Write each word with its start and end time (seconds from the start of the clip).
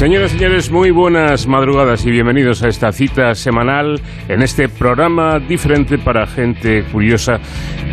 Señoras 0.00 0.32
y 0.32 0.38
señores, 0.38 0.70
muy 0.70 0.90
buenas 0.92 1.46
madrugadas 1.46 2.06
y 2.06 2.10
bienvenidos 2.10 2.62
a 2.62 2.68
esta 2.68 2.90
cita 2.90 3.34
semanal 3.34 4.00
en 4.30 4.40
este 4.40 4.70
programa 4.70 5.38
diferente 5.38 5.98
para 5.98 6.26
gente 6.26 6.84
curiosa 6.84 7.38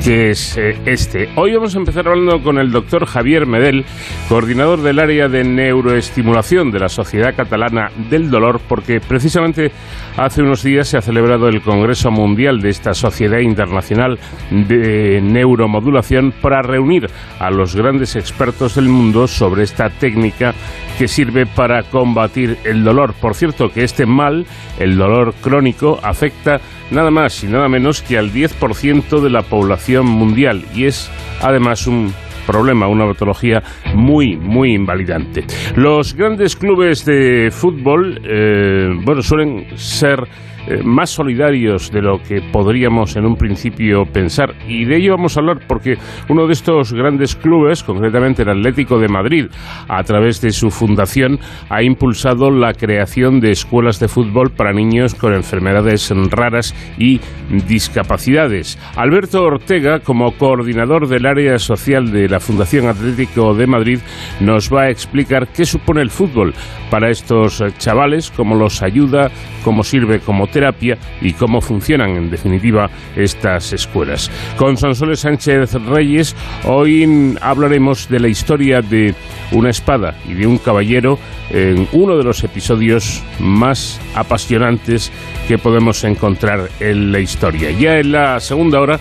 que 0.06 0.30
es 0.30 0.58
eh, 0.58 0.78
este. 0.86 1.28
Hoy 1.36 1.54
vamos 1.54 1.76
a 1.76 1.80
empezar 1.80 2.08
hablando 2.08 2.42
con 2.42 2.60
el 2.60 2.72
doctor 2.72 3.06
Javier 3.06 3.46
Medel, 3.46 3.84
coordinador 4.30 4.82
del 4.84 5.00
área 5.00 5.28
de 5.28 5.44
neuroestimulación 5.44 6.72
de 6.72 6.80
la 6.80 6.88
Sociedad 6.88 7.36
Catalana 7.36 7.92
del 8.10 8.30
Dolor, 8.30 8.62
porque 8.70 9.02
precisamente 9.02 9.72
hace 10.16 10.42
unos 10.42 10.64
días 10.64 10.88
se 10.88 10.98
ha 10.98 11.02
celebrado 11.02 11.50
el 11.50 11.62
Congreso 11.62 12.10
Mundial 12.10 12.62
de 12.62 12.70
esta 12.70 12.94
Sociedad 12.94 13.40
Internacional 13.40 14.18
de 14.50 15.20
Neuromodulación 15.22 16.34
para 16.42 16.62
reunir 16.62 17.10
a 17.40 17.52
los 17.52 17.76
grandes 17.76 18.16
expertos 18.16 18.76
del 18.76 18.88
mundo 18.88 19.28
sobre 19.28 19.64
esta 19.64 19.90
técnica 19.90 20.54
que 20.98 21.08
sirve 21.08 21.46
para 21.46 21.84
combatir 21.98 22.60
el 22.64 22.84
dolor. 22.84 23.16
Por 23.20 23.34
cierto, 23.34 23.70
que 23.70 23.84
este 23.84 24.06
mal, 24.06 24.46
el 24.78 24.98
dolor 24.98 25.34
crónico, 25.42 26.00
afecta 26.04 26.62
nada 26.92 27.10
más 27.10 27.44
y 27.44 27.48
nada 27.48 27.68
menos 27.68 28.04
que 28.04 28.20
al 28.20 28.32
10% 28.32 29.20
de 29.20 29.30
la 29.32 29.42
población 29.42 30.06
mundial 30.06 30.64
y 30.76 30.86
es 30.86 31.10
además 31.42 31.88
un 31.88 32.14
problema, 32.46 32.88
una 32.88 33.08
patología 33.08 33.64
muy, 33.96 34.38
muy 34.38 34.76
invalidante. 34.76 35.46
Los 35.76 36.14
grandes 36.14 36.56
clubes 36.56 37.04
de 37.04 37.50
fútbol, 37.50 38.22
eh, 38.24 38.90
bueno, 39.04 39.24
suelen 39.24 39.76
ser 39.76 40.20
eh, 40.68 40.82
más 40.84 41.10
solidarios 41.10 41.92
de 41.92 42.02
lo 42.02 42.22
que 42.22 42.42
podríamos 42.52 43.16
en 43.16 43.26
un 43.26 43.36
principio 43.36 44.06
pensar. 44.06 44.54
Y 44.68 44.86
de 44.86 44.98
ello 44.98 45.16
vamos 45.16 45.38
a 45.38 45.40
hablar 45.40 45.60
porque 45.68 45.98
uno 46.30 46.46
de 46.48 46.54
estos 46.54 46.94
grandes 46.94 47.36
clubes, 47.36 47.84
concretamente 47.84 48.42
el 48.44 48.50
Atlético 48.50 49.00
de 49.00 49.08
Madrid, 49.08 49.46
a 49.88 50.04
través 50.04 50.42
de 50.42 50.52
su 50.52 50.70
fundación, 50.70 51.40
ha 51.70 51.84
impulsado 51.84 52.52
la 52.52 52.74
creación 52.74 53.40
de 53.40 53.52
escuelas 53.52 54.00
de 54.00 54.08
fútbol 54.08 54.52
para 54.52 54.74
niños 54.74 55.16
con 55.16 55.34
enfermedades 55.34 56.12
raras 56.30 56.76
y 56.98 57.20
discapacidades. 57.68 58.78
Alberto 58.96 59.44
Ortega, 59.44 60.00
como 60.00 60.32
coordinador 60.34 61.08
del 61.08 61.26
área 61.26 61.58
social 61.60 62.12
de 62.12 62.28
la 62.28 62.40
Fundación 62.40 62.88
Atlético 62.88 63.54
de 63.54 63.68
Madrid, 63.68 64.00
nos 64.40 64.74
va 64.74 64.84
a 64.84 64.90
explicar 64.90 65.48
qué 65.48 65.66
supone 65.66 66.02
el 66.02 66.10
fútbol 66.10 66.54
para 66.90 67.10
estos 67.10 67.64
chavales, 67.78 68.32
cómo 68.32 68.56
los 68.56 68.82
ayuda, 68.82 69.30
cómo 69.64 69.84
sirve 69.84 70.20
como 70.20 70.48
terapia 70.58 70.98
y 71.22 71.34
cómo 71.34 71.62
funcionan 71.62 72.18
en 72.18 72.32
definitiva 72.32 72.90
estas 73.16 73.74
escuelas. 73.74 74.32
Con 74.58 74.76
Sonsoles 74.76 75.20
Sánchez 75.20 75.74
Reyes 75.74 76.36
hoy 76.66 77.38
hablaremos 77.42 78.10
de 78.10 78.20
la 78.20 78.28
historia 78.28 78.82
de 78.82 79.14
una 79.52 79.70
espada 79.70 80.16
y 80.28 80.34
de 80.34 80.48
un 80.48 80.58
caballero 80.58 81.20
en 81.52 81.88
uno 81.92 82.18
de 82.18 82.24
los 82.24 82.44
episodios 82.44 83.24
más 83.40 84.02
apasionantes 84.16 85.12
que 85.48 85.60
podemos 85.60 86.04
encontrar 86.04 86.70
en 86.80 87.12
la 87.12 87.20
historia. 87.20 87.70
Ya 87.70 88.00
en 88.00 88.12
la 88.12 88.40
segunda 88.40 88.82
hora 88.82 89.00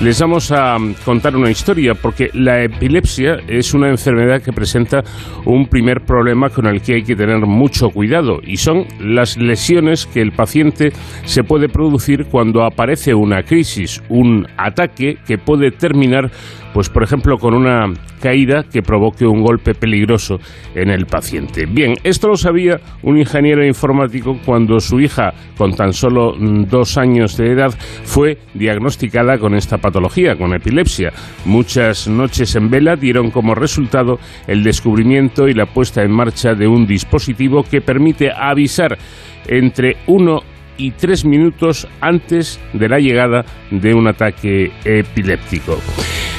les 0.00 0.20
vamos 0.20 0.52
a 0.52 0.76
contar 1.04 1.34
una 1.34 1.50
historia 1.50 1.94
porque 1.94 2.30
la 2.32 2.62
epilepsia 2.62 3.38
es 3.48 3.74
una 3.74 3.88
enfermedad 3.88 4.40
que 4.40 4.52
presenta 4.52 5.02
un 5.44 5.66
primer 5.66 6.02
problema 6.02 6.50
con 6.50 6.66
el 6.66 6.80
que 6.80 6.94
hay 6.94 7.02
que 7.02 7.16
tener 7.16 7.40
mucho 7.40 7.90
cuidado 7.90 8.40
y 8.44 8.58
son 8.58 8.86
las 9.00 9.36
lesiones 9.36 10.06
que 10.06 10.20
el 10.20 10.30
paciente 10.30 10.92
se 11.24 11.44
puede 11.44 11.68
producir 11.68 12.26
cuando 12.26 12.64
aparece 12.64 13.14
una 13.14 13.42
crisis, 13.42 14.02
un 14.08 14.46
ataque 14.56 15.18
que 15.26 15.38
puede 15.38 15.70
terminar 15.70 16.30
pues 16.72 16.88
por 16.88 17.02
ejemplo 17.02 17.38
con 17.38 17.54
una 17.54 17.92
caída 18.20 18.64
que 18.64 18.82
provoque 18.82 19.26
un 19.26 19.42
golpe 19.42 19.74
peligroso 19.74 20.38
en 20.74 20.90
el 20.90 21.06
paciente. 21.06 21.66
Bien, 21.66 21.94
esto 22.04 22.28
lo 22.28 22.36
sabía 22.36 22.80
un 23.02 23.18
ingeniero 23.18 23.64
informático 23.64 24.38
cuando 24.44 24.80
su 24.80 25.00
hija, 25.00 25.32
con 25.56 25.74
tan 25.74 25.92
solo 25.92 26.34
dos 26.38 26.98
años 26.98 27.36
de 27.36 27.52
edad, 27.52 27.74
fue 28.04 28.38
diagnosticada 28.54 29.38
con 29.38 29.54
esta 29.54 29.78
patología, 29.78 30.36
con 30.36 30.54
epilepsia. 30.54 31.12
Muchas 31.44 32.08
noches 32.08 32.54
en 32.56 32.70
vela 32.70 32.96
dieron 32.96 33.30
como 33.30 33.54
resultado 33.54 34.18
el 34.46 34.62
descubrimiento 34.62 35.48
y 35.48 35.54
la 35.54 35.66
puesta 35.66 36.02
en 36.02 36.10
marcha 36.10 36.54
de 36.54 36.66
un 36.66 36.86
dispositivo 36.86 37.62
que 37.62 37.80
permite 37.80 38.30
avisar 38.30 38.98
entre 39.46 39.96
uno 40.06 40.42
y 40.78 40.92
tres 40.92 41.24
minutos 41.26 41.86
antes 42.00 42.58
de 42.72 42.88
la 42.88 42.98
llegada 42.98 43.44
de 43.70 43.92
un 43.92 44.06
ataque 44.06 44.72
epiléptico. 44.84 45.78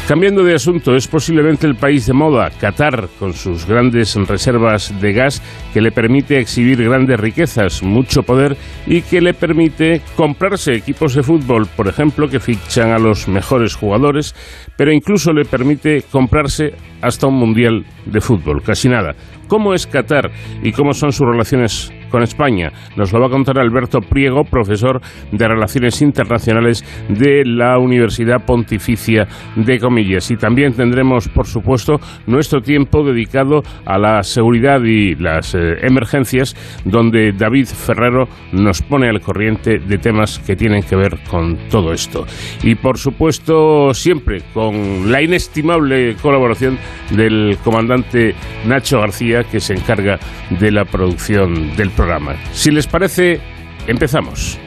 Cambiando 0.09 0.43
de 0.43 0.55
asunto, 0.55 0.95
es 0.95 1.07
posiblemente 1.07 1.67
el 1.67 1.75
país 1.75 2.07
de 2.07 2.13
moda, 2.13 2.49
Qatar, 2.49 3.09
con 3.19 3.33
sus 3.33 3.67
grandes 3.67 4.15
reservas 4.15 4.91
de 4.99 5.13
gas 5.13 5.39
que 5.71 5.81
le 5.81 5.91
permite 5.91 6.39
exhibir 6.39 6.83
grandes 6.83 7.19
riquezas, 7.19 7.83
mucho 7.83 8.23
poder 8.23 8.57
y 8.87 9.03
que 9.03 9.21
le 9.21 9.35
permite 9.35 10.01
comprarse 10.15 10.73
equipos 10.73 11.13
de 11.13 11.21
fútbol, 11.21 11.67
por 11.67 11.87
ejemplo, 11.87 12.27
que 12.27 12.39
fichan 12.39 12.89
a 12.89 12.97
los 12.97 13.27
mejores 13.27 13.75
jugadores, 13.75 14.33
pero 14.75 14.91
incluso 14.91 15.31
le 15.31 15.45
permite 15.45 16.03
comprarse 16.11 16.73
hasta 17.03 17.27
un 17.27 17.35
mundial 17.35 17.85
de 18.07 18.19
fútbol, 18.19 18.63
casi 18.63 18.89
nada. 18.89 19.13
¿Cómo 19.47 19.75
es 19.75 19.85
Qatar 19.85 20.31
y 20.63 20.71
cómo 20.71 20.95
son 20.95 21.11
sus 21.11 21.27
relaciones 21.27 21.93
con 22.09 22.23
España? 22.23 22.71
Nos 22.95 23.13
lo 23.13 23.19
va 23.19 23.27
a 23.27 23.29
contar 23.29 23.59
Alberto 23.59 23.99
Priego, 23.99 24.43
profesor 24.43 25.01
de 25.31 25.47
Relaciones 25.47 26.01
Internacionales 26.01 26.83
de 27.09 27.43
la 27.45 27.77
Universidad 27.77 28.45
Pontificia 28.45 29.27
de 29.55 29.79
Comillas. 29.79 30.29
Y 30.31 30.37
también 30.37 30.73
tendremos, 30.73 31.27
por 31.29 31.47
supuesto, 31.47 31.99
nuestro 32.27 32.61
tiempo 32.61 33.03
dedicado 33.03 33.61
a 33.85 33.97
la 33.97 34.23
seguridad 34.23 34.81
y 34.83 35.15
las 35.15 35.55
eh, 35.55 35.77
emergencias, 35.81 36.55
donde 36.85 37.31
David 37.31 37.65
Ferrero 37.65 38.27
nos 38.51 38.81
pone 38.81 39.09
al 39.09 39.21
corriente 39.21 39.79
de 39.79 39.97
temas 39.97 40.39
que 40.39 40.55
tienen 40.55 40.83
que 40.83 40.95
ver 40.95 41.19
con 41.29 41.57
todo 41.69 41.93
esto. 41.93 42.25
Y, 42.63 42.75
por 42.75 42.97
supuesto, 42.97 43.93
siempre 43.93 44.41
con 44.53 45.11
la 45.11 45.21
inestimable 45.21 46.15
colaboración 46.21 46.77
del 47.11 47.57
comandante 47.63 48.33
Nacho 48.65 48.99
García, 48.99 49.43
que 49.43 49.59
se 49.59 49.73
encarga 49.73 50.19
de 50.59 50.71
la 50.71 50.85
producción 50.85 51.75
del 51.75 51.89
Si 52.53 52.71
les 52.71 52.87
parece, 52.87 53.41
empezamos. 53.87 54.57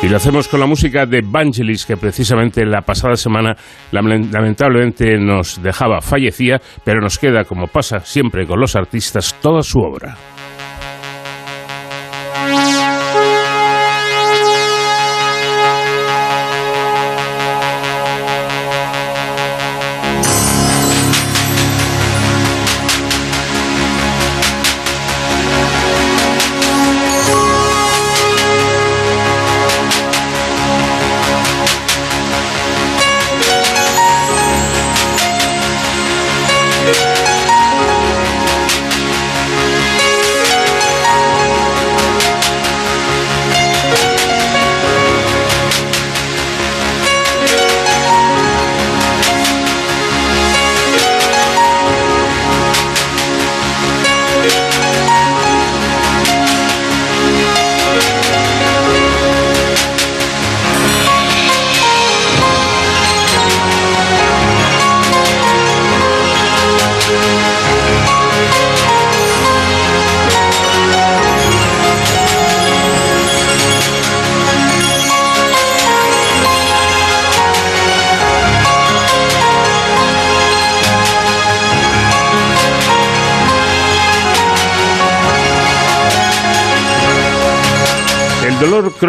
Y 0.00 0.08
lo 0.08 0.16
hacemos 0.16 0.46
con 0.46 0.60
la 0.60 0.66
música 0.66 1.06
de 1.06 1.22
Vangelis, 1.24 1.84
que 1.84 1.96
precisamente 1.96 2.64
la 2.64 2.82
pasada 2.82 3.16
semana 3.16 3.56
lamentablemente 3.90 5.18
nos 5.18 5.60
dejaba, 5.60 6.00
fallecía, 6.00 6.60
pero 6.84 7.00
nos 7.00 7.18
queda, 7.18 7.44
como 7.44 7.66
pasa 7.66 7.98
siempre 7.98 8.46
con 8.46 8.60
los 8.60 8.76
artistas, 8.76 9.34
toda 9.42 9.62
su 9.62 9.80
obra. 9.80 10.16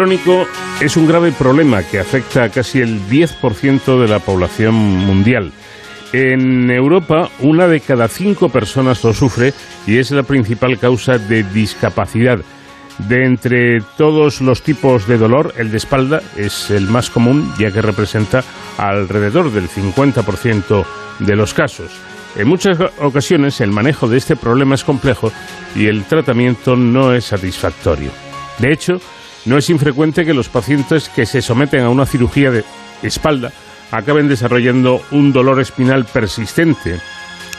Crónico 0.00 0.46
es 0.80 0.96
un 0.96 1.06
grave 1.06 1.30
problema 1.30 1.82
que 1.82 1.98
afecta 1.98 2.44
a 2.44 2.48
casi 2.48 2.80
el 2.80 3.02
10% 3.10 4.00
de 4.00 4.08
la 4.08 4.18
población 4.18 4.74
mundial. 4.74 5.52
En 6.14 6.70
Europa, 6.70 7.28
una 7.40 7.68
de 7.68 7.80
cada 7.80 8.08
cinco 8.08 8.48
personas 8.48 9.04
lo 9.04 9.12
sufre 9.12 9.52
y 9.86 9.98
es 9.98 10.10
la 10.10 10.22
principal 10.22 10.78
causa 10.78 11.18
de 11.18 11.42
discapacidad. 11.42 12.38
De 13.10 13.26
entre 13.26 13.82
todos 13.98 14.40
los 14.40 14.62
tipos 14.62 15.06
de 15.06 15.18
dolor, 15.18 15.52
el 15.58 15.70
de 15.70 15.76
espalda 15.76 16.22
es 16.34 16.70
el 16.70 16.86
más 16.86 17.10
común, 17.10 17.52
ya 17.58 17.70
que 17.70 17.82
representa 17.82 18.42
alrededor 18.78 19.52
del 19.52 19.68
50% 19.68 20.86
de 21.18 21.36
los 21.36 21.52
casos. 21.52 21.90
En 22.36 22.48
muchas 22.48 22.78
ocasiones 23.00 23.60
el 23.60 23.70
manejo 23.70 24.08
de 24.08 24.16
este 24.16 24.34
problema 24.34 24.76
es 24.76 24.82
complejo 24.82 25.30
y 25.76 25.88
el 25.88 26.04
tratamiento 26.04 26.74
no 26.74 27.12
es 27.12 27.26
satisfactorio. 27.26 28.10
De 28.60 28.72
hecho, 28.72 28.98
no 29.44 29.56
es 29.56 29.70
infrecuente 29.70 30.24
que 30.24 30.34
los 30.34 30.48
pacientes 30.48 31.08
que 31.08 31.26
se 31.26 31.42
someten 31.42 31.80
a 31.80 31.90
una 31.90 32.06
cirugía 32.06 32.50
de 32.50 32.64
espalda 33.02 33.52
acaben 33.90 34.28
desarrollando 34.28 35.02
un 35.10 35.32
dolor 35.32 35.60
espinal 35.60 36.04
persistente, 36.04 37.00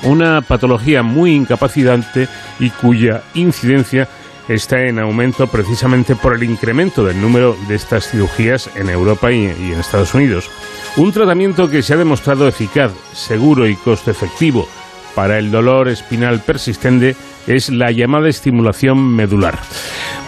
una 0.03 0.41
patología 0.41 1.03
muy 1.03 1.33
incapacitante 1.33 2.27
y 2.59 2.69
cuya 2.69 3.23
incidencia 3.33 4.07
está 4.47 4.81
en 4.83 4.99
aumento 4.99 5.47
precisamente 5.47 6.15
por 6.15 6.35
el 6.35 6.43
incremento 6.43 7.03
del 7.05 7.21
número 7.21 7.55
de 7.67 7.75
estas 7.75 8.09
cirugías 8.09 8.69
en 8.75 8.89
Europa 8.89 9.31
y, 9.31 9.45
en 9.45 9.79
Estados 9.79 10.13
Unidos. 10.13 10.49
Un 10.97 11.11
tratamiento 11.11 11.69
que 11.69 11.81
se 11.81 11.93
ha 11.93 11.97
demostrado 11.97 12.47
eficaz, 12.47 12.91
seguro 13.13 13.67
y 13.67 13.75
costo 13.75 14.11
efectivo 14.11 14.67
para 15.15 15.39
el 15.39 15.51
dolor 15.51 15.89
espinal 15.89 16.41
persistente 16.41 17.15
es 17.47 17.69
la 17.69 17.91
llamada 17.91 18.29
estimulación 18.29 18.97
medular. 19.15 19.59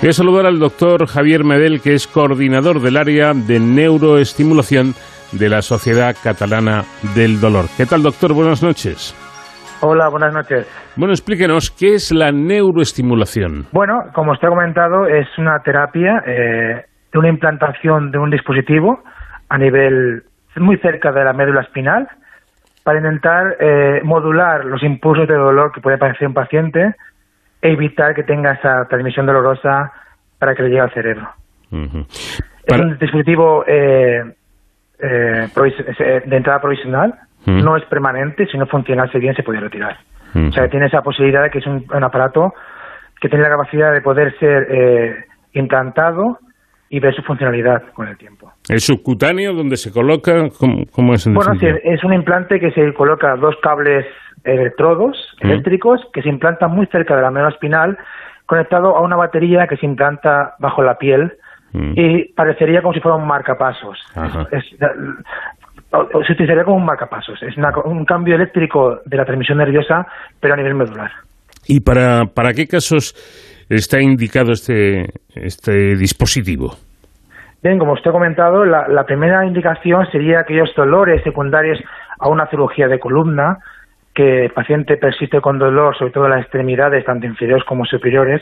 Voy 0.03 0.09
a 0.09 0.11
saludar 0.11 0.45
al 0.45 0.59
doctor 0.59 1.07
Javier 1.07 1.45
Medel, 1.45 1.79
que 1.79 1.93
es 1.93 2.07
coordinador 2.07 2.81
del 2.81 2.97
área 2.97 3.31
de 3.33 3.57
neuroestimulación 3.57 4.95
de 5.31 5.47
la 5.47 5.61
Sociedad 5.61 6.13
Catalana 6.21 6.83
del 7.15 7.39
Dolor. 7.39 7.67
¿Qué 7.77 7.85
tal, 7.85 8.03
doctor? 8.03 8.33
Buenas 8.33 8.61
noches. 8.61 9.15
Hola, 9.79 10.09
buenas 10.09 10.33
noches. 10.33 10.67
Bueno, 10.97 11.13
explíquenos, 11.13 11.71
¿qué 11.71 11.93
es 11.93 12.11
la 12.11 12.33
neuroestimulación? 12.33 13.67
Bueno, 13.71 14.03
como 14.13 14.33
usted 14.33 14.49
ha 14.49 14.51
comentado, 14.51 15.07
es 15.07 15.25
una 15.37 15.59
terapia 15.59 16.21
eh, 16.27 16.83
de 17.13 17.17
una 17.17 17.29
implantación 17.29 18.11
de 18.11 18.17
un 18.17 18.29
dispositivo 18.29 19.01
a 19.47 19.57
nivel 19.57 20.23
muy 20.57 20.75
cerca 20.79 21.13
de 21.13 21.23
la 21.23 21.31
médula 21.31 21.61
espinal 21.61 22.09
para 22.83 22.97
intentar 22.97 23.55
eh, 23.57 24.01
modular 24.03 24.65
los 24.65 24.83
impulsos 24.83 25.29
de 25.29 25.35
dolor 25.35 25.71
que 25.71 25.79
puede 25.79 25.97
padecer 25.97 26.27
un 26.27 26.33
paciente 26.33 26.93
evitar 27.63 28.13
que 28.13 28.23
tenga 28.23 28.53
esa 28.53 28.85
transmisión 28.87 29.25
dolorosa 29.25 29.91
para 30.37 30.53
que 30.53 30.63
le 30.63 30.69
llegue 30.69 30.81
al 30.81 30.93
cerebro. 30.93 31.29
Es 31.71 32.79
un 32.79 32.97
dispositivo 32.99 33.63
eh, 33.65 34.23
eh, 34.99 35.47
de 36.25 36.37
entrada 36.37 36.61
provisional, 36.61 37.13
no 37.45 37.75
es 37.75 37.83
permanente, 37.85 38.45
si 38.47 38.57
no 38.57 38.67
funcionase 38.67 39.17
bien 39.19 39.35
se 39.35 39.43
puede 39.43 39.59
retirar. 39.59 39.97
O 40.35 40.51
sea, 40.51 40.67
tiene 40.67 40.87
esa 40.87 41.01
posibilidad 41.01 41.43
de 41.43 41.49
que 41.49 41.59
es 41.59 41.67
un, 41.67 41.85
aparato 42.03 42.53
que 43.21 43.29
tiene 43.29 43.43
la 43.43 43.51
capacidad 43.51 43.93
de 43.93 44.01
poder 44.01 44.37
ser 44.39 45.25
implantado 45.53 46.39
y 46.89 46.99
ver 46.99 47.15
su 47.15 47.23
funcionalidad 47.23 47.81
con 47.93 48.07
el 48.07 48.17
tiempo. 48.17 48.51
¿Es 48.69 48.85
subcutáneo 48.85 49.53
donde 49.53 49.77
se 49.77 49.91
coloca? 49.91 50.49
¿Cómo, 50.59 51.13
es 51.13 51.27
Bueno, 51.27 51.55
sí, 51.59 51.65
es 51.83 52.03
un 52.03 52.13
implante 52.13 52.59
que 52.59 52.71
se 52.71 52.93
coloca 52.93 53.35
dos 53.35 53.55
cables 53.63 54.05
electrodos 54.43 55.17
eléctricos 55.39 56.01
que 56.13 56.21
se 56.21 56.29
implantan 56.29 56.71
muy 56.71 56.85
cerca 56.87 57.15
de 57.15 57.21
la 57.21 57.31
médula 57.31 57.51
espinal, 57.51 57.97
conectado 58.45 58.95
a 58.95 59.01
una 59.01 59.15
batería 59.15 59.67
que 59.67 59.77
se 59.77 59.85
implanta 59.85 60.55
bajo 60.59 60.83
la 60.83 60.97
piel 60.97 61.33
y 61.73 62.25
parecería 62.33 62.81
como 62.81 62.93
si 62.93 62.99
fuera 62.99 63.17
un 63.17 63.25
marcapasos. 63.25 63.97
se 64.11 66.33
utilizaría 66.33 66.63
como 66.63 66.77
un 66.77 66.85
marcapasos. 66.85 67.41
Es 67.41 67.55
un 67.85 68.05
cambio 68.05 68.35
eléctrico 68.35 68.99
de 69.05 69.17
la 69.17 69.25
transmisión 69.25 69.57
nerviosa, 69.57 70.05
pero 70.39 70.53
a 70.53 70.57
nivel 70.57 70.75
medular. 70.75 71.11
¿Y 71.67 71.79
para, 71.79 72.25
para 72.25 72.53
qué 72.53 72.67
casos 72.67 73.15
está 73.69 74.01
indicado 74.01 74.51
este, 74.51 75.07
este 75.33 75.95
dispositivo? 75.95 76.75
Bien, 77.63 77.79
como 77.79 77.93
usted 77.93 78.09
ha 78.09 78.13
comentado, 78.13 78.65
la, 78.65 78.87
la 78.89 79.05
primera 79.05 79.45
indicación 79.45 80.05
sería 80.11 80.41
aquellos 80.41 80.69
dolores 80.75 81.23
secundarios 81.23 81.79
a 82.19 82.27
una 82.27 82.45
cirugía 82.47 82.87
de 82.87 82.99
columna, 82.99 83.57
que 84.13 84.45
el 84.45 84.51
paciente 84.51 84.97
persiste 84.97 85.41
con 85.41 85.59
dolor, 85.59 85.97
sobre 85.97 86.11
todo 86.11 86.25
en 86.25 86.31
las 86.31 86.41
extremidades, 86.41 87.05
tanto 87.05 87.25
inferiores 87.25 87.63
como 87.65 87.85
superiores, 87.85 88.41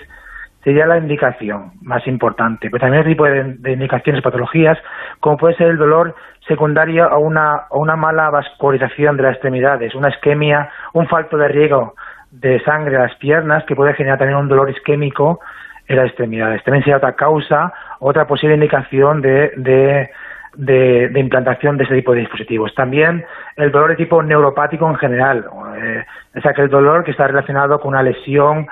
sería 0.63 0.85
la 0.85 0.97
indicación 0.97 1.71
más 1.81 2.06
importante. 2.07 2.69
Pero 2.69 2.81
también 2.81 3.03
hay 3.03 3.13
tipo 3.13 3.25
de, 3.25 3.71
indicaciones, 3.71 4.21
patologías, 4.21 4.77
como 5.19 5.38
puede 5.38 5.56
ser 5.56 5.68
el 5.68 5.77
dolor 5.77 6.15
secundario 6.47 7.06
a 7.06 7.18
una, 7.18 7.53
a 7.69 7.77
una 7.77 7.95
mala 7.95 8.29
vascularización 8.29 9.18
de 9.18 9.23
las 9.23 9.33
extremidades, 9.33 9.95
una 9.95 10.09
isquemia, 10.09 10.69
un 10.94 11.07
falto 11.07 11.38
de 11.38 11.47
riego 11.47 11.95
de 12.31 12.62
sangre 12.63 12.97
a 12.97 13.03
las 13.03 13.15
piernas, 13.15 13.63
que 13.65 13.75
puede 13.75 13.94
generar 13.94 14.19
también 14.19 14.39
un 14.39 14.47
dolor 14.47 14.69
isquémico 14.69 15.39
en 15.88 15.97
las 15.97 16.07
extremidades. 16.07 16.63
También 16.63 16.83
sería 16.83 16.97
otra 16.97 17.15
causa, 17.15 17.74
otra 18.00 18.25
posible 18.27 18.56
indicación 18.56 19.21
de, 19.21 19.51
de 19.57 20.09
de, 20.56 21.12
implantación 21.19 21.77
de 21.77 21.86
ese 21.86 21.95
tipo 21.95 22.13
de 22.13 22.21
dispositivos. 22.21 22.74
También 22.75 23.24
el 23.56 23.71
dolor 23.71 23.92
de 23.92 23.95
tipo 23.95 24.21
neuropático 24.21 24.89
en 24.89 24.95
general, 24.95 25.45
eh, 25.77 26.03
es 26.33 26.45
aquel 26.45 26.69
dolor 26.69 27.03
que 27.03 27.12
está 27.12 27.27
relacionado 27.27 27.80
con 27.80 27.89
una 27.89 28.03
lesión 28.03 28.68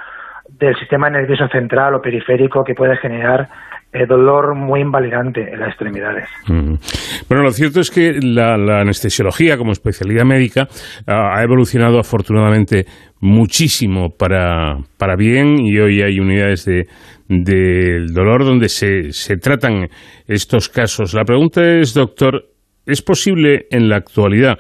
del 0.50 0.76
sistema 0.78 1.10
nervioso 1.10 1.48
central 1.48 1.96
o 1.96 2.02
periférico 2.02 2.64
que 2.64 2.74
puede 2.74 2.98
generar 2.98 3.48
eh, 3.94 4.06
dolor 4.06 4.56
muy 4.56 4.82
invalidante 4.82 5.42
en 5.52 5.60
las 5.60 5.70
extremidades. 5.70 6.28
Bueno, 6.48 7.44
lo 7.44 7.52
cierto 7.52 7.80
es 7.80 7.90
que 7.90 8.20
la, 8.22 8.54
anestesiología 8.82 9.58
como 9.58 9.72
especialidad 9.72 10.26
médica 10.26 10.68
ha 11.08 11.42
evolucionado 11.44 12.00
afortunadamente 12.00 12.86
muchísimo 13.22 14.10
para, 14.18 14.78
para 14.98 15.16
bien 15.16 15.60
y 15.60 15.78
hoy 15.80 16.02
hay 16.02 16.20
unidades 16.20 16.66
de, 16.66 16.86
del 17.30 18.12
dolor 18.12 18.44
donde 18.44 18.68
se, 18.68 19.14
se 19.14 19.38
tratan 19.38 19.88
estos 20.28 20.68
casos. 20.68 21.14
La 21.14 21.24
pregunta 21.24 21.62
es, 21.64 21.94
doctor, 21.94 22.44
¿es 22.86 23.02
posible 23.02 23.68
en 23.72 23.88
la 23.88 23.98
actualidad 23.98 24.58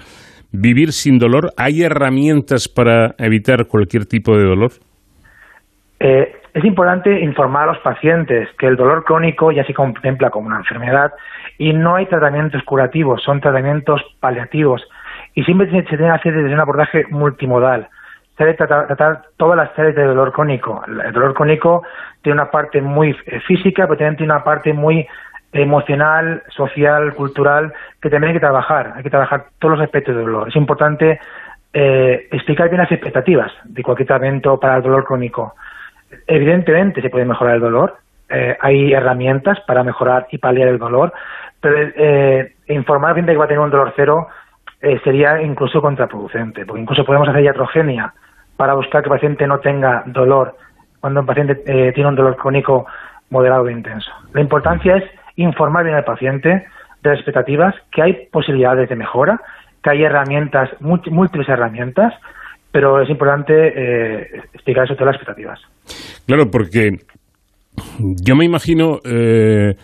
vivir 0.51 0.91
sin 0.91 1.17
dolor? 1.17 1.51
¿Hay 1.57 1.81
herramientas 1.81 2.69
para 2.69 3.15
evitar 3.17 3.65
cualquier 3.67 4.05
tipo 4.05 4.37
de 4.37 4.45
dolor? 4.45 4.71
Eh, 5.99 6.31
es 6.53 6.63
importante 6.63 7.19
informar 7.21 7.63
a 7.63 7.73
los 7.73 7.79
pacientes 7.79 8.47
que 8.57 8.67
el 8.67 8.75
dolor 8.75 9.03
crónico 9.03 9.51
ya 9.51 9.63
se 9.65 9.73
contempla 9.73 10.29
como 10.29 10.47
una 10.47 10.57
enfermedad 10.57 11.11
y 11.57 11.73
no 11.73 11.95
hay 11.95 12.05
tratamientos 12.05 12.63
curativos, 12.63 13.21
son 13.23 13.41
tratamientos 13.41 14.01
paliativos 14.19 14.81
y 15.33 15.43
siempre 15.43 15.67
se, 15.67 15.83
tiene 15.83 16.05
que 16.05 16.09
hacer 16.09 16.33
desde 16.33 16.53
un 16.53 16.59
abordaje 16.59 17.05
multimodal 17.09 17.89
se 18.39 18.45
debe 18.45 18.55
tratar, 18.55 19.23
todas 19.35 19.57
las 19.57 19.77
áreas 19.77 19.95
de 19.95 20.05
dolor 20.05 20.31
crónico. 20.31 20.81
El 20.87 21.11
dolor 21.11 21.33
crónico 21.33 21.83
tiene 22.21 22.35
una 22.35 22.49
parte 22.49 22.81
muy 22.81 23.13
eh, 23.25 23.41
física, 23.41 23.85
pero 23.85 23.97
también 23.97 24.15
tiene 24.15 24.31
una 24.31 24.45
parte 24.45 24.71
muy 24.71 25.05
emocional, 25.51 26.41
social, 26.47 27.13
cultural, 27.15 27.73
que 28.01 28.09
también 28.09 28.29
hay 28.29 28.35
que 28.35 28.39
trabajar. 28.39 28.93
Hay 28.95 29.03
que 29.03 29.09
trabajar 29.09 29.47
todos 29.59 29.77
los 29.77 29.83
aspectos 29.83 30.15
del 30.15 30.23
dolor. 30.23 30.47
Es 30.47 30.55
importante 30.55 31.19
eh, 31.73 32.29
explicar 32.31 32.69
bien 32.69 32.81
las 32.81 32.91
expectativas 32.93 33.51
de 33.65 33.83
cualquier 33.83 34.07
tratamiento 34.07 34.57
para 34.57 34.77
el 34.77 34.83
dolor 34.83 35.03
crónico. 35.03 35.55
Evidentemente 36.25 37.01
se 37.01 37.09
puede 37.09 37.25
mejorar 37.25 37.55
el 37.55 37.61
dolor. 37.61 37.97
Eh, 38.29 38.55
hay 38.61 38.93
herramientas 38.93 39.59
para 39.67 39.83
mejorar 39.83 40.27
y 40.31 40.37
paliar 40.37 40.69
el 40.69 40.79
dolor, 40.79 41.11
pero 41.59 41.77
informar 42.67 43.11
a 43.11 43.15
gente 43.15 43.33
que 43.33 43.37
va 43.37 43.45
a 43.45 43.47
tener 43.49 43.59
un 43.59 43.69
dolor 43.69 43.91
cero 43.97 44.29
sería 45.03 45.41
incluso 45.41 45.81
contraproducente, 45.81 46.65
porque 46.65 46.81
incluso 46.83 47.03
podemos 47.03 47.27
hacer 47.27 47.43
iatrogenia 47.43 48.13
para 48.59 48.73
buscar 48.73 49.01
que 49.01 49.07
el 49.07 49.15
paciente 49.15 49.47
no 49.47 49.59
tenga 49.61 50.03
dolor 50.07 50.53
cuando 50.99 51.21
el 51.21 51.25
paciente 51.25 51.63
eh, 51.65 51.93
tiene 51.93 52.09
un 52.09 52.15
dolor 52.17 52.35
crónico 52.35 52.85
moderado 53.29 53.63
o 53.63 53.69
intenso. 53.69 54.11
La 54.33 54.41
importancia 54.41 54.97
es 54.97 55.05
informar 55.37 55.85
bien 55.85 55.95
al 55.95 56.03
paciente 56.03 56.49
de 56.49 57.09
las 57.09 57.19
expectativas, 57.19 57.73
que 57.89 58.01
hay 58.01 58.27
posibilidades 58.29 58.89
de 58.89 58.97
mejora, 58.97 59.39
que 59.81 59.91
hay 59.91 60.03
herramientas, 60.03 60.69
múltiples 60.81 61.47
herramientas, 61.47 62.13
pero 62.69 63.01
es 63.01 63.09
importante 63.09 63.53
eh, 63.53 64.41
explicar 64.53 64.83
eso 64.83 64.95
todas 64.95 65.13
las 65.13 65.21
expectativas. 65.21 65.61
Claro, 66.27 66.51
porque 66.51 66.99
yo 67.97 68.35
me 68.35 68.43
imagino 68.43 68.99
eh, 69.05 69.77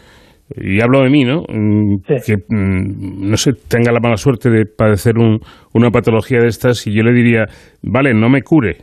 y 0.53 0.81
hablo 0.81 1.01
de 1.01 1.09
mí, 1.09 1.23
¿no? 1.23 1.41
Mm, 1.41 2.01
que, 2.05 2.37
mm, 2.47 3.29
no 3.29 3.37
sé, 3.37 3.53
tenga 3.69 3.91
la 3.91 3.99
mala 3.99 4.17
suerte 4.17 4.49
de 4.49 4.65
padecer 4.65 5.15
una 5.17 5.89
patología 5.89 6.39
de 6.39 6.47
estas 6.47 6.85
y 6.87 6.95
yo 6.95 7.03
le 7.03 7.11
diría, 7.13 7.45
vale, 7.81 8.13
no 8.13 8.29
me 8.29 8.41
cure, 8.41 8.77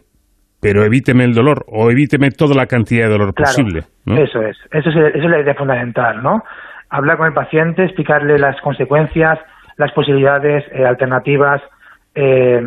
pero 0.61 0.85
evíteme 0.85 1.25
el 1.25 1.35
dolor 1.35 1.64
o 1.69 1.90
evíteme 1.90 2.31
toda 2.31 2.54
la 2.54 2.66
cantidad 2.66 3.07
de 3.07 3.12
dolor 3.12 3.35
posible. 3.35 3.81
Eso 4.07 4.42
es, 4.42 4.57
eso 4.73 4.90
es, 4.90 5.14
es 5.14 5.25
la 5.25 5.40
idea 5.40 5.54
fundamental, 5.54 6.23
¿no? 6.23 6.42
Hablar 6.90 7.16
con 7.16 7.26
el 7.26 7.33
paciente, 7.33 7.85
explicarle 7.85 8.38
las 8.38 8.61
consecuencias, 8.61 9.38
las 9.76 9.92
posibilidades 9.92 10.64
eh, 10.73 10.85
alternativas, 10.85 11.62
eh, 12.14 12.61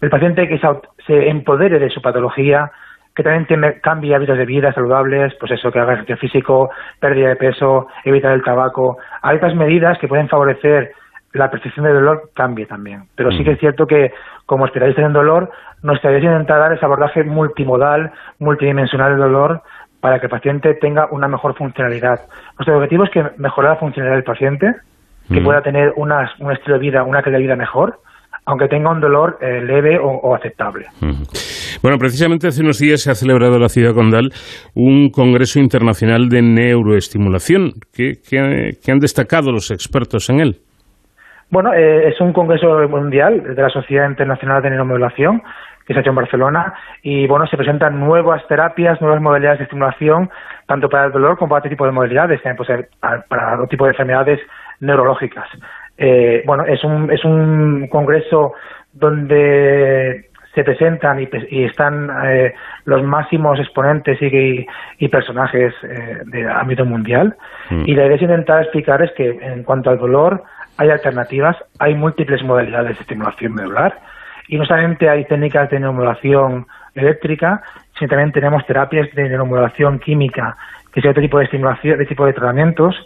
el 0.00 0.10
paciente 0.10 0.48
que 0.48 0.58
se 1.06 1.28
empodere 1.28 1.78
de 1.78 1.90
su 1.90 2.00
patología, 2.00 2.70
que 3.14 3.22
también 3.22 3.46
tiene, 3.46 3.80
cambie 3.80 4.14
hábitos 4.14 4.38
de 4.38 4.46
vida 4.46 4.72
saludables, 4.72 5.34
pues 5.38 5.52
eso, 5.52 5.70
que 5.70 5.78
haga 5.78 5.94
ejercicio 5.94 6.16
físico, 6.16 6.70
pérdida 7.00 7.28
de 7.28 7.36
peso, 7.36 7.88
evitar 8.04 8.32
el 8.32 8.42
tabaco. 8.42 8.98
Hay 9.22 9.36
otras 9.36 9.54
medidas 9.54 9.98
que 9.98 10.08
pueden 10.08 10.28
favorecer 10.28 10.92
la 11.32 11.50
percepción 11.50 11.84
del 11.84 11.94
dolor 11.94 12.30
cambie 12.34 12.66
también. 12.66 13.04
Pero 13.14 13.30
sí 13.30 13.44
que 13.44 13.52
es 13.52 13.60
cierto 13.60 13.86
que, 13.86 14.12
como 14.46 14.66
especialistas 14.66 15.06
en 15.06 15.12
dolor, 15.12 15.50
nuestra 15.82 16.10
idea 16.10 16.18
es 16.18 16.24
intentar 16.24 16.58
dar 16.58 16.72
ese 16.72 16.84
abordaje 16.84 17.22
multimodal, 17.22 18.12
multidimensional 18.38 19.12
del 19.12 19.20
dolor, 19.20 19.62
para 20.00 20.18
que 20.18 20.26
el 20.26 20.30
paciente 20.30 20.74
tenga 20.74 21.06
una 21.10 21.28
mejor 21.28 21.54
funcionalidad. 21.54 22.20
Nuestro 22.58 22.76
objetivo 22.76 23.04
es 23.04 23.10
que 23.10 23.24
mejorar 23.36 23.74
la 23.74 23.80
funcionalidad 23.80 24.16
del 24.16 24.24
paciente, 24.24 24.74
que 25.28 25.40
pueda 25.40 25.62
tener 25.62 25.92
un 25.96 26.10
estilo 26.50 26.74
de 26.74 26.80
vida, 26.80 27.04
una 27.04 27.22
calidad 27.22 27.38
de 27.38 27.44
vida 27.44 27.56
mejor, 27.56 28.00
aunque 28.50 28.66
tenga 28.66 28.90
un 28.90 29.00
dolor 29.00 29.38
eh, 29.40 29.60
leve 29.62 29.98
o, 30.02 30.34
aceptable. 30.34 30.86
Bueno, 31.82 31.98
precisamente 31.98 32.48
hace 32.48 32.62
unos 32.62 32.78
días 32.78 33.00
se 33.00 33.10
ha 33.10 33.14
celebrado 33.14 33.54
en 33.54 33.62
la 33.62 33.68
ciudad 33.68 33.94
condal 33.94 34.30
un 34.74 35.10
congreso 35.10 35.60
internacional 35.60 36.28
de 36.28 36.42
neuroestimulación. 36.42 37.74
¿Qué, 37.94 38.18
han 38.90 38.98
destacado 38.98 39.52
los 39.52 39.70
expertos 39.70 40.28
en 40.30 40.40
él? 40.40 40.56
Bueno, 41.50 41.72
eh, 41.72 42.08
es 42.08 42.20
un 42.20 42.32
congreso 42.32 42.88
mundial 42.88 43.54
de 43.54 43.62
la 43.62 43.70
Sociedad 43.70 44.08
Internacional 44.08 44.62
de 44.62 44.70
Neuromodulación 44.70 45.42
que 45.86 45.94
se 45.94 45.98
ha 45.98 46.02
hecho 46.02 46.10
en 46.10 46.16
Barcelona 46.16 46.74
y 47.02 47.26
bueno, 47.26 47.46
se 47.46 47.56
presentan 47.56 47.98
nuevas 47.98 48.46
terapias, 48.48 49.00
nuevas 49.00 49.20
modalidades 49.20 49.58
de 49.58 49.64
estimulación, 49.64 50.30
tanto 50.66 50.88
para 50.88 51.06
el 51.06 51.12
dolor 51.12 51.36
como 51.36 51.50
para 51.50 51.60
otro 51.60 51.70
tipo 51.70 51.86
de 51.86 51.92
modalidades, 51.92 52.42
también 52.42 52.56
puede 52.56 52.76
ser 52.76 52.88
para 53.28 53.54
otro 53.54 53.66
tipo 53.66 53.84
de 53.84 53.90
enfermedades 53.90 54.40
neurológicas. 54.80 55.48
Eh, 56.02 56.42
bueno, 56.46 56.64
es 56.64 56.82
un, 56.82 57.12
es 57.12 57.22
un 57.26 57.86
congreso 57.88 58.54
donde 58.94 60.30
se 60.54 60.64
presentan 60.64 61.20
y, 61.20 61.64
están 61.64 62.10
eh, 62.24 62.54
los 62.86 63.02
máximos 63.04 63.60
exponentes 63.60 64.18
y, 64.20 65.08
personajes 65.08 65.74
eh, 65.82 66.22
de 66.24 66.48
ámbito 66.48 66.86
mundial. 66.86 67.36
Mm. 67.68 67.84
Y 67.86 67.94
la 67.94 68.06
idea 68.06 68.16
es 68.16 68.22
intentar 68.22 68.62
explicar 68.62 69.02
es 69.02 69.12
que 69.12 69.28
en 69.28 69.62
cuanto 69.62 69.90
al 69.90 69.98
dolor 69.98 70.42
hay 70.78 70.88
alternativas, 70.88 71.56
hay 71.78 71.94
múltiples 71.94 72.42
modalidades 72.42 72.96
de 72.96 73.02
estimulación 73.02 73.54
medular 73.54 73.98
y 74.48 74.56
no 74.56 74.64
solamente 74.64 75.08
hay 75.08 75.26
técnicas 75.26 75.68
de 75.68 75.80
neuromodulación 75.80 76.66
eléctrica, 76.94 77.62
sino 77.98 78.08
también 78.08 78.32
tenemos 78.32 78.64
terapias 78.66 79.14
de 79.14 79.28
neuromodulación 79.28 79.98
química, 79.98 80.56
que 80.92 81.00
es 81.00 81.06
otro 81.06 81.22
tipo 81.22 81.38
de 81.38 81.44
estimulación, 81.44 81.98
de 81.98 82.06
tipo 82.06 82.24
de 82.24 82.32
tratamientos 82.32 82.96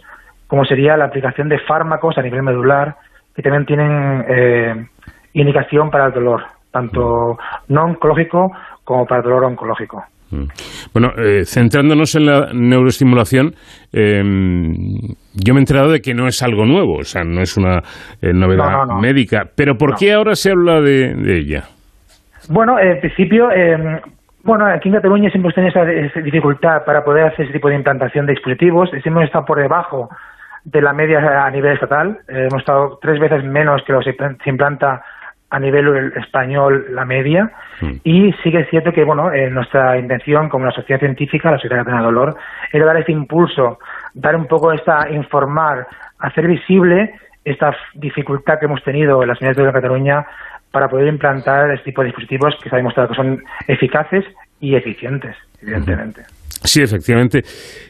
como 0.47 0.65
sería 0.65 0.97
la 0.97 1.05
aplicación 1.05 1.49
de 1.49 1.59
fármacos 1.59 2.17
a 2.17 2.21
nivel 2.21 2.43
medular 2.43 2.95
que 3.35 3.41
también 3.41 3.65
tienen 3.65 4.25
eh, 4.27 4.85
indicación 5.33 5.89
para 5.89 6.07
el 6.07 6.13
dolor, 6.13 6.43
tanto 6.71 7.37
no 7.67 7.83
oncológico 7.83 8.51
como 8.83 9.05
para 9.05 9.21
el 9.21 9.25
dolor 9.25 9.45
oncológico. 9.45 10.03
Mm. 10.31 10.45
Bueno, 10.93 11.09
eh, 11.17 11.45
centrándonos 11.45 12.15
en 12.15 12.25
la 12.25 12.49
neuroestimulación, 12.53 13.53
em, 13.93 14.95
yo 15.33 15.53
me 15.53 15.59
he 15.59 15.63
enterado 15.63 15.91
de 15.91 15.99
que 15.99 16.13
no 16.13 16.27
es 16.27 16.41
algo 16.41 16.65
nuevo, 16.65 16.97
o 16.99 17.03
sea, 17.03 17.23
no 17.23 17.41
es 17.41 17.57
una 17.57 17.79
eh, 18.21 18.33
novedad 18.33 18.85
médica, 18.99 19.43
pero 19.55 19.75
¿por 19.75 19.95
qué 19.95 20.13
ahora 20.13 20.35
se 20.35 20.51
habla 20.51 20.81
de, 20.81 21.37
ella? 21.37 21.65
Bueno, 22.49 22.79
en 22.79 22.99
principio, 22.99 23.51
em, 23.51 23.99
bueno, 24.43 24.65
aquí 24.65 24.89
en 24.89 24.95
Cataluña 24.95 25.29
siempre 25.29 25.51
hemos 25.51 25.73
tenido 25.73 26.07
esa, 26.07 26.19
dificultad 26.21 26.85
para 26.85 27.03
poder 27.03 27.27
hacer 27.27 27.45
ese 27.45 27.53
tipo 27.53 27.69
de 27.69 27.75
implantación 27.75 28.25
de 28.25 28.33
dispositivos, 28.33 28.89
siempre 28.89 29.11
hemos 29.11 29.23
estado 29.25 29.45
por 29.45 29.59
debajo 29.59 30.09
de 30.65 30.81
la 30.81 30.93
media 30.93 31.45
a 31.45 31.49
nivel 31.51 31.73
estatal. 31.73 32.19
Eh, 32.27 32.47
hemos 32.49 32.59
estado 32.59 32.99
tres 33.01 33.19
veces 33.19 33.43
menos 33.43 33.81
que 33.85 33.93
lo 33.93 34.01
que 34.01 34.13
se 34.13 34.49
implanta 34.49 35.03
a 35.49 35.59
nivel 35.59 36.11
español 36.17 36.87
la 36.89 37.05
media. 37.05 37.51
Mm. 37.79 37.93
Y 38.03 38.33
sí 38.43 38.51
que 38.51 38.61
es 38.61 38.69
cierto 38.69 38.91
que, 38.91 39.03
bueno, 39.03 39.31
eh, 39.31 39.49
nuestra 39.49 39.97
intención 39.97 40.49
como 40.49 40.65
la 40.65 40.71
sociedad 40.71 40.99
científica, 40.99 41.51
la 41.51 41.59
sociedad 41.59 41.85
de 41.85 41.91
dolor, 41.91 42.35
era 42.73 42.85
dar 42.85 42.97
ese 42.97 43.11
impulso, 43.11 43.79
dar 44.13 44.35
un 44.35 44.47
poco 44.47 44.73
esta, 44.73 45.09
informar, 45.09 45.87
hacer 46.19 46.47
visible 46.47 47.13
esta 47.43 47.75
dificultad 47.93 48.59
que 48.59 48.65
hemos 48.65 48.83
tenido 48.83 49.21
en 49.21 49.29
las 49.29 49.39
unidades 49.39 49.65
de 49.65 49.71
Cataluña 49.71 50.25
para 50.71 50.89
poder 50.89 51.07
implantar 51.07 51.71
este 51.71 51.85
tipo 51.85 52.01
de 52.01 52.07
dispositivos 52.07 52.55
que 52.61 52.69
se 52.69 52.75
ha 52.75 52.77
demostrado 52.77 53.09
que 53.09 53.15
son 53.15 53.43
eficaces 53.67 54.25
y 54.59 54.75
eficientes, 54.75 55.37
evidentemente. 55.61 56.23
Sí, 56.65 56.81
efectivamente, 56.81 57.41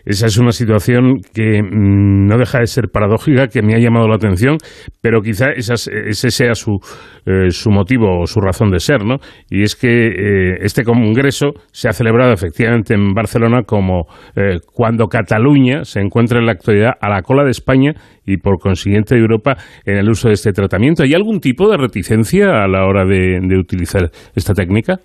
esa 0.03 0.27
es 0.27 0.37
una 0.37 0.51
situación 0.51 1.21
que 1.33 1.63
mm, 1.63 2.27
no 2.27 2.37
deja 2.37 2.59
de 2.59 2.67
ser 2.67 2.89
paradójica, 2.91 3.47
que 3.47 3.61
me 3.61 3.73
ha 3.73 3.79
llamado 3.79 4.07
la 4.07 4.15
atención, 4.15 4.57
pero 5.01 5.21
quizá 5.21 5.51
ese 5.51 6.31
sea 6.31 6.55
su, 6.55 6.77
eh, 7.25 7.51
su 7.51 7.71
motivo 7.71 8.21
o 8.21 8.27
su 8.27 8.41
razón 8.41 8.71
de 8.71 8.79
ser, 8.79 9.05
¿no? 9.05 9.15
Y 9.49 9.63
es 9.63 9.75
que 9.75 10.07
eh, 10.07 10.57
este 10.59 10.83
congreso 10.83 11.51
se 11.71 11.87
ha 11.87 11.93
celebrado 11.93 12.33
efectivamente 12.33 12.93
en 12.93 13.13
Barcelona 13.13 13.61
como 13.65 14.07
eh, 14.35 14.59
cuando 14.73 15.07
Cataluña 15.07 15.85
se 15.85 16.01
encuentra 16.01 16.39
en 16.39 16.45
la 16.45 16.51
actualidad 16.51 16.93
a 16.99 17.09
la 17.09 17.21
cola 17.21 17.45
de 17.45 17.51
España 17.51 17.93
y 18.25 18.37
por 18.37 18.59
consiguiente 18.59 19.15
de 19.15 19.21
Europa 19.21 19.55
en 19.85 19.97
el 19.97 20.09
uso 20.09 20.27
de 20.27 20.33
este 20.33 20.51
tratamiento. 20.51 21.03
¿Hay 21.03 21.13
algún 21.13 21.39
tipo 21.39 21.69
de 21.69 21.77
reticencia 21.77 22.63
a 22.63 22.67
la 22.67 22.85
hora 22.85 23.05
de 23.05 23.57
utilizar 23.57 24.11
esta 24.35 24.53
técnica? 24.53 24.99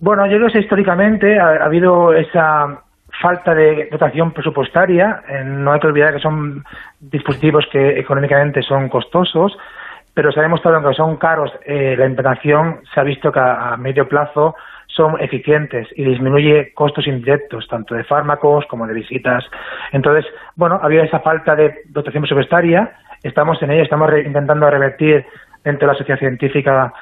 Bueno, 0.00 0.26
yo 0.26 0.36
creo 0.38 0.50
que 0.50 0.60
históricamente 0.60 1.38
ha, 1.38 1.64
habido 1.64 2.12
esa 2.12 2.82
falta 3.20 3.54
de 3.54 3.88
dotación 3.90 4.32
presupuestaria. 4.32 5.22
no 5.44 5.72
hay 5.72 5.80
que 5.80 5.86
olvidar 5.86 6.14
que 6.14 6.20
son 6.20 6.64
dispositivos 7.00 7.66
que 7.70 7.98
económicamente 7.98 8.62
son 8.62 8.88
costosos, 8.88 9.56
pero 10.12 10.32
se 10.32 10.40
ha 10.40 10.42
demostrado 10.42 10.86
que 10.88 10.94
son 10.94 11.16
caros. 11.16 11.50
Eh, 11.64 11.96
la 11.98 12.06
implantación 12.06 12.80
se 12.92 13.00
ha 13.00 13.02
visto 13.02 13.32
que 13.32 13.40
a, 13.40 13.76
medio 13.76 14.08
plazo 14.08 14.54
son 14.86 15.20
eficientes 15.20 15.88
y 15.96 16.04
disminuye 16.04 16.72
costos 16.72 17.06
indirectos, 17.06 17.66
tanto 17.68 17.94
de 17.94 18.04
fármacos 18.04 18.64
como 18.66 18.86
de 18.86 18.94
visitas. 18.94 19.44
Entonces, 19.92 20.24
bueno, 20.54 20.78
había 20.80 21.02
esa 21.02 21.20
falta 21.20 21.56
de 21.56 21.82
dotación 21.88 22.22
presupuestaria. 22.22 22.92
Estamos 23.22 23.60
en 23.62 23.72
ello, 23.72 23.82
estamos 23.82 24.10
intentando 24.24 24.70
revertir 24.70 25.26
dentro 25.64 25.88
de 25.88 25.94
la 25.94 25.98
sociedad 25.98 26.18
científica, 26.18 26.92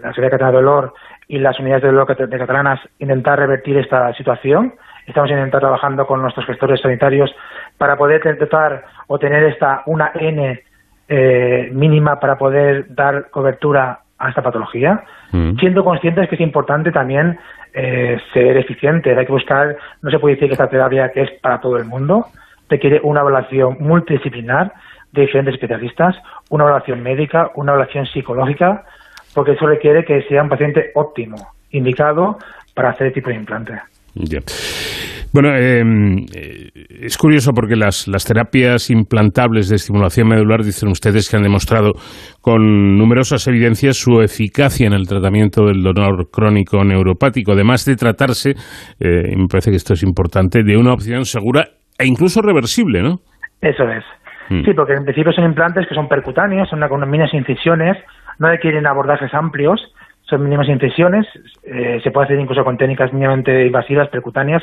la 0.00 0.08
Sociedad 0.08 0.30
Catalana 0.30 0.52
de 0.52 0.62
Dolor, 0.62 0.94
y 1.30 1.38
las 1.38 1.60
unidades 1.60 1.84
de 1.84 1.92
dolor 1.92 2.08
de 2.16 2.38
catalanas 2.38 2.80
intentar 2.98 3.38
revertir 3.38 3.76
esta 3.76 4.12
situación. 4.14 4.74
Estamos 5.06 5.30
intentando 5.30 5.60
trabajando 5.60 6.04
con 6.04 6.20
nuestros 6.20 6.44
gestores 6.44 6.80
sanitarios 6.80 7.30
para 7.78 7.96
poder 7.96 8.20
intentar 8.26 8.84
o 9.06 9.16
tener 9.16 9.44
esta 9.44 9.84
una 9.86 10.10
N 10.12 10.60
eh, 11.08 11.70
mínima 11.72 12.18
para 12.18 12.36
poder 12.36 12.92
dar 12.92 13.30
cobertura 13.30 14.00
a 14.18 14.28
esta 14.28 14.42
patología, 14.42 15.04
mm. 15.30 15.56
siendo 15.60 15.84
conscientes 15.84 16.28
que 16.28 16.34
es 16.34 16.40
importante 16.40 16.90
también 16.90 17.38
eh, 17.74 18.18
ser 18.34 18.56
eficientes. 18.56 19.16
Hay 19.16 19.24
que 19.24 19.32
buscar, 19.32 19.76
no 20.02 20.10
se 20.10 20.18
puede 20.18 20.34
decir 20.34 20.48
que 20.48 20.54
esta 20.54 20.68
terapia 20.68 21.12
que 21.12 21.22
es 21.22 21.30
para 21.40 21.60
todo 21.60 21.76
el 21.76 21.84
mundo, 21.84 22.26
requiere 22.68 23.00
una 23.04 23.20
evaluación 23.20 23.76
multidisciplinar 23.78 24.72
de 25.12 25.22
diferentes 25.22 25.54
especialistas, 25.54 26.16
una 26.50 26.64
evaluación 26.64 27.04
médica, 27.04 27.52
una 27.54 27.70
evaluación 27.70 28.06
psicológica, 28.06 28.84
porque 29.34 29.52
eso 29.52 29.66
requiere 29.66 30.04
que 30.04 30.22
sea 30.28 30.42
un 30.42 30.48
paciente 30.48 30.90
óptimo, 30.94 31.36
indicado 31.70 32.36
para 32.74 32.90
hacer 32.90 33.08
el 33.08 33.12
tipo 33.12 33.30
de 33.30 33.36
implante. 33.36 33.72
Bueno, 35.32 35.54
em, 35.56 36.26
eh, 36.34 36.70
es 37.02 37.16
curioso 37.16 37.52
porque 37.54 37.76
las, 37.76 38.08
las, 38.08 38.24
terapias 38.24 38.90
implantables 38.90 39.68
de 39.68 39.76
estimulación 39.76 40.26
medular 40.26 40.64
dicen 40.64 40.88
ustedes 40.88 41.30
que 41.30 41.36
han 41.36 41.44
demostrado 41.44 41.92
con 42.40 42.98
numerosas 42.98 43.46
evidencias 43.46 43.96
su 43.96 44.20
eficacia 44.20 44.88
en 44.88 44.92
el 44.92 45.06
tratamiento 45.06 45.66
del 45.66 45.82
dolor 45.82 46.30
crónico 46.32 46.82
neuropático, 46.84 47.52
además 47.52 47.84
de 47.84 47.94
tratarse, 47.94 48.50
eh, 48.98 49.36
me 49.36 49.46
parece 49.46 49.70
que 49.70 49.76
esto 49.76 49.94
es 49.94 50.02
importante, 50.02 50.64
de 50.64 50.76
una 50.76 50.92
opción 50.92 51.24
segura 51.24 51.68
e 51.96 52.06
incluso 52.06 52.42
reversible, 52.42 53.00
¿no? 53.00 53.20
Eso 53.62 53.84
es. 53.84 54.04
Mm. 54.48 54.64
Sí, 54.64 54.72
porque 54.74 54.94
en 54.94 55.04
principio 55.04 55.32
son 55.32 55.44
implantes 55.44 55.86
que 55.86 55.94
son 55.94 56.08
percutáneos, 56.08 56.68
son 56.68 56.80
con 56.88 57.08
mínimas 57.08 57.32
incisiones, 57.32 57.96
no 58.40 58.48
requieren 58.48 58.86
abordajes 58.86 59.32
amplios, 59.32 59.94
son 60.22 60.42
mínimas 60.42 60.68
incisiones, 60.68 61.26
eh, 61.62 62.00
se 62.02 62.10
puede 62.10 62.26
hacer 62.26 62.40
incluso 62.40 62.64
con 62.64 62.78
técnicas 62.78 63.12
mínimamente 63.12 63.66
invasivas, 63.66 64.08
percutáneas, 64.08 64.62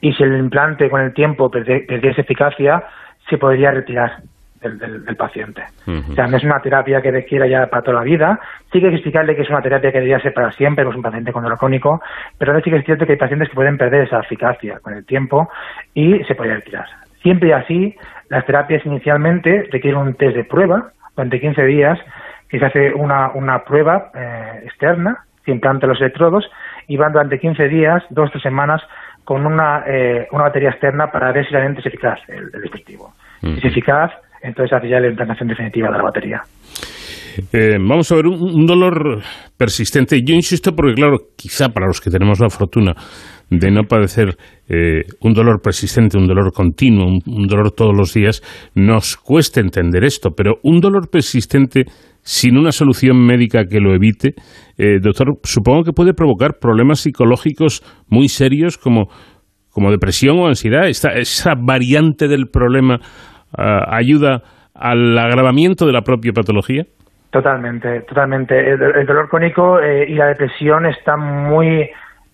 y 0.00 0.12
si 0.14 0.22
el 0.22 0.36
implante 0.38 0.88
con 0.88 1.00
el 1.00 1.12
tiempo 1.12 1.50
perdiese 1.50 2.22
eficacia, 2.22 2.84
se 3.28 3.36
podría 3.36 3.70
retirar 3.70 4.22
del, 4.60 5.16
paciente. 5.16 5.62
O 5.86 6.14
sea, 6.14 6.26
no 6.26 6.36
es 6.36 6.44
una 6.44 6.60
terapia 6.60 7.00
que 7.00 7.10
requiera 7.10 7.46
ya 7.46 7.66
para 7.66 7.82
toda 7.82 7.98
la 7.98 8.02
vida. 8.02 8.40
Sí 8.72 8.80
que 8.80 8.86
hay 8.86 8.92
que 8.92 8.96
explicarle 8.96 9.36
que 9.36 9.42
es 9.42 9.50
una 9.50 9.62
terapia 9.62 9.92
que 9.92 9.98
debería 9.98 10.20
ser 10.20 10.34
para 10.34 10.50
siempre, 10.52 10.84
pues 10.84 10.96
un 10.96 11.02
paciente 11.02 11.32
con 11.32 11.42
dolor 11.42 11.58
crónico, 11.58 12.00
pero 12.38 12.58
sí 12.60 12.70
que 12.70 12.76
es 12.76 12.84
cierto 12.84 13.06
que 13.06 13.12
hay 13.12 13.18
pacientes 13.18 13.48
que 13.48 13.54
pueden 13.54 13.78
perder 13.78 14.06
esa 14.06 14.20
eficacia 14.20 14.80
con 14.80 14.94
el 14.94 15.04
tiempo 15.04 15.48
y 15.94 16.24
se 16.24 16.34
podría 16.34 16.56
retirar. 16.56 16.86
Siempre 17.22 17.50
y 17.50 17.52
así, 17.52 17.96
las 18.30 18.46
terapias 18.46 18.84
inicialmente 18.86 19.68
requieren 19.70 20.00
un 20.00 20.14
test 20.14 20.36
de 20.36 20.44
prueba 20.44 20.92
durante 21.14 21.40
15 21.40 21.64
días 21.64 21.98
que 22.48 22.58
se 22.58 22.64
hace 22.64 22.94
una, 22.94 23.30
una 23.34 23.64
prueba 23.64 24.10
eh, 24.14 24.62
externa, 24.64 25.24
se 25.44 25.52
implantan 25.52 25.90
los 25.90 26.00
electrodos 26.00 26.44
y 26.86 26.96
van 26.96 27.12
durante 27.12 27.38
15 27.38 27.68
días, 27.68 28.02
dos 28.10 28.28
o 28.28 28.32
tres 28.32 28.42
semanas, 28.42 28.82
con 29.24 29.44
una, 29.44 29.84
eh, 29.86 30.26
una 30.32 30.44
batería 30.44 30.70
externa 30.70 31.08
para 31.10 31.32
ver 31.32 31.44
si 31.44 31.52
realmente 31.52 31.80
es 31.80 31.86
eficaz 31.86 32.18
el, 32.28 32.50
dispositivo. 32.62 33.12
Si 33.40 33.58
es 33.58 33.64
eficaz, 33.64 34.10
entonces 34.42 34.72
hace 34.72 34.88
ya 34.88 35.00
la 35.00 35.08
implantación 35.08 35.48
definitiva 35.48 35.90
de 35.90 35.98
la 35.98 36.02
batería. 36.02 36.42
Eh, 37.52 37.76
vamos 37.78 38.10
a 38.10 38.16
ver, 38.16 38.26
un, 38.26 38.66
dolor 38.66 39.20
persistente. 39.56 40.22
Yo 40.24 40.34
insisto 40.34 40.74
porque, 40.74 40.94
claro, 40.94 41.18
quizá 41.36 41.68
para 41.68 41.86
los 41.86 42.00
que 42.00 42.10
tenemos 42.10 42.40
la 42.40 42.48
fortuna 42.48 42.94
de 43.50 43.70
no 43.70 43.84
padecer 43.84 44.36
eh, 44.68 45.02
un 45.20 45.32
dolor 45.32 45.60
persistente, 45.62 46.18
un 46.18 46.26
dolor 46.26 46.52
continuo, 46.52 47.06
un, 47.06 47.46
dolor 47.46 47.70
todos 47.72 47.96
los 47.96 48.12
días, 48.12 48.42
nos 48.74 49.16
cuesta 49.16 49.60
entender 49.60 50.04
esto, 50.04 50.30
pero 50.36 50.56
un 50.62 50.80
dolor 50.80 51.08
persistente 51.10 51.84
sin 52.22 52.58
una 52.58 52.72
solución 52.72 53.24
médica 53.24 53.64
que 53.64 53.80
lo 53.80 53.94
evite, 53.94 54.34
eh, 54.76 54.98
doctor, 55.00 55.38
supongo 55.44 55.84
que 55.84 55.92
puede 55.92 56.12
provocar 56.12 56.58
problemas 56.60 57.00
psicológicos 57.00 57.82
muy 58.08 58.28
serios 58.28 58.76
como, 58.76 59.08
como 59.70 59.90
depresión 59.90 60.38
o 60.38 60.46
ansiedad. 60.46 60.86
Esta, 60.88 61.12
esa 61.12 61.54
variante 61.54 62.28
del 62.28 62.48
problema 62.52 62.98
ah, 63.56 63.96
ayuda 63.96 64.42
al 64.74 65.18
agravamiento 65.18 65.86
de 65.86 65.92
la 65.92 66.02
propia 66.02 66.32
patología. 66.32 66.84
Totalmente, 67.30 68.02
totalmente. 68.08 68.58
El, 68.58 69.06
dolor 69.06 69.28
crónico 69.28 69.80
eh, 69.80 70.06
y 70.08 70.14
la 70.14 70.28
depresión 70.28 70.86
están 70.86 71.20
muy 71.20 71.88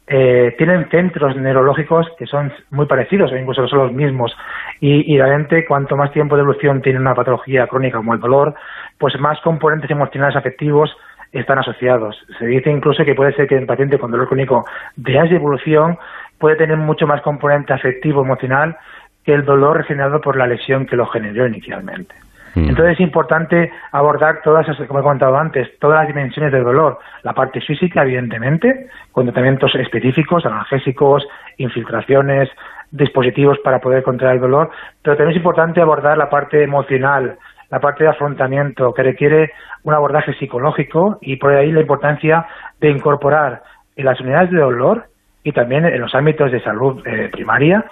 eh, 0.07 0.55
tienen 0.59 0.89
centros 0.91 1.35
neurológicos 1.37 2.07
que 2.19 2.27
son 2.27 2.53
muy 2.71 2.87
parecidos 2.87 3.33
o 3.33 3.37
incluso 3.37 3.67
son 3.69 3.79
los 3.79 3.93
mismos. 3.93 4.37
Y, 4.81 5.13
y 5.13 5.19
realmente, 5.19 5.65
cuanto 5.65 5.97
más 5.97 6.13
tiempo 6.13 6.37
de 6.37 6.43
evolución 6.43 6.83
tiene 6.83 6.99
una 6.99 7.15
patología 7.15 7.67
crónica 7.67 7.99
como 7.99 8.15
el 8.15 8.21
dolor, 8.21 8.55
pues 8.99 9.19
más 9.19 9.41
componentes 9.41 9.91
emocionales 9.91 10.37
afectivos 10.37 10.95
están 11.33 11.59
asociados. 11.59 12.17
Se 12.39 12.47
dice 12.47 12.71
incluso 12.71 13.05
que 13.05 13.15
puede 13.15 13.33
ser 13.33 13.49
que 13.49 13.57
el 13.57 13.67
paciente 13.67 13.99
con 13.99 14.11
dolor 14.11 14.29
crónico 14.29 14.65
de 14.97 15.17
esa 15.17 15.35
evolución 15.35 15.99
puede 16.39 16.57
tener 16.57 16.77
mucho 16.77 17.07
más 17.07 17.23
componente 17.23 17.73
afectivo 17.73 18.23
emocional 18.23 18.77
que 19.25 19.33
el 19.33 19.45
dolor 19.45 19.85
generado 19.85 20.21
por 20.21 20.37
la 20.37 20.47
lesión 20.47 20.87
que 20.87 20.97
lo 20.97 21.07
generó 21.07 21.47
inicialmente. 21.47 22.15
Mm. 22.55 22.69
Entonces 22.69 22.95
es 22.95 23.01
importante 23.01 23.73
abordar 23.93 24.41
todas, 24.43 24.67
como 24.87 25.01
he 25.01 25.03
contado 25.03 25.37
antes, 25.37 25.69
todas 25.79 26.01
las 26.01 26.09
dimensiones 26.09 26.53
del 26.53 26.65
dolor. 26.65 26.99
La 27.23 27.33
parte 27.33 27.61
física, 27.61 28.03
evidentemente, 28.03 28.89
con 29.13 29.27
tratamientos 29.27 29.75
específicos, 29.75 30.47
analgésicos, 30.47 31.27
infiltraciones, 31.59 32.49
dispositivos 32.91 33.59
para 33.59 33.81
poder 33.81 34.03
controlar 34.03 34.37
el 34.37 34.43
dolor, 34.43 34.71
pero 35.03 35.17
también 35.17 35.33
es 35.33 35.39
importante 35.39 35.81
abordar 35.81 36.17
la 36.17 36.31
parte 36.31 36.63
emocional, 36.63 37.37
la 37.71 37.81
parte 37.81 38.05
de 38.05 38.11
afrontamiento, 38.11 38.95
que 38.95 39.03
requiere 39.03 39.53
un 39.83 39.95
abordaje 39.95 40.33
psicológico 40.35 41.19
y 41.21 41.37
por 41.37 41.53
ahí 41.53 41.73
la 41.73 41.81
importancia 41.81 42.47
de 42.81 42.91
incorporar 42.91 43.63
en 43.97 44.05
las 44.05 44.21
unidades 44.21 44.51
de 44.51 44.59
dolor 44.59 45.07
y 45.43 45.53
también 45.53 45.85
en 45.85 46.01
los 46.01 46.15
ámbitos 46.15 46.53
de 46.53 46.63
salud 46.63 47.03
eh, 47.07 47.29
primaria 47.33 47.85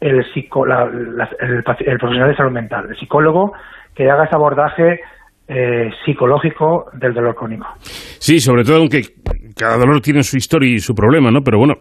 el, 0.00 0.24
el, 0.24 1.62
profesional 1.62 2.28
de 2.28 2.36
salud 2.36 2.52
mental, 2.52 2.86
el 2.88 2.96
psicólogo 2.96 3.52
que 3.98 4.08
haga 4.08 4.24
ese 4.24 4.36
abordaje 4.36 5.00
eh, 5.48 5.90
psicológico 6.04 6.86
del 6.92 7.12
dolor 7.12 7.34
crónico. 7.34 7.66
Sí, 7.80 8.38
sobre 8.38 8.62
todo 8.62 8.76
aunque 8.76 9.02
cada 9.56 9.76
dolor 9.76 10.00
tiene 10.00 10.22
su 10.22 10.36
historia 10.36 10.72
y 10.72 10.78
su 10.78 10.94
problema, 10.94 11.32
¿no? 11.32 11.40
Pero 11.40 11.58
bueno, 11.58 11.74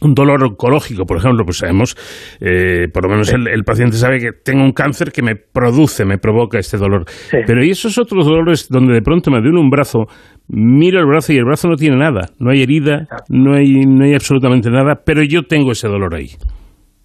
un 0.00 0.14
dolor 0.14 0.44
oncológico, 0.44 1.04
por 1.04 1.16
ejemplo, 1.16 1.44
pues 1.44 1.58
sabemos, 1.58 1.96
eh, 2.40 2.86
por 2.94 3.02
lo 3.02 3.10
menos 3.10 3.32
el, 3.32 3.64
paciente 3.64 3.96
sabe 3.96 4.20
que 4.20 4.30
tengo 4.44 4.62
un 4.62 4.70
cáncer 4.70 5.08
que 5.10 5.20
me 5.20 5.34
produce, 5.34 6.04
me 6.04 6.18
provoca 6.18 6.60
este 6.60 6.76
dolor. 6.76 7.06
Pero 7.32 7.64
¿y 7.64 7.70
esos 7.70 7.98
otros 7.98 8.24
dolores 8.24 8.68
donde 8.70 8.94
de 8.94 9.02
pronto 9.02 9.32
me 9.32 9.40
duele 9.40 9.58
un 9.58 9.70
brazo, 9.70 10.04
miro 10.46 11.00
el 11.00 11.06
brazo 11.06 11.32
y 11.32 11.38
el 11.38 11.44
brazo 11.44 11.66
no 11.66 11.74
tiene 11.74 11.96
nada, 11.96 12.28
no 12.38 12.52
hay 12.52 12.62
herida, 12.62 13.08
no 13.28 13.54
hay, 13.54 13.84
no 13.84 14.04
hay 14.04 14.14
absolutamente 14.14 14.70
nada, 14.70 15.00
pero 15.04 15.22
yo 15.24 15.42
tengo 15.42 15.72
ese 15.72 15.88
dolor 15.88 16.14
ahí? 16.14 16.28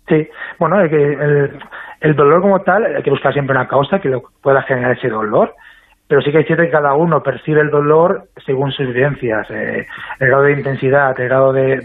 Sí, 0.07 0.27
bueno, 0.59 0.79
el, 0.79 0.93
el 0.93 1.59
dolor 2.15 2.41
como 2.41 2.59
tal, 2.59 2.85
hay 2.85 3.01
que 3.01 3.09
buscar 3.09 3.31
siempre 3.31 3.55
una 3.55 3.67
causa 3.67 3.99
que 3.99 4.21
pueda 4.41 4.61
generar 4.63 4.97
ese 4.97 5.07
dolor, 5.07 5.55
pero 6.07 6.21
sí 6.21 6.31
que 6.31 6.39
es 6.39 6.45
cierto 6.45 6.63
que 6.63 6.69
cada 6.69 6.93
uno 6.95 7.23
percibe 7.23 7.61
el 7.61 7.69
dolor 7.69 8.25
según 8.45 8.71
sus 8.71 8.87
vivencias, 8.87 9.49
eh, 9.49 9.87
el 10.19 10.27
grado 10.27 10.43
de 10.43 10.51
intensidad, 10.51 11.17
el 11.17 11.29
grado 11.29 11.53
de, 11.53 11.77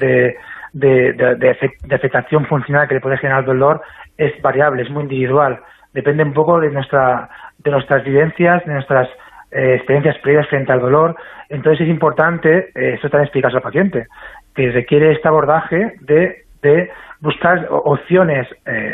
de, 0.72 1.12
de, 1.12 1.94
afectación 1.94 2.46
funcional 2.46 2.88
que 2.88 2.94
le 2.94 3.00
puede 3.00 3.18
generar 3.18 3.40
el 3.40 3.46
dolor 3.46 3.80
es 4.16 4.32
variable, 4.42 4.82
es 4.82 4.90
muy 4.90 5.04
individual, 5.04 5.60
depende 5.94 6.24
un 6.24 6.34
poco 6.34 6.58
de, 6.58 6.70
nuestra, 6.70 7.28
de 7.58 7.70
nuestras 7.70 8.04
vivencias, 8.04 8.64
de 8.66 8.74
nuestras 8.74 9.08
eh, 9.52 9.76
experiencias 9.76 10.18
previas 10.18 10.48
frente 10.48 10.72
al 10.72 10.80
dolor. 10.80 11.14
Entonces 11.48 11.82
es 11.82 11.88
importante, 11.88 12.70
eh, 12.74 12.94
eso 12.94 13.08
también 13.08 13.26
explicas 13.26 13.54
al 13.54 13.62
paciente, 13.62 14.08
que 14.54 14.72
requiere 14.72 15.12
este 15.12 15.28
abordaje 15.28 15.94
de, 16.00 16.42
de 16.60 16.90
buscar 17.20 17.68
opciones 17.70 18.48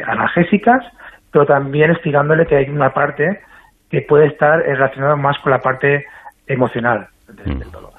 analgésicas 0.07 0.85
pero 1.35 1.47
también 1.47 1.91
explicándole 1.91 2.47
que 2.47 2.55
hay 2.55 2.71
una 2.71 2.91
parte 2.91 3.41
que 3.91 4.03
puede 4.03 4.29
estar 4.29 4.61
relacionada 4.61 5.17
más 5.17 5.37
con 5.43 5.51
la 5.51 5.59
parte 5.59 6.05
emocional 6.47 7.09
del, 7.27 7.57
mm. 7.57 7.71
dolor. 7.73 7.91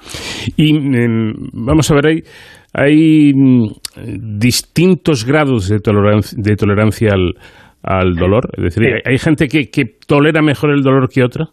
Y 0.56 0.74
em, 0.74 1.34
vamos 1.52 1.90
a 1.90 1.96
ver, 1.96 2.06
hay, 2.06 2.22
hay 2.72 3.32
mm, 3.34 4.38
distintos 4.38 5.26
grados 5.26 5.68
de 5.68 5.80
tolerancia, 5.80 6.38
de 6.42 6.56
tolerancia 6.56 7.12
al, 7.12 7.34
al 7.82 8.14
dolor. 8.14 8.48
Es 8.56 8.64
decir, 8.64 9.02
¿hay 9.04 9.18
gente 9.18 9.48
que, 9.48 9.68
que, 9.70 9.84
tolera 10.08 10.40
mejor 10.40 10.70
el 10.70 10.82
dolor 10.82 11.10
que 11.10 11.22
otra? 11.22 11.44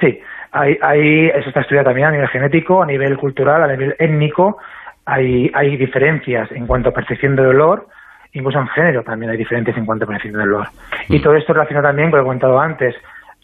Sí, 0.00 0.20
hay, 0.52 0.76
hay, 0.80 1.26
eso 1.30 1.48
está 1.48 1.62
estudiado 1.62 1.86
también 1.86 2.06
a 2.06 2.12
nivel 2.12 2.28
genético, 2.28 2.84
a 2.84 2.86
nivel 2.86 3.16
cultural, 3.16 3.64
a 3.64 3.66
nivel 3.66 3.96
étnico. 3.98 4.58
Hay, 5.06 5.50
hay 5.54 5.76
diferencias 5.76 6.52
en 6.52 6.68
cuanto 6.68 6.90
a 6.90 6.92
percepción 6.92 7.34
de 7.34 7.42
dolor 7.42 7.88
incluso 8.32 8.58
en 8.58 8.68
género 8.68 9.02
también 9.02 9.30
hay 9.30 9.36
diferencias 9.36 9.76
en 9.76 9.86
cuanto 9.86 10.04
a 10.04 10.08
beneficio 10.08 10.38
del 10.38 10.50
dolor. 10.50 10.68
Y 11.08 11.18
mm. 11.18 11.22
todo 11.22 11.34
esto 11.36 11.52
relaciona 11.52 11.82
también 11.82 12.10
con 12.10 12.18
lo 12.18 12.24
que 12.24 12.28
he 12.28 12.32
contado 12.32 12.60
antes. 12.60 12.94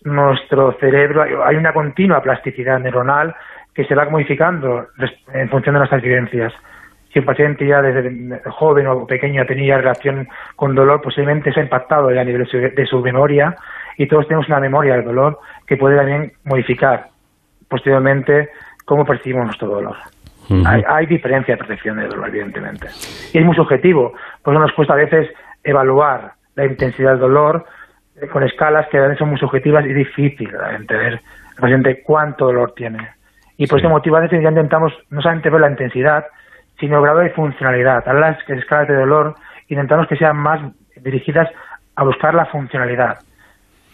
Nuestro 0.04 0.72
cerebro, 0.80 1.44
hay 1.44 1.56
una 1.56 1.72
continua 1.72 2.22
plasticidad 2.22 2.80
neuronal 2.80 3.34
que 3.74 3.84
se 3.84 3.94
va 3.94 4.08
modificando 4.08 4.88
en 5.32 5.48
función 5.48 5.74
de 5.74 5.78
nuestras 5.78 6.02
vivencias. 6.02 6.52
Si 7.12 7.18
un 7.18 7.24
paciente 7.24 7.66
ya 7.66 7.80
desde 7.82 8.40
joven 8.50 8.86
o 8.86 9.06
pequeño 9.06 9.44
tenía 9.46 9.76
relación 9.76 10.28
con 10.56 10.74
dolor, 10.74 11.00
posiblemente 11.02 11.52
se 11.52 11.60
ha 11.60 11.62
impactado 11.62 12.08
a 12.08 12.24
nivel 12.24 12.46
de 12.74 12.86
su 12.86 13.00
memoria 13.00 13.54
y 13.96 14.06
todos 14.06 14.26
tenemos 14.26 14.48
una 14.48 14.60
memoria 14.60 14.94
del 14.94 15.04
dolor 15.04 15.38
que 15.66 15.76
puede 15.76 15.96
también 15.96 16.32
modificar 16.44 17.08
posteriormente 17.68 18.48
cómo 18.84 19.04
percibimos 19.04 19.46
nuestro 19.46 19.68
dolor 19.68 19.96
hay, 20.66 21.06
diferencia 21.06 21.54
de 21.54 21.58
percepción 21.58 21.98
de 21.98 22.08
dolor, 22.08 22.28
evidentemente. 22.28 22.88
Y 23.32 23.38
es 23.38 23.44
muy 23.44 23.54
subjetivo, 23.56 24.12
por 24.42 24.54
eso 24.54 24.60
nos 24.60 24.72
cuesta 24.72 24.94
a 24.94 24.96
veces 24.96 25.28
evaluar 25.64 26.32
la 26.54 26.66
intensidad 26.66 27.12
del 27.12 27.20
dolor 27.20 27.64
eh, 28.20 28.26
con 28.28 28.42
escalas 28.42 28.88
que 28.88 28.98
a 28.98 29.02
veces 29.02 29.18
son 29.18 29.30
muy 29.30 29.38
subjetivas 29.38 29.84
y 29.86 29.92
difícil 29.92 30.50
entender 30.78 31.14
el 31.14 31.60
paciente 31.60 32.02
cuánto 32.02 32.46
dolor 32.46 32.72
tiene. 32.74 32.98
Y 33.56 33.66
por 33.66 33.78
ese 33.78 33.88
motivo 33.88 34.16
a 34.16 34.20
veces 34.20 34.42
ya 34.42 34.48
intentamos 34.48 34.92
no 35.10 35.22
solamente 35.22 35.50
ver 35.50 35.60
la 35.60 35.70
intensidad, 35.70 36.26
sino 36.78 36.96
el 36.96 37.02
grado 37.02 37.20
de 37.20 37.30
funcionalidad. 37.30 38.06
A 38.08 38.12
las 38.12 38.38
escalas 38.48 38.88
de 38.88 38.94
dolor 38.94 39.36
intentamos 39.68 40.06
que 40.08 40.16
sean 40.16 40.36
más 40.36 40.60
dirigidas 40.96 41.48
a 41.94 42.04
buscar 42.04 42.34
la 42.34 42.46
funcionalidad. 42.46 43.18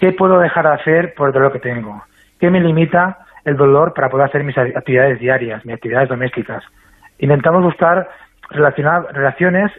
¿Qué 0.00 0.12
puedo 0.12 0.38
dejar 0.38 0.66
de 0.66 0.74
hacer 0.74 1.14
por 1.14 1.28
el 1.28 1.34
dolor 1.34 1.52
que 1.52 1.58
tengo? 1.58 2.02
¿Qué 2.38 2.50
me 2.50 2.61
limita 2.61 3.18
el 3.48 3.56
dolor 3.56 3.94
para 3.94 4.08
poder 4.11 4.26
hacer 4.26 4.44
mis 4.44 4.56
actividades 4.56 5.18
diarias, 5.18 5.64
mis 5.64 5.74
actividades 5.74 6.08
domésticas. 6.08 6.62
Intentamos 7.18 7.62
buscar 7.62 8.08
relacionar, 8.50 9.06
relaciones 9.12 9.72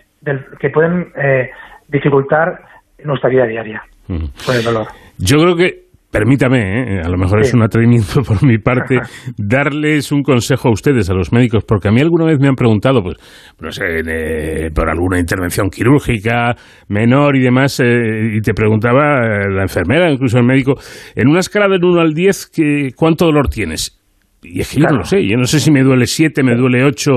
que 0.59 0.69
pueden 0.69 1.11
eh, 1.15 1.49
dificultar 1.87 2.61
nuestra 3.03 3.29
vida 3.29 3.45
diaria 3.45 3.83
con 4.07 4.55
el 4.55 4.63
dolor. 4.63 4.87
Yo 5.17 5.39
creo 5.41 5.55
que 5.55 5.88
Permítame, 6.11 6.97
¿eh? 6.97 7.01
a 7.05 7.07
lo 7.07 7.17
mejor 7.17 7.41
es 7.41 7.53
un 7.53 7.61
atrevimiento 7.61 8.21
por 8.27 8.43
mi 8.43 8.57
parte, 8.57 8.97
darles 9.37 10.11
un 10.11 10.23
consejo 10.23 10.69
a 10.69 10.71
ustedes, 10.71 11.07
a 11.11 11.13
los 11.13 11.31
médicos, 11.31 11.63
porque 11.65 11.89
a 11.89 11.91
mí 11.91 12.01
alguna 12.01 12.25
vez 12.25 12.39
me 12.39 12.47
han 12.47 12.55
preguntado, 12.55 13.03
pues, 13.03 13.17
no 13.59 13.71
sé, 13.71 14.71
por 14.73 14.89
alguna 14.89 15.19
intervención 15.19 15.69
quirúrgica 15.69 16.55
menor 16.87 17.35
y 17.35 17.41
demás, 17.41 17.79
eh, 17.79 18.37
y 18.37 18.41
te 18.41 18.55
preguntaba 18.55 19.19
eh, 19.23 19.49
la 19.51 19.61
enfermera, 19.61 20.11
incluso 20.11 20.39
el 20.39 20.45
médico, 20.45 20.73
en 21.15 21.27
una 21.27 21.41
escala 21.41 21.67
del 21.67 21.83
1 21.83 22.01
al 22.01 22.13
10, 22.13 22.51
¿cuánto 22.95 23.25
dolor 23.25 23.47
tienes? 23.47 23.95
Y 24.41 24.61
es 24.61 24.73
que 24.73 24.81
yo 24.81 24.87
no 24.87 24.97
lo 24.97 25.03
sé, 25.03 25.27
yo 25.27 25.37
no 25.37 25.45
sé 25.45 25.59
si 25.59 25.71
me 25.71 25.83
duele 25.83 26.07
7, 26.07 26.41
me 26.41 26.55
duele 26.55 26.85
8, 26.85 27.11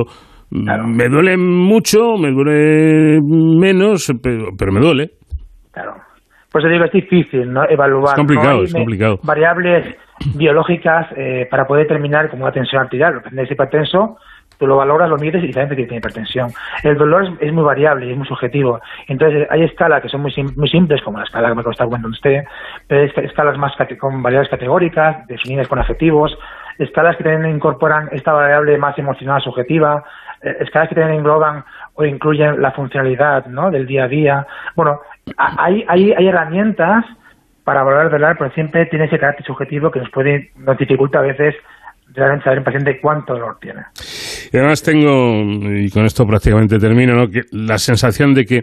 me 0.51 1.09
duele 1.09 1.39
mucho, 1.39 2.19
me 2.21 2.31
duele 2.31 3.21
menos, 3.23 4.13
pero, 4.23 4.49
pero 4.59 4.71
me 4.71 4.81
duele. 4.81 5.13
Claro. 5.71 6.12
Pues 6.53 6.65
digo, 6.69 6.85
es 6.85 6.93
difícil 6.93 7.53
¿no? 7.53 7.65
evaluar. 7.69 8.13
Es 8.13 8.15
complicado, 8.15 8.63
es 8.63 8.73
complicado. 8.73 9.19
Variables 9.23 9.97
biológicas 10.35 11.07
eh, 11.17 11.49
para 11.51 11.67
poder 11.67 11.85
determinar 11.85 12.29
como 12.29 12.45
una 12.45 12.53
tensión 12.53 12.83
arterial. 12.83 13.15
Depende 13.15 13.43
de 13.43 13.53
hipertenso, 13.53 14.19
tú 14.59 14.67
lo 14.67 14.77
valoras, 14.77 15.09
lo 15.09 15.17
mides 15.17 15.43
y 15.43 15.53
sabes 15.53 15.71
que 15.71 15.77
tiene 15.77 15.97
hipertensión. 15.97 16.51
El 16.85 16.97
dolor 16.97 17.37
es, 17.41 17.53
muy 17.53 17.65
variable 17.65 18.07
y 18.07 18.13
es 18.13 18.17
muy 18.17 18.27
subjetivo. 18.27 18.81
Entonces, 19.09 19.47
hay 19.51 19.65
escalas 19.65 20.03
que 20.03 20.09
son 20.09 20.21
muy, 20.21 20.33
muy 20.57 20.69
simples, 20.69 21.03
como 21.03 21.19
la 21.19 21.25
escala 21.25 21.49
que 21.49 21.55
me 21.55 21.71
está 21.71 21.87
cuando 21.87 22.09
usted, 22.09 22.45
pero 22.87 23.01
hay 23.01 23.25
escalas 23.25 23.59
más 23.59 23.73
con 23.99 24.23
variables 24.23 24.51
categóricas, 24.51 25.27
definidas 25.27 25.67
con 25.69 25.79
adjetivos, 25.79 26.39
escalas 26.79 27.17
que 27.17 27.25
también 27.25 27.57
incorporan 27.57 28.09
esta 28.13 28.33
variable 28.33 28.79
más 28.79 28.97
emocional 28.99 29.43
subjetiva, 29.43 30.05
eh, 30.43 30.57
escalas 30.61 30.89
que 30.89 30.95
también 30.95 31.19
engloban 31.19 31.65
o 31.95 32.05
incluyen 32.05 32.61
la 32.61 32.73
funcionalidad 32.73 33.47
¿no? 33.47 33.71
del 33.71 33.87
día 33.87 34.05
a 34.05 34.09
día. 34.09 34.47
Bueno, 34.77 35.01
hay, 35.37 35.85
hay, 35.89 36.13
hay 36.13 36.27
herramientas 36.27 37.05
para 37.65 37.83
valorar 37.83 38.07
el 38.07 38.13
dolor, 38.13 38.37
pero 38.39 38.51
siempre 38.53 38.87
tiene 38.87 39.07
ese 39.07 39.19
carácter 39.19 39.47
subjetivo 39.47 39.91
que 39.91 40.01
nos 40.01 40.11
puede, 40.11 40.51
nos 40.57 40.77
dificulta 40.77 41.21
a 41.21 41.23
veces 41.23 41.55
realmente 42.15 42.45
saber 42.45 42.59
el 42.59 42.65
paciente 42.65 42.99
cuánto 43.01 43.35
dolor 43.35 43.59
tiene. 43.61 43.83
Y 44.53 44.57
además 44.57 44.83
tengo, 44.83 45.33
y 45.79 45.89
con 45.91 46.05
esto 46.05 46.27
prácticamente 46.27 46.79
termino, 46.79 47.15
¿no? 47.15 47.29
que 47.29 47.43
la 47.53 47.79
sensación 47.79 48.35
de 48.35 48.45
que 48.45 48.61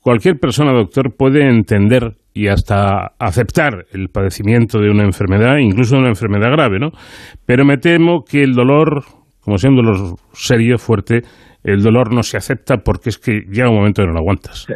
cualquier 0.00 0.38
persona, 0.38 0.72
doctor, 0.72 1.16
puede 1.16 1.48
entender 1.48 2.12
y 2.32 2.48
hasta 2.48 3.12
aceptar 3.18 3.86
el 3.92 4.08
padecimiento 4.08 4.78
de 4.78 4.90
una 4.90 5.04
enfermedad, 5.04 5.56
incluso 5.56 5.96
de 5.96 6.02
una 6.02 6.10
enfermedad 6.10 6.52
grave, 6.52 6.78
¿no? 6.78 6.90
Pero 7.46 7.64
me 7.64 7.78
temo 7.78 8.22
que 8.22 8.42
el 8.42 8.52
dolor, 8.52 9.02
como 9.40 9.56
sea 9.56 9.70
un 9.70 9.76
dolor 9.76 9.96
serio, 10.32 10.76
fuerte, 10.76 11.22
el 11.64 11.82
dolor 11.82 12.14
no 12.14 12.22
se 12.22 12.36
acepta 12.36 12.76
porque 12.76 13.08
es 13.08 13.18
que 13.18 13.40
llega 13.50 13.70
un 13.70 13.76
momento 13.76 14.02
que 14.02 14.06
no 14.06 14.12
lo 14.12 14.20
aguantas. 14.20 14.66
Sí, 14.68 14.74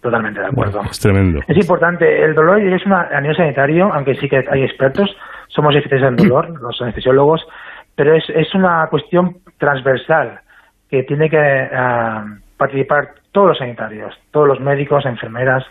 totalmente 0.00 0.40
de 0.40 0.46
acuerdo. 0.46 0.80
es 0.90 0.98
tremendo. 0.98 1.40
Es 1.46 1.56
importante, 1.56 2.24
el 2.24 2.34
dolor 2.34 2.60
es 2.60 2.84
una, 2.86 3.02
a 3.02 3.20
nivel 3.20 3.36
sanitario, 3.36 3.90
aunque 3.92 4.14
sí 4.14 4.28
que 4.28 4.44
hay 4.50 4.62
expertos, 4.62 5.14
somos 5.48 5.74
especialistas 5.74 6.20
en 6.20 6.28
dolor, 6.28 6.60
los 6.62 6.80
anestesiólogos, 6.80 7.46
pero 7.94 8.14
es, 8.14 8.24
es 8.30 8.54
una 8.54 8.86
cuestión 8.88 9.36
transversal 9.58 10.40
que 10.88 11.02
tiene 11.04 11.28
que 11.28 11.38
ah, 11.38 12.24
participar 12.56 13.14
todos 13.32 13.48
los 13.48 13.58
sanitarios, 13.58 14.14
todos 14.32 14.48
los 14.48 14.60
médicos, 14.60 15.06
enfermeras, 15.06 15.64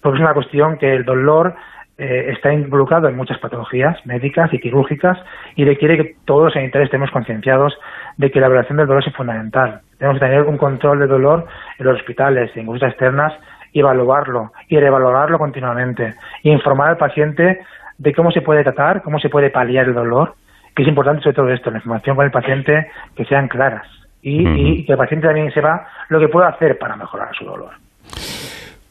porque 0.00 0.18
es 0.18 0.22
una 0.22 0.34
cuestión 0.34 0.78
que 0.78 0.94
el 0.94 1.04
dolor 1.04 1.54
eh, 1.98 2.32
está 2.36 2.52
involucrado 2.52 3.08
en 3.08 3.16
muchas 3.16 3.38
patologías 3.38 3.96
médicas 4.04 4.52
y 4.52 4.58
quirúrgicas 4.58 5.18
y 5.54 5.64
requiere 5.64 5.96
que 5.96 6.16
todos 6.26 6.44
los 6.44 6.52
sanitarios 6.52 6.88
estemos 6.88 7.10
concienciados 7.10 7.74
de 8.18 8.30
que 8.30 8.38
la 8.38 8.46
evaluación 8.46 8.76
del 8.76 8.86
dolor 8.86 9.02
es 9.06 9.14
fundamental. 9.14 9.80
Tenemos 9.98 10.20
que 10.20 10.26
tener 10.26 10.42
un 10.42 10.58
control 10.58 10.98
de 10.98 11.06
dolor 11.06 11.46
en 11.78 11.86
los 11.86 11.96
hospitales 11.96 12.50
en 12.54 12.66
consultas 12.66 12.90
externas 12.90 13.32
y 13.76 13.80
evaluarlo 13.80 14.52
y 14.70 14.78
revalorarlo 14.80 15.38
continuamente 15.38 16.14
e 16.42 16.48
informar 16.48 16.88
al 16.88 16.96
paciente 16.96 17.58
de 17.98 18.14
cómo 18.14 18.30
se 18.30 18.40
puede 18.40 18.62
tratar, 18.62 19.02
cómo 19.02 19.18
se 19.18 19.28
puede 19.28 19.50
paliar 19.50 19.86
el 19.86 19.92
dolor, 19.92 20.32
que 20.74 20.82
es 20.82 20.88
importante 20.88 21.22
sobre 21.22 21.36
todo 21.36 21.50
esto, 21.50 21.70
la 21.70 21.76
información 21.76 22.16
con 22.16 22.24
el 22.24 22.30
paciente 22.30 22.86
que 23.14 23.26
sean 23.26 23.48
claras 23.48 23.86
y, 24.22 24.86
que 24.86 24.92
el 24.92 24.98
paciente 24.98 25.26
también 25.26 25.52
sepa 25.52 25.86
lo 26.08 26.18
que 26.18 26.28
puede 26.28 26.48
hacer 26.48 26.78
para 26.78 26.96
mejorar 26.96 27.28
su 27.38 27.44
dolor. 27.44 27.72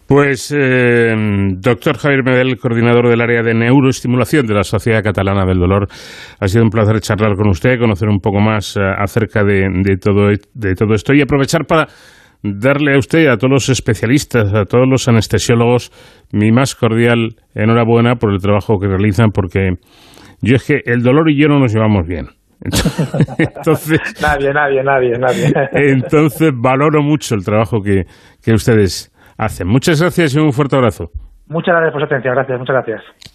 Pues, 0.07 0.53
eh, 0.55 1.15
doctor 1.57 1.97
Javier 1.97 2.23
Medel, 2.23 2.59
coordinador 2.59 3.09
del 3.09 3.21
área 3.21 3.41
de 3.41 3.55
neuroestimulación 3.55 4.45
de 4.45 4.53
la 4.53 4.63
Sociedad 4.63 5.01
Catalana 5.01 5.45
del 5.45 5.57
Dolor, 5.57 5.87
ha 6.39 6.47
sido 6.47 6.63
un 6.63 6.69
placer 6.69 6.99
charlar 6.99 7.35
con 7.35 7.49
usted, 7.49 7.79
conocer 7.79 8.07
un 8.07 8.19
poco 8.19 8.39
más 8.39 8.77
eh, 8.77 8.81
acerca 8.83 9.43
de, 9.43 9.97
todo, 9.99 10.27
de 10.27 10.75
todo 10.75 10.93
esto 10.93 11.11
y 11.11 11.21
aprovechar 11.21 11.65
para 11.65 11.87
darle 12.53 12.93
a 12.93 12.97
usted, 12.97 13.27
a 13.27 13.37
todos 13.37 13.51
los 13.51 13.69
especialistas, 13.69 14.53
a 14.53 14.65
todos 14.65 14.87
los 14.87 15.07
anestesiólogos, 15.07 15.91
mi 16.31 16.51
más 16.51 16.75
cordial 16.75 17.35
enhorabuena 17.53 18.15
por 18.15 18.31
el 18.31 18.39
trabajo 18.39 18.79
que 18.79 18.87
realizan, 18.87 19.31
porque 19.31 19.73
yo 20.41 20.55
es 20.55 20.65
que 20.65 20.81
el 20.85 21.01
dolor 21.01 21.29
y 21.29 21.41
yo 21.41 21.47
no 21.47 21.59
nos 21.59 21.73
llevamos 21.73 22.07
bien. 22.07 22.27
Entonces, 23.37 23.99
nadie, 24.21 24.53
nadie, 24.53 24.83
nadie, 24.83 25.17
nadie. 25.17 25.51
Entonces 25.91 26.51
valoro 26.55 27.01
mucho 27.01 27.35
el 27.35 27.43
trabajo 27.43 27.81
que, 27.81 28.03
que 28.43 28.53
ustedes 28.53 29.11
hacen. 29.37 29.67
Muchas 29.67 30.01
gracias 30.01 30.35
y 30.35 30.39
un 30.39 30.51
fuerte 30.51 30.75
abrazo. 30.75 31.09
Muchas 31.47 31.75
gracias 31.75 31.93
por 31.93 32.01
su 32.01 32.05
atención, 32.05 32.33
gracias, 32.33 32.59
muchas 32.59 32.75
gracias. 32.75 33.34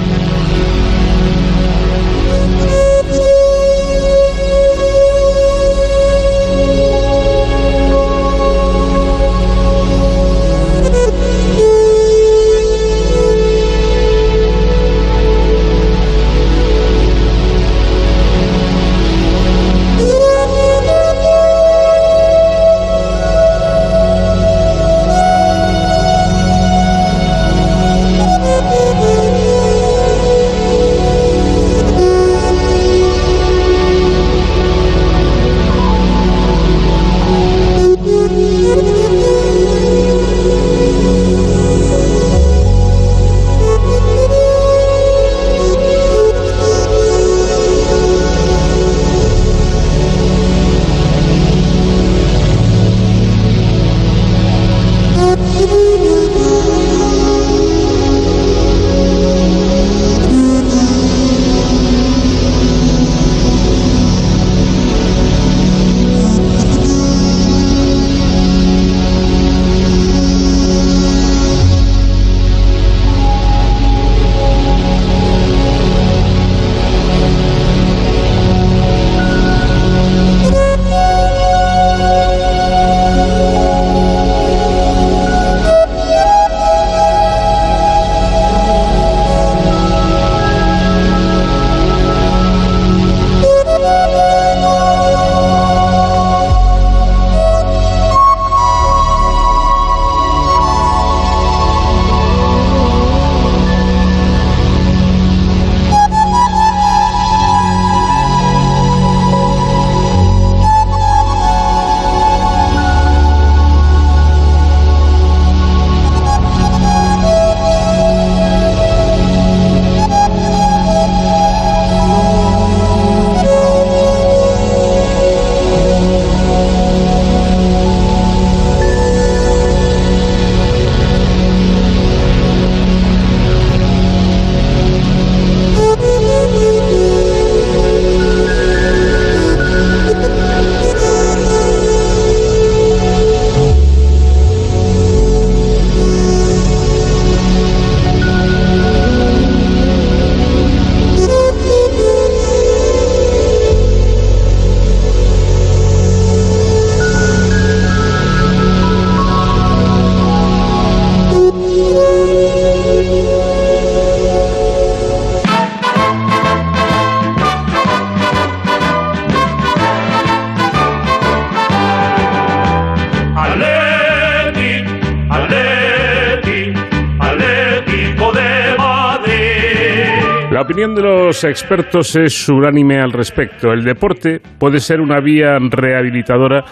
Expertos 181.43 182.15
es 182.15 182.49
unánime 182.49 182.99
al 182.99 183.11
respecto. 183.11 183.71
El 183.71 183.83
deporte 183.83 184.41
puede 184.59 184.79
ser 184.79 185.01
una 185.01 185.19
vía 185.19 185.57
rehabilitadora 185.59 186.63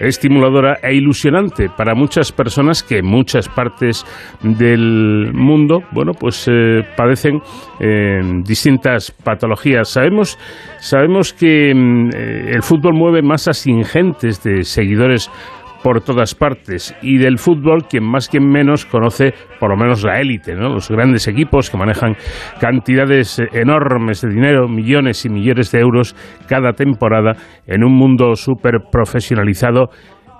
estimuladora 0.00 0.78
e 0.82 0.94
ilusionante 0.94 1.68
para 1.68 1.94
muchas 1.94 2.32
personas 2.32 2.82
que 2.82 2.98
en 2.98 3.06
muchas 3.06 3.48
partes 3.48 4.04
del 4.42 5.30
mundo, 5.32 5.82
bueno, 5.92 6.12
pues 6.12 6.48
eh, 6.48 6.82
padecen 6.96 7.40
eh, 7.80 8.20
distintas 8.42 9.12
patologías. 9.12 9.88
Sabemos, 9.88 10.38
sabemos 10.78 11.32
que 11.32 11.72
mm, 11.74 12.10
el 12.14 12.62
fútbol 12.62 12.94
mueve 12.94 13.22
masas 13.22 13.66
ingentes 13.66 14.42
de 14.42 14.64
seguidores 14.64 15.30
por 15.82 16.02
todas 16.02 16.34
partes 16.34 16.94
y 17.02 17.18
del 17.18 17.38
fútbol 17.38 17.86
quien 17.88 18.04
más 18.04 18.28
quien 18.28 18.48
menos 18.48 18.86
conoce 18.86 19.34
por 19.58 19.70
lo 19.70 19.76
menos 19.76 20.04
la 20.04 20.20
élite, 20.20 20.54
¿no? 20.54 20.70
los 20.70 20.90
grandes 20.90 21.28
equipos 21.28 21.70
que 21.70 21.76
manejan 21.76 22.16
cantidades 22.60 23.40
enormes 23.52 24.22
de 24.22 24.28
dinero, 24.28 24.68
millones 24.68 25.24
y 25.24 25.28
millones 25.28 25.72
de 25.72 25.80
euros 25.80 26.14
cada 26.48 26.72
temporada 26.72 27.32
en 27.66 27.84
un 27.84 27.94
mundo 27.94 28.34
súper 28.34 28.80
profesionalizado 28.90 29.90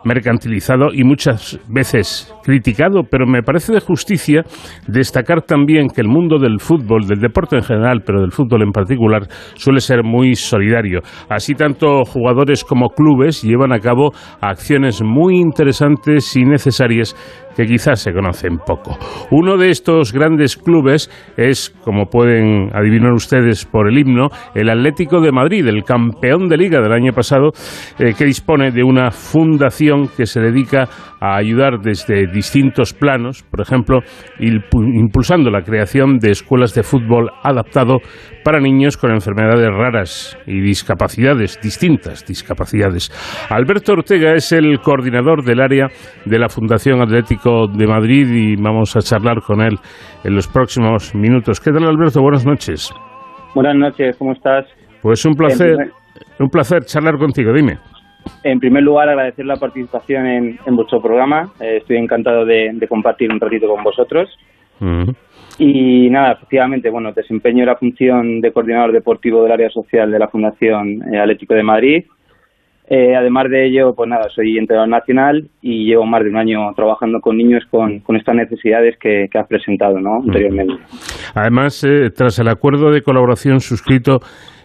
mercantilizado 0.05 0.93
y 0.93 1.05
muchas 1.05 1.59
veces 1.69 2.33
criticado, 2.45 3.03
pero 3.11 3.27
me 3.27 3.43
parece 3.43 3.73
de 3.73 3.81
justicia 3.81 4.43
destacar 4.87 5.43
también 5.43 5.89
que 5.89 6.01
el 6.01 6.09
mundo 6.09 6.39
del 6.39 6.61
fútbol, 6.61 7.07
del 7.07 7.21
deporte 7.21 7.57
en 7.57 7.63
general, 7.63 8.03
pero 8.05 8.21
del 8.21 8.33
fútbol 8.33 8.63
en 8.63 8.73
particular, 8.73 9.23
suele 9.55 9.81
ser 9.81 10.03
muy 10.03 10.35
solidario. 10.35 11.01
Así 11.29 11.55
tanto 11.55 12.05
jugadores 12.05 12.65
como 12.65 12.89
clubes 12.89 13.43
llevan 13.43 13.73
a 13.73 13.79
cabo 13.79 14.13
acciones 14.41 15.03
muy 15.03 15.37
interesantes 15.37 16.37
y 16.37 16.45
necesarias 16.45 17.15
que 17.57 17.67
quizás 17.67 18.01
se 18.01 18.13
conocen 18.13 18.59
poco. 18.59 18.99
Uno 19.31 19.57
de 19.57 19.71
estos 19.71 20.13
grandes 20.13 20.57
clubes 20.57 21.11
es, 21.37 21.71
como 21.85 22.07
pueden 22.07 22.71
adivinar 22.75 23.13
ustedes 23.13 23.65
por 23.65 23.89
el 23.89 23.99
himno, 23.99 24.29
el 24.55 24.71
Atlético 24.71 25.21
de 25.21 25.33
Madrid, 25.33 25.67
el 25.67 25.85
campeón 25.85 26.49
de 26.49 26.57
liga 26.57 26.81
del 26.81 26.93
año 26.93 27.13
pasado, 27.13 27.53
eh, 27.99 28.15
que 28.17 28.25
dispone 28.25 28.71
de 28.71 28.83
una 28.83 29.11
fundación 29.11 30.09
que 30.09 30.27
se 30.27 30.41
dedica 30.41 30.89
a 31.23 31.37
ayudar 31.37 31.79
desde 31.79 32.27
distintos 32.27 32.93
planos, 32.93 33.45
por 33.45 33.61
ejemplo, 33.61 34.01
impulsando 34.41 35.51
la 35.51 35.63
creación 35.63 36.19
de 36.19 36.33
escuelas 36.33 36.75
de 36.75 36.83
fútbol 36.83 37.31
adaptado 37.45 37.99
para 38.45 38.59
niños 38.59 38.97
con 38.97 39.13
enfermedades 39.13 39.69
raras 39.71 40.37
y 40.49 40.61
discapacidades, 40.61 41.61
distintas 41.63 42.27
discapacidades. 42.27 43.13
Alberto 43.51 43.93
Ortega 43.93 44.35
es 44.35 44.51
el 44.51 44.81
coordinador 44.81 45.45
del 45.45 45.61
área 45.61 45.87
de 46.25 46.39
la 46.41 46.49
Fundación 46.49 47.01
Atlético 47.01 47.69
de 47.69 47.87
Madrid 47.87 48.27
y 48.29 48.57
vamos 48.57 48.97
a 48.97 49.01
charlar 49.01 49.43
con 49.43 49.61
él 49.61 49.79
en 50.25 50.35
los 50.35 50.49
próximos 50.49 51.15
minutos. 51.15 51.61
¿Qué 51.61 51.71
tal, 51.71 51.85
Alberto? 51.85 52.21
Buenas 52.21 52.45
noches. 52.45 52.93
Buenas 53.55 53.77
noches, 53.77 54.17
¿cómo 54.19 54.33
estás? 54.33 54.67
Pues 55.01 55.25
un 55.25 55.35
placer, 55.35 55.77
un 56.41 56.49
placer 56.49 56.83
charlar 56.85 57.17
contigo, 57.17 57.53
dime. 57.53 57.79
En 58.45 58.59
primer 58.59 58.83
lugar, 58.83 59.09
agradecer 59.09 59.47
la 59.47 59.57
participación 59.57 60.27
en, 60.27 60.59
vuestro 60.77 61.01
programa. 61.01 61.53
Eh, 61.61 61.79
estoy 61.79 61.97
encantado 61.97 62.45
de, 62.45 62.75
compartir 62.89 63.33
un 63.33 63.41
ratito 63.41 63.69
con 63.69 63.83
vosotros. 63.83 64.29
Y 65.59 66.11
nada, 66.11 66.33
efectivamente, 66.33 66.91
bueno, 66.91 67.13
desempeño 67.13 67.65
la 67.65 67.77
función 67.77 68.41
de 68.41 68.53
coordinador 68.53 68.91
deportivo 68.91 69.43
del 69.45 69.53
área 69.53 69.71
social 69.71 70.11
de 70.11 70.19
la 70.19 70.27
Fundación 70.27 71.03
eh, 71.13 71.21
Atlético 71.21 71.55
de 71.55 71.63
Madrid. 71.63 72.05
Eh, 72.89 73.15
además 73.15 73.49
de 73.49 73.67
ello, 73.67 73.95
pues 73.95 74.09
nada, 74.09 74.29
soy 74.35 74.59
entrenador 74.59 74.89
nacional 74.89 75.49
y 75.61 75.87
llevo 75.87 76.05
más 76.05 76.25
de 76.25 76.31
un 76.31 76.37
año 76.37 76.75
trabajando 76.75 77.21
con 77.21 77.37
niños 77.37 77.63
con, 77.71 78.01
con 78.01 78.17
estas 78.17 78.35
necesidades 78.35 78.99
que, 78.99 79.29
que 79.31 79.39
has 79.39 79.47
presentado 79.47 80.01
¿no? 80.01 80.17
anteriormente. 80.17 80.75
Además, 81.35 81.87
tras 82.17 82.39
el 82.41 82.49
acuerdo 82.49 82.91
de 82.91 83.03
colaboración 83.03 83.61
suscrito 83.61 84.21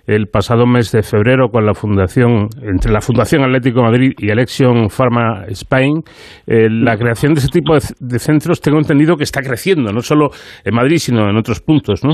el 0.08 0.28
pasado 0.28 0.66
mes 0.66 0.92
de 0.94 1.04
febrero 1.04 1.50
con 1.50 1.66
la 1.66 1.74
fundación, 1.74 2.48
entre 2.64 2.94
la 2.94 3.02
Fundación 3.02 3.44
Atlético 3.44 3.84
Madrid 3.84 4.14
y 4.18 4.32
Election 4.32 4.90
Pharma 4.90 5.44
Spain, 5.50 6.02
eh, 6.48 6.70
la 6.72 6.96
creación 6.96 7.34
de 7.34 7.40
ese 7.40 7.50
tipo 7.50 7.74
de, 7.74 8.20
centros 8.20 8.62
tengo 8.62 8.78
entendido 8.78 9.18
que 9.18 9.24
está 9.24 9.42
creciendo, 9.42 9.92
no 9.92 10.00
solo 10.00 10.30
en 10.64 10.74
Madrid, 10.74 10.98
sino 10.98 11.30
en 11.30 11.36
otros 11.36 11.62
puntos, 11.62 12.06
¿no? 12.06 12.14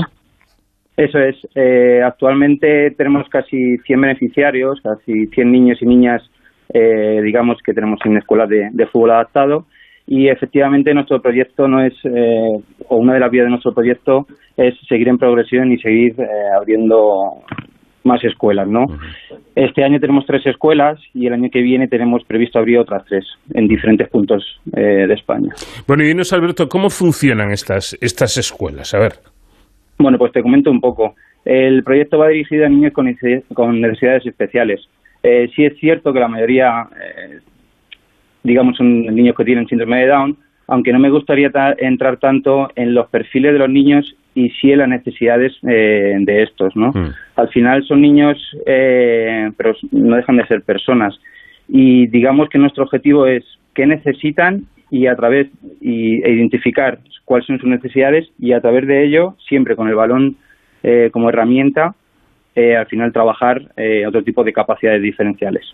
Eso 0.96 1.18
es. 1.18 1.36
Eh, 1.54 2.02
actualmente 2.04 2.90
tenemos 2.96 3.28
casi 3.28 3.78
100 3.78 4.00
beneficiarios, 4.00 4.80
casi 4.82 5.26
100 5.26 5.50
niños 5.50 5.78
y 5.80 5.86
niñas, 5.86 6.22
eh, 6.72 7.20
digamos, 7.22 7.58
que 7.64 7.72
tenemos 7.72 8.00
en 8.04 8.16
escuelas 8.16 8.48
de, 8.48 8.70
de, 8.72 8.86
fútbol 8.86 9.12
adaptado. 9.12 9.66
Y 10.06 10.28
efectivamente 10.28 10.92
nuestro 10.94 11.22
proyecto 11.22 11.66
no 11.66 11.82
es, 11.82 11.94
o 12.88 12.96
una 12.96 13.14
de 13.14 13.20
las 13.20 13.30
vías 13.30 13.46
de 13.46 13.50
nuestro 13.50 13.72
proyecto 13.72 14.26
es 14.54 14.74
seguir 14.86 15.08
en 15.08 15.16
progresión 15.16 15.72
y 15.72 15.78
seguir 15.78 16.14
abriendo 16.54 17.42
más 18.04 18.22
escuelas, 18.22 18.68
¿no? 18.68 18.86
Este 19.54 19.84
año 19.84 20.00
tenemos 20.00 20.26
tres 20.26 20.44
escuelas 20.46 21.00
y 21.14 21.26
el 21.26 21.32
año 21.32 21.50
que 21.50 21.62
viene 21.62 21.88
tenemos 21.88 22.24
previsto 22.24 22.58
abrir 22.58 22.78
otras 22.78 23.04
tres 23.06 23.26
en 23.52 23.66
diferentes 23.68 24.08
puntos 24.08 24.60
eh, 24.76 25.06
de 25.08 25.14
España. 25.14 25.54
Bueno, 25.86 26.02
y 26.02 26.08
dinos, 26.08 26.32
Alberto, 26.32 26.68
¿cómo 26.68 26.90
funcionan 26.90 27.50
estas, 27.50 27.96
estas 28.00 28.36
escuelas? 28.36 28.94
A 28.94 28.98
ver. 28.98 29.14
Bueno, 29.98 30.18
pues 30.18 30.32
te 30.32 30.42
comento 30.42 30.70
un 30.70 30.80
poco. 30.80 31.14
El 31.44 31.82
proyecto 31.82 32.18
va 32.18 32.28
dirigido 32.28 32.66
a 32.66 32.68
niños 32.68 32.92
con, 32.92 33.80
necesidades 33.80 34.26
especiales. 34.26 34.80
Eh, 35.22 35.50
sí 35.54 35.64
es 35.64 35.78
cierto 35.78 36.12
que 36.12 36.20
la 36.20 36.28
mayoría, 36.28 36.88
eh, 37.00 37.38
digamos, 38.42 38.76
son 38.76 39.02
niños 39.06 39.36
que 39.36 39.44
tienen 39.44 39.66
síndrome 39.68 40.00
de 40.00 40.08
Down, 40.08 40.36
aunque 40.66 40.92
no 40.92 40.98
me 40.98 41.10
gustaría 41.10 41.50
entrar 41.78 42.16
tanto 42.16 42.70
en 42.76 42.94
los 42.94 43.08
perfiles 43.08 43.52
de 43.52 43.58
los 43.58 43.68
niños 43.68 44.16
y 44.34 44.50
sí 44.50 44.72
en 44.72 44.78
las 44.78 44.88
necesidades 44.88 45.52
eh, 45.62 46.16
de 46.18 46.42
estos, 46.42 46.74
¿no? 46.76 46.88
Mm. 46.88 47.12
Al 47.36 47.48
final 47.48 47.84
son 47.84 48.00
niños, 48.00 48.36
eh, 48.66 49.50
pero 49.56 49.74
no 49.92 50.16
dejan 50.16 50.36
de 50.36 50.46
ser 50.46 50.62
personas. 50.62 51.14
Y 51.68 52.08
digamos 52.08 52.48
que 52.48 52.58
nuestro 52.58 52.84
objetivo 52.84 53.26
es 53.26 53.44
qué 53.74 53.86
necesitan 53.86 54.64
y 54.90 55.06
a 55.06 55.16
través 55.16 55.48
y, 55.80 56.22
e 56.22 56.32
identificar 56.32 56.98
cuáles 57.24 57.46
son 57.46 57.58
sus 57.58 57.68
necesidades 57.68 58.28
y 58.38 58.52
a 58.52 58.60
través 58.60 58.86
de 58.86 59.04
ello, 59.04 59.36
siempre 59.48 59.76
con 59.76 59.88
el 59.88 59.94
balón 59.94 60.36
eh, 60.82 61.10
como 61.12 61.28
herramienta, 61.28 61.94
al 62.56 62.86
final 62.86 63.12
trabajar 63.12 63.62
otro 64.06 64.22
tipo 64.22 64.44
de 64.44 64.52
capacidades 64.52 65.02
diferenciales. 65.02 65.64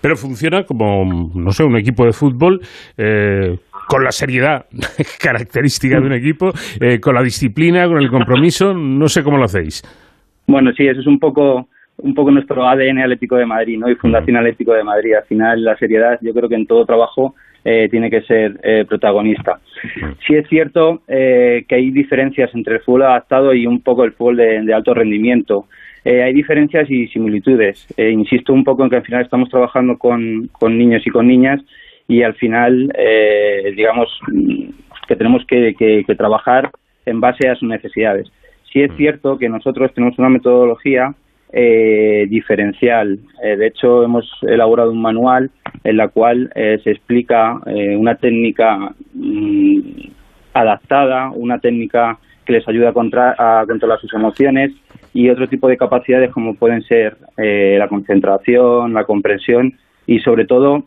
Pero 0.00 0.14
funciona 0.14 0.62
como, 0.62 1.04
no 1.34 1.50
sé, 1.50 1.64
un 1.64 1.76
equipo 1.76 2.04
de 2.04 2.12
fútbol 2.12 2.60
con 3.88 4.04
la 4.04 4.12
seriedad 4.12 4.66
característica 5.20 5.98
de 5.98 6.06
un 6.06 6.12
equipo, 6.12 6.50
eh, 6.80 7.00
con 7.00 7.14
la 7.14 7.22
disciplina, 7.22 7.88
con 7.88 7.98
el 7.98 8.10
compromiso. 8.10 8.74
No 8.74 9.08
sé 9.08 9.22
cómo 9.24 9.38
lo 9.38 9.44
hacéis. 9.44 9.82
Bueno, 10.46 10.70
sí, 10.76 10.86
eso 10.86 11.00
es 11.00 11.06
un 11.06 11.18
poco 11.18 11.68
un 12.00 12.14
poco 12.14 12.30
nuestro 12.30 12.64
ADN 12.64 13.00
Atlético 13.00 13.36
de 13.36 13.46
Madrid, 13.46 13.76
¿no? 13.76 13.90
Y 13.90 13.96
Fundación 13.96 14.36
Atlético 14.36 14.72
de 14.72 14.84
Madrid. 14.84 15.14
Al 15.14 15.24
final, 15.24 15.64
la 15.64 15.76
seriedad, 15.76 16.16
yo 16.22 16.32
creo 16.32 16.48
que 16.48 16.54
en 16.54 16.66
todo 16.66 16.84
trabajo 16.84 17.34
eh, 17.64 17.88
tiene 17.90 18.08
que 18.08 18.20
ser 18.20 18.60
eh, 18.62 18.84
protagonista. 18.88 19.58
Sí 20.24 20.36
es 20.36 20.46
cierto 20.48 21.02
que 21.08 21.74
hay 21.74 21.90
diferencias 21.90 22.54
entre 22.54 22.76
el 22.76 22.82
fútbol 22.82 23.02
adaptado 23.02 23.52
y 23.52 23.66
un 23.66 23.80
poco 23.80 24.04
el 24.04 24.12
fútbol 24.12 24.36
de, 24.36 24.72
alto 24.72 24.94
rendimiento. 24.94 25.64
hay 26.04 26.32
diferencias 26.32 26.88
y 26.88 27.08
similitudes. 27.08 27.86
insisto 27.96 28.52
un 28.52 28.62
poco 28.62 28.84
en 28.84 28.90
que 28.90 28.96
al 28.96 29.04
final 29.04 29.22
estamos 29.22 29.48
trabajando 29.48 29.96
con, 29.98 30.48
con 30.52 30.78
niños 30.78 31.04
y 31.04 31.10
con 31.10 31.26
niñas 31.26 31.60
y 32.08 32.22
al 32.22 32.34
final, 32.34 32.90
eh, 32.98 33.70
digamos, 33.76 34.08
que 35.06 35.14
tenemos 35.14 35.44
que, 35.46 36.04
trabajar 36.16 36.70
en 37.04 37.20
base 37.20 37.48
a 37.48 37.54
sus 37.54 37.68
necesidades. 37.68 38.26
Sí 38.72 38.80
es 38.80 38.90
mm. 38.92 38.96
cierto 38.96 39.38
que 39.38 39.48
nosotros 39.50 39.92
tenemos 39.94 40.18
una 40.18 40.30
metodología 40.30 41.14
eh, 41.52 42.26
diferencial. 42.28 43.18
Eh, 43.44 43.56
de 43.56 43.66
hecho, 43.66 44.02
hemos 44.02 44.26
elaborado 44.42 44.90
un 44.90 45.02
manual 45.02 45.50
en 45.84 45.96
la 45.98 46.08
cual 46.08 46.50
se 46.54 46.90
explica 46.90 47.60
una 47.66 48.16
técnica 48.16 48.94
mm, 49.14 49.80
adaptada, 50.54 51.30
una 51.30 51.58
técnica 51.58 52.18
que 52.44 52.54
les 52.54 52.66
ayuda 52.66 52.88
a, 52.88 53.60
a, 53.60 53.66
controlar 53.66 54.00
sus 54.00 54.12
emociones 54.14 54.72
y 55.12 55.28
otro 55.28 55.46
tipo 55.46 55.68
de 55.68 55.76
capacidades 55.76 56.30
como 56.32 56.54
pueden 56.54 56.82
ser 56.82 57.16
la 57.36 57.86
concentración, 57.88 58.94
la 58.94 59.04
comprensión 59.04 59.74
y 60.06 60.20
sobre 60.20 60.46
todo 60.46 60.84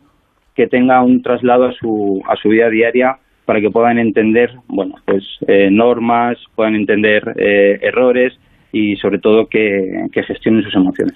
que 0.54 0.66
tenga 0.66 1.02
un 1.02 1.22
traslado 1.22 1.66
a 1.66 1.72
su, 1.72 2.20
a 2.28 2.36
su 2.36 2.48
vida 2.48 2.68
diaria 2.68 3.16
para 3.44 3.60
que 3.60 3.70
puedan 3.70 3.98
entender, 3.98 4.50
bueno, 4.68 4.94
pues 5.04 5.24
eh, 5.46 5.68
normas, 5.70 6.38
puedan 6.54 6.74
entender 6.74 7.22
eh, 7.36 7.78
errores 7.82 8.34
y 8.72 8.96
sobre 8.96 9.18
todo 9.18 9.46
que, 9.46 10.06
gestionen 10.12 10.62
sus 10.62 10.74
emociones. 10.74 11.14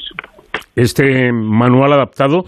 Este 0.75 1.33
manual 1.33 1.93
adaptado, 1.93 2.45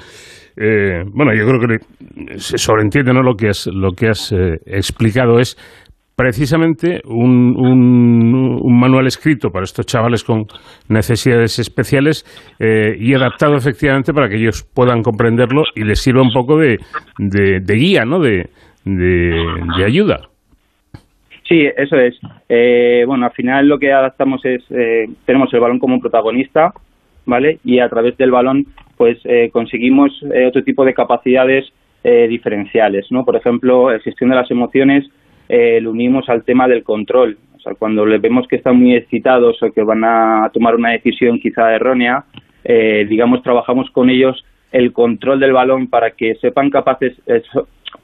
eh, 0.56 1.04
bueno, 1.06 1.32
yo 1.34 1.46
creo 1.46 1.60
que 1.60 2.38
se 2.38 2.58
sobreentiende, 2.58 3.12
¿no? 3.12 3.22
Lo 3.22 3.34
que 3.34 3.48
has, 3.48 3.66
lo 3.66 3.92
que 3.92 4.08
has 4.08 4.34
explicado 4.66 5.38
es 5.38 5.56
precisamente 6.18 7.00
un, 7.04 7.54
un, 7.56 8.80
manual 8.80 9.06
escrito 9.06 9.50
para 9.50 9.62
estos 9.62 9.86
chavales 9.86 10.24
con 10.24 10.46
necesidades 10.88 11.60
especiales 11.60 12.24
eh, 12.58 12.96
y 12.98 13.14
adaptado 13.14 13.54
efectivamente 13.54 14.12
para 14.12 14.28
que 14.28 14.34
ellos 14.34 14.68
puedan 14.74 15.02
comprenderlo 15.02 15.62
y 15.76 15.84
les 15.84 16.00
sirva 16.00 16.22
un 16.22 16.32
poco 16.32 16.58
de, 16.58 16.78
de, 17.18 17.74
guía, 17.76 18.04
¿no? 18.04 18.18
De, 18.18 18.48
de, 18.84 19.84
ayuda. 19.86 20.22
Sí, 21.48 21.68
eso 21.76 21.96
es. 21.96 22.18
Eh, 22.48 23.04
bueno, 23.06 23.26
al 23.26 23.32
final 23.32 23.68
lo 23.68 23.78
que 23.78 23.92
adaptamos 23.92 24.44
es, 24.44 24.64
eh, 24.70 25.06
tenemos 25.24 25.54
el 25.54 25.60
balón 25.60 25.78
como 25.78 26.00
protagonista, 26.00 26.72
¿vale? 27.26 27.58
Y 27.64 27.78
a 27.78 27.88
través 27.88 28.16
del 28.16 28.32
balón, 28.32 28.66
pues 28.96 29.18
eh, 29.22 29.50
conseguimos 29.52 30.10
eh, 30.34 30.46
otro 30.48 30.64
tipo 30.64 30.84
de 30.84 30.94
capacidades 30.94 31.64
diferenciales, 32.00 33.06
¿no? 33.10 33.24
Por 33.24 33.36
ejemplo, 33.36 33.88
gestión 34.02 34.30
de 34.30 34.36
las 34.36 34.50
emociones 34.50 35.04
lo 35.48 35.90
unimos 35.90 36.28
al 36.28 36.44
tema 36.44 36.68
del 36.68 36.82
control. 36.82 37.38
O 37.56 37.60
sea, 37.60 37.74
cuando 37.74 38.04
les 38.06 38.20
vemos 38.20 38.46
que 38.46 38.56
están 38.56 38.76
muy 38.76 38.94
excitados 38.94 39.62
o 39.62 39.72
que 39.72 39.82
van 39.82 40.04
a 40.04 40.50
tomar 40.52 40.76
una 40.76 40.90
decisión 40.90 41.40
quizá 41.40 41.74
errónea, 41.74 42.24
digamos, 42.64 43.42
trabajamos 43.42 43.90
con 43.90 44.10
ellos 44.10 44.44
el 44.72 44.92
control 44.92 45.40
del 45.40 45.52
balón 45.52 45.88
para 45.88 46.10
que 46.10 46.34
sepan 46.36 46.70
capaces, 46.70 47.14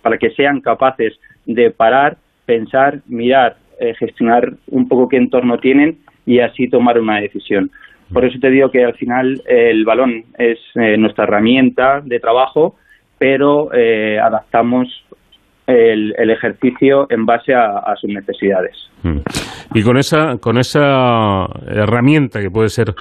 para 0.03 0.17
que 0.17 0.31
sean 0.31 0.61
capaces 0.61 1.13
de 1.45 1.71
parar, 1.71 2.17
pensar, 2.47 3.01
mirar, 3.07 3.57
gestionar 3.99 4.55
un 4.69 4.89
poco 4.89 5.09
qué 5.09 5.19
entorno 5.19 5.59
tienen 5.59 5.99
y 6.27 6.41
así 6.41 6.69
tomar 6.69 6.99
una 6.99 7.21
decisión. 7.21 7.71
Por 8.13 8.25
eso 8.25 8.39
te 8.39 8.51
digo 8.51 8.71
que 8.71 8.85
al 8.85 8.95
final 8.95 9.43
el 9.47 9.85
balón 9.85 10.25
es 10.39 10.59
eh, 10.75 10.97
nuestra 10.97 11.25
herramienta 11.25 12.01
de 12.01 12.21
trabajo, 12.21 12.77
pero 13.19 13.73
eh, 13.73 14.19
adaptamos 14.21 14.89
el, 15.67 16.31
ejercicio 16.31 17.07
en 17.11 17.27
base 17.27 17.55
a, 17.55 17.95
sus 18.01 18.11
necesidades. 18.11 18.77
Mm. 19.03 19.19
Y 19.75 19.83
con 19.83 19.97
esa, 19.97 20.39
con 20.39 20.59
esa 20.59 21.47
herramienta 21.67 22.41
que 22.41 22.51
puede 22.51 22.69
ser, 22.69 22.95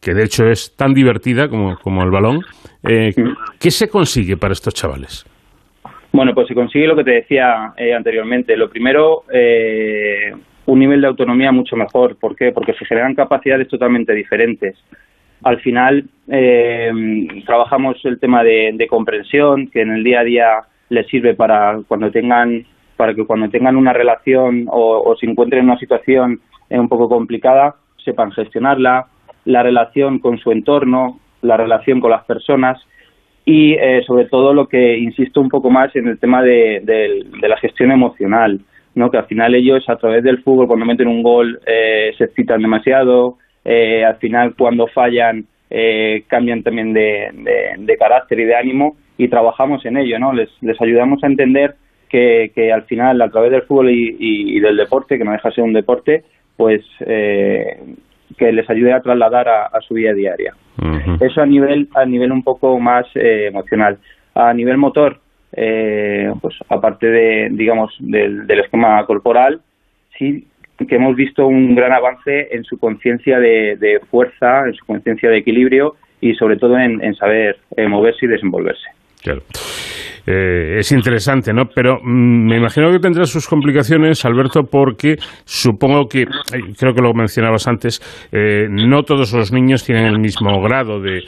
que 0.00 0.14
de 0.14 0.24
hecho 0.24 0.46
es 0.46 0.74
tan 0.76 0.94
divertida 0.94 1.48
como, 1.48 1.76
como 1.78 2.02
el 2.02 2.10
balón, 2.10 2.40
eh, 2.88 3.12
mm. 3.16 3.58
¿qué 3.60 3.70
se 3.70 3.88
consigue 3.88 4.36
para 4.36 4.52
estos 4.52 4.74
chavales? 4.74 5.26
Bueno, 6.12 6.34
pues 6.34 6.48
se 6.48 6.54
consigue 6.54 6.86
lo 6.86 6.96
que 6.96 7.04
te 7.04 7.12
decía 7.12 7.74
anteriormente. 7.96 8.56
Lo 8.56 8.70
primero, 8.70 9.24
un 10.64 10.78
nivel 10.78 11.00
de 11.00 11.06
autonomía 11.06 11.52
mucho 11.52 11.76
mejor. 11.76 12.16
¿Por 12.16 12.34
qué? 12.34 12.50
Porque 12.52 12.72
se 12.74 12.84
generan 12.86 13.14
capacidades 13.14 13.68
totalmente 13.68 14.14
diferentes. 14.14 14.76
Al 15.42 15.60
final 15.60 16.04
eh, 16.28 16.90
trabajamos 17.46 17.96
el 18.04 18.18
tema 18.18 18.42
de, 18.42 18.86
comprensión, 18.88 19.68
que 19.68 19.82
en 19.82 19.92
el 19.92 20.04
día 20.04 20.20
a 20.20 20.24
día 20.24 20.50
les 20.88 21.06
sirve 21.08 21.34
para 21.34 21.80
cuando 21.86 22.10
tengan 22.10 22.64
para 22.96 23.14
que 23.14 23.24
cuando 23.24 23.48
tengan 23.48 23.76
una 23.76 23.92
relación 23.92 24.66
o, 24.70 25.14
se 25.20 25.26
encuentren 25.26 25.60
en 25.60 25.70
una 25.70 25.78
situación 25.78 26.40
eh, 26.68 26.78
un 26.78 26.88
poco 26.88 27.08
complicada 27.08 27.76
sepan 28.04 28.32
gestionarla, 28.32 29.06
la 29.44 29.62
relación 29.62 30.18
con 30.18 30.38
su 30.38 30.50
entorno, 30.50 31.20
la 31.42 31.56
relación 31.56 32.00
con 32.00 32.10
las 32.10 32.24
personas 32.24 32.80
y 33.44 33.74
eh, 33.74 34.02
sobre 34.06 34.26
todo 34.26 34.52
lo 34.52 34.66
que 34.66 34.98
insisto 34.98 35.40
un 35.40 35.48
poco 35.48 35.70
más 35.70 35.94
en 35.94 36.08
el 36.08 36.18
tema 36.18 36.42
de 36.42 37.24
la 37.40 37.56
gestión 37.58 37.92
emocional 37.92 38.60
¿no? 38.98 39.10
que 39.10 39.18
al 39.18 39.26
final 39.26 39.54
ellos 39.54 39.88
a 39.88 39.96
través 39.96 40.22
del 40.24 40.42
fútbol 40.42 40.66
cuando 40.66 40.84
meten 40.84 41.08
un 41.08 41.22
gol 41.22 41.60
eh, 41.66 42.12
se 42.18 42.24
excitan 42.24 42.60
demasiado, 42.60 43.38
eh, 43.64 44.04
al 44.04 44.16
final 44.16 44.54
cuando 44.56 44.88
fallan 44.88 45.46
eh, 45.70 46.24
cambian 46.26 46.62
también 46.62 46.92
de, 46.92 47.96
carácter 47.98 48.40
y 48.40 48.44
de 48.44 48.56
ánimo 48.56 48.96
y 49.18 49.28
trabajamos 49.28 49.84
en 49.84 49.98
ello, 49.98 50.18
¿no? 50.18 50.32
Les, 50.32 50.48
les 50.62 50.80
ayudamos 50.80 51.22
a 51.22 51.26
entender 51.26 51.74
que, 52.08 52.50
que 52.54 52.72
al 52.72 52.84
final 52.84 53.20
a 53.20 53.28
través 53.28 53.50
del 53.50 53.62
fútbol 53.62 53.90
y, 53.90 54.58
del 54.60 54.76
deporte, 54.78 55.18
que 55.18 55.24
no 55.24 55.32
deja 55.32 55.50
de 55.50 55.54
ser 55.54 55.64
un 55.64 55.74
deporte, 55.74 56.24
pues 56.56 56.82
que 56.98 58.52
les 58.52 58.70
ayude 58.70 58.92
a 58.92 59.02
trasladar 59.02 59.48
a, 59.48 59.80
su 59.86 59.94
vida 59.94 60.14
diaria. 60.14 60.54
Eso 61.20 61.42
a 61.42 61.46
nivel 61.46 61.88
a 61.94 62.06
nivel 62.06 62.32
un 62.32 62.42
poco 62.42 62.78
más 62.78 63.06
emocional. 63.14 63.98
A 64.34 64.54
nivel 64.54 64.78
motor, 64.78 65.20
eh, 65.52 66.30
pues 66.40 66.54
aparte 66.68 67.06
de, 67.06 67.48
digamos, 67.52 67.94
del, 67.98 68.48
esquema 68.50 69.04
corporal, 69.06 69.60
sí 70.18 70.46
que 70.86 70.94
hemos 70.94 71.16
visto 71.16 71.46
un 71.46 71.74
gran 71.74 71.92
avance 71.92 72.54
en 72.54 72.62
su 72.62 72.78
conciencia 72.78 73.40
de, 73.40 74.00
fuerza, 74.10 74.64
en 74.66 74.74
su 74.74 74.86
conciencia 74.86 75.28
de 75.28 75.38
equilibrio 75.38 75.96
y 76.20 76.34
sobre 76.34 76.56
todo 76.56 76.78
en, 76.78 77.14
saber 77.16 77.56
eh, 77.76 77.88
moverse 77.88 78.26
y 78.26 78.28
desenvolverse. 78.28 78.88
Claro. 79.22 79.42
Eh, 80.30 80.80
es 80.80 80.92
interesante, 80.92 81.54
¿no? 81.54 81.70
Pero 81.74 82.00
mm, 82.02 82.48
me 82.48 82.58
imagino 82.58 82.90
que 82.92 82.98
tendrá 82.98 83.24
sus 83.24 83.48
complicaciones, 83.48 84.26
Alberto, 84.26 84.64
porque 84.70 85.16
supongo 85.46 86.06
que, 86.06 86.22
eh, 86.22 86.26
creo 86.78 86.92
que 86.92 87.00
lo 87.00 87.14
mencionabas 87.14 87.66
antes, 87.66 87.98
eh, 88.30 88.66
no 88.68 89.04
todos 89.04 89.32
los 89.32 89.50
niños 89.54 89.86
tienen 89.86 90.04
el 90.04 90.18
mismo 90.18 90.60
grado 90.60 91.00
de, 91.00 91.22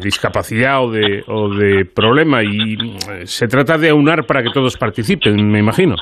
discapacidad 0.00 0.82
o 0.82 0.90
de, 0.90 1.22
o 1.28 1.54
de 1.54 1.84
problema 1.84 2.42
y 2.42 2.76
se 3.24 3.46
trata 3.46 3.76
de 3.76 3.90
aunar 3.90 4.24
para 4.26 4.42
que 4.42 4.48
todos 4.52 4.78
participen, 4.78 5.36
me 5.50 5.58
imagino. 5.58 5.94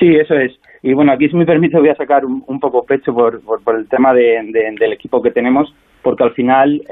Sí, 0.00 0.08
eso 0.08 0.34
es. 0.34 0.52
Y 0.82 0.94
bueno, 0.94 1.12
aquí 1.12 1.28
si 1.28 1.36
me 1.36 1.46
permite 1.46 1.78
voy 1.78 1.90
a 1.90 1.94
sacar 1.94 2.24
un, 2.24 2.60
poco 2.60 2.84
pecho 2.84 3.14
por, 3.14 3.40
por, 3.42 3.76
el 3.76 3.88
tema 3.88 4.12
del 4.12 4.92
equipo 4.92 5.22
que 5.22 5.30
tenemos, 5.30 5.72
porque 6.02 6.24
al 6.24 6.32
final, 6.32 6.82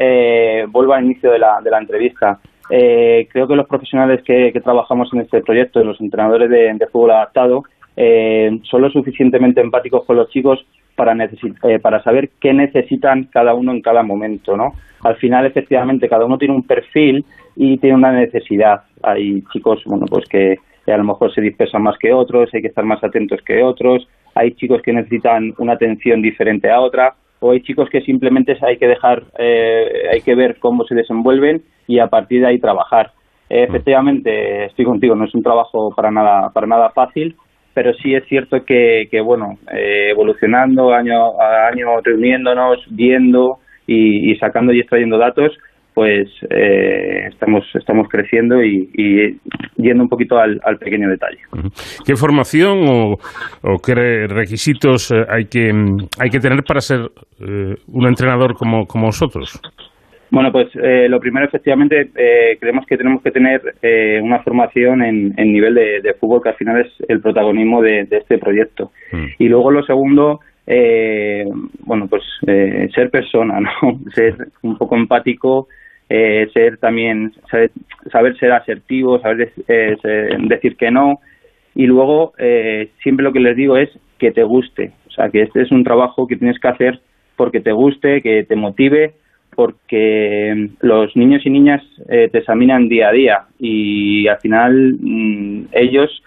vuelvo 0.69 0.93
al 0.93 1.05
inicio 1.05 1.33
de 1.33 1.39
la, 1.39 1.61
de 1.63 1.71
la 1.71 1.79
entrevista, 1.79 2.39
eh, 2.71 3.29
creo 3.33 3.49
que 3.49 3.57
los 3.57 3.67
profesionales 3.67 4.23
que, 4.25 4.53
trabajamos 4.63 5.09
en 5.13 5.21
este 5.21 5.41
proyecto, 5.41 5.83
los 5.83 6.01
entrenadores 6.01 6.51
de, 6.51 6.87
fútbol 6.93 7.13
adaptado, 7.13 7.65
eh, 7.97 8.59
son 8.63 8.83
lo 8.83 8.91
suficientemente 8.91 9.61
empáticos 9.61 10.05
con 10.05 10.17
los 10.17 10.29
chicos 10.31 10.65
para, 10.95 11.17
eh, 11.25 11.79
para 11.81 12.03
saber 12.03 12.31
qué 12.41 12.53
necesitan 12.53 13.25
cada 13.33 13.55
uno 13.55 13.73
en 13.73 13.81
cada 13.81 14.03
momento, 14.03 14.57
¿no? 14.57 14.73
Al 15.03 15.17
final, 15.17 15.47
efectivamente, 15.47 16.09
cada 16.09 16.25
uno 16.25 16.39
tiene 16.39 16.55
un 16.55 16.65
perfil 16.65 17.25
y 17.57 17.79
tiene 17.79 17.97
una 17.97 18.13
necesidad. 18.13 18.83
Hay 19.03 19.43
chicos, 19.53 19.83
bueno, 19.87 20.07
pues 20.09 20.29
que 20.29 20.57
a 20.87 20.97
lo 20.97 21.05
mejor 21.05 21.33
se 21.33 21.41
dispersan 21.41 21.83
más 21.83 21.97
que 21.99 22.13
otros, 22.13 22.51
hay 22.53 22.63
que 22.63 22.69
estar 22.69 22.85
más 22.85 23.03
atentos 23.05 23.41
que 23.43 23.63
otros, 23.63 24.09
hay 24.35 24.53
chicos 24.53 24.83
que 24.83 24.93
necesitan 24.93 25.53
una 25.59 25.75
atención 25.75 26.23
diferente 26.23 26.71
a 26.71 26.81
otra, 26.81 27.15
o 27.41 27.53
hay 27.53 27.61
chicos 27.61 27.89
que 27.91 28.01
simplemente 28.01 28.57
hay 28.61 28.79
que 28.79 28.89
dejar, 28.89 29.23
eh, 29.39 30.09
hay 30.13 30.21
que 30.23 30.35
ver 30.35 30.59
cómo 30.59 30.85
se 30.85 30.95
desenvuelven 30.95 31.63
y 31.89 31.99
a 31.99 32.07
partir 32.07 32.43
de 32.43 32.49
ahí 32.49 32.61
trabajar. 32.61 33.11
Eh, 33.51 33.65
efectivamente, 33.69 34.67
estoy 34.67 34.85
contigo, 34.85 35.17
no 35.17 35.25
es 35.25 35.35
un 35.35 35.43
trabajo 35.43 35.93
para 35.97 36.13
nada, 36.13 36.51
para 36.55 36.69
nada 36.69 36.91
fácil, 36.91 37.35
pero 37.75 37.93
sí 37.95 38.15
es 38.15 38.25
cierto 38.29 38.59
que, 38.65 39.09
que 39.11 39.21
bueno, 39.21 39.55
eh, 39.73 40.11
evolucionando 40.11 40.93
año 40.93 41.41
a 41.41 41.69
año, 41.69 42.01
reuniéndonos, 42.05 42.85
viendo 42.91 43.59
y, 43.87 44.31
y 44.31 44.37
sacando 44.37 44.73
y 44.73 44.81
extrayendo 44.81 45.19
datos, 45.19 45.53
pues 45.99 46.29
eh, 46.49 47.27
estamos 47.29 47.65
estamos 47.75 48.07
creciendo 48.09 48.63
y, 48.63 48.89
yendo 49.77 50.05
un 50.05 50.09
poquito 50.09 50.39
al, 50.39 50.79
pequeño 50.79 51.09
detalle. 51.09 51.41
¿Qué 52.07 52.15
formación 52.15 52.85
o, 52.89 53.79
qué 53.85 54.29
requisitos 54.29 55.11
eh, 55.11 55.25
hay 55.29 55.47
que 55.47 55.73
hay 56.21 56.31
que 56.31 56.39
tener 56.39 56.63
para 56.63 56.81
ser 56.81 57.01
eh, 57.41 57.75
un 57.89 58.07
entrenador 58.07 58.55
como, 58.55 58.87
como 58.87 59.07
vosotros? 59.07 59.61
Bueno, 60.31 60.53
pues 60.53 60.69
lo 60.75 61.21
primero, 61.21 61.47
efectivamente, 61.47 62.11
creemos 62.61 62.85
que 62.87 62.97
tenemos 62.97 63.23
que 63.23 63.31
tener 63.31 63.63
una 64.23 64.43
formación 64.43 65.03
en, 65.03 65.35
nivel 65.37 65.75
de, 65.75 66.15
fútbol, 66.21 66.43
que 66.43 66.51
al 66.51 66.57
final 66.57 66.81
es 66.81 66.93
el 67.09 67.21
protagonismo 67.21 67.81
de, 67.81 68.07
este 68.11 68.39
proyecto. 68.39 68.91
Mm. 69.13 69.27
Y 69.39 69.49
luego 69.49 69.71
lo 69.71 69.83
segundo, 69.85 70.41
bueno, 70.67 72.09
pues 72.09 72.23
ser 72.95 73.11
persona, 73.11 73.61
¿no? 73.61 74.01
Ser 74.15 74.35
un 74.63 74.77
poco 74.77 74.97
empático 74.97 75.69
eh, 76.11 76.49
ser 76.55 76.79
también, 76.79 77.33
saber, 78.11 78.39
ser 78.39 78.53
asertivo, 78.53 79.21
saber 79.21 79.53
eh, 79.69 79.97
decir 80.49 80.77
que 80.77 80.91
no. 80.91 81.21
Y 81.75 81.87
luego, 81.87 82.33
eh, 82.39 82.91
siempre 83.03 83.25
lo 83.25 83.33
que 83.33 83.41
les 83.41 83.57
digo 83.57 83.77
es 83.77 83.91
que 84.19 84.33
te 84.33 84.43
guste. 84.43 84.93
O 85.07 85.11
sea, 85.11 85.29
que 85.29 85.43
este 85.43 85.63
es 85.63 85.71
un 85.71 85.85
trabajo 85.85 86.27
que 86.27 86.37
tienes 86.37 86.59
que 86.59 86.69
hacer 86.69 87.01
porque 87.37 87.61
te 87.61 87.73
guste, 87.73 88.23
que 88.23 88.45
te 88.45 88.57
motive, 88.57 89.13
porque 89.59 90.69
los 90.83 91.17
niños 91.17 91.45
y 91.45 91.51
niñas 91.51 91.83
te 92.07 92.39
examinan 92.39 92.89
día 92.89 93.09
a 93.09 93.13
día 93.13 93.39
y 93.59 94.29
al 94.29 94.39
final 94.39 94.95
mm, 95.01 95.65
ellos 95.73 96.23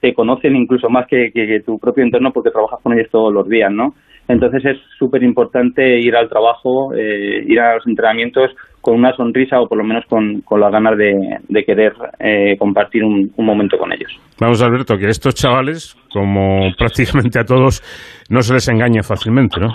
te 0.00 0.12
conocen 0.12 0.56
incluso 0.56 0.90
más 0.90 1.06
que, 1.06 1.30
tu 1.64 1.78
propio 1.78 2.02
entorno 2.02 2.32
porque 2.32 2.50
trabajas 2.50 2.80
con 2.82 2.92
ellos 2.94 3.08
todos 3.12 3.32
los 3.32 3.48
días, 3.48 3.70
¿no? 3.70 3.94
Entonces 4.26 4.64
es 4.64 4.78
súper 4.98 5.22
importante 5.22 6.00
ir 6.00 6.16
al 6.16 6.28
trabajo, 6.28 6.92
ir 6.96 7.60
a 7.60 7.76
los 7.76 7.86
entrenamientos 7.86 8.50
con 8.82 8.96
una 8.96 9.14
sonrisa 9.14 9.60
o 9.60 9.68
por 9.68 9.78
lo 9.78 9.84
menos 9.84 10.04
con, 10.06 10.40
con 10.40 10.60
las 10.60 10.72
ganas 10.72 10.98
de, 10.98 11.64
querer 11.64 11.94
eh, 12.18 12.56
compartir 12.58 13.04
un, 13.04 13.32
momento 13.38 13.78
con 13.78 13.92
ellos. 13.92 14.10
Vamos, 14.40 14.60
Alberto, 14.60 14.98
que 14.98 15.06
estos 15.06 15.34
chavales, 15.36 15.96
como 16.12 16.72
prácticamente 16.76 17.38
a 17.38 17.44
todos, 17.44 17.80
no 18.28 18.42
se 18.42 18.54
les 18.54 18.68
engaña 18.68 19.02
fácilmente, 19.02 19.60
¿no? 19.60 19.68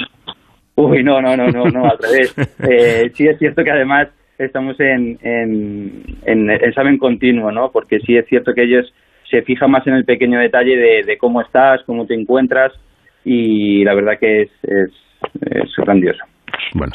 Uy, 0.78 1.04
no, 1.04 1.20
no, 1.22 1.36
no, 1.36 1.48
no, 1.48 1.66
no 1.66 1.86
al 1.86 1.98
revés. 1.98 2.34
Eh, 2.70 3.10
sí 3.14 3.28
es 3.28 3.38
cierto 3.40 3.64
que 3.64 3.72
además 3.72 4.10
estamos 4.38 4.80
en, 4.80 5.18
en, 5.22 6.04
en 6.26 6.50
examen 6.52 6.98
continuo, 6.98 7.52
¿no? 7.52 7.72
Porque 7.72 8.00
sí 8.00 8.16
es 8.16 8.28
cierto 8.28 8.54
que 8.54 8.64
ellos 8.64 8.94
se 9.30 9.42
fijan 9.42 9.72
más 9.72 9.86
en 9.88 9.96
el 9.96 10.06
pequeño 10.06 10.40
detalle 10.40 11.04
de, 11.06 11.18
cómo 11.18 11.42
estás, 11.42 11.82
cómo 11.86 12.06
te 12.06 12.14
encuentras 12.14 12.72
y 13.26 13.84
la 13.84 13.94
verdad 13.96 14.14
que 14.20 14.44
es, 14.44 14.50
es, 14.64 14.92
es 15.42 15.70
grandioso. 15.78 16.24
Bueno, 16.74 16.94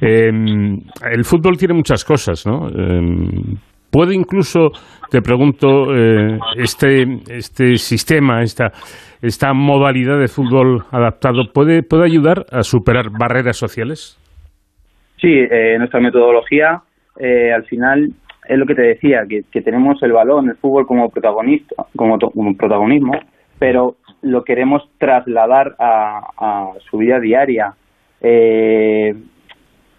em, 0.00 0.78
el 1.10 1.24
fútbol 1.24 1.56
tiene 1.56 1.74
muchas 1.74 2.04
cosas, 2.04 2.46
¿no? 2.46 2.68
Em, 2.68 3.56
¿Puede 3.90 4.14
incluso, 4.14 4.70
te 5.10 5.20
pregunto, 5.20 5.94
eh, 5.94 6.38
este, 6.56 7.02
este 7.28 7.76
sistema, 7.76 8.42
esta, 8.42 8.72
esta 9.22 9.54
modalidad 9.54 10.18
de 10.18 10.28
fútbol 10.28 10.82
adaptado, 10.90 11.52
¿puede, 11.52 11.82
¿puede 11.82 12.04
ayudar 12.04 12.44
a 12.50 12.62
superar 12.62 13.06
barreras 13.10 13.56
sociales? 13.56 14.18
Sí, 15.20 15.32
eh, 15.32 15.76
nuestra 15.78 16.00
metodología 16.00 16.82
eh, 17.18 17.52
al 17.52 17.64
final 17.64 18.10
es 18.48 18.58
lo 18.58 18.66
que 18.66 18.74
te 18.74 18.82
decía, 18.82 19.22
que, 19.28 19.62
tenemos 19.62 20.02
el 20.02 20.12
balón, 20.12 20.48
el 20.48 20.56
fútbol 20.56 20.86
como 20.86 21.08
protagonista, 21.10 21.86
como, 21.94 22.18
protagonismo, 22.56 23.12
pero 23.58 23.96
lo 24.22 24.42
queremos 24.42 24.82
trasladar 24.98 25.76
a, 25.78 26.72
su 26.90 26.98
vida 26.98 27.20
diaria. 27.20 27.74
Eh, 28.20 29.14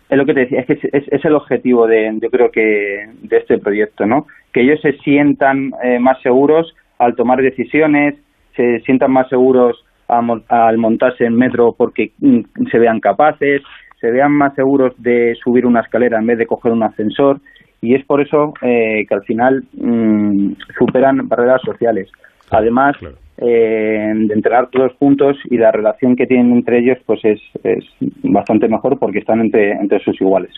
es 0.09 0.17
lo 0.17 0.25
que 0.25 0.33
te 0.33 0.41
decía, 0.41 0.59
es 0.59 0.65
que 0.67 0.89
es, 0.91 1.25
el 1.25 1.35
objetivo 1.35 1.87
de, 1.87 2.11
yo 2.21 2.29
creo 2.29 2.51
que 2.51 3.07
de 3.21 3.37
este 3.37 3.57
proyecto, 3.59 4.05
¿no? 4.05 4.27
Que 4.51 4.61
ellos 4.61 4.81
se 4.81 4.93
sientan 4.99 5.71
eh, 5.81 5.99
más 5.99 6.21
seguros 6.21 6.75
al 6.99 7.15
tomar 7.15 7.41
decisiones, 7.41 8.15
se 8.55 8.79
sientan 8.81 9.11
más 9.11 9.29
seguros 9.29 9.83
al 10.07 10.77
montarse 10.77 11.25
en 11.25 11.35
metro 11.35 11.73
porque 11.77 12.11
mm, 12.19 12.41
se 12.71 12.79
vean 12.79 12.99
capaces, 12.99 13.61
se 13.99 14.11
vean 14.11 14.31
más 14.33 14.53
seguros 14.55 14.93
de 14.97 15.35
subir 15.43 15.65
una 15.65 15.81
escalera 15.81 16.19
en 16.19 16.27
vez 16.27 16.37
de 16.37 16.45
coger 16.45 16.71
un 16.71 16.83
ascensor 16.83 17.39
y 17.81 17.95
es 17.95 18.05
por 18.05 18.21
eso 18.21 18.53
eh, 18.61 19.05
que 19.07 19.15
al 19.15 19.23
final 19.23 19.63
mm, 19.73 20.53
superan 20.77 21.27
barreras 21.27 21.61
sociales. 21.65 22.09
Además 22.51 22.95
eh, 23.37 24.11
de 24.15 24.33
entrenar 24.33 24.69
todos 24.69 24.93
juntos 24.99 25.37
y 25.49 25.57
la 25.57 25.71
relación 25.71 26.15
que 26.15 26.27
tienen 26.27 26.51
entre 26.51 26.79
ellos 26.79 26.97
pues 27.05 27.19
es, 27.23 27.39
es 27.63 27.83
bastante 28.23 28.67
mejor 28.67 28.99
porque 28.99 29.19
están 29.19 29.41
entre, 29.41 29.71
entre 29.71 29.99
sus 29.99 30.19
iguales. 30.21 30.51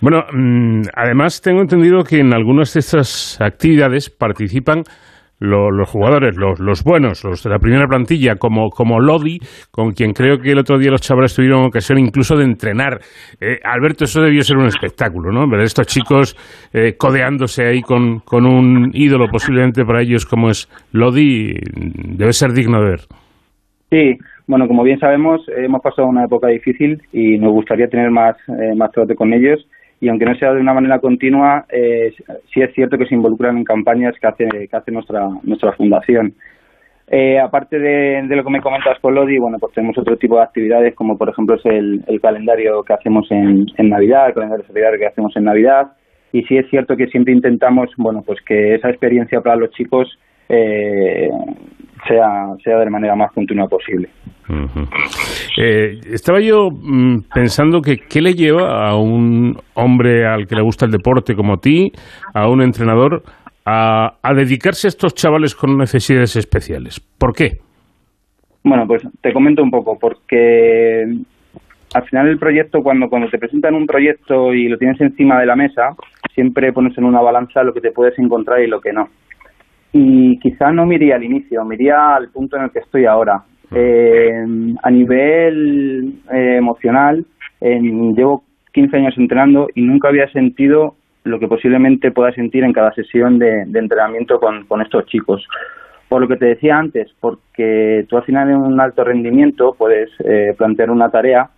Bueno, 0.00 0.24
mm, 0.32 0.82
además 0.94 1.40
tengo 1.40 1.60
entendido 1.60 2.02
que 2.02 2.18
en 2.18 2.34
algunas 2.34 2.74
de 2.74 2.80
estas 2.80 3.40
actividades 3.40 4.10
participan 4.10 4.82
los 5.40 5.88
jugadores, 5.88 6.36
los, 6.36 6.60
los, 6.60 6.84
buenos, 6.84 7.24
los 7.24 7.42
de 7.42 7.50
la 7.50 7.58
primera 7.58 7.86
plantilla, 7.86 8.36
como, 8.36 8.68
como 8.70 9.00
Lodi, 9.00 9.38
con 9.70 9.92
quien 9.92 10.12
creo 10.12 10.38
que 10.38 10.52
el 10.52 10.58
otro 10.58 10.78
día 10.78 10.90
los 10.90 11.00
chavales 11.00 11.34
tuvieron 11.34 11.64
ocasión 11.64 11.98
incluso 11.98 12.36
de 12.36 12.44
entrenar. 12.44 13.00
Eh, 13.40 13.58
Alberto, 13.64 14.04
eso 14.04 14.22
debió 14.22 14.42
ser 14.42 14.58
un 14.58 14.66
espectáculo, 14.66 15.32
¿no? 15.32 15.48
Ver 15.48 15.60
estos 15.60 15.86
chicos 15.86 16.36
eh, 16.72 16.94
codeándose 16.96 17.66
ahí 17.66 17.80
con, 17.80 18.20
con 18.20 18.46
un 18.46 18.90
ídolo 18.92 19.28
posiblemente 19.28 19.84
para 19.84 20.02
ellos 20.02 20.26
como 20.26 20.50
es 20.50 20.68
Lodi, 20.92 21.54
debe 22.16 22.32
ser 22.32 22.52
digno 22.52 22.80
de 22.82 22.90
ver. 22.90 23.00
Sí, 23.90 24.18
bueno, 24.46 24.68
como 24.68 24.84
bien 24.84 24.98
sabemos, 24.98 25.40
hemos 25.56 25.80
pasado 25.80 26.08
una 26.08 26.24
época 26.24 26.48
difícil 26.48 27.00
y 27.12 27.38
nos 27.38 27.52
gustaría 27.52 27.88
tener 27.88 28.10
más, 28.10 28.36
eh, 28.48 28.74
más 28.76 28.92
trato 28.92 29.14
con 29.14 29.32
ellos 29.32 29.66
y 30.00 30.08
aunque 30.08 30.24
no 30.24 30.34
sea 30.34 30.52
de 30.54 30.60
una 30.60 30.72
manera 30.72 30.98
continua, 30.98 31.66
eh, 31.68 32.14
sí 32.52 32.62
es 32.62 32.72
cierto 32.74 32.96
que 32.96 33.06
se 33.06 33.14
involucran 33.14 33.58
en 33.58 33.64
campañas 33.64 34.14
que 34.18 34.26
hace, 34.26 34.48
que 34.48 34.76
hace 34.76 34.90
nuestra, 34.90 35.28
nuestra 35.42 35.72
fundación. 35.72 36.34
Eh, 37.06 37.38
aparte 37.38 37.78
de, 37.78 38.22
lo 38.22 38.44
que 38.44 38.50
me 38.50 38.62
comentas 38.62 38.98
con 39.00 39.14
Lodi, 39.14 39.38
bueno, 39.38 39.58
pues 39.58 39.74
tenemos 39.74 39.98
otro 39.98 40.16
tipo 40.16 40.36
de 40.36 40.42
actividades, 40.42 40.94
como 40.94 41.18
por 41.18 41.28
ejemplo 41.28 41.56
es 41.56 41.66
el, 41.66 42.20
calendario 42.22 42.82
que 42.82 42.94
hacemos 42.94 43.30
en, 43.30 43.66
en, 43.76 43.88
Navidad, 43.90 44.28
el 44.28 44.34
calendario 44.34 44.64
solidario 44.66 44.98
que 44.98 45.06
hacemos 45.06 45.36
en 45.36 45.44
Navidad, 45.44 45.92
y 46.32 46.44
sí 46.44 46.56
es 46.56 46.70
cierto 46.70 46.96
que 46.96 47.08
siempre 47.08 47.34
intentamos, 47.34 47.90
bueno, 47.96 48.22
pues 48.24 48.40
que 48.42 48.76
esa 48.76 48.88
experiencia 48.88 49.40
para 49.40 49.56
los 49.56 49.70
chicos 49.70 50.08
eh, 50.50 51.30
sea, 52.06 52.54
sea 52.62 52.78
de 52.78 52.84
la 52.84 52.90
manera 52.90 53.14
más 53.14 53.32
continua 53.32 53.68
posible. 53.68 54.08
Eh, 55.56 56.00
estaba 56.12 56.40
yo 56.40 56.70
mm, 56.70 57.20
pensando 57.32 57.80
que 57.80 57.98
qué 57.98 58.20
le 58.20 58.34
lleva 58.34 58.88
a 58.88 58.96
un 58.96 59.56
hombre 59.74 60.26
al 60.26 60.48
que 60.48 60.56
le 60.56 60.62
gusta 60.62 60.86
el 60.86 60.92
deporte 60.92 61.36
como 61.36 61.58
ti, 61.58 61.92
a 62.34 62.48
un 62.48 62.62
entrenador, 62.62 63.22
a, 63.64 64.18
dedicarse 64.34 64.88
a 64.88 64.90
estos 64.90 65.14
chavales 65.14 65.54
con 65.54 65.76
necesidades 65.76 66.34
especiales. 66.34 67.00
¿Por 67.00 67.32
qué? 67.32 67.58
Bueno, 68.64 68.86
pues 68.88 69.02
te 69.20 69.32
comento 69.32 69.62
un 69.62 69.70
poco, 69.70 69.96
porque 69.98 71.04
al 71.94 72.04
final 72.08 72.26
el 72.26 72.38
proyecto, 72.38 72.82
cuando, 72.82 73.08
cuando 73.08 73.28
te 73.28 73.38
presentan 73.38 73.74
un 73.74 73.86
proyecto 73.86 74.52
y 74.52 74.68
lo 74.68 74.78
tienes 74.78 75.00
encima 75.00 75.38
de 75.38 75.46
la 75.46 75.54
mesa, 75.54 75.94
siempre 76.34 76.72
pones 76.72 76.98
en 76.98 77.04
una 77.04 77.20
balanza 77.20 77.62
lo 77.62 77.72
que 77.72 77.80
te 77.80 77.92
puedes 77.92 78.18
encontrar 78.18 78.60
y 78.62 78.66
lo 78.66 78.80
que 78.80 78.92
no 78.92 79.08
y 79.92 80.38
quizá 80.38 80.70
no 80.70 80.86
me 80.86 80.94
iría 80.96 81.16
al 81.16 81.24
inicio, 81.24 81.64
me 81.64 81.74
iría 81.74 82.14
al 82.14 82.28
punto 82.28 82.56
en 82.56 82.64
el 82.64 82.70
que 82.70 82.80
estoy 82.80 83.06
ahora. 83.06 83.42
Eh, 83.72 84.44
a 84.82 84.90
nivel 84.90 86.14
eh, 86.32 86.56
emocional, 86.58 87.24
llevo 87.60 88.42
15 88.72 88.96
años 88.96 89.14
entrenando 89.16 89.68
y 89.74 89.82
nunca 89.82 90.08
había 90.08 90.28
sentido 90.32 90.94
lo 91.24 91.38
que 91.38 91.48
posiblemente 91.48 92.10
pueda 92.10 92.32
sentir 92.32 92.64
en 92.64 92.72
cada 92.72 92.92
sesión 92.92 93.38
de, 93.38 93.62
entrenamiento 93.62 94.38
con, 94.40 94.64
con, 94.66 94.80
estos 94.80 95.06
chicos. 95.06 95.46
Por 96.08 96.22
lo 96.22 96.28
que 96.28 96.36
te 96.36 96.46
decía 96.46 96.76
antes, 96.76 97.08
porque 97.20 98.04
tú 98.08 98.16
al 98.16 98.24
final 98.24 98.50
en 98.50 98.56
un 98.56 98.80
alto 98.80 99.04
rendimiento 99.04 99.74
puedes 99.78 100.10
eh, 100.24 100.54
plantear 100.56 100.90
una 100.90 101.10
tarea 101.10 101.50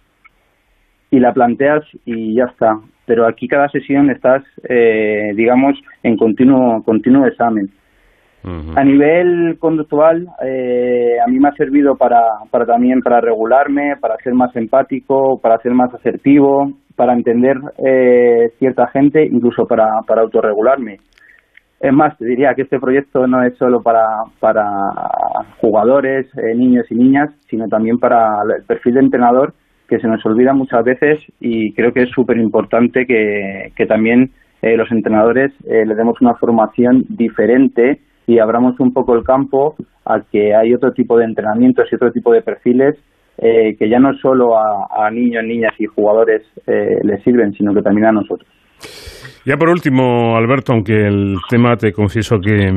y 1.11 1.21
la 1.21 1.33
planteas 1.33 1.85
y 2.05 2.35
ya 2.35 2.45
está. 2.45 2.79
Pero 3.07 3.27
aquí 3.27 3.49
cada 3.49 3.69
sesión 3.69 4.11
estás, 4.11 4.43
digamos, 5.35 5.79
en 6.03 6.17
continuo, 6.17 6.83
continuo 6.85 7.27
examen. 7.27 7.69
A 8.45 8.83
nivel 8.83 9.57
conductual, 9.61 10.27
eh, 10.45 11.17
a 11.25 11.31
mí 11.31 11.39
me 11.39 11.49
ha 11.49 11.53
servido 11.53 11.95
para, 11.95 12.23
para 12.51 12.67
también 12.67 13.01
para 13.01 13.21
regularme, 13.21 13.95
para 14.01 14.17
ser 14.17 14.35
más 14.35 14.55
empático, 14.57 15.39
para 15.41 15.59
ser 15.59 15.73
más 15.73 15.95
asertivo, 15.95 16.73
para 16.97 17.13
entender 17.13 17.57
eh, 17.79 18.51
cierta 18.59 18.89
gente, 18.89 19.25
incluso 19.25 19.65
para, 19.67 19.87
para 20.09 20.23
autorregularme. 20.23 20.97
Es 21.79 21.93
más, 21.93 22.19
te 22.19 22.25
diría 22.25 22.55
que 22.55 22.63
este 22.63 22.81
proyecto 22.81 23.29
no 23.29 23.45
es 23.45 23.57
solo 23.59 23.81
para, 23.81 24.07
para 24.41 24.65
jugadores, 25.61 26.27
eh, 26.37 26.55
niños 26.57 26.87
y 26.91 26.97
niñas, 26.97 27.31
sino 27.49 27.69
también 27.69 27.99
para 27.99 28.43
el 28.57 28.65
perfil 28.65 28.95
de 28.95 29.01
entrenador 29.01 29.55
que 29.89 30.01
se 30.01 30.09
nos 30.09 30.25
olvida 30.27 30.53
muchas 30.53 30.85
veces 30.85 31.21
y 31.39 31.73
creo 31.75 31.93
que 31.93 32.05
es 32.05 32.11
súper 32.11 32.39
importante 32.39 33.05
que, 33.05 33.73
que 33.77 33.87
también 33.87 34.31
los 34.63 34.91
entrenadores 34.93 35.53
le 35.67 35.95
demos 35.97 36.21
una 36.21 36.35
formación 36.35 37.05
diferente 37.09 37.99
y 38.27 38.39
abramos 38.39 38.79
un 38.81 38.93
poco 38.93 39.15
el 39.15 39.25
campo 39.25 39.77
a 40.05 40.21
que 40.21 40.55
hay 40.55 40.75
otro 40.75 40.93
tipo 40.93 41.17
de 41.19 41.25
entrenamientos 41.25 41.87
y 41.91 41.95
otro 41.95 42.13
tipo 42.13 42.33
de 42.33 42.43
perfiles 42.43 42.97
eh, 43.39 43.77
que 43.79 43.89
ya 43.89 43.99
no 43.99 44.15
solo 44.19 44.57
a, 44.57 45.11
niños, 45.11 45.45
niñas 45.45 45.73
y 45.79 45.87
jugadores 45.87 46.43
eh, 46.67 46.99
les 47.03 47.23
sirven, 47.25 47.53
sino 47.55 47.75
que 47.75 47.83
también 47.83 48.07
a 48.07 48.13
nosotros. 48.13 48.49
Ya 49.45 49.57
por 49.57 49.71
último, 49.71 50.37
Alberto, 50.37 50.73
aunque 50.73 50.95
el 50.95 51.35
tema 51.51 51.77
te 51.77 51.91
confieso 51.91 52.37
que, 52.39 52.71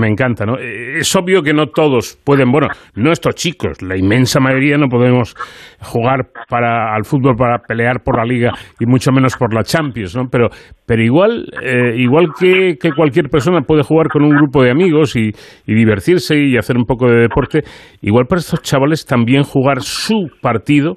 me 0.00 0.08
encanta, 0.08 0.44
¿no? 0.44 0.58
Eh, 0.58 0.98
es 0.98 1.14
obvio 1.14 1.42
que 1.42 1.52
no 1.52 1.66
todos 1.66 2.18
pueden, 2.24 2.50
bueno, 2.50 2.66
no 2.96 3.12
estos 3.12 3.36
chicos, 3.36 3.80
la 3.82 3.96
inmensa 3.96 4.40
mayoría 4.40 4.76
no 4.78 4.88
podemos 4.88 5.36
jugar 5.78 6.30
para 6.48 6.92
al 6.92 7.04
fútbol 7.04 7.36
para 7.36 7.58
pelear 7.60 8.02
por 8.02 8.16
la 8.16 8.24
liga 8.24 8.50
y 8.80 8.86
mucho 8.86 9.12
menos 9.12 9.36
por 9.36 9.54
la 9.54 9.62
Champions, 9.62 10.16
¿no? 10.16 10.24
Pero, 10.28 10.48
pero 10.84 11.04
igual, 11.04 11.46
eh, 11.62 11.94
igual 11.96 12.30
que, 12.36 12.76
cualquier 12.96 13.28
persona 13.28 13.60
puede 13.60 13.84
jugar 13.84 14.08
con 14.08 14.24
un 14.24 14.30
grupo 14.30 14.64
de 14.64 14.72
amigos 14.72 15.14
y, 15.14 15.30
y 15.66 15.74
divertirse 15.74 16.36
y 16.36 16.56
hacer 16.56 16.76
un 16.76 16.84
poco 16.84 17.06
de 17.08 17.20
deporte, 17.20 17.62
igual 18.02 18.26
para 18.26 18.40
estos 18.40 18.60
chavales 18.62 19.06
también 19.06 19.44
jugar 19.44 19.82
su 19.82 20.26
partido 20.42 20.96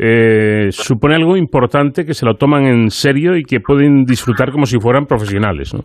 eh, 0.00 0.68
supone 0.70 1.16
algo 1.16 1.36
importante 1.36 2.04
que 2.04 2.14
se 2.14 2.24
lo 2.24 2.34
toman 2.34 2.66
en 2.66 2.90
serio 2.90 3.36
y 3.36 3.42
que 3.42 3.58
pueden 3.58 4.04
disfrutar 4.04 4.52
como 4.52 4.64
si 4.64 4.78
fueran 4.78 5.06
profesionales, 5.06 5.74
¿no? 5.74 5.80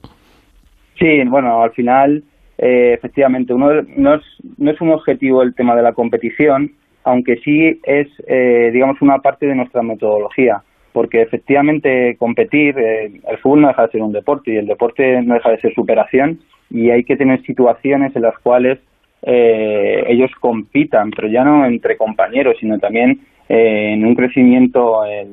Sí, 1.00 1.24
bueno, 1.28 1.64
al 1.64 1.72
final, 1.72 2.24
eh, 2.60 2.94
efectivamente, 2.94 3.54
uno 3.56 3.82
no, 3.98 4.16
es, 4.16 4.22
no 4.60 4.70
es 4.70 4.80
un 4.80 4.92
objetivo 4.92 5.42
el 5.42 5.56
tema 5.56 5.76
de 5.76 5.82
la 5.82 5.94
competición, 5.94 6.70
aunque 7.04 7.38
sí 7.38 7.80
es, 7.84 8.08
eh, 8.28 8.70
digamos, 8.72 9.02
una 9.02 9.18
parte 9.18 9.48
de 9.48 9.56
nuestra 9.56 9.82
metodología, 9.82 10.62
porque 10.94 11.24
efectivamente 11.24 12.16
competir, 12.20 12.78
el 12.78 13.38
fútbol 13.42 13.62
no 13.62 13.68
deja 13.70 13.88
de 13.88 13.92
ser 13.94 14.02
un 14.04 14.14
deporte 14.14 14.54
y 14.54 14.58
el 14.58 14.68
deporte 14.68 15.24
no 15.24 15.34
deja 15.34 15.50
de 15.50 15.60
ser 15.60 15.74
superación 15.74 16.38
y 16.70 16.92
hay 16.92 17.04
que 17.04 17.18
tener 17.18 17.42
situaciones 17.42 18.16
en 18.16 18.22
las 18.22 18.38
cuales 18.38 18.78
ellos 19.26 20.30
compitan, 20.40 21.10
pero 21.10 21.30
ya 21.30 21.44
no 21.46 21.66
entre 21.66 21.96
compañeros, 21.96 22.58
sino 22.60 22.78
también 22.78 23.22
eh, 23.50 23.94
en 23.94 24.06
un 24.06 24.16
crecimiento 24.16 25.06
eh, 25.06 25.28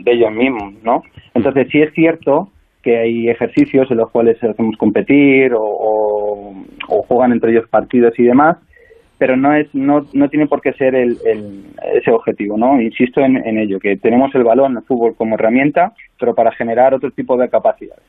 de, 0.00 0.12
ellos 0.12 0.32
mismos, 0.32 0.74
¿no? 0.82 1.02
Entonces 1.34 1.68
sí 1.70 1.80
es 1.80 1.92
cierto 1.92 2.50
que 2.82 2.98
hay 2.98 3.28
ejercicios 3.28 3.90
en 3.90 3.96
los 3.96 4.10
cuales 4.10 4.42
hacemos 4.42 4.76
competir 4.76 5.52
o, 5.54 6.54
juegan 7.08 7.32
entre 7.32 7.52
ellos 7.52 7.68
partidos 7.68 8.18
y 8.18 8.22
demás, 8.22 8.58
pero 9.16 9.36
no 9.36 9.54
es 9.54 9.66
no, 9.74 10.06
no 10.12 10.28
tiene 10.28 10.46
por 10.46 10.60
qué 10.60 10.72
ser 10.74 10.94
el, 10.94 11.16
ese 11.94 12.10
objetivo, 12.10 12.56
¿no? 12.56 12.80
Insisto 12.80 13.20
en, 13.20 13.58
ello, 13.58 13.78
que 13.80 13.96
tenemos 13.96 14.34
el 14.34 14.44
balón, 14.44 14.76
el 14.76 14.82
fútbol 14.84 15.16
como 15.16 15.34
herramienta, 15.34 15.92
pero 16.20 16.34
para 16.34 16.52
generar 16.52 16.94
otro 16.94 17.10
tipo 17.10 17.36
de 17.36 17.48
capacidades. 17.48 18.04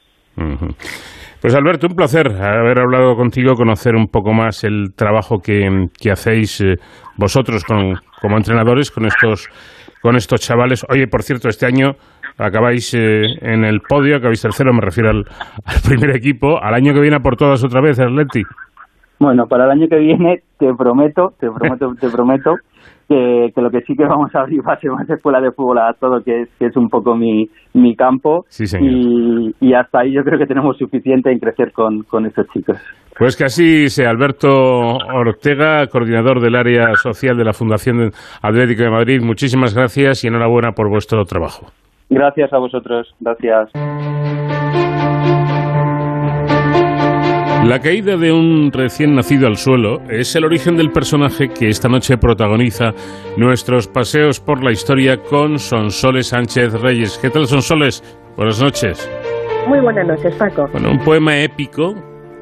Pues 1.42 1.56
Alberto, 1.56 1.88
un 1.88 1.96
placer 1.96 2.28
haber 2.28 2.80
hablado 2.80 3.16
contigo, 3.16 3.54
conocer 3.56 3.96
un 3.96 4.08
poco 4.08 4.34
más 4.34 4.66
el 4.66 4.94
trabajo 4.94 5.40
que, 5.40 5.88
hacéis 6.12 6.60
eh, 6.60 6.76
vosotros 7.16 7.64
como 7.64 8.38
entrenadores 8.38 8.92
con 8.92 9.06
estos, 9.06 9.48
con 10.02 10.18
estos 10.18 10.42
chavales. 10.42 10.86
Oye, 10.90 11.08
por 11.08 11.24
cierto, 11.24 11.48
este 11.48 11.66
año 11.66 11.96
acabáis 12.38 12.94
eh, 12.94 13.24
en 13.42 13.64
el 13.64 13.82
podio, 13.82 14.18
acabáis 14.18 14.42
tercero, 14.42 14.74
me 14.74 14.82
refiero 14.82 15.10
al, 15.10 15.26
primer 15.88 16.16
equipo. 16.16 16.62
Al 16.62 16.74
año 16.74 16.94
que 16.94 17.02
viene 17.02 17.20
por 17.20 17.36
todas 17.36 17.64
otra 17.64 17.82
vez, 17.82 18.00
Atleti. 18.00 18.44
Bueno, 19.20 19.48
para 19.48 19.66
el 19.66 19.72
año 19.72 19.88
que 19.90 19.98
viene 19.98 20.44
te 20.58 20.74
prometo, 20.74 21.34
te 21.40 21.50
prometo, 21.52 21.94
te 22.00 22.10
prometo 22.10 22.56
que, 23.10 23.62
lo 23.62 23.72
que 23.72 23.82
sí 23.82 23.96
que 23.96 24.06
vamos 24.06 24.34
a 24.36 24.42
abrir 24.42 24.62
va 24.66 24.74
a 24.74 24.80
ser 24.80 24.92
más 24.92 25.10
escuela 25.10 25.42
de 25.42 25.52
fútbol 25.52 25.80
todo 26.00 26.22
que 26.24 26.44
es, 26.44 26.50
que 26.60 26.68
es 26.68 26.78
un 26.78 26.90
poco 26.90 27.16
mi, 27.16 27.50
mi 27.74 27.96
campo. 27.96 28.46
y, 28.80 29.56
y, 29.60 29.74
hasta 29.74 30.02
ahí 30.02 30.14
yo 30.14 30.24
creo 30.24 30.38
que 30.38 30.46
tenemos 30.46 30.78
suficiente 30.78 31.32
en 31.32 31.40
crecer 31.40 31.72
con, 31.72 32.04
con 32.04 32.26
estos 32.26 32.48
chicos. 32.50 32.78
Pues 33.18 33.36
que 33.36 33.46
así 33.46 33.90
sea. 33.90 34.10
Alberto 34.10 34.48
Ortega, 34.48 35.88
coordinador 35.88 36.40
del 36.40 36.56
área 36.56 36.94
social 36.96 37.36
de 37.36 37.44
la 37.44 37.54
Fundación 37.54 38.12
Atlético 38.42 38.84
de 38.84 38.90
Madrid, 38.92 39.22
muchísimas 39.22 39.76
gracias 39.76 40.24
y 40.24 40.28
enhorabuena 40.28 40.72
por 40.72 40.90
vuestro 40.90 41.24
trabajo. 41.26 41.68
Gracias 42.10 42.54
a 42.54 42.58
vosotros. 42.58 43.14
Gracias. 43.20 43.70
La 47.66 47.80
caída 47.80 48.18
de 48.18 48.32
un 48.32 48.72
recién 48.72 49.14
nacido 49.16 49.46
al 49.46 49.58
suelo 49.58 50.02
es 50.10 50.36
el 50.36 50.46
origen 50.46 50.76
del 50.76 50.92
personaje 50.92 51.50
que 51.50 51.68
esta 51.68 51.88
noche 51.88 52.18
protagoniza 52.18 52.94
nuestros 53.38 53.88
paseos 53.88 54.40
por 54.40 54.64
la 54.64 54.72
historia 54.72 55.18
con 55.18 55.60
Sonsoles 55.60 56.30
Sánchez 56.30 56.74
Reyes. 56.82 57.20
¿Qué 57.22 57.30
tal, 57.30 57.46
Sonsoles? 57.46 58.02
Buenas 58.36 58.62
noches. 58.62 59.10
Muy 59.68 59.82
buenas 59.82 60.08
noches, 60.08 60.34
Paco. 60.36 60.68
Bueno, 60.72 60.90
un 60.92 61.00
poema 61.00 61.38
épico 61.38 61.94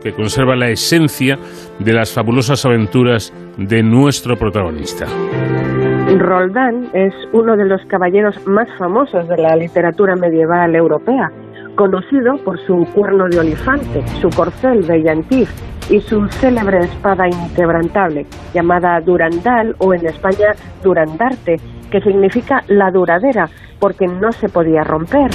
que 0.01 0.13
conserva 0.13 0.55
la 0.55 0.69
esencia 0.69 1.37
de 1.79 1.93
las 1.93 2.13
fabulosas 2.13 2.65
aventuras 2.65 3.33
de 3.57 3.83
nuestro 3.83 4.37
protagonista. 4.37 5.07
Roldán 6.19 6.89
es 6.93 7.13
uno 7.33 7.57
de 7.57 7.65
los 7.65 7.81
caballeros 7.87 8.35
más 8.47 8.69
famosos 8.77 9.27
de 9.27 9.37
la 9.37 9.55
literatura 9.55 10.15
medieval 10.15 10.75
europea 10.75 11.31
conocido 11.77 12.35
por 12.43 12.59
su 12.65 12.85
cuerno 12.93 13.29
de 13.29 13.39
olifante, 13.39 14.05
su 14.19 14.29
corcel 14.29 14.81
brillantif 14.81 15.49
y 15.89 16.01
su 16.01 16.27
célebre 16.27 16.79
espada 16.79 17.27
inquebrantable, 17.27 18.25
llamada 18.53 18.99
Durandal 18.99 19.75
o 19.77 19.93
en 19.93 20.05
España 20.05 20.53
Durandarte, 20.83 21.55
que 21.89 22.01
significa 22.01 22.63
la 22.67 22.91
duradera, 22.91 23.47
porque 23.79 24.07
no 24.07 24.31
se 24.33 24.49
podía 24.49 24.83
romper. 24.83 25.29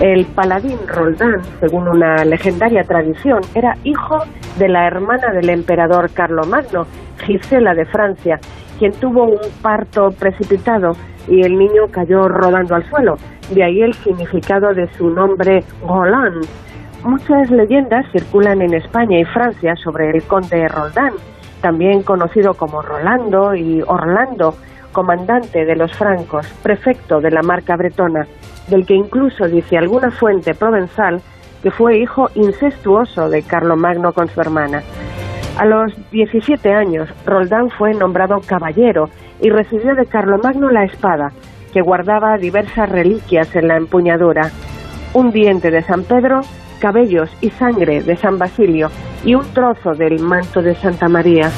El 0.00 0.26
paladín 0.26 0.78
Roldán, 0.86 1.42
según 1.58 1.88
una 1.88 2.24
legendaria 2.24 2.84
tradición, 2.84 3.40
era 3.56 3.76
hijo 3.82 4.18
de 4.56 4.68
la 4.68 4.86
hermana 4.86 5.32
del 5.32 5.50
emperador 5.50 6.10
Carlomagno, 6.12 6.86
Gisela 7.26 7.74
de 7.74 7.84
Francia, 7.84 8.38
quien 8.78 8.92
tuvo 8.92 9.24
un 9.24 9.40
parto 9.60 10.10
precipitado 10.12 10.92
y 11.26 11.40
el 11.40 11.58
niño 11.58 11.88
cayó 11.90 12.28
rodando 12.28 12.76
al 12.76 12.88
suelo. 12.88 13.16
De 13.50 13.64
ahí 13.64 13.82
el 13.82 13.92
significado 13.92 14.72
de 14.72 14.88
su 14.94 15.10
nombre 15.10 15.64
Roland. 15.84 16.46
Muchas 17.02 17.50
leyendas 17.50 18.06
circulan 18.12 18.62
en 18.62 18.74
España 18.74 19.18
y 19.18 19.24
Francia 19.24 19.74
sobre 19.82 20.10
el 20.10 20.22
conde 20.22 20.68
Roldán, 20.68 21.14
también 21.60 22.04
conocido 22.04 22.54
como 22.54 22.82
Rolando 22.82 23.52
y 23.56 23.82
Orlando, 23.84 24.54
comandante 24.92 25.64
de 25.64 25.74
los 25.74 25.92
francos, 25.92 26.46
prefecto 26.62 27.20
de 27.20 27.32
la 27.32 27.42
marca 27.42 27.76
bretona, 27.76 28.26
del 28.68 28.86
que 28.86 28.94
incluso 28.94 29.46
dice 29.46 29.76
alguna 29.76 30.10
fuente 30.10 30.54
provenzal 30.54 31.20
que 31.62 31.70
fue 31.70 31.98
hijo 31.98 32.28
incestuoso 32.34 33.28
de 33.28 33.42
Carlomagno 33.42 34.12
con 34.12 34.28
su 34.28 34.40
hermana. 34.40 34.82
A 35.58 35.64
los 35.64 35.92
17 36.12 36.72
años, 36.72 37.08
Roldán 37.26 37.68
fue 37.70 37.92
nombrado 37.92 38.36
caballero 38.46 39.08
y 39.40 39.50
recibió 39.50 39.94
de 39.94 40.06
Carlomagno 40.06 40.70
la 40.70 40.84
espada, 40.84 41.32
que 41.72 41.80
guardaba 41.80 42.38
diversas 42.38 42.88
reliquias 42.88 43.54
en 43.56 43.68
la 43.68 43.76
empuñadura, 43.76 44.50
un 45.14 45.30
diente 45.30 45.70
de 45.70 45.82
San 45.82 46.04
Pedro, 46.04 46.42
cabellos 46.80 47.30
y 47.40 47.50
sangre 47.50 48.02
de 48.02 48.16
San 48.16 48.38
Basilio 48.38 48.88
y 49.24 49.34
un 49.34 49.44
trozo 49.52 49.94
del 49.94 50.20
manto 50.20 50.62
de 50.62 50.76
Santa 50.76 51.08
María. 51.08 51.50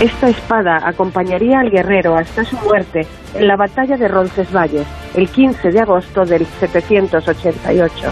Esta 0.00 0.28
espada 0.28 0.78
acompañaría 0.82 1.60
al 1.60 1.70
guerrero 1.70 2.16
hasta 2.16 2.44
su 2.44 2.56
muerte 2.56 3.06
en 3.34 3.46
la 3.46 3.56
batalla 3.56 3.96
de 3.96 4.08
Roncesvalles, 4.08 4.86
el 5.14 5.28
15 5.28 5.70
de 5.70 5.80
agosto 5.80 6.24
del 6.24 6.44
788. 6.44 8.10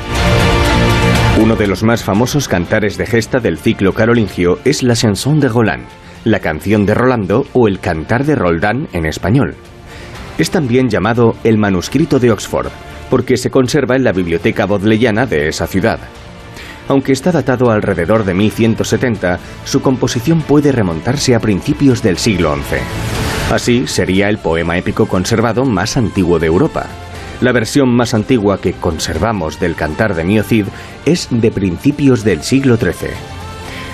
Uno 1.43 1.57
de 1.57 1.67
los 1.67 1.83
más 1.83 2.05
famosos 2.05 2.49
cantares 2.49 2.97
de 2.97 3.07
gesta 3.07 3.41
del 3.41 3.59
ciclo 3.59 3.93
carolingio 3.93 4.59
es 4.65 4.83
la 4.83 4.95
chanson 4.95 5.41
de 5.41 5.49
Roland, 5.49 5.87
la 6.25 6.39
canción 6.41 6.87
de 6.87 6.95
Rolando 6.95 7.47
o 7.55 7.67
el 7.67 7.81
cantar 7.81 8.25
de 8.25 8.35
Roldán 8.37 8.89
en 8.93 9.07
español. 9.07 9.55
Es 10.39 10.51
también 10.51 10.89
llamado 10.89 11.35
el 11.45 11.59
manuscrito 11.59 12.19
de 12.19 12.31
Oxford, 12.31 12.71
porque 13.09 13.37
se 13.37 13.51
conserva 13.51 13.97
en 13.97 14.05
la 14.05 14.13
biblioteca 14.13 14.67
bodleiana 14.67 15.27
de 15.27 15.49
esa 15.49 15.67
ciudad. 15.67 15.99
Aunque 16.91 17.13
está 17.13 17.31
datado 17.31 17.71
alrededor 17.71 18.25
de 18.25 18.35
1170, 18.35 19.39
su 19.65 19.81
composición 19.81 20.43
puede 20.43 20.73
remontarse 20.73 21.37
a 21.37 21.39
principios 21.39 22.03
del 22.03 22.19
siglo 22.19 22.53
XI. 22.57 23.55
Así, 23.55 23.87
sería 23.87 24.29
el 24.29 24.39
poema 24.39 24.77
épico 24.77 25.07
conservado 25.07 25.65
más 25.65 25.97
antiguo 25.97 26.41
de 26.41 26.49
Europa. 26.49 26.87
La 27.41 27.53
versión 27.53 27.91
más 27.91 28.13
antigua 28.13 28.61
que 28.61 28.73
conservamos 28.73 29.61
del 29.61 29.77
cantar 29.77 30.17
de 30.17 30.25
Mio 30.25 30.43
Cid 30.43 30.67
es 31.07 31.29
de 31.31 31.53
principios 31.53 32.25
del 32.25 32.43
siglo 32.43 32.77
XIII. 32.77 33.11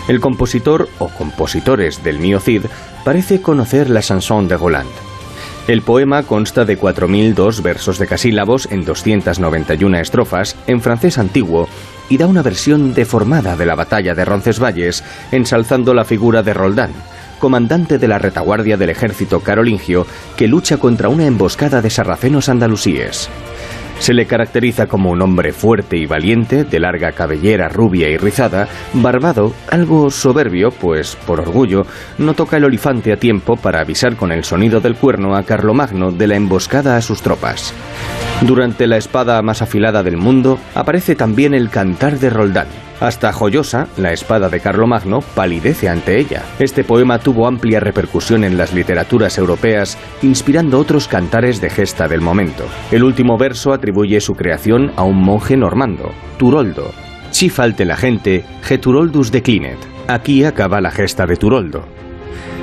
El 0.09 0.21
compositor 0.21 0.89
o 0.99 1.09
compositores 1.09 2.03
del 2.03 2.19
Mio 2.19 2.41
Cid 2.41 2.63
parece 3.05 3.43
conocer 3.43 3.91
la 3.91 4.01
chanson 4.01 4.49
de 4.49 4.57
Roland. 4.57 4.89
El 5.69 5.83
poema 5.83 6.23
consta 6.23 6.65
de 6.65 6.81
4.002 6.81 7.61
versos 7.61 7.99
de 7.99 8.07
casílabos 8.07 8.69
en 8.71 8.87
291 8.87 9.99
estrofas 9.99 10.57
en 10.67 10.81
francés 10.81 11.19
antiguo 11.19 11.69
y 12.09 12.19
da 12.19 12.27
una 12.27 12.43
versión 12.43 12.95
deformada 12.95 13.57
de 13.57 13.67
la 13.67 13.75
batalla 13.75 14.15
de 14.15 14.25
Roncesvalles, 14.25 15.05
ensalzando 15.33 15.95
la 15.95 16.05
figura 16.05 16.43
de 16.43 16.55
Roldán, 16.55 16.93
comandante 17.39 17.99
de 17.99 18.09
la 18.09 18.19
retaguardia 18.19 18.77
del 18.77 18.91
ejército 18.91 19.41
carolingio 19.41 20.07
que 20.37 20.49
lucha 20.49 20.79
contra 20.79 21.09
una 21.09 21.27
emboscada 21.27 21.83
de 21.83 21.91
sarracenos 21.91 22.49
andalusíes. 22.49 23.29
Se 23.99 24.13
le 24.13 24.27
caracteriza 24.27 24.87
como 24.87 25.11
un 25.11 25.23
hombre 25.23 25.53
fuerte 25.53 25.97
y 25.97 26.07
valiente, 26.07 26.65
de 26.65 26.81
larga 26.81 27.13
cabellera 27.13 27.69
rubia 27.69 28.09
y 28.11 28.19
rizada, 28.19 28.69
barbado, 28.93 29.55
algo 29.71 30.11
soberbio, 30.11 30.71
pues, 30.71 31.17
por 31.27 31.41
orgullo, 31.41 31.87
no 32.19 32.35
toca 32.35 32.59
el 32.59 32.65
olifante 32.65 33.13
a 33.13 33.17
tiempo 33.17 33.57
para 33.57 33.81
avisar 33.81 34.17
con 34.17 34.33
el 34.33 34.45
sonido 34.45 34.81
del 34.81 34.97
cuerno 34.97 35.35
a 35.35 35.45
Carlomagno 35.45 36.13
de 36.13 36.27
la 36.27 36.37
emboscada 36.37 36.97
a 36.97 37.03
sus 37.03 37.23
tropas. 37.23 37.73
Durante 38.43 38.87
la 38.87 38.99
espada 38.99 39.41
más 39.41 39.63
afilada 39.63 40.03
del 40.03 40.19
mundo 40.19 40.59
aparece 40.75 41.17
también 41.17 41.55
el 41.55 41.71
cantar 41.71 42.19
de 42.19 42.29
Roldán. 42.29 42.67
Hasta 43.01 43.33
Joyosa, 43.33 43.89
la 43.97 44.13
espada 44.13 44.49
de 44.51 44.61
Carlomagno, 44.61 45.21
palidece 45.21 45.89
ante 45.89 46.19
ella. 46.19 46.43
Este 46.59 46.85
poema 46.85 47.19
tuvo 47.19 47.47
amplia 47.47 47.81
repercusión 47.81 48.45
en 48.45 48.59
las 48.59 48.75
literaturas 48.75 49.39
europeas, 49.39 49.99
inspirando 50.23 50.79
otros 50.79 51.09
cantares 51.09 51.61
de 51.61 51.71
gesta 51.71 52.09
del 52.09 52.21
momento. 52.21 52.65
El 52.91 53.05
último 53.05 53.39
verso 53.39 53.73
atribuye 53.73 54.21
su 54.21 54.35
creación 54.35 54.93
a 54.97 55.03
un 55.03 55.17
monje 55.17 55.57
normando, 55.57 56.13
Turoldo. 56.39 56.93
Si 57.31 57.49
falte 57.49 57.85
la 57.85 57.97
gente, 57.97 58.45
Geturoldus 58.63 59.33
declinet. 59.33 59.79
Aquí 60.09 60.45
acaba 60.45 60.81
la 60.81 60.91
gesta 60.91 61.27
de 61.27 61.37
Turoldo. 61.37 61.85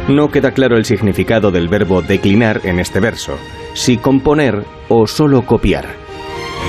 No 0.09 0.29
queda 0.29 0.51
claro 0.51 0.75
el 0.75 0.83
significado 0.83 1.49
del 1.49 1.69
verbo 1.69 2.01
declinar 2.01 2.59
en 2.65 2.79
este 2.79 2.99
verso, 2.99 3.37
si 3.73 3.97
componer 3.97 4.65
o 4.89 5.07
solo 5.07 5.43
copiar. 5.43 5.85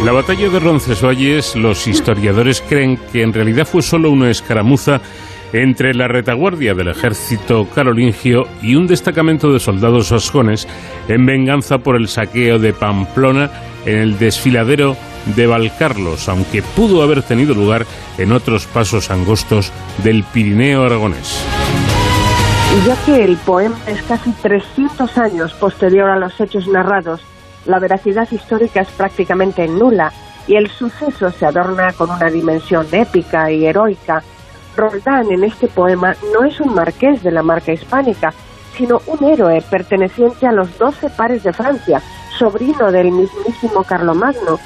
La 0.04 0.12
batalla 0.12 0.48
de 0.48 0.60
Roncesvalles, 0.60 1.56
los 1.56 1.88
historiadores 1.88 2.60
creen 2.60 2.96
que 3.12 3.22
en 3.22 3.32
realidad 3.32 3.66
fue 3.66 3.82
solo 3.82 4.10
una 4.10 4.30
escaramuza 4.30 5.00
entre 5.52 5.94
la 5.94 6.06
retaguardia 6.06 6.74
del 6.74 6.88
ejército 6.88 7.66
carolingio 7.74 8.44
y 8.62 8.76
un 8.76 8.86
destacamento 8.86 9.52
de 9.52 9.58
soldados 9.58 10.10
vascones 10.10 10.68
en 11.08 11.26
venganza 11.26 11.78
por 11.78 11.96
el 11.96 12.06
saqueo 12.06 12.60
de 12.60 12.72
Pamplona 12.72 13.50
en 13.84 13.98
el 13.98 14.18
desfiladero 14.18 14.96
de 15.34 15.46
Valcarlos, 15.46 16.28
aunque 16.28 16.62
pudo 16.62 17.02
haber 17.02 17.22
tenido 17.22 17.54
lugar 17.54 17.84
en 18.18 18.32
otros 18.32 18.66
pasos 18.66 19.10
angostos 19.10 19.72
del 20.04 20.22
Pirineo 20.22 20.84
aragonés. 20.84 21.44
Ya 22.82 22.96
que 23.06 23.24
el 23.24 23.36
poema 23.38 23.76
es 23.86 24.02
casi 24.02 24.30
300 24.32 25.16
años 25.16 25.54
posterior 25.54 26.10
a 26.10 26.18
los 26.18 26.38
hechos 26.38 26.66
narrados, 26.66 27.22
la 27.64 27.78
veracidad 27.78 28.30
histórica 28.30 28.82
es 28.82 28.88
prácticamente 28.88 29.66
nula 29.68 30.12
y 30.46 30.56
el 30.56 30.68
suceso 30.68 31.30
se 31.30 31.46
adorna 31.46 31.94
con 31.94 32.10
una 32.10 32.28
dimensión 32.28 32.86
épica 32.92 33.50
y 33.50 33.64
heroica. 33.64 34.22
Roldán 34.76 35.30
en 35.30 35.44
este 35.44 35.68
poema 35.68 36.14
no 36.32 36.44
es 36.44 36.60
un 36.60 36.74
marqués 36.74 37.22
de 37.22 37.30
la 37.30 37.42
marca 37.42 37.72
hispánica, 37.72 38.34
sino 38.76 39.00
un 39.06 39.24
héroe 39.24 39.62
perteneciente 39.62 40.46
a 40.46 40.52
los 40.52 40.76
doce 40.76 41.08
pares 41.08 41.42
de 41.42 41.54
Francia, 41.54 42.02
sobrino 42.36 42.92
del 42.92 43.12
mismísimo 43.12 43.84
Carlomagno. 43.84 44.58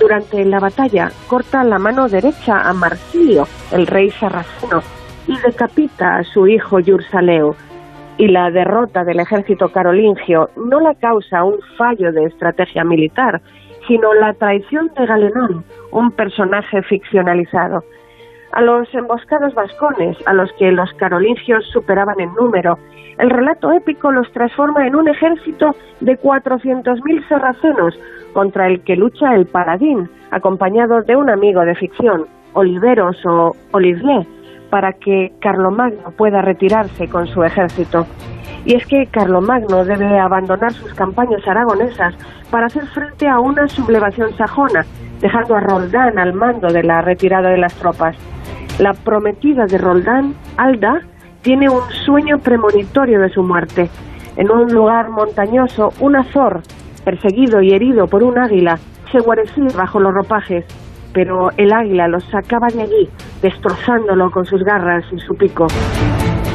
Durante 0.00 0.44
la 0.44 0.58
batalla 0.58 1.12
corta 1.28 1.62
la 1.62 1.78
mano 1.78 2.08
derecha 2.08 2.62
a 2.62 2.72
Marsilio, 2.72 3.46
el 3.70 3.86
rey 3.86 4.10
sarraceno, 4.10 4.82
y 5.26 5.36
decapita 5.38 6.16
a 6.16 6.24
su 6.24 6.46
hijo 6.46 6.80
Yursaleo. 6.80 7.54
Y 8.16 8.28
la 8.28 8.50
derrota 8.50 9.04
del 9.04 9.20
ejército 9.20 9.70
carolingio 9.70 10.50
no 10.56 10.80
la 10.80 10.94
causa 10.94 11.44
un 11.44 11.58
fallo 11.76 12.12
de 12.12 12.24
estrategia 12.24 12.84
militar, 12.84 13.40
sino 13.88 14.14
la 14.14 14.32
traición 14.34 14.90
de 14.96 15.06
Galenón, 15.06 15.64
un 15.90 16.10
personaje 16.12 16.82
ficcionalizado. 16.82 17.82
a 18.52 18.60
los 18.60 18.86
emboscados 18.94 19.52
vascones, 19.54 20.16
a 20.26 20.32
los 20.32 20.48
que 20.52 20.70
los 20.70 20.88
carolingios 20.94 21.66
superaban 21.72 22.20
en 22.20 22.32
número. 22.34 22.78
El 23.18 23.28
relato 23.28 23.72
épico 23.72 24.12
los 24.12 24.30
transforma 24.30 24.86
en 24.86 24.94
un 24.94 25.08
ejército 25.08 25.74
de 26.00 26.16
400.000 26.16 27.28
sarracenos 27.28 27.98
contra 28.32 28.68
el 28.68 28.80
que 28.84 28.94
lucha 28.94 29.34
el 29.34 29.46
paladín, 29.46 30.08
acompañado 30.30 31.02
de 31.02 31.16
un 31.16 31.30
amigo 31.30 31.62
de 31.62 31.74
ficción, 31.74 32.26
Oliveros 32.52 33.16
o 33.26 33.56
Olivier, 33.72 34.24
para 34.74 34.92
que 34.92 35.30
Carlomagno 35.40 36.10
pueda 36.18 36.42
retirarse 36.42 37.06
con 37.06 37.28
su 37.28 37.44
ejército. 37.44 38.08
Y 38.64 38.74
es 38.74 38.84
que 38.88 39.06
Carlomagno 39.06 39.84
debe 39.84 40.18
abandonar 40.18 40.72
sus 40.72 40.92
campañas 40.94 41.46
aragonesas 41.46 42.12
para 42.50 42.66
hacer 42.66 42.84
frente 42.88 43.28
a 43.28 43.38
una 43.38 43.68
sublevación 43.68 44.36
sajona, 44.36 44.84
dejando 45.20 45.54
a 45.54 45.60
Roldán 45.60 46.18
al 46.18 46.32
mando 46.32 46.72
de 46.72 46.82
la 46.82 47.02
retirada 47.02 47.50
de 47.50 47.58
las 47.58 47.72
tropas. 47.74 48.16
La 48.80 48.94
prometida 48.94 49.66
de 49.66 49.78
Roldán, 49.78 50.34
Alda, 50.56 51.02
tiene 51.42 51.68
un 51.68 51.88
sueño 52.04 52.38
premonitorio 52.40 53.20
de 53.20 53.28
su 53.28 53.44
muerte. 53.44 53.88
En 54.36 54.50
un 54.50 54.72
lugar 54.72 55.08
montañoso, 55.08 55.92
un 56.00 56.16
azor, 56.16 56.62
perseguido 57.04 57.62
y 57.62 57.74
herido 57.74 58.08
por 58.08 58.24
un 58.24 58.40
águila, 58.40 58.80
se 59.12 59.20
guarecía 59.20 59.68
bajo 59.76 60.00
los 60.00 60.12
ropajes, 60.12 60.64
pero 61.14 61.50
el 61.56 61.72
águila 61.72 62.08
lo 62.08 62.20
sacaba 62.20 62.66
de 62.68 62.82
allí, 62.82 63.08
destrozándolo 63.40 64.30
con 64.30 64.44
sus 64.44 64.62
garras 64.62 65.04
y 65.12 65.18
su 65.20 65.34
pico. 65.36 65.68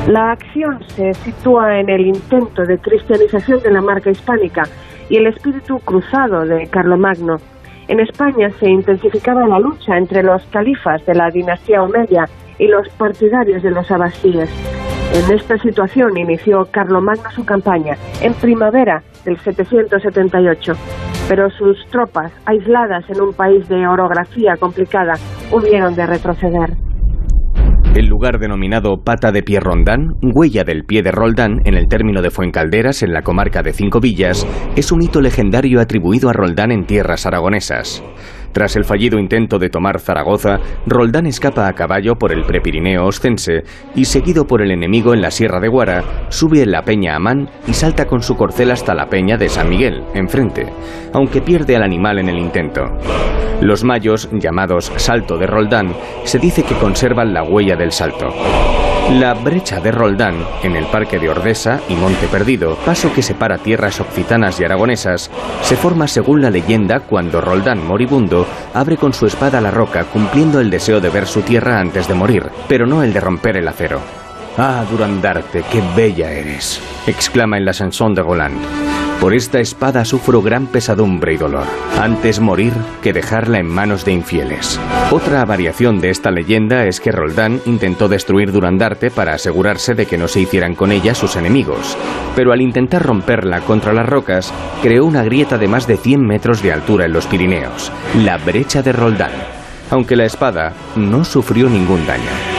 La 0.08 0.32
acción 0.32 0.80
se 0.90 1.14
sitúa 1.14 1.80
en 1.80 1.90
el 1.90 2.06
intento 2.06 2.64
de 2.64 2.78
cristianización 2.78 3.62
de 3.62 3.72
la 3.72 3.82
marca 3.82 4.12
hispánica 4.12 4.64
y 5.10 5.18
el 5.18 5.28
espíritu 5.28 5.80
cruzado 5.80 6.46
de 6.46 6.68
Carlomagno. 6.68 7.38
En 7.88 8.00
España 8.00 8.52
se 8.60 8.70
intensificaba 8.70 9.48
la 9.48 9.60
lucha 9.60 9.98
entre 9.98 10.22
los 10.22 10.44
califas 10.48 11.04
de 11.06 11.16
la 11.16 11.30
dinastía 11.32 11.82
Omeya 11.82 12.28
y 12.60 12.68
los 12.68 12.88
partidarios 12.90 13.64
de 13.64 13.72
los 13.72 13.90
abasíes. 13.90 14.50
En 15.14 15.36
esta 15.36 15.58
situación 15.58 16.16
inició 16.18 16.66
Carlomagno 16.70 17.32
su 17.32 17.44
campaña 17.44 17.98
en 18.22 18.34
primavera 18.36 19.02
del 19.26 19.38
778, 19.40 20.74
pero 21.28 21.50
sus 21.50 21.84
tropas, 21.90 22.32
aisladas 22.46 23.10
en 23.10 23.22
un 23.22 23.34
país 23.34 23.68
de 23.68 23.88
orografía 23.88 24.56
complicada, 24.60 25.14
hubieron 25.52 25.96
de 25.96 26.06
retroceder. 26.06 26.78
El 27.96 28.06
lugar 28.06 28.38
denominado 28.38 29.04
Pata 29.04 29.32
de 29.32 29.42
Pie 29.42 29.60
Rondán, 29.60 30.14
huella 30.22 30.64
del 30.64 30.84
pie 30.84 31.02
de 31.02 31.12
Roldán 31.12 31.62
en 31.66 31.74
el 31.74 31.88
término 31.88 32.22
de 32.22 32.30
Fuencalderas, 32.30 33.02
en 33.02 33.14
la 33.14 33.24
comarca 33.24 33.64
de 33.64 33.74
Cinco 33.74 34.00
Villas, 34.00 34.46
es 34.76 34.92
un 34.92 35.02
hito 35.02 35.22
legendario 35.22 35.82
atribuido 35.82 36.30
a 36.30 36.34
Roldán 36.34 36.72
en 36.72 36.86
tierras 36.86 37.26
aragonesas. 37.26 38.04
Tras 38.52 38.76
el 38.76 38.86
fallido 38.86 39.20
intento 39.20 39.60
de 39.60 39.70
tomar 39.70 40.00
Zaragoza, 40.00 40.60
Roldán 40.86 41.28
escapa 41.28 41.68
a 41.68 41.74
caballo 41.74 42.16
por 42.16 42.32
el 42.32 42.44
Prepirineo 42.44 43.06
Ostense 43.06 43.64
y, 43.96 44.06
seguido 44.06 44.48
por 44.48 44.62
el 44.62 44.72
enemigo 44.72 45.14
en 45.14 45.22
la 45.22 45.32
Sierra 45.32 45.60
de 45.60 45.68
Guara, 45.68 46.04
sube 46.30 46.62
en 46.64 46.72
la 46.72 46.84
Peña 46.84 47.16
Amán 47.16 47.50
y 47.68 47.74
salta 47.74 48.06
con 48.06 48.24
su 48.24 48.36
corcel 48.36 48.72
hasta 48.72 48.96
la 48.96 49.08
Peña 49.10 49.38
de 49.38 49.50
San 49.50 49.70
Miguel, 49.70 50.04
enfrente, 50.14 50.68
aunque 51.14 51.42
pierde 51.42 51.76
al 51.76 51.84
animal 51.84 52.20
en 52.20 52.30
el 52.30 52.40
intento. 52.40 52.90
Los 53.62 53.84
mayos, 53.84 54.30
llamados 54.32 54.92
Salto 54.96 55.38
de 55.38 55.46
Roldán, 55.46 55.94
se 56.24 56.40
dice 56.40 56.64
que 56.64 56.76
conservan 56.76 57.34
la 57.34 57.44
huella 57.44 57.76
del 57.76 57.92
salto. 57.92 58.34
La 59.14 59.34
brecha 59.34 59.82
de 59.82 59.92
Roldán, 59.92 60.36
en 60.62 60.76
el 60.76 60.86
Parque 60.86 61.18
de 61.18 61.30
Ordesa 61.30 61.82
y 61.90 61.96
Monte 61.96 62.28
Perdido, 62.28 62.76
paso 62.86 63.12
que 63.12 63.24
separa 63.24 63.58
tierras 63.58 64.00
occitanas 64.00 64.60
y 64.60 64.64
aragonesas, 64.64 65.32
se 65.64 65.76
forma 65.76 66.08
según 66.08 66.44
la 66.44 66.52
leyenda 66.52 67.00
cuando 67.00 67.42
Roldán 67.42 67.86
moribundo 67.86 68.39
abre 68.74 68.98
con 68.98 69.14
su 69.14 69.26
espada 69.26 69.62
la 69.62 69.72
roca 69.72 70.04
cumpliendo 70.06 70.60
el 70.60 70.70
deseo 70.70 71.00
de 71.00 71.10
ver 71.10 71.28
su 71.28 71.42
tierra 71.42 71.80
antes 71.80 72.08
de 72.08 72.14
morir, 72.14 72.50
pero 72.68 72.86
no 72.86 73.04
el 73.04 73.14
de 73.14 73.20
romper 73.20 73.58
el 73.58 73.68
acero. 73.68 74.00
Ah, 74.58 74.84
Durandarte, 74.90 75.64
qué 75.72 75.82
bella 75.96 76.32
eres, 76.32 76.82
exclama 77.08 77.58
en 77.58 77.66
la 77.66 77.74
chanson 77.74 78.14
de 78.14 78.22
Goland. 78.22 78.99
Por 79.20 79.34
esta 79.34 79.60
espada 79.60 80.06
sufro 80.06 80.42
gran 80.42 80.68
pesadumbre 80.68 81.34
y 81.34 81.38
dolor, 81.38 81.66
antes 82.00 82.40
morir 82.40 82.72
que 83.02 83.12
dejarla 83.12 83.60
en 83.60 83.68
manos 83.68 84.06
de 84.06 84.14
infieles. 84.14 84.80
Otra 85.12 85.44
variación 85.44 86.00
de 86.00 86.10
esta 86.10 86.32
leyenda 86.32 86.86
es 86.86 87.02
que 87.02 87.12
Roldán 87.12 87.60
intentó 87.66 88.08
destruir 88.08 88.54
Durandarte 88.54 89.12
para 89.12 89.34
asegurarse 89.34 89.94
de 89.94 90.06
que 90.06 90.18
no 90.18 90.30
se 90.30 90.40
hicieran 90.40 90.74
con 90.74 90.94
ella 90.94 91.14
sus 91.16 91.36
enemigos, 91.36 91.98
pero 92.34 92.54
al 92.54 92.62
intentar 92.62 93.06
romperla 93.06 93.60
contra 93.62 93.92
las 93.92 94.08
rocas, 94.08 94.54
creó 94.82 95.04
una 95.04 95.24
grieta 95.24 95.58
de 95.58 95.68
más 95.68 95.86
de 95.86 95.98
100 95.98 96.26
metros 96.26 96.64
de 96.64 96.72
altura 96.72 97.04
en 97.04 97.12
los 97.12 97.28
Pirineos, 97.28 97.92
la 98.24 98.38
brecha 98.38 98.82
de 98.82 98.94
Roldán, 98.94 99.34
aunque 99.92 100.16
la 100.16 100.26
espada 100.26 100.74
no 100.96 101.26
sufrió 101.26 101.70
ningún 101.70 102.08
daño. 102.08 102.59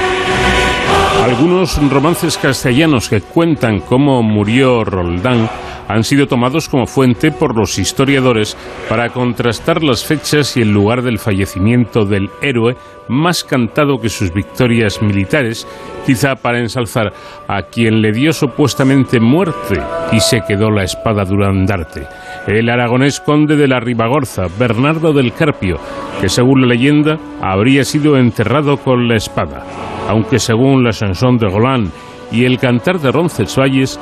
Algunos 1.20 1.76
romances 1.90 2.38
castellanos 2.38 3.10
que 3.10 3.20
cuentan 3.20 3.80
cómo 3.80 4.22
murió 4.22 4.84
Roldán 4.84 5.50
han 5.86 6.02
sido 6.02 6.26
tomados 6.26 6.68
como 6.68 6.86
fuente 6.86 7.30
por 7.30 7.54
los 7.54 7.78
historiadores 7.78 8.56
para 8.88 9.10
contrastar 9.10 9.82
las 9.82 10.02
fechas 10.02 10.56
y 10.56 10.62
el 10.62 10.72
lugar 10.72 11.02
del 11.02 11.18
fallecimiento 11.18 12.06
del 12.06 12.30
héroe 12.40 12.76
más 13.08 13.44
cantado 13.44 14.00
que 14.00 14.08
sus 14.08 14.32
victorias 14.32 15.02
militares, 15.02 15.66
quizá 16.06 16.36
para 16.36 16.60
ensalzar 16.60 17.12
a 17.48 17.62
quien 17.64 18.00
le 18.00 18.12
dio 18.12 18.32
supuestamente 18.32 19.20
muerte 19.20 19.78
y 20.12 20.20
se 20.20 20.42
quedó 20.46 20.70
la 20.70 20.84
espada 20.84 21.24
durandarte, 21.24 22.06
el 22.46 22.68
aragonés 22.68 23.20
conde 23.20 23.56
de 23.56 23.68
la 23.68 23.80
Ribagorza, 23.80 24.46
Bernardo 24.58 25.12
del 25.12 25.32
Carpio, 25.32 25.78
que 26.20 26.28
según 26.28 26.62
la 26.62 26.68
leyenda 26.68 27.18
habría 27.40 27.84
sido 27.84 28.16
enterrado 28.16 28.78
con 28.78 29.08
la 29.08 29.16
espada, 29.16 29.64
aunque 30.08 30.38
según 30.38 30.82
la 30.84 30.92
chanson 30.92 31.38
de 31.38 31.48
Golan 31.48 31.90
y 32.32 32.44
el 32.44 32.58
cantar 32.58 32.98
de 32.98 33.12
Roncesvalles, 33.12 33.98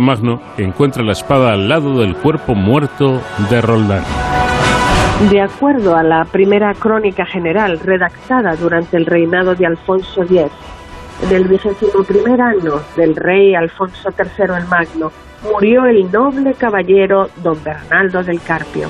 Magno 0.00 0.40
encuentra 0.56 1.02
la 1.02 1.12
espada 1.12 1.52
al 1.52 1.68
lado 1.68 1.98
del 2.00 2.14
cuerpo 2.16 2.54
muerto 2.54 3.20
de 3.50 3.60
Roldán. 3.60 4.04
De 5.30 5.40
acuerdo 5.40 5.96
a 5.96 6.02
la 6.02 6.24
primera 6.24 6.72
crónica 6.74 7.26
general 7.26 7.80
redactada 7.80 8.54
durante 8.56 8.96
el 8.96 9.06
reinado 9.06 9.54
de 9.54 9.66
Alfonso 9.66 10.22
X, 10.22 10.50
en 11.22 11.34
el 11.34 11.44
vigésimo 11.44 12.04
primer 12.04 12.40
año 12.40 12.80
del 12.96 13.16
rey 13.16 13.54
Alfonso 13.54 14.10
III 14.10 14.56
el 14.58 14.66
Magno, 14.66 15.10
murió 15.42 15.84
el 15.84 16.10
noble 16.10 16.54
caballero 16.54 17.28
don 17.42 17.62
Bernaldo 17.62 18.22
del 18.22 18.40
Carpio, 18.40 18.88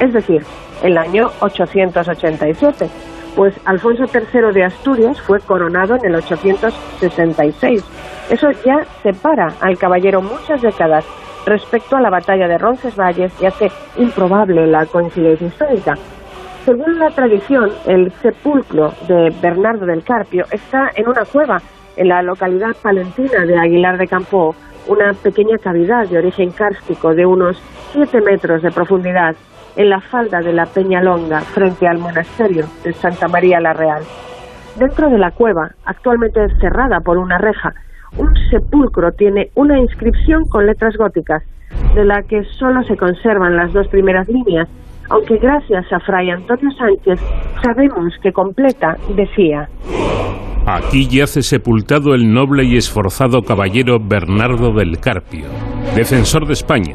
es 0.00 0.12
decir, 0.12 0.42
el 0.82 0.98
año 0.98 1.30
887, 1.40 2.88
pues 3.36 3.54
Alfonso 3.64 4.04
III 4.04 4.52
de 4.52 4.64
Asturias 4.64 5.20
fue 5.20 5.40
coronado 5.40 5.96
en 5.96 6.06
el 6.06 6.16
866. 6.16 7.84
Eso 8.30 8.50
ya 8.64 8.84
separa 9.02 9.54
al 9.60 9.78
caballero 9.78 10.20
muchas 10.20 10.60
décadas 10.60 11.04
respecto 11.46 11.96
a 11.96 12.00
la 12.00 12.10
batalla 12.10 12.46
de 12.48 12.58
Roncesvalles 12.58 13.32
y 13.40 13.46
hace 13.46 13.70
improbable 13.96 14.66
la 14.66 14.86
coincidencia 14.86 15.46
histórica. 15.46 15.94
Según 16.64 16.98
la 16.98 17.10
tradición, 17.10 17.70
el 17.86 18.12
sepulcro 18.22 18.92
de 19.08 19.34
Bernardo 19.40 19.84
del 19.84 20.04
Carpio 20.04 20.44
está 20.52 20.90
en 20.94 21.08
una 21.08 21.24
cueva 21.24 21.60
en 21.96 22.08
la 22.08 22.22
localidad 22.22 22.76
palentina 22.80 23.44
de 23.44 23.58
Aguilar 23.58 23.98
de 23.98 24.06
Campo, 24.06 24.54
una 24.88 25.12
pequeña 25.12 25.58
cavidad 25.58 26.08
de 26.08 26.18
origen 26.18 26.50
kárstico 26.50 27.14
de 27.14 27.26
unos 27.26 27.56
7 27.92 28.20
metros 28.20 28.62
de 28.62 28.70
profundidad 28.70 29.36
en 29.76 29.88
la 29.88 30.00
falda 30.00 30.40
de 30.40 30.52
la 30.52 30.66
Peña 30.66 31.02
Longa, 31.02 31.40
frente 31.40 31.86
al 31.86 31.98
monasterio 31.98 32.66
de 32.84 32.92
Santa 32.92 33.28
María 33.28 33.60
la 33.60 33.72
Real. 33.72 34.02
Dentro 34.76 35.08
de 35.08 35.18
la 35.18 35.30
cueva, 35.30 35.70
actualmente 35.84 36.40
cerrada 36.60 37.00
por 37.00 37.18
una 37.18 37.38
reja, 37.38 37.74
un 38.16 38.34
sepulcro 38.50 39.12
tiene 39.12 39.50
una 39.54 39.78
inscripción 39.78 40.44
con 40.50 40.66
letras 40.66 40.96
góticas, 40.96 41.42
de 41.94 42.04
la 42.04 42.22
que 42.22 42.44
solo 42.58 42.82
se 42.84 42.96
conservan 42.96 43.56
las 43.56 43.72
dos 43.72 43.88
primeras 43.88 44.28
líneas, 44.28 44.68
aunque 45.12 45.36
gracias 45.36 45.84
a 45.92 46.00
Fray 46.00 46.30
Antonio 46.30 46.70
Sánchez 46.72 47.20
sabemos 47.62 48.14
que 48.22 48.32
completa 48.32 48.96
decía 49.14 49.68
Aquí 50.66 51.08
yace 51.08 51.42
sepultado 51.42 52.14
el 52.14 52.32
noble 52.32 52.64
y 52.64 52.76
esforzado 52.76 53.42
caballero 53.42 53.98
Bernardo 54.00 54.72
del 54.72 54.98
Carpio, 55.00 55.46
defensor 55.96 56.46
de 56.46 56.52
España, 56.52 56.94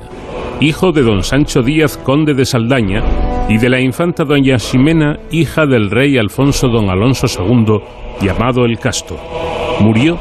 hijo 0.61 0.93
de 0.93 1.03
don 1.03 1.21
Sancho 1.21 1.61
Díaz, 1.61 1.97
conde 1.97 2.33
de 2.33 2.45
Saldaña, 2.45 3.03
y 3.49 3.57
de 3.57 3.69
la 3.69 3.81
infanta 3.81 4.23
doña 4.23 4.57
Ximena, 4.57 5.17
hija 5.31 5.65
del 5.65 5.91
rey 5.91 6.17
Alfonso 6.17 6.69
don 6.69 6.89
Alonso 6.89 7.27
II, 7.27 7.81
llamado 8.21 8.63
el 8.63 8.79
Casto. 8.79 9.17
Murió 9.81 10.17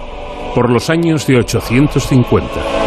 por 0.53 0.69
los 0.69 0.91
años 0.91 1.25
de 1.29 1.37
850. 1.39 2.86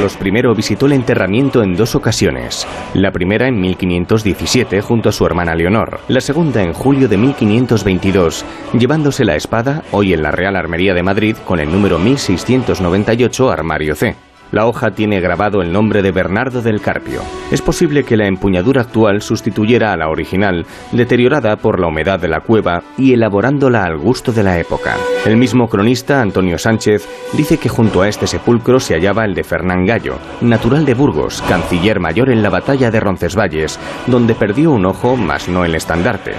Carlos 0.00 0.18
I 0.24 0.56
visitó 0.56 0.86
el 0.86 0.92
enterramiento 0.92 1.62
en 1.62 1.76
dos 1.76 1.94
ocasiones. 1.94 2.66
La 2.94 3.12
primera 3.12 3.48
en 3.48 3.60
1517 3.60 4.80
junto 4.80 5.10
a 5.10 5.12
su 5.12 5.26
hermana 5.26 5.54
Leonor, 5.54 6.00
la 6.08 6.22
segunda 6.22 6.62
en 6.62 6.72
julio 6.72 7.06
de 7.06 7.18
1522, 7.18 8.46
llevándose 8.78 9.26
la 9.26 9.36
espada, 9.36 9.82
hoy 9.90 10.14
en 10.14 10.22
la 10.22 10.30
Real 10.30 10.56
Armería 10.56 10.94
de 10.94 11.02
Madrid, 11.02 11.36
con 11.44 11.60
el 11.60 11.70
número 11.70 11.98
1698 11.98 13.50
Armario 13.50 13.94
C. 13.94 14.29
La 14.52 14.66
hoja 14.66 14.90
tiene 14.90 15.20
grabado 15.20 15.62
el 15.62 15.72
nombre 15.72 16.02
de 16.02 16.10
Bernardo 16.10 16.60
del 16.60 16.80
Carpio. 16.80 17.20
Es 17.52 17.62
posible 17.62 18.02
que 18.02 18.16
la 18.16 18.26
empuñadura 18.26 18.82
actual 18.82 19.22
sustituyera 19.22 19.92
a 19.92 19.96
la 19.96 20.08
original, 20.08 20.66
deteriorada 20.90 21.56
por 21.56 21.78
la 21.78 21.86
humedad 21.86 22.18
de 22.18 22.28
la 22.28 22.40
cueva 22.40 22.82
y 22.98 23.12
elaborándola 23.12 23.84
al 23.84 23.96
gusto 23.96 24.32
de 24.32 24.42
la 24.42 24.58
época. 24.58 24.96
El 25.24 25.36
mismo 25.36 25.68
cronista, 25.68 26.20
Antonio 26.20 26.58
Sánchez, 26.58 27.08
dice 27.34 27.58
que 27.58 27.68
junto 27.68 28.02
a 28.02 28.08
este 28.08 28.26
sepulcro 28.26 28.80
se 28.80 28.94
hallaba 28.94 29.24
el 29.24 29.34
de 29.34 29.44
Fernán 29.44 29.86
Gallo, 29.86 30.18
natural 30.40 30.84
de 30.84 30.94
Burgos, 30.94 31.42
canciller 31.48 32.00
mayor 32.00 32.30
en 32.30 32.42
la 32.42 32.50
batalla 32.50 32.90
de 32.90 33.00
Roncesvalles, 33.00 33.78
donde 34.08 34.34
perdió 34.34 34.72
un 34.72 34.84
ojo, 34.86 35.16
mas 35.16 35.48
no 35.48 35.64
el 35.64 35.76
estandarte. 35.76 36.32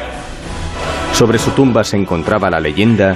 Sobre 1.13 1.37
su 1.37 1.51
tumba 1.51 1.83
se 1.83 1.97
encontraba 1.97 2.49
la 2.49 2.59
leyenda, 2.59 3.15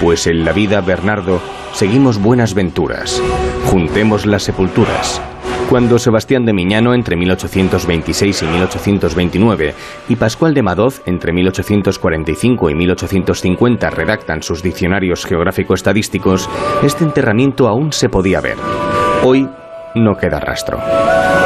pues 0.00 0.26
en 0.26 0.44
la 0.44 0.52
vida, 0.52 0.80
Bernardo, 0.80 1.40
seguimos 1.72 2.20
buenas 2.20 2.54
venturas. 2.54 3.22
Juntemos 3.66 4.26
las 4.26 4.42
sepulturas. 4.42 5.20
Cuando 5.68 5.98
Sebastián 5.98 6.44
de 6.44 6.52
Miñano 6.52 6.92
entre 6.94 7.16
1826 7.16 8.42
y 8.42 8.46
1829 8.46 9.74
y 10.08 10.16
Pascual 10.16 10.52
de 10.52 10.62
Madoz 10.62 11.00
entre 11.06 11.32
1845 11.32 12.70
y 12.70 12.74
1850 12.74 13.90
redactan 13.90 14.42
sus 14.42 14.62
diccionarios 14.62 15.24
geográfico-estadísticos, 15.24 16.50
este 16.82 17.04
enterramiento 17.04 17.66
aún 17.66 17.92
se 17.92 18.10
podía 18.10 18.40
ver. 18.40 18.56
Hoy 19.24 19.48
no 19.94 20.16
queda 20.16 20.40
rastro. 20.40 20.78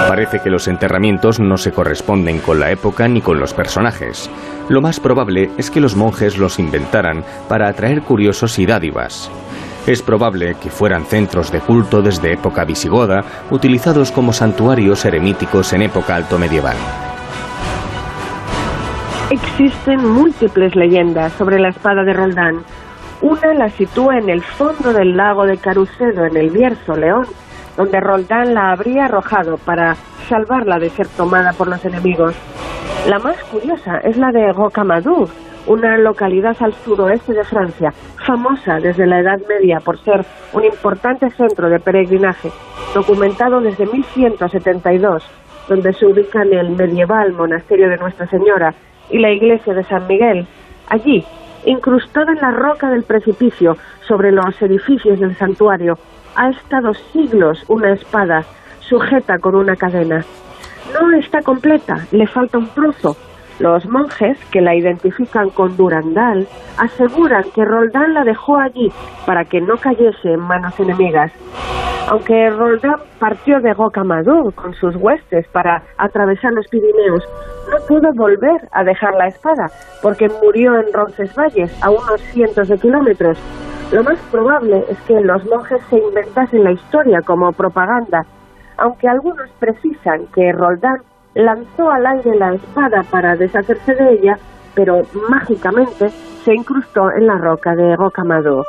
Parece 0.09 0.41
que 0.41 0.51
los 0.51 0.69
enterramientos 0.69 1.39
no 1.39 1.59
se 1.59 1.73
corresponden 1.73 2.41
con 2.41 2.61
la 2.61 2.71
época 2.71 3.07
ni 3.09 3.21
con 3.21 3.39
los 3.39 3.53
personajes. 3.53 4.31
Lo 4.69 4.81
más 4.81 5.01
probable 5.01 5.51
es 5.59 5.71
que 5.71 5.81
los 5.81 5.97
monjes 5.97 6.39
los 6.39 6.59
inventaran 6.59 7.25
para 7.49 7.69
atraer 7.69 8.03
curiosos 8.03 8.59
y 8.59 8.67
dádivas. 8.67 9.31
Es 9.87 10.03
probable 10.03 10.57
que 10.61 10.71
fueran 10.71 11.05
centros 11.05 11.51
de 11.51 11.61
culto 11.61 12.03
desde 12.03 12.33
época 12.33 12.65
visigoda, 12.65 13.25
utilizados 13.51 14.13
como 14.13 14.33
santuarios 14.33 15.05
eremíticos 15.05 15.73
en 15.73 15.83
época 15.83 16.17
alto 16.17 16.39
medieval. 16.39 16.77
Existen 19.31 20.07
múltiples 20.07 20.75
leyendas 20.75 21.33
sobre 21.35 21.59
la 21.59 21.69
espada 21.69 22.03
de 22.03 22.13
Roldán. 22.15 22.63
Una 23.21 23.53
la 23.53 23.69
sitúa 23.69 24.19
en 24.19 24.31
el 24.31 24.43
fondo 24.43 24.93
del 24.93 25.17
lago 25.17 25.45
de 25.45 25.59
Carucedo, 25.59 26.25
en 26.25 26.37
el 26.37 26.51
Bierzo, 26.51 26.95
León, 26.95 27.27
donde 27.79 28.01
Roldán 28.01 28.55
la 28.55 28.73
habría 28.73 29.05
arrojado 29.05 29.57
para 29.57 29.95
salvarla 30.29 30.81
de 30.81 30.91
ser 30.91 31.07
tomada 31.07 31.53
por 31.53 31.69
los 31.69 31.83
enemigos. 31.85 32.35
La 33.09 33.21
más 33.21 33.37
curiosa 33.45 33.99
es 33.99 34.17
la 34.17 34.33
de 34.33 34.53
Rocamadour, 34.53 35.29
una 35.69 35.97
localidad 35.97 36.57
al 36.59 36.75
suroeste 36.75 37.35
de 37.35 37.45
Francia, 37.45 37.93
famosa 38.27 38.81
desde 38.81 39.07
la 39.07 39.21
Edad 39.21 39.39
Media 39.49 39.79
por 39.79 39.97
ser 40.01 40.27
un 40.53 40.65
importante 40.65 41.31
centro 41.31 41.71
de 41.71 41.79
peregrinaje, 41.79 42.51
documentado 42.93 43.61
desde 43.61 43.87
1172, 43.87 45.23
donde 45.69 45.93
se 45.93 46.05
ubican 46.05 46.53
el 46.53 46.71
medieval 46.71 47.33
monasterio 47.33 47.89
de 47.89 47.97
Nuestra 47.99 48.27
Señora 48.27 48.75
y 49.09 49.19
la 49.21 49.31
iglesia 49.31 49.73
de 49.73 49.85
San 49.85 50.05
Miguel. 50.09 50.49
Allí, 50.89 51.25
incrustada 51.65 52.33
en 52.33 52.41
la 52.41 52.51
roca 52.51 52.91
del 52.91 53.05
precipicio 53.05 53.77
sobre 54.01 54.33
los 54.33 54.61
edificios 54.63 55.21
del 55.21 55.37
santuario, 55.37 55.97
ha 56.39 56.51
estado 56.51 56.95
siglos 57.13 57.65
una 57.69 57.93
espada 57.93 58.45
sujeta 58.79 59.39
con 59.39 59.57
una 59.57 59.75
cadena. 59.75 60.25
No 60.95 61.19
está 61.19 61.43
completa, 61.43 62.07
le 62.13 62.27
falta 62.27 62.59
un 62.59 62.69
trozo, 62.69 63.17
los 63.59 63.85
monjes, 63.87 64.39
que 64.53 64.61
la 64.61 64.77
identifican 64.77 65.51
con 65.51 65.77
Durandal, 65.77 66.47
aseguran 66.79 67.43
que 67.55 67.65
Roldán 67.65 68.15
la 68.15 68.23
dejó 68.23 68.57
allí 68.57 68.89
para 69.27 69.45
que 69.45 69.61
no 69.61 69.77
cayese 69.77 70.33
en 70.33 70.41
manos 70.41 70.79
enemigas. 70.79 71.33
Aunque 72.09 72.49
Roldán 72.51 73.01
partió 73.19 73.61
de 73.61 73.75
Rocamadour 73.75 74.55
con 74.55 74.73
sus 74.75 74.95
huestes 74.97 75.47
para 75.49 75.83
atravesar 75.99 76.53
los 76.53 76.69
Pirineos, 76.69 77.25
no 77.69 77.85
pudo 77.87 78.13
volver 78.15 78.69
a 78.73 78.85
dejar 78.85 79.15
la 79.15 79.27
espada, 79.27 79.67
porque 80.03 80.29
murió 80.43 80.77
en 80.77 80.93
Roncesvalles, 80.93 81.77
a 81.83 81.91
unos 81.91 82.21
cientos 82.33 82.69
de 82.69 82.79
kilómetros. 82.79 83.39
Lo 83.91 84.05
más 84.05 84.19
probable 84.31 84.85
es 84.91 85.01
que 85.03 85.19
los 85.19 85.43
monjes 85.47 85.81
se 85.89 85.99
inventasen 85.99 86.63
la 86.63 86.73
historia 86.73 87.23
como 87.23 87.53
propaganda, 87.53 88.27
aunque 88.77 89.09
algunos 89.09 89.49
precisan 89.59 90.27
que 90.35 90.53
Roldán 90.53 90.99
lanzó 91.35 91.91
al 91.91 92.05
aire 92.07 92.37
la 92.37 92.53
espada 92.53 93.03
para 93.11 93.35
deshacerse 93.35 93.95
de 93.95 94.13
ella, 94.13 94.39
pero 94.75 95.03
mágicamente 95.31 96.11
se 96.45 96.55
incrustó 96.55 97.11
en 97.13 97.27
la 97.27 97.39
roca 97.39 97.75
de 97.75 97.97
Rocamado. 97.97 98.63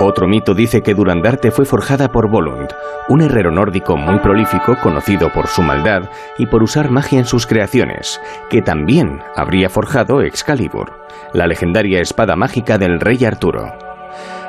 Otro 0.00 0.28
mito 0.28 0.54
dice 0.54 0.80
que 0.80 0.94
Durandarte 0.94 1.50
fue 1.50 1.64
forjada 1.64 2.08
por 2.08 2.30
Volund, 2.30 2.68
un 3.08 3.20
herrero 3.20 3.50
nórdico 3.50 3.96
muy 3.96 4.20
prolífico 4.20 4.76
conocido 4.80 5.32
por 5.32 5.48
su 5.48 5.60
maldad 5.60 6.08
y 6.38 6.46
por 6.46 6.62
usar 6.62 6.88
magia 6.90 7.18
en 7.18 7.24
sus 7.24 7.48
creaciones, 7.48 8.20
que 8.48 8.62
también 8.62 9.20
habría 9.34 9.68
forjado 9.68 10.22
Excalibur, 10.22 10.92
la 11.32 11.48
legendaria 11.48 12.00
espada 12.00 12.36
mágica 12.36 12.78
del 12.78 13.00
rey 13.00 13.24
Arturo. 13.24 13.72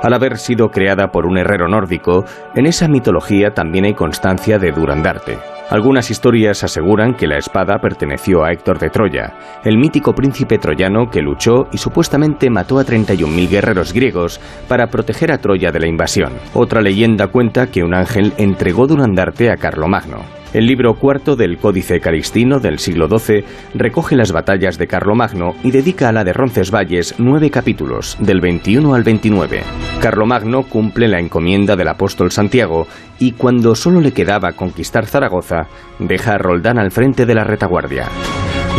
Al 0.04 0.14
haber 0.14 0.38
sido 0.38 0.70
creada 0.70 1.12
por 1.12 1.26
un 1.26 1.40
herrero 1.40 1.68
nórdico, 1.68 2.26
en 2.54 2.68
esa 2.68 2.88
mitología 2.88 3.52
también 3.56 3.86
hay 3.86 3.96
constancia 3.96 4.60
de 4.60 4.72
Durandarte. 4.72 5.40
Algunas 5.70 6.10
historias 6.10 6.64
aseguran 6.64 7.14
que 7.14 7.28
la 7.28 7.38
espada 7.38 7.78
perteneció 7.78 8.44
a 8.44 8.52
Héctor 8.52 8.80
de 8.80 8.90
Troya, 8.90 9.36
el 9.64 9.78
mítico 9.78 10.14
príncipe 10.14 10.58
troyano 10.58 11.12
que 11.12 11.22
luchó 11.22 11.68
y 11.72 11.78
supuestamente 11.78 12.50
mató 12.50 12.80
a 12.80 12.86
31.000 12.86 13.50
guerreros 13.50 13.94
griegos 13.94 14.40
para 14.68 14.88
proteger 14.88 15.32
a 15.32 15.38
Troya 15.38 15.72
de 15.72 15.80
la 15.80 15.88
invasión. 15.88 16.34
Otra 16.56 16.82
leyenda 16.82 17.28
cuenta 17.28 17.68
que 17.68 17.84
un 17.84 17.94
ángel 17.94 18.34
entregó 18.38 18.88
Durandarte 18.88 19.52
a 19.52 19.58
Carlomagno. 19.58 20.40
El 20.52 20.66
libro 20.66 20.96
cuarto 20.96 21.36
del 21.36 21.60
Códice 21.60 22.00
Calistino 22.00 22.60
del 22.60 22.80
siglo 22.80 23.08
XII 23.08 23.44
recoge 23.76 24.16
las 24.16 24.32
batallas 24.32 24.80
de 24.80 24.88
Carlomagno 24.88 25.54
y 25.64 25.70
dedica 25.70 26.10
a 26.10 26.12
la 26.12 26.24
de 26.24 26.34
Roncesvalles 26.34 27.14
nueve 27.20 27.52
capítulos, 27.52 28.18
del 28.20 28.42
21 28.42 28.96
al 28.96 29.04
29. 29.04 29.62
Carlomagno 30.02 30.64
cumple 30.64 31.08
la 31.08 31.20
encomienda 31.20 31.76
del 31.76 31.90
apóstol 31.90 32.32
Santiago 32.32 32.88
y 33.20 33.34
cuando 33.34 33.76
solo 33.76 34.02
le 34.02 34.12
quedaba 34.12 34.54
conquistar 34.54 35.06
Zaragoza, 35.06 35.59
deja 36.00 36.36
a 36.36 36.38
Roldán 36.38 36.78
al 36.80 36.92
frente 36.92 37.26
de 37.26 37.36
la 37.36 37.44
retaguardia. 37.44 38.08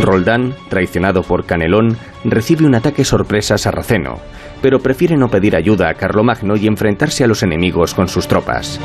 Roldán, 0.01 0.55
traicionado 0.68 1.22
por 1.22 1.45
Canelón, 1.45 1.97
recibe 2.24 2.64
un 2.64 2.74
ataque 2.74 3.05
sorpresa 3.05 3.59
sarraceno, 3.59 4.18
pero 4.62 4.81
prefiere 4.81 5.16
no 5.16 5.28
pedir 5.28 5.57
ayuda 5.57 5.89
a 5.89 5.95
Carlomagno 5.95 6.57
y 6.57 6.66
enfrentarse 6.66 7.24
a 7.24 7.26
los 7.26 7.43
enemigos 7.43 7.95
con 7.95 8.09
sus 8.09 8.28
tropas. 8.28 8.81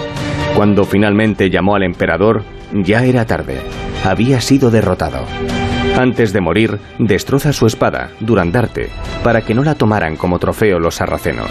Cuando 0.55 0.85
finalmente 0.85 1.49
llamó 1.49 1.75
al 1.75 1.83
emperador, 1.83 2.43
ya 2.73 3.03
era 3.03 3.25
tarde. 3.25 3.59
Había 4.03 4.41
sido 4.41 4.71
derrotado. 4.71 5.25
Antes 5.97 6.33
de 6.33 6.41
morir, 6.41 6.79
destroza 6.99 7.53
su 7.53 7.67
espada, 7.67 8.09
Durandarte, 8.19 8.89
para 9.23 9.41
que 9.41 9.53
no 9.53 9.63
la 9.63 9.75
tomaran 9.75 10.17
como 10.17 10.39
trofeo 10.39 10.79
los 10.79 10.95
sarracenos. 10.95 11.49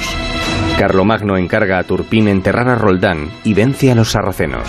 Carlomagno 0.79 1.37
encarga 1.37 1.79
a 1.79 1.85
Turpín 1.85 2.29
enterrar 2.29 2.69
a 2.69 2.75
Roldán 2.75 3.31
y 3.45 3.55
vence 3.55 3.91
a 3.91 3.95
los 3.95 4.11
sarracenos. 4.11 4.69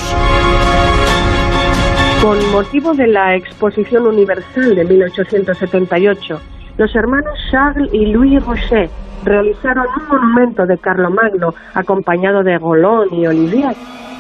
Con 2.22 2.52
motivo 2.52 2.94
de 2.94 3.08
la 3.08 3.36
Exposición 3.36 4.08
Universal 4.08 4.76
de 4.76 4.86
1878, 4.86 6.42
los 6.78 6.96
hermanos 6.96 7.34
Charles 7.52 7.94
y 7.94 8.08
Louis 8.08 8.44
Rocher 8.44 8.90
realizaron 9.24 9.86
un 10.00 10.08
monumento 10.08 10.66
de 10.66 10.78
Carlomagno 10.78 11.54
acompañado 11.74 12.44
de 12.44 12.58
Golón 12.58 13.14
y 13.14 13.28
Olivier 13.28 13.76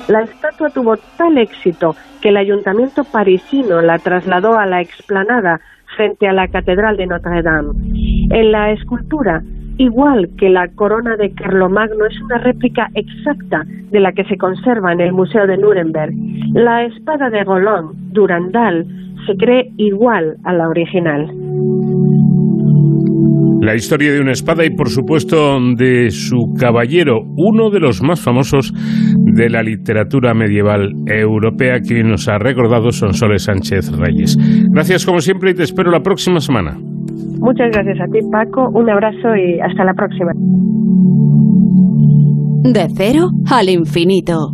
la 0.07 0.21
estatua 0.21 0.69
tuvo 0.69 0.97
tal 1.17 1.37
éxito 1.39 1.95
que 2.21 2.29
el 2.29 2.37
ayuntamiento 2.37 3.03
parisino 3.03 3.81
la 3.81 3.97
trasladó 3.97 4.57
a 4.57 4.67
la 4.67 4.79
explanada 4.81 5.59
frente 5.95 6.27
a 6.27 6.33
la 6.33 6.47
Catedral 6.47 6.95
de 6.97 7.07
Notre 7.07 7.41
Dame. 7.41 7.73
En 8.29 8.51
la 8.51 8.71
escultura, 8.71 9.41
igual 9.77 10.29
que 10.37 10.49
la 10.49 10.67
corona 10.75 11.15
de 11.17 11.31
Carlomagno, 11.33 12.05
es 12.05 12.21
una 12.21 12.37
réplica 12.37 12.89
exacta 12.93 13.63
de 13.91 13.99
la 13.99 14.11
que 14.11 14.25
se 14.25 14.37
conserva 14.37 14.93
en 14.93 15.01
el 15.01 15.13
Museo 15.13 15.47
de 15.47 15.57
Nuremberg. 15.57 16.13
La 16.53 16.83
espada 16.85 17.29
de 17.29 17.43
Golón, 17.43 17.91
Durandal, 18.11 18.85
se 19.25 19.35
cree 19.37 19.71
igual 19.77 20.37
a 20.43 20.53
la 20.53 20.69
original. 20.69 21.31
La 23.61 23.73
historia 23.73 24.13
de 24.13 24.21
una 24.21 24.33
espada 24.33 24.63
y 24.63 24.69
por 24.69 24.89
supuesto 24.89 25.59
de 25.75 26.11
su 26.11 26.53
caballero, 26.59 27.21
uno 27.35 27.71
de 27.71 27.79
los 27.79 28.03
más 28.03 28.21
famosos 28.21 28.71
de 29.15 29.49
la 29.49 29.63
literatura 29.63 30.35
medieval 30.35 30.91
europea 31.07 31.79
que 31.79 32.03
nos 32.03 32.27
ha 32.27 32.37
recordado 32.37 32.91
Sonsoles 32.91 33.45
Sánchez 33.45 33.91
Reyes. 33.97 34.37
Gracias 34.69 35.03
como 35.03 35.19
siempre 35.19 35.51
y 35.51 35.53
te 35.55 35.63
espero 35.63 35.89
la 35.89 36.01
próxima 36.01 36.41
semana. 36.41 36.77
Muchas 37.39 37.71
gracias 37.71 37.99
a 38.01 38.07
ti 38.11 38.19
Paco, 38.31 38.69
un 38.69 38.89
abrazo 38.89 39.35
y 39.35 39.59
hasta 39.59 39.83
la 39.83 39.93
próxima. 39.93 40.31
De 42.63 42.87
cero 42.95 43.29
al 43.51 43.69
infinito. 43.69 44.53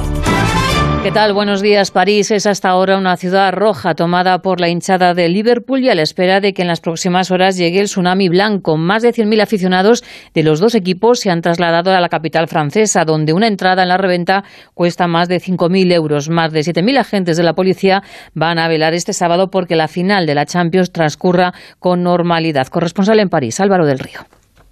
¿Qué 1.03 1.11
tal? 1.11 1.33
Buenos 1.33 1.63
días. 1.63 1.89
París 1.89 2.29
es 2.29 2.45
hasta 2.45 2.69
ahora 2.69 2.95
una 2.95 3.17
ciudad 3.17 3.51
roja 3.53 3.95
tomada 3.95 4.43
por 4.43 4.59
la 4.59 4.69
hinchada 4.69 5.15
de 5.15 5.29
Liverpool 5.29 5.83
y 5.83 5.89
a 5.89 5.95
la 5.95 6.03
espera 6.03 6.41
de 6.41 6.53
que 6.53 6.61
en 6.61 6.67
las 6.67 6.79
próximas 6.79 7.31
horas 7.31 7.57
llegue 7.57 7.79
el 7.79 7.87
tsunami 7.87 8.29
blanco. 8.29 8.77
Más 8.77 9.01
de 9.01 9.11
100.000 9.11 9.41
aficionados 9.41 10.03
de 10.35 10.43
los 10.43 10.59
dos 10.59 10.75
equipos 10.75 11.19
se 11.19 11.31
han 11.31 11.41
trasladado 11.41 11.89
a 11.89 11.99
la 11.99 12.07
capital 12.07 12.47
francesa, 12.47 13.03
donde 13.03 13.33
una 13.33 13.47
entrada 13.47 13.81
en 13.81 13.89
la 13.89 13.97
reventa 13.97 14.43
cuesta 14.75 15.07
más 15.07 15.27
de 15.27 15.41
5.000 15.41 15.91
euros. 15.91 16.29
Más 16.29 16.51
de 16.51 16.59
7.000 16.59 16.99
agentes 16.99 17.35
de 17.35 17.43
la 17.43 17.53
policía 17.53 18.03
van 18.35 18.59
a 18.59 18.67
velar 18.67 18.93
este 18.93 19.13
sábado 19.13 19.49
porque 19.49 19.75
la 19.75 19.87
final 19.87 20.27
de 20.27 20.35
la 20.35 20.45
Champions 20.45 20.91
transcurra 20.91 21.51
con 21.79 22.03
normalidad. 22.03 22.67
Corresponsal 22.67 23.19
en 23.19 23.29
París, 23.29 23.59
Álvaro 23.59 23.87
del 23.87 23.97
Río. 23.97 24.19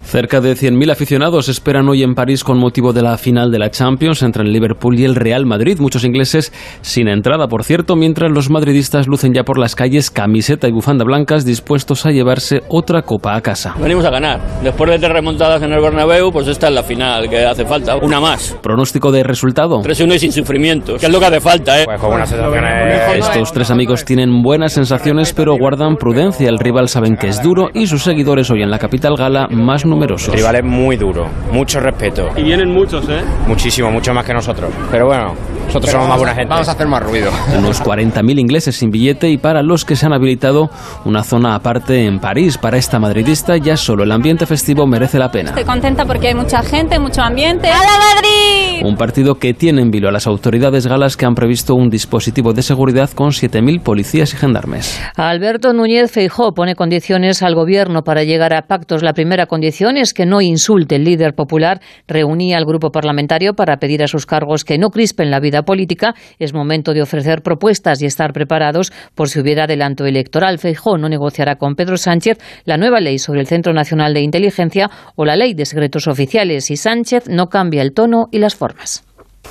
Cerca 0.02 0.40
de 0.40 0.54
100.000 0.54 0.90
aficionados 0.90 1.48
esperan 1.48 1.88
hoy 1.88 2.02
en 2.02 2.14
París 2.14 2.42
con 2.42 2.58
motivo 2.58 2.92
de 2.92 3.02
la 3.02 3.16
final 3.16 3.52
de 3.52 3.58
la 3.58 3.70
Champions 3.70 4.22
entre 4.22 4.42
el 4.42 4.52
Liverpool 4.52 4.98
y 4.98 5.04
el 5.04 5.14
Real 5.14 5.46
Madrid. 5.46 5.78
Muchos 5.78 6.04
ingleses 6.04 6.52
sin 6.80 7.06
entrada, 7.06 7.46
por 7.46 7.62
cierto, 7.62 7.94
mientras 7.94 8.30
los 8.32 8.50
madridistas 8.50 9.06
lucen 9.06 9.34
ya 9.34 9.44
por 9.44 9.58
las 9.58 9.76
calles 9.76 10.10
camiseta 10.10 10.66
y 10.66 10.72
bufanda 10.72 11.04
blancas 11.04 11.44
dispuestos 11.44 12.06
a 12.06 12.10
llevarse 12.10 12.62
otra 12.68 13.02
copa 13.02 13.36
a 13.36 13.40
casa. 13.40 13.76
Venimos 13.78 14.04
a 14.04 14.10
ganar. 14.10 14.40
Después 14.64 14.90
de 14.90 14.98
tres 14.98 15.12
remontadas 15.12 15.62
en 15.62 15.72
el 15.72 15.80
Bernabéu, 15.80 16.32
pues 16.32 16.48
esta 16.48 16.68
es 16.68 16.74
la 16.74 16.82
final, 16.82 17.28
que 17.28 17.44
hace 17.44 17.64
falta 17.64 17.94
una 17.96 18.20
más. 18.20 18.56
¿Pronóstico 18.62 19.12
de 19.12 19.22
resultado? 19.22 19.80
3-1 19.82 20.14
y 20.14 20.18
sin 20.18 20.32
sufrimiento, 20.32 20.96
que 20.96 21.06
es 21.06 21.12
lo 21.12 21.20
que 21.20 21.26
hace 21.26 21.40
falta, 21.40 21.80
¿eh? 21.80 21.84
Pues 21.84 22.00
con 22.00 22.10
buenas 22.10 22.30
sensaciones. 22.30 23.26
Estos 23.26 23.52
tres 23.52 23.70
amigos 23.70 24.04
tienen 24.04 24.42
buenas 24.42 24.72
sensaciones, 24.72 25.32
pero 25.34 25.56
guardan 25.56 25.96
prudencia. 25.96 26.48
El 26.48 26.58
rival 26.58 26.88
saben 26.88 27.16
que 27.16 27.28
es 27.28 27.42
duro 27.42 27.68
y 27.74 27.86
sus 27.86 28.02
seguidores 28.02 28.50
hoy 28.50 28.62
en 28.62 28.70
la 28.70 28.78
capital 28.78 29.14
gala 29.14 29.46
más 29.48 29.84
numerosos. 29.90 30.28
El 30.28 30.40
rival 30.40 30.56
es 30.56 30.64
muy 30.64 30.96
duro, 30.96 31.26
mucho 31.52 31.80
respeto. 31.80 32.30
Y 32.36 32.42
vienen 32.42 32.70
muchos, 32.70 33.08
¿eh? 33.08 33.20
Muchísimo, 33.46 33.90
mucho 33.90 34.14
más 34.14 34.24
que 34.24 34.32
nosotros. 34.32 34.70
Pero 34.90 35.06
bueno, 35.06 35.34
nosotros 35.66 35.92
somos 35.92 36.08
más 36.08 36.18
buena 36.18 36.34
gente. 36.34 36.48
Vamos 36.50 36.68
a 36.68 36.72
hacer 36.72 36.86
más 36.86 37.02
ruido. 37.02 37.30
Unos 37.58 37.82
40.000 37.82 38.40
ingleses 38.40 38.76
sin 38.76 38.90
billete 38.90 39.30
y 39.30 39.38
para 39.38 39.62
los 39.62 39.84
que 39.84 39.96
se 39.96 40.06
han 40.06 40.12
habilitado 40.12 40.70
una 41.04 41.22
zona 41.22 41.54
aparte 41.54 42.06
en 42.06 42.18
París. 42.18 42.58
Para 42.58 42.76
esta 42.76 42.98
madridista 42.98 43.56
ya 43.56 43.76
solo 43.76 44.04
el 44.04 44.12
ambiente 44.12 44.46
festivo 44.46 44.86
merece 44.86 45.18
la 45.18 45.30
pena. 45.30 45.50
Estoy 45.50 45.64
contenta 45.64 46.04
porque 46.04 46.28
hay 46.28 46.34
mucha 46.34 46.62
gente, 46.62 46.98
mucho 46.98 47.22
ambiente. 47.22 47.68
¡A 47.68 47.78
la 47.78 48.14
Madrid! 48.14 48.84
Un 48.84 48.96
partido 48.96 49.36
que 49.36 49.54
tiene 49.54 49.82
en 49.82 49.90
vilo 49.90 50.08
a 50.08 50.12
las 50.12 50.26
autoridades 50.26 50.86
galas 50.86 51.16
que 51.16 51.26
han 51.26 51.34
previsto 51.34 51.74
un 51.74 51.90
dispositivo 51.90 52.52
de 52.52 52.62
seguridad 52.62 53.10
con 53.10 53.30
7.000 53.30 53.82
policías 53.82 54.32
y 54.32 54.36
gendarmes. 54.36 55.00
Alberto 55.16 55.72
Núñez 55.72 56.10
Feijó 56.10 56.52
pone 56.54 56.74
condiciones 56.74 57.42
al 57.42 57.54
gobierno 57.54 58.02
para 58.02 58.24
llegar 58.24 58.54
a 58.54 58.62
pactos. 58.62 59.02
La 59.02 59.12
primera 59.12 59.46
condición 59.46 59.96
es 59.96 60.14
que 60.14 60.26
no 60.26 60.40
insulte. 60.40 60.96
El 60.96 61.04
líder 61.04 61.34
popular 61.34 61.80
reunía 62.08 62.56
al 62.56 62.64
grupo 62.64 62.90
parlamentario 62.90 63.54
para 63.54 63.76
pedir 63.76 64.02
a 64.02 64.08
sus 64.08 64.26
cargos 64.26 64.64
que 64.64 64.78
no 64.78 64.90
crispen 64.90 65.30
la 65.30 65.40
vida 65.40 65.59
política. 65.62 66.14
Es 66.38 66.52
momento 66.52 66.92
de 66.92 67.02
ofrecer 67.02 67.42
propuestas 67.42 68.02
y 68.02 68.06
estar 68.06 68.32
preparados 68.32 68.92
por 69.14 69.28
si 69.28 69.40
hubiera 69.40 69.64
adelanto 69.64 70.04
electoral. 70.04 70.58
Feijó 70.58 70.98
no 70.98 71.08
negociará 71.08 71.56
con 71.56 71.74
Pedro 71.74 71.96
Sánchez 71.96 72.38
la 72.64 72.76
nueva 72.76 73.00
ley 73.00 73.18
sobre 73.18 73.40
el 73.40 73.46
Centro 73.46 73.72
Nacional 73.72 74.14
de 74.14 74.20
Inteligencia 74.20 74.90
o 75.16 75.24
la 75.24 75.36
ley 75.36 75.54
de 75.54 75.66
secretos 75.66 76.06
oficiales 76.06 76.70
y 76.70 76.76
Sánchez 76.76 77.24
no 77.28 77.46
cambia 77.46 77.82
el 77.82 77.92
tono 77.92 78.26
y 78.30 78.38
las 78.38 78.54
formas. 78.54 79.04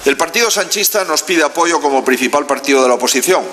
El 0.05 0.17
Partido 0.17 0.49
Sanchista 0.49 1.03
nos 1.03 1.23
pide 1.23 1.43
apoyo 1.43 1.81
como 1.81 2.05
principal 2.05 2.45
partido 2.45 2.81
de 2.81 2.87
la 2.87 2.95
oposición, 2.95 3.43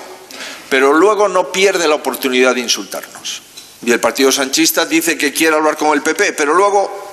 pero 0.68 0.92
luego 0.92 1.28
no 1.28 1.50
pierde 1.50 1.88
la 1.88 1.96
oportunidad 1.96 2.54
de 2.54 2.60
insultarnos. 2.60 3.42
Y 3.84 3.92
el 3.92 4.00
Partido 4.00 4.30
Sanchista 4.32 4.86
dice 4.86 5.16
que 5.18 5.32
quiere 5.32 5.56
hablar 5.56 5.76
con 5.76 5.92
el 5.92 6.02
PP, 6.02 6.32
pero 6.32 6.54
luego 6.54 7.06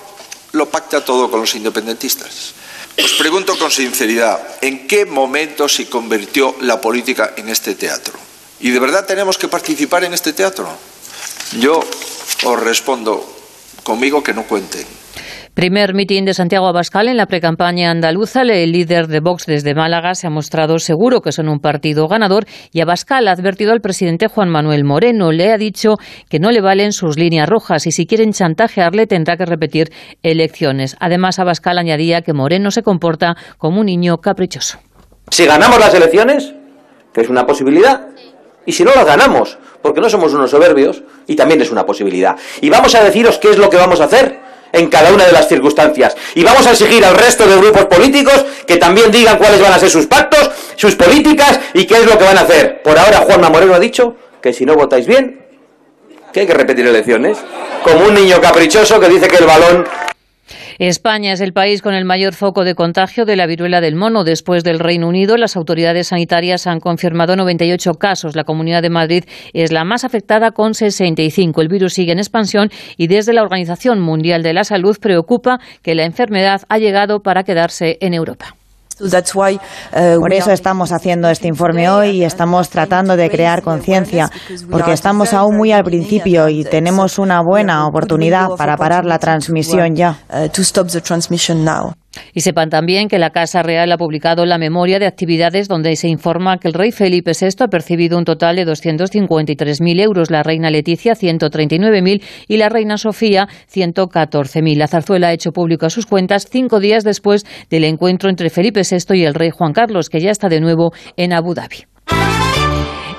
lo 0.53 0.69
pacta 0.69 1.03
todo 1.03 1.29
con 1.29 1.41
los 1.41 1.55
independentistas. 1.55 2.53
Os 2.97 3.13
pregunto 3.13 3.57
con 3.57 3.71
sinceridad, 3.71 4.39
¿en 4.61 4.87
qué 4.87 5.05
momento 5.05 5.67
se 5.67 5.89
convirtió 5.89 6.55
la 6.61 6.79
política 6.79 7.33
en 7.37 7.49
este 7.49 7.73
teatro? 7.73 8.13
¿Y 8.59 8.69
de 8.69 8.79
verdad 8.79 9.05
tenemos 9.05 9.37
que 9.37 9.47
participar 9.47 10.03
en 10.03 10.13
este 10.13 10.33
teatro? 10.33 10.69
Yo 11.59 11.79
os 12.43 12.59
respondo, 12.59 13.25
conmigo 13.83 14.23
que 14.23 14.33
no 14.33 14.43
cuenten. 14.43 14.85
Primer 15.53 15.93
mitin 15.93 16.25
de 16.25 16.33
Santiago 16.33 16.65
Abascal 16.65 17.07
en 17.07 17.15
la 17.15 17.27
precampaña 17.27 17.91
andaluza. 17.91 18.41
El 18.41 18.71
líder 18.71 19.05
de 19.05 19.19
Vox 19.19 19.45
desde 19.45 19.75
Málaga 19.75 20.15
se 20.15 20.25
ha 20.25 20.31
mostrado 20.31 20.79
seguro 20.79 21.21
que 21.21 21.31
son 21.31 21.47
un 21.47 21.59
partido 21.59 22.07
ganador 22.07 22.45
y 22.71 22.81
Abascal 22.81 23.27
ha 23.27 23.33
advertido 23.33 23.71
al 23.71 23.79
presidente 23.79 24.27
Juan 24.27 24.49
Manuel 24.49 24.83
Moreno. 24.83 25.31
Le 25.31 25.51
ha 25.51 25.57
dicho 25.59 25.97
que 26.27 26.39
no 26.39 26.49
le 26.49 26.59
valen 26.59 26.91
sus 26.91 27.19
líneas 27.19 27.47
rojas 27.47 27.85
y 27.85 27.91
si 27.91 28.07
quieren 28.07 28.33
chantajearle 28.33 29.05
tendrá 29.05 29.37
que 29.37 29.45
repetir 29.45 29.91
elecciones. 30.23 30.95
Además, 30.99 31.37
Abascal 31.37 31.77
añadía 31.77 32.23
que 32.23 32.33
Moreno 32.33 32.71
se 32.71 32.81
comporta 32.81 33.37
como 33.59 33.81
un 33.81 33.85
niño 33.85 34.17
caprichoso. 34.17 34.79
Si 35.29 35.45
ganamos 35.45 35.79
las 35.79 35.93
elecciones, 35.93 36.51
que 37.13 37.21
es 37.21 37.29
una 37.29 37.45
posibilidad, 37.45 38.07
y 38.65 38.71
si 38.71 38.83
no 38.83 38.91
las 38.95 39.05
ganamos, 39.05 39.59
porque 39.83 40.01
no 40.01 40.09
somos 40.09 40.33
unos 40.33 40.49
soberbios, 40.49 41.03
y 41.27 41.35
también 41.35 41.61
es 41.61 41.71
una 41.71 41.85
posibilidad. 41.85 42.35
Y 42.59 42.71
vamos 42.71 42.95
a 42.95 43.03
deciros 43.03 43.37
qué 43.37 43.51
es 43.51 43.59
lo 43.59 43.69
que 43.69 43.77
vamos 43.77 44.01
a 44.01 44.05
hacer 44.05 44.41
en 44.73 44.89
cada 44.89 45.13
una 45.13 45.25
de 45.25 45.31
las 45.31 45.47
circunstancias. 45.47 46.17
Y 46.35 46.43
vamos 46.43 46.67
a 46.67 46.71
exigir 46.71 47.05
al 47.05 47.15
resto 47.15 47.47
de 47.47 47.55
grupos 47.55 47.85
políticos 47.85 48.45
que 48.67 48.77
también 48.77 49.11
digan 49.11 49.37
cuáles 49.37 49.61
van 49.61 49.71
a 49.71 49.79
ser 49.79 49.89
sus 49.89 50.07
pactos, 50.07 50.51
sus 50.75 50.95
políticas 50.95 51.59
y 51.73 51.85
qué 51.85 51.95
es 51.95 52.05
lo 52.05 52.17
que 52.17 52.25
van 52.25 52.37
a 52.37 52.41
hacer. 52.41 52.81
Por 52.81 52.97
ahora 52.97 53.19
Juanma 53.19 53.49
Moreno 53.49 53.75
ha 53.75 53.79
dicho 53.79 54.17
que 54.41 54.51
si 54.51 54.65
no 54.65 54.75
votáis 54.75 55.07
bien, 55.07 55.45
que 56.33 56.41
hay 56.41 56.47
que 56.47 56.53
repetir 56.53 56.85
elecciones. 56.85 57.37
Como 57.83 58.07
un 58.07 58.15
niño 58.15 58.41
caprichoso 58.41 58.99
que 58.99 59.07
dice 59.07 59.27
que 59.27 59.37
el 59.37 59.45
balón 59.45 59.87
España 60.79 61.33
es 61.33 61.41
el 61.41 61.53
país 61.53 61.81
con 61.81 61.93
el 61.93 62.05
mayor 62.05 62.33
foco 62.33 62.63
de 62.63 62.75
contagio 62.75 63.25
de 63.25 63.35
la 63.35 63.45
viruela 63.45 63.81
del 63.81 63.95
mono. 63.95 64.23
Después 64.23 64.63
del 64.63 64.79
Reino 64.79 65.07
Unido, 65.07 65.37
las 65.37 65.55
autoridades 65.55 66.07
sanitarias 66.07 66.67
han 66.67 66.79
confirmado 66.79 67.35
98 67.35 67.93
casos. 67.95 68.35
La 68.35 68.43
Comunidad 68.43 68.81
de 68.81 68.89
Madrid 68.89 69.23
es 69.53 69.71
la 69.71 69.83
más 69.83 70.03
afectada 70.03 70.51
con 70.51 70.73
65. 70.73 71.61
El 71.61 71.67
virus 71.67 71.93
sigue 71.93 72.11
en 72.11 72.19
expansión 72.19 72.69
y 72.97 73.07
desde 73.07 73.33
la 73.33 73.43
Organización 73.43 73.99
Mundial 73.99 74.43
de 74.43 74.53
la 74.53 74.63
Salud 74.63 74.97
preocupa 74.99 75.59
que 75.81 75.95
la 75.95 76.05
enfermedad 76.05 76.61
ha 76.69 76.77
llegado 76.77 77.21
para 77.21 77.43
quedarse 77.43 77.97
en 78.01 78.13
Europa. 78.13 78.55
Uh, 79.91 80.19
Por 80.19 80.33
eso 80.33 80.51
estamos 80.51 80.91
haciendo 80.91 81.29
este 81.29 81.47
informe 81.47 81.89
hoy 81.89 82.09
y 82.17 82.23
estamos 82.23 82.69
tratando 82.69 83.15
de 83.15 83.29
crear 83.29 83.61
conciencia, 83.61 84.29
porque 84.69 84.93
estamos 84.93 85.33
aún 85.33 85.57
muy 85.57 85.71
al 85.71 85.83
principio 85.83 86.49
y 86.49 86.63
tenemos 86.63 87.19
una 87.19 87.41
buena 87.41 87.87
oportunidad 87.87 88.49
para 88.57 88.77
parar 88.77 89.05
la 89.05 89.19
transmisión 89.19 89.95
ya. 89.95 90.17
Y 92.33 92.41
sepan 92.41 92.69
también 92.69 93.07
que 93.07 93.19
la 93.19 93.31
Casa 93.31 93.63
Real 93.63 93.91
ha 93.91 93.97
publicado 93.97 94.45
la 94.45 94.57
memoria 94.57 94.99
de 94.99 95.05
actividades 95.05 95.67
donde 95.67 95.95
se 95.95 96.07
informa 96.07 96.57
que 96.57 96.67
el 96.67 96.73
rey 96.73 96.91
Felipe 96.91 97.31
VI 97.39 97.63
ha 97.63 97.67
percibido 97.67 98.17
un 98.17 98.25
total 98.25 98.55
de 98.55 98.65
253.000 98.65 100.01
euros, 100.01 100.31
la 100.31 100.43
reina 100.43 100.69
Leticia 100.69 101.13
139.000 101.13 102.21
y 102.47 102.57
la 102.57 102.69
reina 102.69 102.97
Sofía 102.97 103.47
114.000. 103.71 104.77
La 104.77 104.87
zarzuela 104.87 105.27
ha 105.27 105.33
hecho 105.33 105.51
público 105.51 105.89
sus 105.89 106.05
cuentas 106.05 106.47
cinco 106.49 106.79
días 106.79 107.03
después 107.03 107.45
del 107.69 107.83
encuentro 107.83 108.29
entre 108.29 108.49
Felipe 108.49 108.81
VI 108.81 109.17
y 109.17 109.25
el 109.25 109.33
rey 109.33 109.49
Juan 109.49 109.73
Carlos, 109.73 110.09
que 110.09 110.19
ya 110.19 110.31
está 110.31 110.49
de 110.49 110.61
nuevo 110.61 110.91
en 111.17 111.33
Abu 111.33 111.53
Dhabi. 111.53 111.85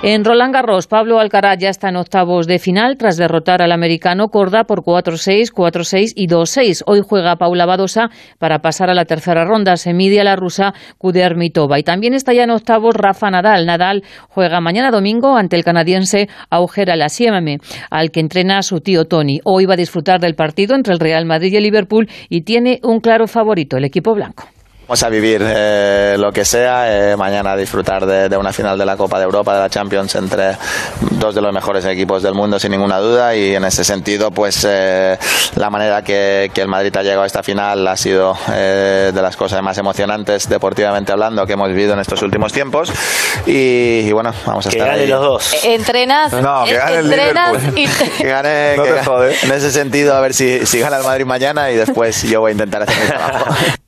En 0.07 0.22
Roland 0.22 0.52
Garros, 0.52 0.86
Pablo 0.86 1.18
Alcaraz 1.18 1.57
ya 1.57 1.70
está 1.70 1.88
en 1.88 1.96
octavos 1.96 2.46
de 2.46 2.59
final 2.59 2.98
tras 2.98 3.16
derrotar 3.16 3.62
al 3.62 3.72
americano 3.72 4.28
Corda 4.28 4.64
por 4.64 4.82
4-6, 4.82 5.50
4-6 5.50 6.12
y 6.14 6.28
2-6. 6.28 6.82
Hoy 6.84 7.00
juega 7.02 7.36
Paula 7.36 7.64
Badosa 7.64 8.11
para 8.38 8.59
pasar 8.59 8.90
a 8.90 8.94
la 8.94 9.07
tercera 9.07 9.46
ronda. 9.46 9.78
Se 9.78 9.94
mide 9.94 10.20
a 10.20 10.24
la 10.24 10.36
rusa 10.36 10.74
Kudermitova. 10.98 11.78
Y 11.78 11.84
también 11.84 12.12
está 12.12 12.34
ya 12.34 12.44
en 12.44 12.50
octavos 12.50 12.94
Rafa 12.94 13.30
Nadal. 13.30 13.64
Nadal 13.64 14.05
juega 14.28 14.61
mañana 14.61 14.90
domingo 14.90 15.38
ante 15.38 15.57
el 15.57 15.64
canadiense 15.64 16.28
Augera 16.50 16.96
Lassieme, 16.96 17.61
al 17.88 18.11
que 18.11 18.20
entrena 18.20 18.61
su 18.61 18.82
tío 18.82 19.07
Tony. 19.07 19.40
Hoy 19.44 19.64
va 19.64 19.72
a 19.72 19.78
disfrutar 19.78 20.20
del 20.20 20.34
partido 20.34 20.74
entre 20.74 20.92
el 20.92 21.00
Real 21.00 21.24
Madrid 21.24 21.50
y 21.55 21.57
el 21.57 21.62
Liverpool 21.62 22.11
y 22.28 22.42
tiene 22.42 22.78
un 22.82 23.00
claro 23.00 23.26
favorito, 23.26 23.78
el 23.78 23.86
equipo 23.86 24.12
blanco. 24.12 24.53
Vamos 24.87 25.03
a 25.03 25.09
vivir 25.09 25.41
eh, 25.43 26.16
lo 26.18 26.30
que 26.30 26.45
sea, 26.45 27.12
eh, 27.12 27.16
mañana 27.16 27.57
disfrutar 27.57 28.05
de, 28.05 28.37
una 28.37 28.53
final 28.53 28.76
de 28.76 28.85
la 28.85 28.99
Copa 28.99 29.16
de 29.16 29.24
Europa, 29.24 29.55
de 29.55 29.61
la 29.61 29.70
Champions, 29.70 30.14
entre 30.14 30.59
dos 31.12 31.35
de 31.35 31.41
los 31.41 31.55
mejores 31.55 31.87
equipos 31.87 32.22
del 32.22 32.35
mundo, 32.35 32.59
sin 32.59 32.72
ninguna 32.72 32.99
duda, 32.99 33.35
y 33.35 33.55
en 33.55 33.64
ese 33.64 33.82
sentido, 33.82 34.30
pues 34.30 34.62
eh, 34.68 35.18
la 35.57 35.70
manera 35.70 36.03
que, 36.03 36.51
el 36.55 36.68
Madrid 36.68 36.95
ha 36.99 37.03
llegado 37.03 37.22
a 37.22 37.26
esta 37.26 37.43
final 37.43 37.89
ha 37.89 37.97
sido 37.97 38.37
de 38.47 39.12
las 39.14 39.37
cosas 39.37 39.62
más 39.62 39.78
emocionantes, 39.78 40.51
deportivamente 40.51 41.12
hablando, 41.12 41.47
que 41.47 41.55
hemos 41.55 41.68
vivido 41.68 41.95
en 41.95 42.01
estos 42.01 42.20
últimos 42.20 42.53
tiempos, 42.53 42.93
y, 43.47 44.12
bueno, 44.12 44.35
vamos 44.45 44.66
a 44.66 44.68
estar 44.68 44.91
ahí. 44.91 45.07
los 45.07 45.20
dos. 45.22 45.64
Entrenas, 45.64 46.30
no, 46.35 46.64
que 46.66 46.74
gane 46.74 46.97
entrenas 46.97 47.62
y 47.74 47.87
que 48.18 48.28
gane, 48.28 48.74
en 48.74 49.53
ese 49.53 49.70
sentido, 49.70 50.14
a 50.14 50.20
ver 50.20 50.35
si, 50.35 50.66
si 50.66 50.78
gana 50.78 50.99
el 50.99 51.05
Madrid 51.05 51.24
mañana 51.24 51.70
y 51.70 51.76
después 51.76 52.22
yo 52.24 52.43
voy 52.43 52.51
a 52.51 52.53
intentar 52.53 52.82
hacer 52.82 53.03
mi 53.03 53.09
trabajo. 53.09 53.47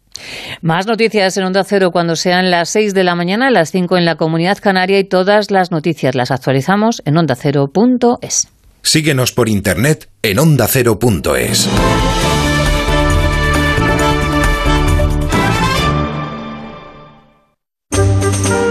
Más 0.63 0.87
noticias 0.87 1.37
en 1.37 1.45
Onda 1.45 1.65
Cero 1.65 1.91
cuando 1.93 2.17
sean 2.17 2.51
las 2.51 2.71
6 2.71 2.95
de 2.95 3.05
la 3.05 3.15
mañana, 3.15 3.51
las 3.51 3.71
5 3.71 3.97
en 3.97 4.05
la 4.05 4.17
Comunidad 4.17 4.59
Canaria 4.61 4.99
y 4.99 5.05
todas 5.05 5.51
las 5.51 5.71
noticias 5.71 6.15
las 6.15 6.31
actualizamos 6.31 7.03
en 7.05 7.17
ondacero.es. 7.17 8.49
Síguenos 8.83 9.33
por 9.33 9.49
internet 9.49 10.09
en 10.23 10.39
ondacero.es. 10.39 11.69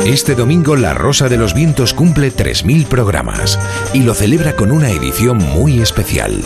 Este 0.06 0.36
domingo 0.36 0.76
La 0.76 0.94
Rosa 0.94 1.30
de 1.30 1.38
los 1.38 1.56
Vientos 1.56 1.96
cumple 1.96 2.32
3.000 2.32 2.86
programas 2.86 3.58
y 3.92 4.04
lo 4.04 4.14
celebra 4.14 4.56
con 4.56 4.72
una 4.72 4.92
edición 4.92 5.40
muy 5.40 5.82
especial. 5.82 6.44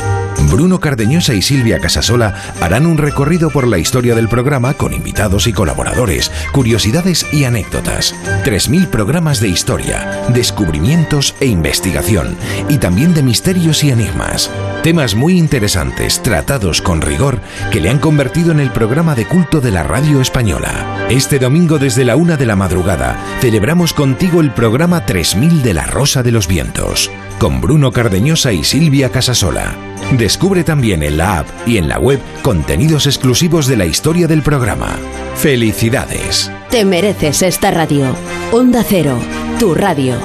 Bruno 0.49 0.79
Cardeñosa 0.79 1.33
y 1.33 1.41
Silvia 1.41 1.79
Casasola 1.79 2.35
harán 2.61 2.85
un 2.85 2.97
recorrido 2.97 3.49
por 3.49 3.67
la 3.67 3.77
historia 3.77 4.15
del 4.15 4.29
programa 4.29 4.75
con 4.75 4.93
invitados 4.93 5.45
y 5.45 5.51
colaboradores, 5.51 6.31
curiosidades 6.53 7.25
y 7.33 7.43
anécdotas. 7.43 8.15
3.000 8.45 8.87
programas 8.87 9.41
de 9.41 9.49
historia, 9.49 10.25
descubrimientos 10.29 11.35
e 11.41 11.47
investigación, 11.47 12.37
y 12.69 12.77
también 12.77 13.13
de 13.13 13.23
misterios 13.23 13.83
y 13.83 13.91
enigmas. 13.91 14.49
Temas 14.83 15.13
muy 15.13 15.37
interesantes, 15.37 16.23
tratados 16.23 16.81
con 16.81 17.01
rigor, 17.01 17.41
que 17.69 17.81
le 17.81 17.89
han 17.89 17.99
convertido 17.99 18.51
en 18.51 18.61
el 18.61 18.71
programa 18.71 19.13
de 19.13 19.25
culto 19.27 19.59
de 19.59 19.71
la 19.71 19.83
radio 19.83 20.21
española. 20.21 21.05
Este 21.09 21.37
domingo 21.37 21.79
desde 21.79 22.05
la 22.05 22.15
una 22.15 22.37
de 22.37 22.45
la 22.45 22.55
madrugada, 22.55 23.21
celebramos 23.41 23.91
contigo 23.91 24.39
el 24.39 24.51
programa 24.51 25.05
3000 25.05 25.63
de 25.63 25.73
La 25.73 25.85
Rosa 25.85 26.23
de 26.23 26.31
los 26.31 26.47
Vientos, 26.47 27.11
con 27.39 27.59
Bruno 27.59 27.91
Cardeñosa 27.91 28.53
y 28.53 28.63
Silvia 28.63 29.11
Casasola. 29.11 29.75
Descubre 30.17 30.63
también 30.63 31.03
en 31.03 31.17
la 31.17 31.39
app 31.39 31.47
y 31.67 31.77
en 31.77 31.89
la 31.89 31.99
web 31.99 32.21
contenidos 32.41 33.05
exclusivos 33.05 33.67
de 33.67 33.75
la 33.75 33.85
historia 33.85 34.27
del 34.27 34.43
programa. 34.43 34.95
¡Felicidades! 35.35 36.49
Te 36.71 36.85
mereces 36.85 37.41
esta 37.41 37.71
radio. 37.71 38.05
Onda 38.53 38.85
Cero, 38.87 39.19
tu 39.59 39.75
radio. 39.75 40.15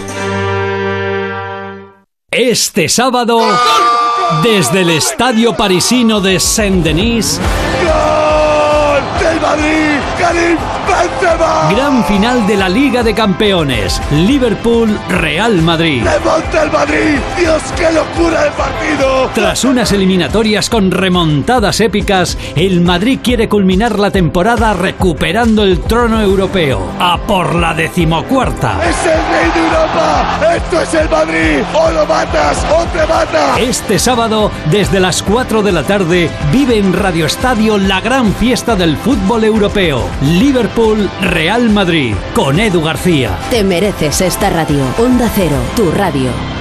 Este 2.30 2.88
sábado, 2.88 3.40
desde 4.42 4.82
el 4.82 4.90
estadio 4.90 5.56
parisino 5.56 6.20
de 6.20 6.38
Saint-Denis. 6.40 7.40
¡Gol 9.44 9.56
del 9.56 9.60
Madrid! 9.60 10.00
¡Karim 10.18 10.58
Benzema! 10.86 11.70
Gran 11.70 12.04
final 12.04 12.46
de 12.46 12.56
la 12.56 12.68
Liga 12.68 13.02
de 13.02 13.14
Campeones. 13.14 14.00
Liverpool-Real 14.10 15.60
Madrid. 15.62 16.02
¡Levanta 16.02 16.62
el 16.62 16.70
Madrid! 16.70 17.18
¡Dios, 17.38 17.62
qué 17.76 17.92
locura 17.92 18.44
de 18.44 18.50
partido! 18.52 19.30
Tras 19.34 19.64
unas 19.64 19.92
eliminatorias 19.92 20.70
con 20.70 20.90
remontadas 20.90 21.80
épicas, 21.80 22.38
el 22.56 22.80
Madrid 22.80 23.20
quiere 23.22 23.48
culminar 23.48 23.98
la 23.98 24.10
temporada 24.10 24.72
recuperando 24.72 25.64
el 25.64 25.80
trono 25.80 26.20
europeo. 26.20 26.80
A 26.98 27.18
por 27.18 27.54
la 27.54 27.74
decimocuarta. 27.74 28.78
¡Es 28.82 29.06
el 29.06 29.12
rey 29.12 29.50
de 29.54 29.60
Europa! 29.66 30.56
¡Esto 30.56 30.80
es 30.80 30.94
el 30.94 31.10
Madrid! 31.10 31.62
¡O 31.74 31.90
lo 31.90 32.06
matas 32.06 32.64
o 32.70 32.84
te 32.86 33.06
mata! 33.06 33.58
Este 33.58 33.98
sábado, 33.98 34.50
desde 34.70 35.00
las 35.00 35.22
4 35.22 35.62
de 35.62 35.72
la 35.72 35.82
tarde, 35.82 36.30
vive 36.52 36.78
en 36.78 36.92
Radio 36.92 37.26
Estadio 37.26 37.78
la 37.78 38.00
gran 38.00 38.32
fiesta 38.34 38.76
del 38.76 38.96
fútbol 38.96 39.33
europeo. 39.42 40.08
Liverpool-Real 40.20 41.70
Madrid. 41.70 42.14
Con 42.34 42.60
Edu 42.60 42.82
García. 42.82 43.36
Te 43.50 43.64
mereces 43.64 44.20
esta 44.20 44.50
radio. 44.50 44.84
Onda 44.98 45.28
Cero, 45.34 45.56
tu 45.74 45.90
radio. 45.90 46.53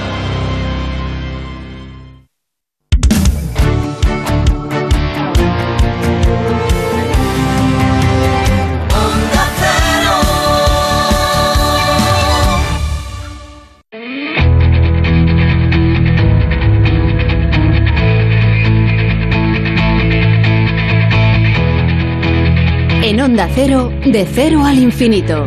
Cero, 23.56 23.92
de 24.04 24.26
cero 24.28 24.64
al 24.64 24.80
infinito. 24.80 25.46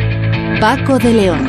Paco 0.62 0.97
de 0.97 1.14
León. 1.14 1.45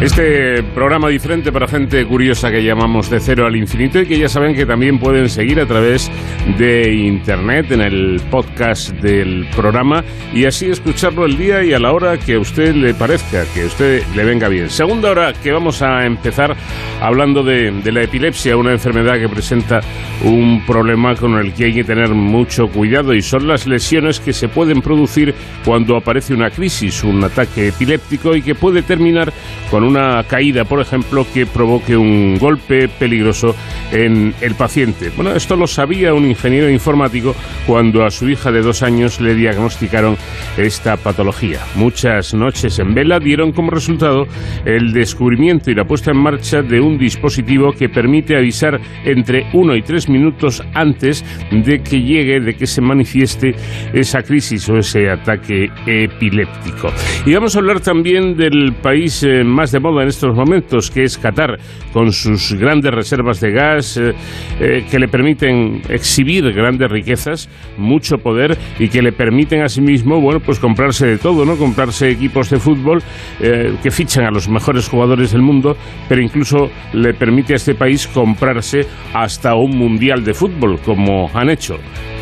Este 0.00 0.62
programa 0.62 1.10
diferente 1.10 1.52
para 1.52 1.68
gente 1.68 2.06
curiosa 2.06 2.50
que 2.50 2.64
llamamos 2.64 3.10
de 3.10 3.20
cero 3.20 3.44
al 3.44 3.54
infinito 3.54 4.00
y 4.00 4.06
que 4.06 4.18
ya 4.18 4.30
saben 4.30 4.54
que 4.54 4.64
también 4.64 4.98
pueden 4.98 5.28
seguir 5.28 5.60
a 5.60 5.66
través 5.66 6.10
de 6.58 6.92
internet 6.92 7.70
en 7.70 7.80
el 7.80 8.20
podcast 8.30 8.90
del 8.94 9.46
programa 9.54 10.04
y 10.32 10.44
así 10.44 10.66
escucharlo 10.66 11.24
el 11.26 11.36
día 11.36 11.62
y 11.62 11.72
a 11.72 11.78
la 11.78 11.92
hora 11.92 12.18
que 12.18 12.34
a 12.34 12.40
usted 12.40 12.74
le 12.74 12.94
parezca, 12.94 13.44
que 13.54 13.62
a 13.62 13.66
usted 13.66 14.02
le 14.14 14.24
venga 14.24 14.48
bien. 14.48 14.70
Segunda 14.70 15.10
hora 15.10 15.32
que 15.32 15.52
vamos 15.52 15.82
a 15.82 16.04
empezar 16.06 16.56
hablando 17.00 17.42
de, 17.42 17.70
de 17.70 17.92
la 17.92 18.02
epilepsia, 18.02 18.56
una 18.56 18.72
enfermedad 18.72 19.18
que 19.18 19.28
presenta 19.28 19.80
un 20.24 20.64
problema 20.66 21.14
con 21.14 21.36
el 21.38 21.52
que 21.54 21.66
hay 21.66 21.74
que 21.74 21.84
tener 21.84 22.10
mucho 22.10 22.68
cuidado 22.68 23.14
y 23.14 23.22
son 23.22 23.46
las 23.46 23.66
lesiones 23.66 24.20
que 24.20 24.32
se 24.32 24.48
pueden 24.48 24.82
producir 24.82 25.34
cuando 25.64 25.96
aparece 25.96 26.34
una 26.34 26.50
crisis, 26.50 27.02
un 27.04 27.22
ataque 27.24 27.68
epiléptico 27.68 28.34
y 28.34 28.42
que 28.42 28.54
puede 28.54 28.82
terminar 28.82 29.32
con 29.70 29.84
una 29.84 30.22
caída, 30.24 30.64
por 30.64 30.80
ejemplo, 30.80 31.26
que 31.32 31.46
provoque 31.46 31.96
un 31.96 32.38
golpe 32.38 32.88
peligroso 32.88 33.54
en 33.92 34.34
el 34.40 34.54
paciente. 34.54 35.10
Bueno, 35.14 35.34
esto 35.34 35.56
lo 35.56 35.66
sabía 35.66 36.12
un 36.14 36.29
ingeniero 36.30 36.70
informático 36.70 37.34
cuando 37.66 38.04
a 38.04 38.10
su 38.10 38.28
hija 38.28 38.50
de 38.50 38.62
dos 38.62 38.82
años 38.82 39.20
le 39.20 39.34
diagnosticaron 39.34 40.16
esta 40.56 40.96
patología. 40.96 41.60
Muchas 41.74 42.34
noches 42.34 42.78
en 42.78 42.94
vela 42.94 43.18
dieron 43.18 43.52
como 43.52 43.70
resultado 43.70 44.26
el 44.64 44.92
descubrimiento 44.92 45.70
y 45.70 45.74
la 45.74 45.84
puesta 45.84 46.10
en 46.10 46.22
marcha 46.22 46.62
de 46.62 46.80
un 46.80 46.98
dispositivo 46.98 47.72
que 47.72 47.88
permite 47.88 48.36
avisar 48.36 48.80
entre 49.04 49.46
uno 49.52 49.76
y 49.76 49.82
tres 49.82 50.08
minutos 50.08 50.62
antes 50.74 51.24
de 51.50 51.82
que 51.82 52.00
llegue, 52.00 52.40
de 52.40 52.54
que 52.54 52.66
se 52.66 52.80
manifieste 52.80 53.54
esa 53.92 54.22
crisis 54.22 54.68
o 54.68 54.78
ese 54.78 55.08
ataque 55.10 55.68
epiléptico. 55.86 56.88
Y 57.26 57.34
vamos 57.34 57.56
a 57.56 57.58
hablar 57.58 57.80
también 57.80 58.36
del 58.36 58.74
país 58.82 59.22
eh, 59.22 59.44
más 59.44 59.72
de 59.72 59.80
moda 59.80 60.02
en 60.02 60.08
estos 60.08 60.34
momentos, 60.34 60.90
que 60.90 61.04
es 61.04 61.18
Qatar, 61.18 61.58
con 61.92 62.12
sus 62.12 62.54
grandes 62.54 62.92
reservas 62.92 63.40
de 63.40 63.50
gas 63.50 63.96
eh, 63.96 64.12
eh, 64.60 64.84
que 64.90 64.98
le 64.98 65.08
permiten 65.08 65.82
exhibir 66.20 66.52
grandes 66.52 66.90
riquezas, 66.90 67.48
mucho 67.78 68.18
poder 68.18 68.56
y 68.78 68.88
que 68.88 69.02
le 69.02 69.12
permiten 69.12 69.62
asimismo, 69.62 70.20
bueno, 70.20 70.40
pues 70.40 70.58
comprarse 70.58 71.06
de 71.06 71.18
todo, 71.18 71.44
¿no? 71.44 71.56
Comprarse 71.56 72.10
equipos 72.10 72.50
de 72.50 72.58
fútbol 72.58 73.02
eh, 73.40 73.74
que 73.82 73.90
fichan 73.90 74.24
a 74.24 74.30
los 74.30 74.48
mejores 74.48 74.88
jugadores 74.88 75.32
del 75.32 75.42
mundo, 75.42 75.76
pero 76.08 76.20
incluso 76.20 76.70
le 76.92 77.14
permite 77.14 77.54
a 77.54 77.56
este 77.56 77.74
país 77.74 78.06
comprarse 78.06 78.86
hasta 79.14 79.54
un 79.54 79.76
mundial 79.76 80.24
de 80.24 80.34
fútbol, 80.34 80.78
como 80.84 81.30
han 81.32 81.48
hecho. 81.48 81.78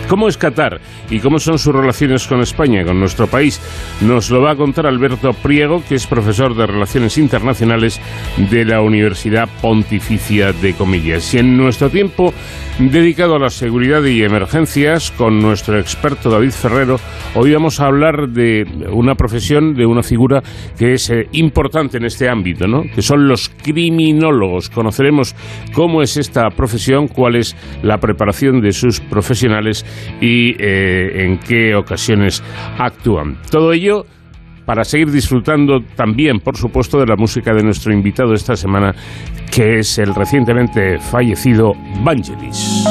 ¿Cómo 0.08 0.26
es 0.26 0.38
Qatar 0.38 0.80
y 1.10 1.20
cómo 1.20 1.38
son 1.38 1.58
sus 1.58 1.74
relaciones 1.74 2.26
con 2.26 2.40
España, 2.40 2.82
con 2.82 2.98
nuestro 2.98 3.26
país? 3.26 3.60
Nos 4.00 4.30
lo 4.30 4.40
va 4.40 4.52
a 4.52 4.56
contar 4.56 4.86
Alberto 4.86 5.34
Priego, 5.34 5.82
que 5.86 5.96
es 5.96 6.06
profesor 6.06 6.56
de 6.56 6.66
Relaciones 6.66 7.18
Internacionales 7.18 8.00
de 8.50 8.64
la 8.64 8.80
Universidad 8.80 9.50
Pontificia 9.60 10.52
de 10.54 10.72
Comillas. 10.72 11.34
Y 11.34 11.38
en 11.40 11.58
nuestro 11.58 11.90
tiempo 11.90 12.32
dedicado 12.78 13.34
a 13.34 13.38
la 13.38 13.50
seguridad 13.50 14.02
y 14.04 14.22
emergencias, 14.22 15.10
con 15.10 15.40
nuestro 15.40 15.78
experto 15.78 16.30
David 16.30 16.52
Ferrero, 16.52 16.96
hoy 17.34 17.52
vamos 17.52 17.78
a 17.80 17.86
hablar 17.86 18.28
de 18.30 18.64
una 18.90 19.14
profesión, 19.14 19.74
de 19.74 19.84
una 19.84 20.02
figura 20.02 20.42
que 20.78 20.94
es 20.94 21.10
eh, 21.10 21.26
importante 21.32 21.98
en 21.98 22.04
este 22.04 22.30
ámbito, 22.30 22.66
¿no? 22.66 22.82
que 22.94 23.02
son 23.02 23.28
los 23.28 23.50
criminólogos. 23.50 24.70
Conoceremos 24.70 25.34
cómo 25.74 26.00
es 26.02 26.16
esta 26.16 26.48
profesión, 26.50 27.08
cuál 27.08 27.36
es 27.36 27.56
la 27.82 27.98
preparación 27.98 28.62
de 28.62 28.72
sus 28.72 29.00
profesionales 29.00 29.84
y 30.20 30.54
eh, 30.58 31.24
en 31.24 31.38
qué 31.38 31.74
ocasiones 31.74 32.42
actúan. 32.78 33.38
Todo 33.50 33.72
ello 33.72 34.04
para 34.68 34.84
seguir 34.84 35.10
disfrutando 35.10 35.80
también, 35.96 36.40
por 36.40 36.56
supuesto, 36.56 36.98
de 36.98 37.06
la 37.06 37.16
música 37.16 37.54
de 37.54 37.62
nuestro 37.62 37.90
invitado 37.92 38.34
esta 38.34 38.54
semana, 38.54 38.94
que 39.50 39.78
es 39.78 39.98
el 39.98 40.14
recientemente 40.14 40.98
fallecido 40.98 41.72
Vangelis. 42.04 42.84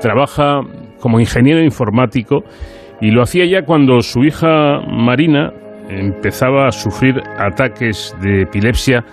Trabaja 0.00 0.60
como 1.00 1.18
ingeniero 1.18 1.60
informático 1.60 2.44
y 3.00 3.10
lo 3.10 3.22
hacía 3.22 3.44
ya 3.46 3.62
cuando 3.62 4.00
su 4.00 4.22
hija 4.22 4.80
Marina 4.86 5.50
empezaba 5.88 6.68
a 6.68 6.70
sufrir 6.70 7.20
ataques 7.38 8.14
de 8.22 8.42
epilepsia 8.42 9.04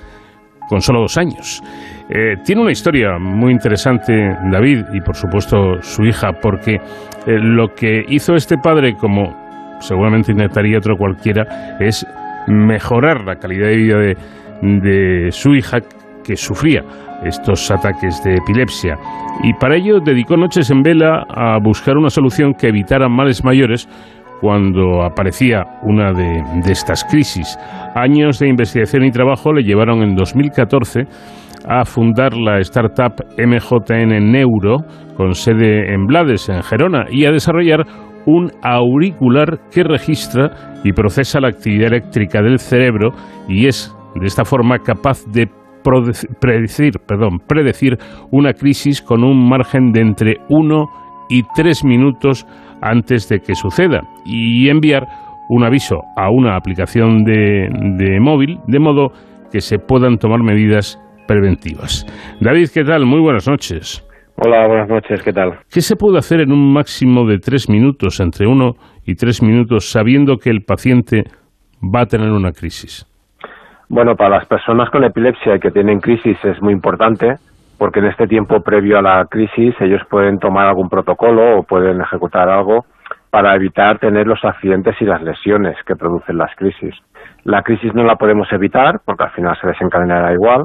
con 0.69 0.81
solo 0.81 1.01
dos 1.01 1.17
años. 1.17 1.61
Eh, 2.09 2.35
tiene 2.45 2.61
una 2.61 2.71
historia 2.71 3.17
muy 3.19 3.51
interesante 3.51 4.13
David 4.51 4.85
y 4.93 5.01
por 5.01 5.15
supuesto 5.15 5.81
su 5.81 6.03
hija, 6.03 6.33
porque 6.41 6.75
eh, 6.75 6.79
lo 7.25 7.69
que 7.69 8.03
hizo 8.07 8.35
este 8.35 8.57
padre, 8.57 8.95
como 8.95 9.35
seguramente 9.79 10.31
intentaría 10.31 10.77
otro 10.77 10.95
cualquiera, 10.97 11.77
es 11.79 12.05
mejorar 12.47 13.25
la 13.25 13.35
calidad 13.35 13.69
de 13.69 13.75
vida 13.75 13.97
de, 13.97 14.17
de 14.61 15.31
su 15.31 15.55
hija 15.55 15.79
que 16.24 16.36
sufría 16.36 16.84
estos 17.24 17.69
ataques 17.69 18.24
de 18.24 18.36
epilepsia 18.36 18.97
y 19.41 19.53
para 19.53 19.76
ello 19.76 19.99
dedicó 19.99 20.38
noches 20.38 20.69
en 20.69 20.82
vela 20.82 21.26
a 21.30 21.57
buscar 21.59 21.97
una 21.97 22.09
solución 22.09 22.53
que 22.53 22.67
evitara 22.67 23.09
males 23.09 23.43
mayores 23.43 23.88
cuando 24.43 25.03
aparecía 25.03 25.63
una 25.84 26.11
de, 26.11 26.43
estas 26.69 27.05
crisis. 27.05 27.57
Años 27.95 28.39
de 28.39 28.49
investigación 28.49 29.05
y 29.05 29.11
trabajo 29.11 29.53
le 29.53 29.63
llevaron 29.63 30.03
en 30.03 30.15
2014 30.15 31.03
a 31.65 31.86
fundar 31.86 32.34
la 32.34 32.59
startup 32.59 33.24
MJN 33.38 34.32
Neuro 34.32 34.80
con 35.15 35.34
sede 35.34 35.93
en 35.93 36.05
Blades, 36.07 36.49
en 36.49 36.61
Gerona, 36.61 37.05
y 37.09 37.24
a 37.26 37.32
desarrollar 37.32 37.86
un 38.26 38.51
auricular 38.61 39.59
que 39.71 39.84
registra 39.84 40.82
y 40.84 40.91
procesa 40.91 41.39
la 41.39 41.47
actividad 41.47 41.88
eléctrica 41.88 42.41
del 42.41 42.59
cerebro 42.59 43.11
y 43.47 43.67
es 43.67 43.95
de 44.15 44.26
esta 44.26 44.43
forma 44.43 44.80
capaz 44.80 45.26
de 45.32 45.47
predecir, 45.84 46.93
perdón, 47.07 47.39
predecir 47.47 47.97
una 48.31 48.53
crisis 48.53 49.01
con 49.01 49.23
un 49.23 49.49
margen 49.49 49.91
de 49.91 50.01
entre 50.01 50.38
1 50.49 50.86
y 51.29 51.43
3 51.55 51.86
minutos 51.86 52.45
antes 52.81 53.29
de 53.29 53.39
que 53.39 53.55
suceda 53.55 54.01
y 54.25 54.69
enviar 54.69 55.07
un 55.49 55.63
aviso 55.63 56.01
a 56.15 56.29
una 56.31 56.55
aplicación 56.55 57.23
de, 57.23 57.69
de 57.97 58.19
móvil 58.19 58.59
de 58.67 58.79
modo 58.79 59.11
que 59.51 59.61
se 59.61 59.77
puedan 59.77 60.17
tomar 60.17 60.41
medidas 60.41 60.99
preventivas. 61.27 62.05
David, 62.39 62.69
¿qué 62.73 62.84
tal? 62.84 63.05
Muy 63.05 63.19
buenas 63.19 63.47
noches. 63.47 64.05
Hola, 64.36 64.67
buenas 64.67 64.89
noches, 64.89 65.21
¿qué 65.23 65.31
tal? 65.31 65.59
¿Qué 65.71 65.81
se 65.81 65.95
puede 65.95 66.17
hacer 66.17 66.41
en 66.41 66.51
un 66.51 66.73
máximo 66.73 67.27
de 67.27 67.38
tres 67.38 67.69
minutos, 67.69 68.19
entre 68.19 68.47
uno 68.47 68.73
y 69.05 69.13
tres 69.15 69.43
minutos, 69.43 69.91
sabiendo 69.91 70.38
que 70.38 70.49
el 70.49 70.63
paciente 70.63 71.23
va 71.81 72.01
a 72.01 72.05
tener 72.07 72.31
una 72.31 72.51
crisis? 72.51 73.05
Bueno, 73.93 74.15
para 74.15 74.37
las 74.37 74.47
personas 74.47 74.89
con 74.89 75.03
epilepsia 75.03 75.55
y 75.55 75.59
que 75.59 75.69
tienen 75.69 75.99
crisis 75.99 76.43
es 76.43 76.59
muy 76.63 76.73
importante 76.73 77.35
porque 77.77 77.99
en 77.99 78.07
este 78.07 78.25
tiempo 78.25 78.59
previo 78.61 78.97
a 78.97 79.03
la 79.03 79.23
crisis 79.29 79.75
ellos 79.81 80.01
pueden 80.09 80.39
tomar 80.39 80.65
algún 80.65 80.89
protocolo 80.89 81.59
o 81.59 81.63
pueden 81.63 82.01
ejecutar 82.01 82.49
algo 82.49 82.85
para 83.29 83.53
evitar 83.53 83.99
tener 83.99 84.25
los 84.25 84.43
accidentes 84.43 84.95
y 84.99 85.05
las 85.05 85.21
lesiones 85.21 85.77
que 85.85 85.95
producen 85.95 86.39
las 86.39 86.49
crisis. 86.55 86.95
La 87.43 87.61
crisis 87.61 87.93
no 87.93 88.03
la 88.03 88.15
podemos 88.15 88.51
evitar 88.51 88.99
porque 89.05 89.25
al 89.25 89.31
final 89.33 89.55
se 89.61 89.67
desencadenará 89.67 90.33
igual, 90.33 90.63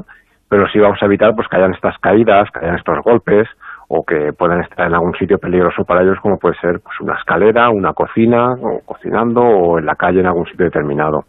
pero 0.49 0.67
sí 0.69 0.79
vamos 0.79 0.97
a 0.99 1.05
evitar 1.05 1.35
pues 1.35 1.47
que 1.49 1.57
hayan 1.57 1.75
estas 1.75 1.99
caídas, 1.99 2.49
que 2.49 2.65
hayan 2.65 2.77
estos 2.77 2.97
golpes 3.03 3.47
o 3.91 4.03
que 4.03 4.31
puedan 4.37 4.61
estar 4.61 4.87
en 4.87 4.93
algún 4.93 5.13
sitio 5.15 5.39
peligroso 5.39 5.83
para 5.83 6.03
ellos 6.03 6.17
como 6.21 6.37
puede 6.37 6.55
ser 6.61 6.79
pues 6.79 6.95
una 7.01 7.15
escalera, 7.17 7.71
una 7.71 7.93
cocina 7.93 8.53
o 8.53 8.81
cocinando 8.85 9.41
o 9.41 9.79
en 9.79 9.85
la 9.87 9.95
calle 9.95 10.19
en 10.19 10.27
algún 10.27 10.45
sitio 10.45 10.65
determinado. 10.65 11.23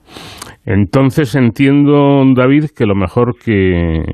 Entonces 0.66 1.34
entiendo, 1.34 2.22
David, 2.36 2.66
que 2.76 2.84
lo 2.84 2.94
mejor 2.94 3.34
que, 3.42 4.04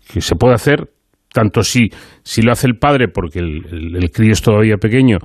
se 0.00 0.36
puede 0.36 0.54
hacer, 0.54 0.90
tanto 1.32 1.62
si, 1.62 1.88
si 2.22 2.42
lo 2.42 2.52
hace 2.52 2.66
el 2.66 2.76
padre, 2.76 3.08
porque 3.08 3.38
el, 3.38 4.10
crío 4.12 4.32
es 4.32 4.42
todavía 4.42 4.76
pequeño, 4.76 5.16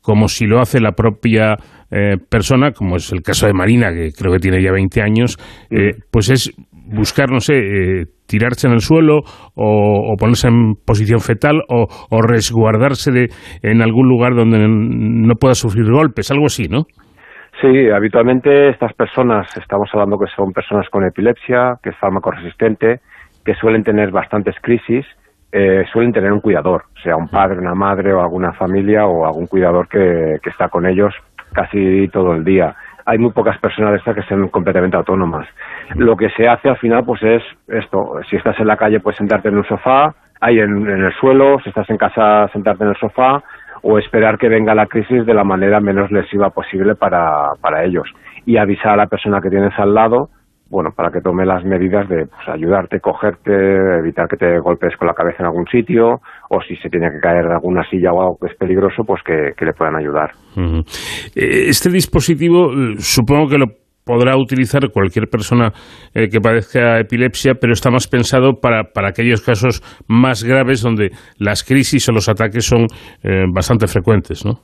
como 0.00 0.28
si 0.28 0.46
lo 0.46 0.60
hace 0.60 0.80
la 0.80 0.92
propia 0.92 1.56
eh, 1.90 2.16
persona, 2.16 2.70
como 2.70 2.94
es 2.94 3.10
el 3.12 3.22
caso 3.22 3.46
de 3.48 3.54
Marina, 3.54 3.92
que 3.92 4.12
creo 4.16 4.32
que 4.32 4.38
tiene 4.38 4.62
ya 4.62 4.70
20 4.70 5.02
años, 5.02 5.36
eh, 5.68 5.94
pues 6.12 6.30
es 6.30 6.52
buscar, 6.94 7.30
no 7.30 7.40
sé, 7.40 7.54
eh, 7.58 8.04
tirarse 8.26 8.66
en 8.66 8.74
el 8.74 8.80
suelo 8.80 9.20
o, 9.54 10.14
ponerse 10.18 10.48
en 10.48 10.74
posición 10.86 11.20
fetal 11.20 11.62
o, 11.68 11.86
resguardarse 12.22 13.10
de, 13.10 13.28
en 13.62 13.82
algún 13.82 14.08
lugar 14.08 14.34
donde 14.34 14.58
no 14.68 15.34
pueda 15.34 15.54
sufrir 15.54 15.90
golpes, 15.90 16.30
algo 16.30 16.46
así, 16.46 16.68
¿no? 16.68 16.84
Sí, 17.60 17.90
habitualmente 17.90 18.70
estas 18.70 18.94
personas, 18.94 19.46
estamos 19.56 19.90
hablando 19.92 20.16
que 20.18 20.30
son 20.34 20.52
personas 20.52 20.88
con 20.88 21.04
epilepsia, 21.04 21.74
que 21.82 21.90
es 21.90 21.96
fármaco 21.98 22.30
resistente, 22.30 23.00
que 23.44 23.54
suelen 23.54 23.82
tener 23.82 24.10
bastantes 24.10 24.54
crisis, 24.62 25.04
eh, 25.52 25.84
suelen 25.92 26.12
tener 26.12 26.32
un 26.32 26.40
cuidador, 26.40 26.84
sea 27.02 27.16
un 27.16 27.28
padre, 27.28 27.58
una 27.58 27.74
madre 27.74 28.12
o 28.12 28.20
alguna 28.20 28.52
familia 28.52 29.06
o 29.06 29.26
algún 29.26 29.46
cuidador 29.46 29.88
que, 29.88 30.36
que 30.42 30.50
está 30.50 30.68
con 30.68 30.86
ellos 30.86 31.12
casi 31.52 32.08
todo 32.08 32.32
el 32.34 32.44
día 32.44 32.74
hay 33.06 33.18
muy 33.18 33.32
pocas 33.32 33.58
personas 33.58 33.92
de 33.92 33.98
estas 33.98 34.14
que 34.14 34.22
sean 34.22 34.48
completamente 34.48 34.96
autónomas. 34.96 35.46
Lo 35.96 36.16
que 36.16 36.30
se 36.30 36.48
hace 36.48 36.68
al 36.68 36.78
final 36.78 37.04
pues 37.04 37.22
es 37.22 37.42
esto, 37.68 38.20
si 38.28 38.36
estás 38.36 38.58
en 38.60 38.66
la 38.66 38.76
calle 38.76 39.00
puedes 39.00 39.18
sentarte 39.18 39.48
en 39.48 39.56
un 39.56 39.64
sofá, 39.64 40.14
ahí 40.40 40.58
en, 40.58 40.86
el 40.86 41.12
suelo, 41.14 41.58
si 41.62 41.68
estás 41.68 41.88
en 41.90 41.96
casa 41.96 42.48
sentarte 42.52 42.84
en 42.84 42.90
el 42.90 42.96
sofá 42.96 43.42
o 43.82 43.98
esperar 43.98 44.38
que 44.38 44.48
venga 44.48 44.74
la 44.74 44.86
crisis 44.86 45.24
de 45.24 45.34
la 45.34 45.44
manera 45.44 45.80
menos 45.80 46.10
lesiva 46.10 46.50
posible 46.50 46.94
para, 46.94 47.54
para 47.60 47.84
ellos. 47.84 48.08
Y 48.46 48.56
avisar 48.56 48.92
a 48.92 48.96
la 48.96 49.06
persona 49.06 49.40
que 49.40 49.50
tienes 49.50 49.78
al 49.78 49.94
lado 49.94 50.28
bueno, 50.70 50.90
para 50.94 51.10
que 51.10 51.20
tome 51.20 51.44
las 51.44 51.64
medidas 51.64 52.08
de 52.08 52.26
pues, 52.26 52.48
ayudarte, 52.48 53.00
cogerte, 53.00 53.52
evitar 53.98 54.28
que 54.28 54.36
te 54.36 54.58
golpes 54.60 54.96
con 54.96 55.08
la 55.08 55.14
cabeza 55.14 55.38
en 55.40 55.46
algún 55.46 55.66
sitio, 55.66 56.20
o 56.48 56.60
si 56.62 56.76
se 56.76 56.88
tiene 56.88 57.10
que 57.10 57.18
caer 57.20 57.44
de 57.46 57.54
alguna 57.54 57.82
silla 57.90 58.12
o 58.12 58.20
algo 58.22 58.38
que 58.40 58.52
es 58.52 58.56
peligroso, 58.56 59.02
pues 59.04 59.20
que, 59.24 59.64
le 59.64 59.72
puedan 59.72 59.96
ayudar. 59.96 60.30
Eh, 61.34 61.68
este 61.68 61.90
dispositivo 61.90 62.72
eh, 62.72 62.94
supongo 62.98 63.48
que 63.48 63.58
lo 63.58 63.66
podrá 64.04 64.36
utilizar 64.36 64.80
cualquier 64.92 65.26
persona 65.28 65.72
eh, 66.14 66.28
que 66.28 66.40
padezca 66.40 67.00
epilepsia, 67.00 67.54
pero 67.60 67.72
está 67.72 67.90
más 67.90 68.06
pensado 68.06 68.60
para, 68.60 68.84
para, 68.84 69.08
aquellos 69.08 69.42
casos 69.42 69.82
más 70.08 70.44
graves 70.44 70.82
donde 70.82 71.10
las 71.38 71.64
crisis 71.64 72.08
o 72.08 72.12
los 72.12 72.28
ataques 72.28 72.64
son 72.64 72.86
bastante 73.52 73.86
frecuentes, 73.86 74.44
¿no? 74.46 74.60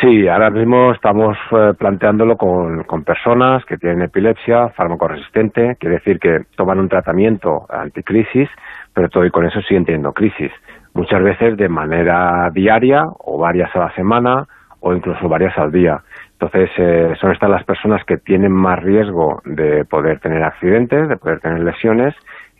Sí, 0.00 0.28
ahora 0.28 0.50
mismo 0.50 0.92
estamos 0.92 1.38
eh, 1.52 1.72
planteándolo 1.78 2.36
con, 2.36 2.84
personas 3.04 3.64
que 3.64 3.78
tienen 3.78 4.02
epilepsia 4.02 4.68
fármaco 4.70 5.08
resistente, 5.08 5.76
quiere 5.80 5.96
decir 5.96 6.18
que 6.18 6.40
toman 6.54 6.78
un 6.78 6.88
tratamiento 6.88 7.66
anticrisis, 7.70 8.48
pero 8.92 9.08
todo 9.08 9.24
y 9.24 9.30
con 9.30 9.46
eso 9.46 9.60
siguen 9.62 9.86
teniendo 9.86 10.12
crisis, 10.12 10.52
muchas 10.92 11.22
veces 11.22 11.56
de 11.56 11.68
manera 11.68 12.50
diaria 12.52 13.04
o 13.18 13.38
varias 13.38 13.74
a 13.74 13.80
la 13.80 13.94
semana 13.94 14.46
o 14.80 14.92
incluso 14.92 15.28
varias 15.28 15.56
al 15.56 15.72
día. 15.72 16.02
Entonces, 16.32 16.70
eh, 16.76 17.14
son 17.20 17.32
estas 17.32 17.50
las 17.50 17.64
personas 17.64 18.04
que 18.04 18.18
tienen 18.18 18.52
más 18.52 18.82
riesgo 18.82 19.40
de 19.44 19.84
poder 19.86 20.20
tener 20.20 20.42
accidentes, 20.42 21.08
de 21.08 21.16
poder 21.16 21.40
tener 21.40 21.60
lesiones, 21.60 22.14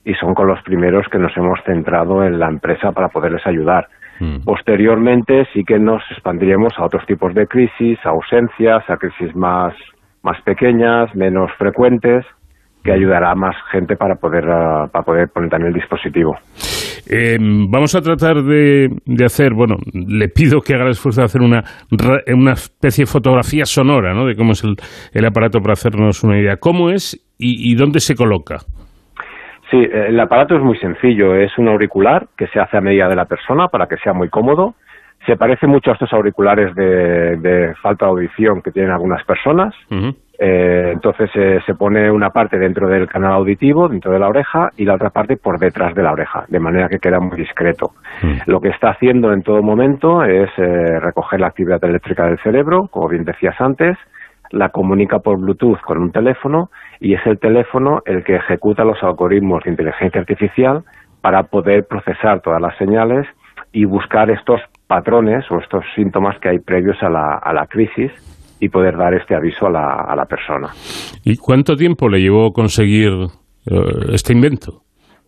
y 0.05 0.15
son 0.15 0.35
con 0.35 0.47
los 0.47 0.63
primeros 0.63 1.07
que 1.09 1.19
nos 1.19 1.37
hemos 1.37 1.63
centrado 1.65 2.25
en 2.25 2.39
la 2.39 2.49
empresa 2.49 2.93
para 2.93 3.09
poderles 3.09 3.47
ayudar 3.47 3.89
Mm. 4.21 4.45
Posteriormente 4.45 5.47
sí 5.53 5.65
que 5.65 5.79
nos 5.79 6.03
expandiremos 6.11 6.73
a 6.79 6.85
otros 6.85 7.05
tipos 7.07 7.35
de 7.35 7.47
crisis, 7.47 7.99
a 8.05 8.11
ausencias, 8.11 8.85
a 8.89 8.97
crisis 8.97 9.35
más, 9.35 9.75
más 10.23 10.41
pequeñas, 10.43 11.15
menos 11.15 11.51
frecuentes, 11.59 12.25
que 12.85 12.93
ayudará 12.93 13.33
a 13.33 13.35
más 13.35 13.57
gente 13.73 13.97
para 13.97 14.17
poder, 14.17 14.45
ah, 14.49 14.87
para 14.93 15.05
poder 15.05 15.29
poner 15.35 15.51
también 15.51 15.73
el 15.73 15.81
dispositivo. 15.81 16.37
Em, 17.09 17.67
vamos 17.71 17.95
a 17.95 18.01
tratar 18.03 18.43
de, 18.43 18.89
de, 19.05 19.25
hacer, 19.25 19.53
bueno, 19.55 19.77
le 19.93 20.29
pido 20.29 20.61
que 20.61 20.75
haga 20.75 20.85
el 20.85 20.91
esfuerzo 20.91 21.23
de 21.23 21.25
hacer 21.25 21.41
una, 21.41 21.65
una 22.33 22.53
especie 22.53 23.05
de 23.05 23.11
fotografía 23.11 23.65
sonora, 23.65 24.15
¿no? 24.15 24.27
De 24.27 24.37
cómo 24.37 24.53
es 24.53 24.63
el, 24.63 24.77
el 25.13 25.27
aparato 25.27 25.61
para 25.61 25.73
hacernos 25.73 26.23
una 26.23 26.39
idea. 26.39 26.57
¿Cómo 26.59 26.91
es 26.91 27.19
y 27.39 27.75
dónde 27.75 28.01
se 28.01 28.15
coloca? 28.15 28.59
Sí, 29.71 29.77
eh, 29.79 30.07
el 30.09 30.19
aparato 30.19 30.57
es 30.57 30.63
muy 30.63 30.77
sencillo. 30.79 31.35
Es 31.35 31.57
un 31.59 31.69
auricular 31.69 32.27
que 32.37 32.49
se 32.49 32.61
hace 32.61 32.77
a 32.77 32.81
medida 32.81 33.09
de 33.09 33.17
la 33.17 33.27
persona 33.27 33.69
para 33.69 33.87
que 33.87 33.97
sea 33.99 34.13
muy 34.13 34.29
cómodo. 34.29 34.75
Se 35.27 35.37
parece 35.37 35.67
mucho 35.67 35.91
a 35.91 35.95
estos 35.95 36.13
auriculares 36.13 36.75
de, 36.75 37.75
falta 37.83 38.07
de 38.07 38.11
audición 38.11 38.63
que 38.63 38.73
tienen 38.73 38.91
algunas 38.91 39.23
personas. 39.25 39.75
Eh, 40.39 40.93
entonces 40.95 41.31
eh, 41.35 41.61
se 41.67 41.75
pone 41.75 42.11
una 42.11 42.31
parte 42.31 42.59
dentro 42.59 42.89
del 42.89 43.07
canal 43.07 43.33
auditivo, 43.33 43.87
dentro 43.87 44.13
de 44.13 44.19
la 44.19 44.29
oreja, 44.29 44.71
y 44.79 44.87
la 44.87 44.95
otra 44.95 45.11
parte 45.11 45.37
por 45.37 45.59
detrás 45.59 45.95
de 45.95 46.03
la 46.03 46.13
oreja, 46.13 46.47
de 46.49 46.59
manera 46.59 46.89
que 46.89 46.99
queda 46.99 47.21
muy 47.21 47.37
discreto. 47.37 47.91
Lo 48.47 48.61
que 48.61 48.71
está 48.71 48.93
haciendo 48.93 49.35
en 49.35 49.43
todo 49.43 49.63
momento 49.63 50.25
es 50.25 50.49
recoger 50.57 51.41
la 51.41 51.49
actividad 51.49 51.85
eléctrica 51.85 52.25
del 52.25 52.39
cerebro, 52.39 52.89
como 52.91 53.09
bien 53.09 53.25
decías 53.25 53.61
antes, 53.61 53.99
la 54.53 54.71
comunica 54.71 55.19
por 55.19 55.39
Bluetooth 55.39 55.81
con 55.81 55.99
un 55.99 56.13
teléfono 56.13 56.71
y 57.01 57.14
es 57.14 57.27
el 57.27 57.39
teléfono 57.39 58.02
el 58.05 58.22
que 58.24 58.36
ejecuta 58.36 58.85
los 58.85 59.02
algoritmos 59.02 59.64
de 59.64 59.70
inteligencia 59.70 60.20
artificial 60.20 60.85
para 61.20 61.44
poder 61.44 61.86
procesar 61.86 62.40
todas 62.40 62.60
las 62.60 62.77
señales 62.77 63.27
y 63.72 63.85
buscar 63.85 64.31
estos 64.31 64.60
patrones 64.86 65.51
o 65.51 65.59
estos 65.59 65.85
síntomas 65.94 66.39
que 66.40 66.48
hay 66.48 66.59
previos 66.59 67.02
a 67.02 67.09
la, 67.09 67.35
a 67.36 67.52
la 67.52 67.66
crisis 67.66 68.10
y 68.60 68.68
poder 68.68 68.97
dar 68.97 69.14
este 69.14 69.35
aviso 69.35 69.66
a 69.66 69.70
la, 69.70 69.94
a 69.94 70.14
la 70.14 70.27
persona. 70.27 70.68
¿Y 71.24 71.36
cuánto 71.36 71.77
tiempo 71.77 72.09
le 72.09 72.20
llevó 72.20 72.52
conseguir 72.52 73.12
eh, 73.66 74.12
este 74.12 74.32
invento? 74.32 74.82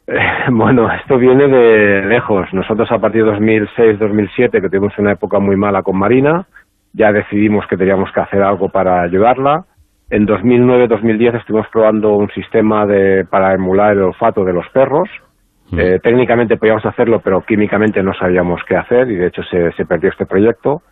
bueno, 0.50 0.92
esto 0.92 1.16
viene 1.18 1.46
de 1.48 2.06
lejos. 2.06 2.48
Nosotros 2.52 2.90
a 2.90 2.98
partir 2.98 3.24
de 3.24 3.32
2006-2007, 3.32 4.60
que 4.60 4.68
tuvimos 4.68 4.98
una 4.98 5.12
época 5.12 5.38
muy 5.38 5.56
mala 5.56 5.82
con 5.82 5.98
Marina, 5.98 6.46
ya 6.92 7.12
decidimos 7.12 7.66
que 7.66 7.76
teníamos 7.76 8.10
que 8.12 8.20
hacer 8.20 8.42
algo 8.42 8.68
para 8.68 9.02
ayudarla. 9.02 9.64
En 10.12 10.26
2009-2010 10.26 11.38
estuvimos 11.40 11.66
probando 11.72 12.16
un 12.16 12.28
sistema 12.28 12.84
de, 12.84 13.24
para 13.24 13.54
emular 13.54 13.92
el 13.92 14.02
olfato 14.02 14.44
de 14.44 14.52
los 14.52 14.68
perros. 14.68 15.08
Mm. 15.70 15.80
Eh, 15.80 15.98
técnicamente 16.02 16.58
podíamos 16.58 16.84
hacerlo, 16.84 17.20
pero 17.24 17.40
químicamente 17.40 18.02
no 18.02 18.12
sabíamos 18.12 18.60
qué 18.68 18.76
hacer 18.76 19.10
y 19.10 19.16
de 19.16 19.28
hecho 19.28 19.42
se, 19.44 19.72
se 19.72 19.86
perdió 19.86 20.10
este 20.10 20.26
proyecto. 20.26 20.82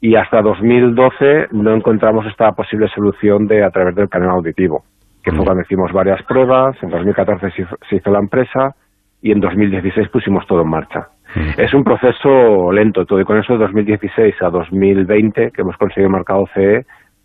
Y 0.00 0.14
hasta 0.14 0.40
2012 0.40 1.48
no 1.50 1.74
encontramos 1.74 2.24
esta 2.26 2.52
posible 2.52 2.86
solución 2.94 3.46
de 3.48 3.64
a 3.64 3.70
través 3.70 3.94
del 3.96 4.08
canal 4.08 4.30
auditivo 4.30 4.84
que 5.22 5.32
fue 5.32 5.44
cuando 5.44 5.62
hicimos 5.62 5.92
varias 5.92 6.22
pruebas, 6.22 6.76
en 6.82 6.90
2014 6.90 7.50
se 7.88 7.96
hizo 7.96 8.10
la 8.10 8.20
empresa 8.20 8.74
y 9.20 9.32
en 9.32 9.40
2016 9.40 10.08
pusimos 10.08 10.46
todo 10.46 10.62
en 10.62 10.70
marcha. 10.70 11.08
Es 11.56 11.72
un 11.74 11.84
proceso 11.84 12.72
lento 12.72 13.04
todo 13.04 13.20
y 13.20 13.24
con 13.24 13.38
eso 13.38 13.52
de 13.52 13.60
2016 13.60 14.34
a 14.40 14.50
2020 14.50 15.50
que 15.52 15.62
hemos 15.62 15.76
conseguido 15.76 16.08
el 16.08 16.14
mercado 16.14 16.44
CE 16.54 16.84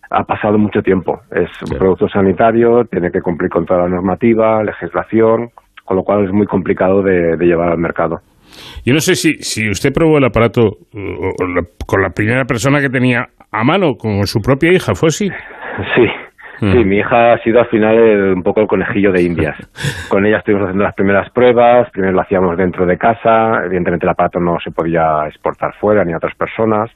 ha 0.09 0.23
pasado 0.23 0.57
mucho 0.57 0.81
tiempo. 0.81 1.21
Es 1.31 1.49
un 1.69 1.77
producto 1.77 2.07
sanitario, 2.07 2.85
tiene 2.85 3.11
que 3.11 3.21
cumplir 3.21 3.49
con 3.49 3.65
toda 3.65 3.81
la 3.81 3.89
normativa, 3.89 4.63
legislación, 4.63 5.49
con 5.83 5.97
lo 5.97 6.03
cual 6.03 6.25
es 6.25 6.31
muy 6.31 6.47
complicado 6.47 7.01
de, 7.01 7.37
llevar 7.37 7.69
al 7.69 7.77
mercado. 7.77 8.19
Yo 8.85 8.93
no 8.93 8.99
sé 8.99 9.15
si, 9.15 9.33
si 9.35 9.69
usted 9.69 9.91
probó 9.93 10.17
el 10.17 10.25
aparato 10.25 10.77
con 11.85 12.01
la 12.01 12.09
primera 12.09 12.45
persona 12.45 12.79
que 12.79 12.89
tenía 12.89 13.27
a 13.51 13.63
mano, 13.63 13.95
con 13.95 14.25
su 14.27 14.39
propia 14.41 14.71
hija, 14.71 14.95
¿fue 14.95 15.07
así? 15.07 15.29
Sí, 15.95 16.07
Sí, 16.59 16.65
mm. 16.65 16.87
mi 16.87 16.97
hija 16.99 17.33
ha 17.33 17.37
sido 17.39 17.59
al 17.59 17.67
final 17.67 18.33
un 18.33 18.43
poco 18.43 18.61
el 18.61 18.67
conejillo 18.67 19.11
de 19.11 19.23
indias. 19.23 19.57
Con 20.09 20.25
ella 20.25 20.37
estuvimos 20.37 20.65
haciendo 20.65 20.83
las 20.83 20.95
primeras 20.95 21.29
pruebas, 21.31 21.89
primero 21.91 22.13
lo 22.13 22.21
hacíamos 22.21 22.57
dentro 22.57 22.85
de 22.85 22.97
casa, 22.97 23.65
evidentemente 23.65 24.05
el 24.05 24.11
aparato 24.11 24.39
no 24.39 24.57
se 24.63 24.71
podía 24.71 25.27
exportar 25.27 25.73
fuera 25.79 26.03
ni 26.05 26.13
a 26.13 26.17
otras 26.17 26.35
personas, 26.35 26.89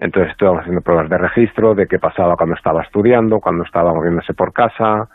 entonces 0.00 0.32
estuvimos 0.32 0.60
haciendo 0.60 0.80
pruebas 0.80 1.08
de 1.08 1.18
registro 1.18 1.74
de 1.74 1.86
qué 1.86 1.98
pasaba 1.98 2.34
cuando 2.36 2.56
estaba 2.56 2.82
estudiando, 2.82 3.38
cuando 3.38 3.64
estaba 3.64 3.92
moviéndose 3.92 4.32
por 4.34 4.52
casa, 4.52 5.08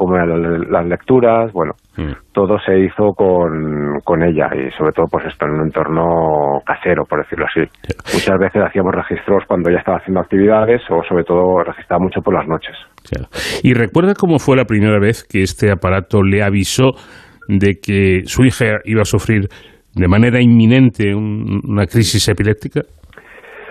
cómo 0.00 0.16
eran 0.16 0.70
las 0.70 0.86
lecturas, 0.86 1.52
bueno, 1.52 1.74
mm. 1.98 2.32
todo 2.32 2.58
se 2.58 2.80
hizo 2.80 3.12
con, 3.12 4.00
con, 4.02 4.22
ella 4.22 4.48
y 4.54 4.70
sobre 4.70 4.92
todo 4.92 5.04
pues 5.12 5.26
esto 5.26 5.44
en 5.44 5.52
un 5.52 5.66
entorno 5.66 6.62
casero, 6.64 7.04
por 7.04 7.22
decirlo 7.22 7.44
así. 7.44 7.60
Muchas 8.14 8.38
veces 8.38 8.62
hacíamos 8.66 8.94
registros 8.94 9.44
cuando 9.46 9.68
ella 9.68 9.80
estaba 9.80 9.98
haciendo 9.98 10.20
actividades 10.20 10.80
o 10.88 11.02
sobre 11.06 11.24
todo 11.24 11.62
registraba 11.62 12.02
mucho 12.02 12.22
por 12.22 12.32
las 12.32 12.48
noches. 12.48 12.74
¿Y 13.62 13.74
recuerda 13.74 14.14
cómo 14.14 14.38
fue 14.38 14.56
la 14.56 14.64
primera 14.64 14.98
vez 14.98 15.22
que 15.22 15.42
este 15.42 15.70
aparato 15.70 16.22
le 16.22 16.42
avisó 16.42 16.92
de 17.48 17.74
que 17.82 18.22
su 18.24 18.44
hija 18.44 18.80
iba 18.84 19.02
a 19.02 19.04
sufrir 19.04 19.48
de 19.94 20.08
manera 20.08 20.40
inminente 20.40 21.14
una 21.14 21.84
crisis 21.84 22.26
epiléptica? 22.26 22.80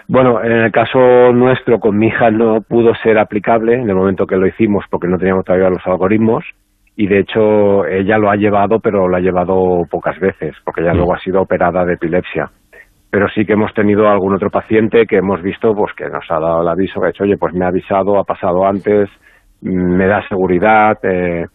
Bueno, 0.10 0.44
en 0.44 0.52
el 0.52 0.72
caso 0.72 1.31
nuestro 1.34 1.80
con 1.80 1.95
mi 1.95 2.07
hija 2.07 2.31
no 2.31 2.61
pudo 2.61 2.95
ser 2.95 3.19
aplicable 3.19 3.76
en 3.76 3.88
el 3.88 3.95
momento 3.95 4.26
que 4.26 4.38
lo 4.38 4.48
hicimos 4.48 4.84
porque 4.90 5.07
no 5.07 5.19
teníamos 5.19 5.45
todavía 5.45 5.69
los 5.69 5.86
algoritmos 5.86 6.44
y 6.95 7.06
de 7.06 7.19
hecho 7.19 7.86
ella 7.86 8.18
lo 8.18 8.31
ha 8.31 8.36
llevado 8.36 8.80
pero 8.80 9.07
lo 9.07 9.15
ha 9.15 9.19
llevado 9.19 9.84
pocas 9.88 10.19
veces 10.19 10.56
porque 10.65 10.81
mm. 10.81 10.95
luego 10.95 11.14
ha 11.14 11.19
sido 11.19 11.44
operada 11.44 11.86
de 11.86 11.94
epilepsia. 11.94 12.49
Pero 13.11 13.30
sí 13.30 13.45
que 13.45 13.53
hemos 13.53 13.72
tenido 13.76 14.10
algún 14.10 14.34
otro 14.34 14.49
paciente 14.49 15.06
que 15.06 15.18
hemos 15.18 15.44
visto 15.44 15.76
pues 15.76 15.94
que 15.94 16.10
nos 16.10 16.26
ha 16.31 16.40
dado 16.40 16.64
el 16.64 16.69
aviso 16.69 16.99
que 16.99 17.06
ha 17.06 17.11
dicho 17.11 17.23
oye 17.23 17.38
pues 17.38 17.53
me 17.53 17.65
ha 17.65 17.68
avisado, 17.68 18.18
ha 18.18 18.23
pasado 18.23 18.65
antes, 18.65 19.11
me 19.61 20.07
da 20.07 20.27
seguridad. 20.27 20.98
Eh, 21.03 21.45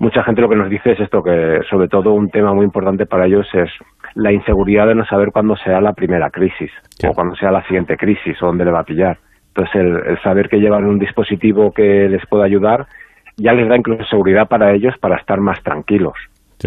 mucha 0.00 0.22
gente 0.22 0.42
lo 0.42 0.50
que 0.50 0.56
nos 0.56 0.68
dice 0.68 0.92
es 0.92 1.00
esto 1.00 1.22
que 1.22 1.60
sobre 1.70 1.88
todo 1.88 2.12
un 2.12 2.28
tema 2.28 2.52
muy 2.52 2.66
importante 2.66 3.06
para 3.06 3.24
ellos 3.24 3.48
es 3.54 3.70
la 4.14 4.32
inseguridad 4.32 4.86
de 4.86 4.94
no 4.94 5.04
saber 5.06 5.30
cuándo 5.32 5.56
sea 5.56 5.80
la 5.80 5.92
primera 5.92 6.30
crisis 6.30 6.70
o 7.06 7.12
cuándo 7.12 7.34
sea 7.36 7.50
la 7.50 7.62
siguiente 7.64 7.96
crisis 7.96 8.40
o 8.42 8.46
dónde 8.46 8.64
le 8.64 8.70
va 8.70 8.80
a 8.80 8.84
pillar. 8.84 9.18
Entonces, 9.48 9.74
el, 9.74 10.18
saber 10.22 10.48
que 10.48 10.58
llevan 10.58 10.84
un 10.84 10.98
dispositivo 10.98 11.72
que 11.72 12.08
les 12.08 12.24
pueda 12.26 12.44
ayudar 12.44 12.86
ya 13.36 13.52
les 13.52 13.68
da 13.68 13.76
incluso 13.76 14.04
seguridad 14.04 14.46
para 14.48 14.74
ellos 14.74 14.94
para 15.00 15.16
estar 15.16 15.40
más 15.40 15.62
tranquilos. 15.62 16.14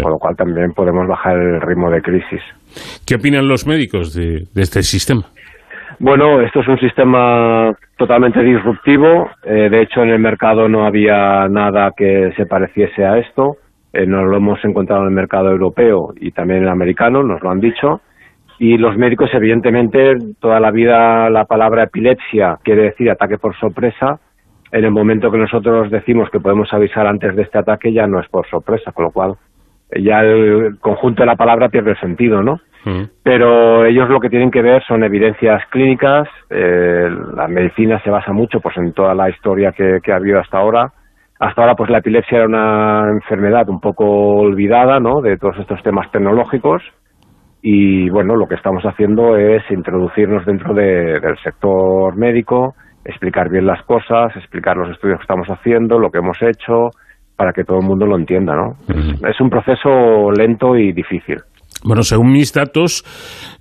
Con 0.02 0.12
lo 0.12 0.18
cual 0.18 0.36
también 0.36 0.74
podemos 0.74 1.08
bajar 1.08 1.38
el 1.38 1.62
ritmo 1.62 1.90
de 1.90 2.02
crisis. 2.02 2.42
¿Qué 3.08 3.16
opinan 3.16 3.48
los 3.48 3.66
médicos 3.66 4.14
de, 4.14 4.44
este 4.56 4.84
sistema? 4.84 5.22
Bueno, 6.00 6.42
esto 6.42 6.60
es 6.60 6.68
un 6.68 6.78
sistema 6.80 7.72
totalmente 7.98 8.44
disruptivo. 8.44 9.30
Eh, 9.46 9.70
de 9.70 9.82
hecho, 9.84 10.02
en 10.02 10.10
el 10.10 10.20
mercado 10.20 10.68
no 10.68 10.86
había 10.86 11.48
nada 11.48 11.92
que 11.96 12.34
se 12.36 12.46
pareciese 12.46 13.06
a 13.06 13.20
esto. 13.20 13.56
Eh, 13.96 14.06
nos 14.06 14.26
lo 14.26 14.36
hemos 14.36 14.64
encontrado 14.66 15.04
en 15.04 15.08
el 15.08 15.14
mercado 15.14 15.50
europeo 15.50 16.14
y 16.20 16.32
también 16.32 16.58
en 16.58 16.64
el 16.66 16.70
americano, 16.70 17.24
nos 17.24 17.42
lo 17.42 17.50
han 17.50 17.62
dicho. 17.62 18.02
Y 18.60 18.78
los 18.78 18.98
médicos, 18.98 19.30
evidentemente, 19.34 20.18
toda 20.40 20.60
la 20.60 20.72
vida 20.72 21.30
la 21.30 21.46
palabra 21.46 21.84
epilepsia 21.84 22.58
quiere 22.62 22.84
decir 22.84 23.10
ataque 23.10 23.38
por 23.38 23.56
sorpresa. 23.56 24.20
En 24.72 24.84
el 24.84 24.92
momento 24.92 25.32
que 25.32 25.38
nosotros 25.38 25.90
decimos 25.90 26.30
que 26.30 26.42
podemos 26.42 26.74
avisar 26.74 27.08
antes 27.08 27.38
de 27.38 27.44
este 27.44 27.58
ataque, 27.58 27.94
ya 27.94 28.06
no 28.06 28.20
es 28.20 28.28
por 28.28 28.46
sorpresa, 28.50 28.92
con 28.92 29.06
lo 29.06 29.12
cual 29.12 29.36
eh, 29.92 30.02
ya 30.02 30.20
el 30.22 30.78
conjunto 30.80 31.24
de 31.24 31.28
la 31.28 31.38
palabra 31.38 31.70
pierde 31.70 31.92
el 31.92 32.00
sentido, 32.00 32.44
¿no? 32.44 32.60
Mm. 32.84 33.04
Pero 33.24 33.86
ellos 33.86 34.10
lo 34.10 34.20
que 34.20 34.30
tienen 34.30 34.52
que 34.52 34.62
ver 34.62 34.84
son 34.84 35.06
evidencias 35.06 35.64
clínicas. 35.70 36.28
Eh, 36.50 37.10
la 37.34 37.48
medicina 37.48 38.02
se 38.04 38.10
basa 38.10 38.34
mucho 38.34 38.60
pues 38.60 38.76
en 38.76 38.92
toda 38.92 39.16
la 39.16 39.30
historia 39.30 39.72
que, 39.72 40.00
que 40.04 40.12
ha 40.12 40.18
habido 40.18 40.40
hasta 40.42 40.58
ahora 40.58 40.92
hasta 41.46 41.62
ahora, 41.62 41.76
pues 41.76 41.92
la 41.92 42.00
epilepsia 42.00 42.40
era 42.40 42.48
una 42.48 43.12
enfermedad 43.12 43.70
un 43.70 43.80
poco 43.80 44.06
olvidada, 44.06 45.00
¿no? 45.00 45.22
De 45.22 45.38
todos 45.38 45.58
estos 45.60 45.82
temas 45.84 46.10
tecnológicos. 46.12 46.82
Y 47.62 48.10
bueno, 48.10 48.36
lo 48.36 48.48
que 48.48 48.56
estamos 48.56 48.84
haciendo 48.84 49.38
es 49.38 49.64
introducirnos 49.70 50.46
dentro 50.46 50.74
del 50.74 51.38
sector 51.44 52.16
médico, 52.18 52.74
explicar 53.04 53.50
bien 53.50 53.66
las 53.68 53.84
cosas, 53.84 54.36
explicar 54.36 54.76
los 54.76 54.90
estudios 54.90 55.20
que 55.20 55.24
estamos 55.24 55.48
haciendo, 55.48 56.00
lo 56.00 56.10
que 56.10 56.20
hemos 56.20 56.42
hecho, 56.42 56.90
para 57.36 57.54
que 57.54 57.64
todo 57.64 57.80
el 57.80 57.88
mundo 57.88 58.06
lo 58.06 58.18
entienda, 58.18 58.56
¿no? 58.56 58.74
es 59.28 59.40
un 59.40 59.50
proceso 59.50 60.32
lento 60.32 60.76
y 60.76 60.94
difícil. 60.94 61.38
Bueno, 61.86 62.02
según 62.02 62.32
mis 62.32 62.52
datos, 62.52 63.04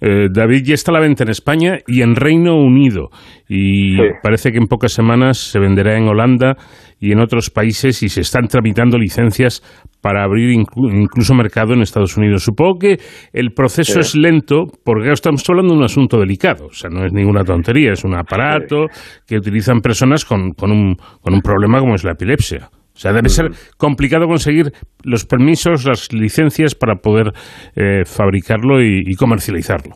eh, 0.01 0.29
David 0.33 0.63
ya 0.65 0.75
está 0.75 0.91
a 0.93 0.95
la 0.95 1.01
venta 1.01 1.25
en 1.25 1.31
España 1.31 1.79
y 1.87 2.01
en 2.01 2.17
Reino 2.17 2.57
Unido. 2.57 3.11
Y 3.49 3.99
parece 4.23 4.51
que 4.51 4.57
en 4.57 4.67
pocas 4.67 4.93
semanas 4.93 5.37
se 5.37 5.59
venderá 5.59 5.99
en 5.99 6.09
Holanda 6.09 6.57
y 6.99 7.13
en 7.13 7.21
otros 7.21 7.51
países 7.51 8.03
y 8.03 8.09
se 8.09 8.23
están 8.23 8.49
tramitando 8.49 8.97
licencias 8.97 9.63
para 10.01 10.25
abrir 10.25 10.51
incluso 10.51 11.35
mercado 11.35 11.75
en 11.75 11.83
Estados 11.83 12.17
Unidos. 12.17 12.45
Supongo 12.45 12.79
que 12.79 12.97
el 13.35 13.53
proceso 13.53 14.01
es 14.01 14.17
lento 14.17 14.65
porque 14.85 15.11
estamos 15.13 15.45
hablando 15.49 15.75
de 15.75 15.79
un 15.81 15.85
asunto 15.85 16.19
delicado. 16.19 16.67
O 16.69 16.73
sea, 16.73 16.89
no 16.89 17.05
es 17.05 17.13
ninguna 17.13 17.45
tontería, 17.45 17.93
es 17.93 18.05
un 18.05 18.15
aparato 18.17 18.87
que 19.27 19.37
utilizan 19.37 19.81
personas 19.81 20.25
con, 20.25 20.53
con, 20.53 20.73
un, 20.73 20.97
con 21.21 21.35
un 21.35 21.41
problema 21.43 21.79
como 21.79 21.95
es 21.95 22.05
la 22.05 22.13
epilepsia. 22.13 22.71
O 22.95 22.99
sea, 22.99 23.13
debe 23.13 23.29
ser 23.29 23.51
complicado 23.77 24.27
conseguir 24.29 24.67
los 25.05 25.27
permisos, 25.27 25.85
las 25.85 26.13
licencias 26.13 26.77
para 26.77 26.95
poder 26.95 27.33
eh, 27.75 28.05
fabricarlo 28.05 28.81
y, 28.81 29.15
comercializarlo. 29.19 29.95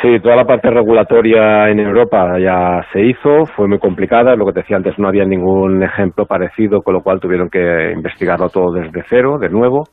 Sí, 0.00 0.18
toda 0.22 0.36
la 0.36 0.44
parte 0.44 0.70
regulatoria 0.70 1.68
en 1.68 1.78
Europa 1.78 2.38
ya 2.40 2.80
se 2.92 3.02
hizo, 3.02 3.44
fue 3.54 3.68
muy 3.68 3.78
complicada, 3.78 4.34
lo 4.34 4.46
que 4.46 4.52
te 4.52 4.60
decía 4.60 4.78
antes, 4.78 4.98
no 4.98 5.08
había 5.08 5.26
ningún 5.26 5.82
ejemplo 5.82 6.24
parecido, 6.24 6.80
con 6.80 6.94
lo 6.94 7.02
cual 7.02 7.20
tuvieron 7.20 7.50
que 7.50 7.92
investigarlo 7.92 8.48
todo 8.48 8.72
desde 8.72 9.04
cero, 9.10 9.38
de 9.38 9.50
nuevo. 9.50 9.84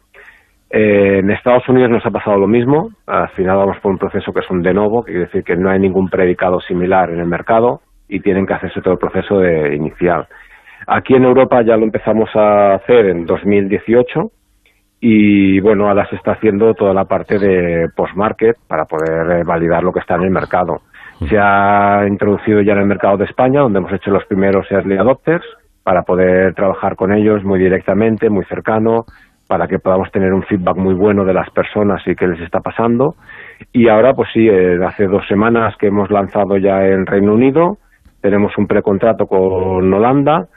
Eh, 0.72 1.20
en 1.20 1.30
Estados 1.32 1.68
Unidos 1.68 1.92
nos 1.92 2.06
ha 2.06 2.12
pasado 2.12 2.38
lo 2.38 2.48
mismo, 2.48 2.90
al 3.06 3.30
final 3.32 3.58
vamos 3.58 3.78
por 3.82 3.92
un 3.92 3.98
proceso 3.98 4.32
que 4.32 4.40
es 4.40 4.50
un 4.50 4.62
de 4.62 4.74
nuevo, 4.74 5.04
que 5.04 5.12
quiere 5.12 5.26
decir 5.26 5.44
que 5.44 5.58
no 5.58 5.70
hay 5.70 5.80
ningún 5.80 6.08
predicado 6.08 6.62
similar 6.62 7.10
en 7.10 7.20
el 7.20 7.28
mercado 7.28 7.82
y 8.08 8.22
tienen 8.22 8.46
que 8.46 8.54
hacerse 8.54 8.82
todo 8.82 8.94
el 8.94 9.00
proceso 9.00 9.40
de 9.40 9.76
inicial. 9.76 10.26
Aquí 10.92 11.14
en 11.14 11.24
Europa 11.24 11.62
ya 11.62 11.78
lo 11.78 11.84
empezamos 11.84 12.30
a 12.36 12.74
hacer 12.74 13.06
en 13.06 13.24
2018 13.26 14.32
y 15.00 15.60
bueno, 15.60 15.88
ahora 15.88 16.10
se 16.10 16.16
está 16.16 16.32
haciendo 16.32 16.74
toda 16.74 16.96
la 16.96 17.06
parte 17.06 17.38
de 17.38 17.90
post-market 17.96 18.56
para 18.68 18.86
poder 18.86 19.40
eh, 19.40 19.44
validar 19.46 19.84
lo 19.84 19.92
que 19.92 20.00
está 20.00 20.16
en 20.16 20.24
el 20.24 20.32
mercado. 20.32 20.82
Se 21.30 21.38
ha 21.38 22.08
introducido 22.08 22.62
ya 22.62 22.74
en 22.74 22.80
el 22.80 22.88
mercado 22.88 23.18
de 23.18 23.26
España, 23.26 23.62
donde 23.62 23.78
hemos 23.78 23.94
hecho 23.94 24.10
los 24.10 24.26
primeros 24.26 24.66
early 24.72 24.98
adopters, 24.98 25.46
para 25.84 26.02
poder 26.02 26.56
trabajar 26.56 26.96
con 26.96 27.14
ellos 27.14 27.44
muy 27.44 27.60
directamente, 27.60 28.28
muy 28.32 28.46
cercano, 28.46 29.06
para 29.48 29.68
que 29.68 29.78
podamos 29.78 30.12
tener 30.12 30.34
un 30.34 30.42
feedback 30.42 30.78
muy 30.78 30.96
bueno 30.96 31.24
de 31.24 31.34
las 31.34 31.52
personas 31.52 32.02
y 32.08 32.16
qué 32.16 32.26
les 32.28 32.42
está 32.42 32.62
pasando. 32.62 33.14
Y 33.72 33.90
ahora, 33.90 34.14
pues 34.14 34.30
sí, 34.34 34.48
eh, 34.48 34.80
hace 34.84 35.06
dos 35.06 35.28
semanas 35.28 35.76
que 35.78 35.88
hemos 35.88 36.10
lanzado 36.10 36.58
ya 36.58 36.84
en 36.84 37.06
Reino 37.06 37.36
Unido, 37.36 37.78
tenemos 38.22 38.58
un 38.58 38.66
precontrato 38.66 39.28
con 39.28 39.94
Holanda 39.94 40.48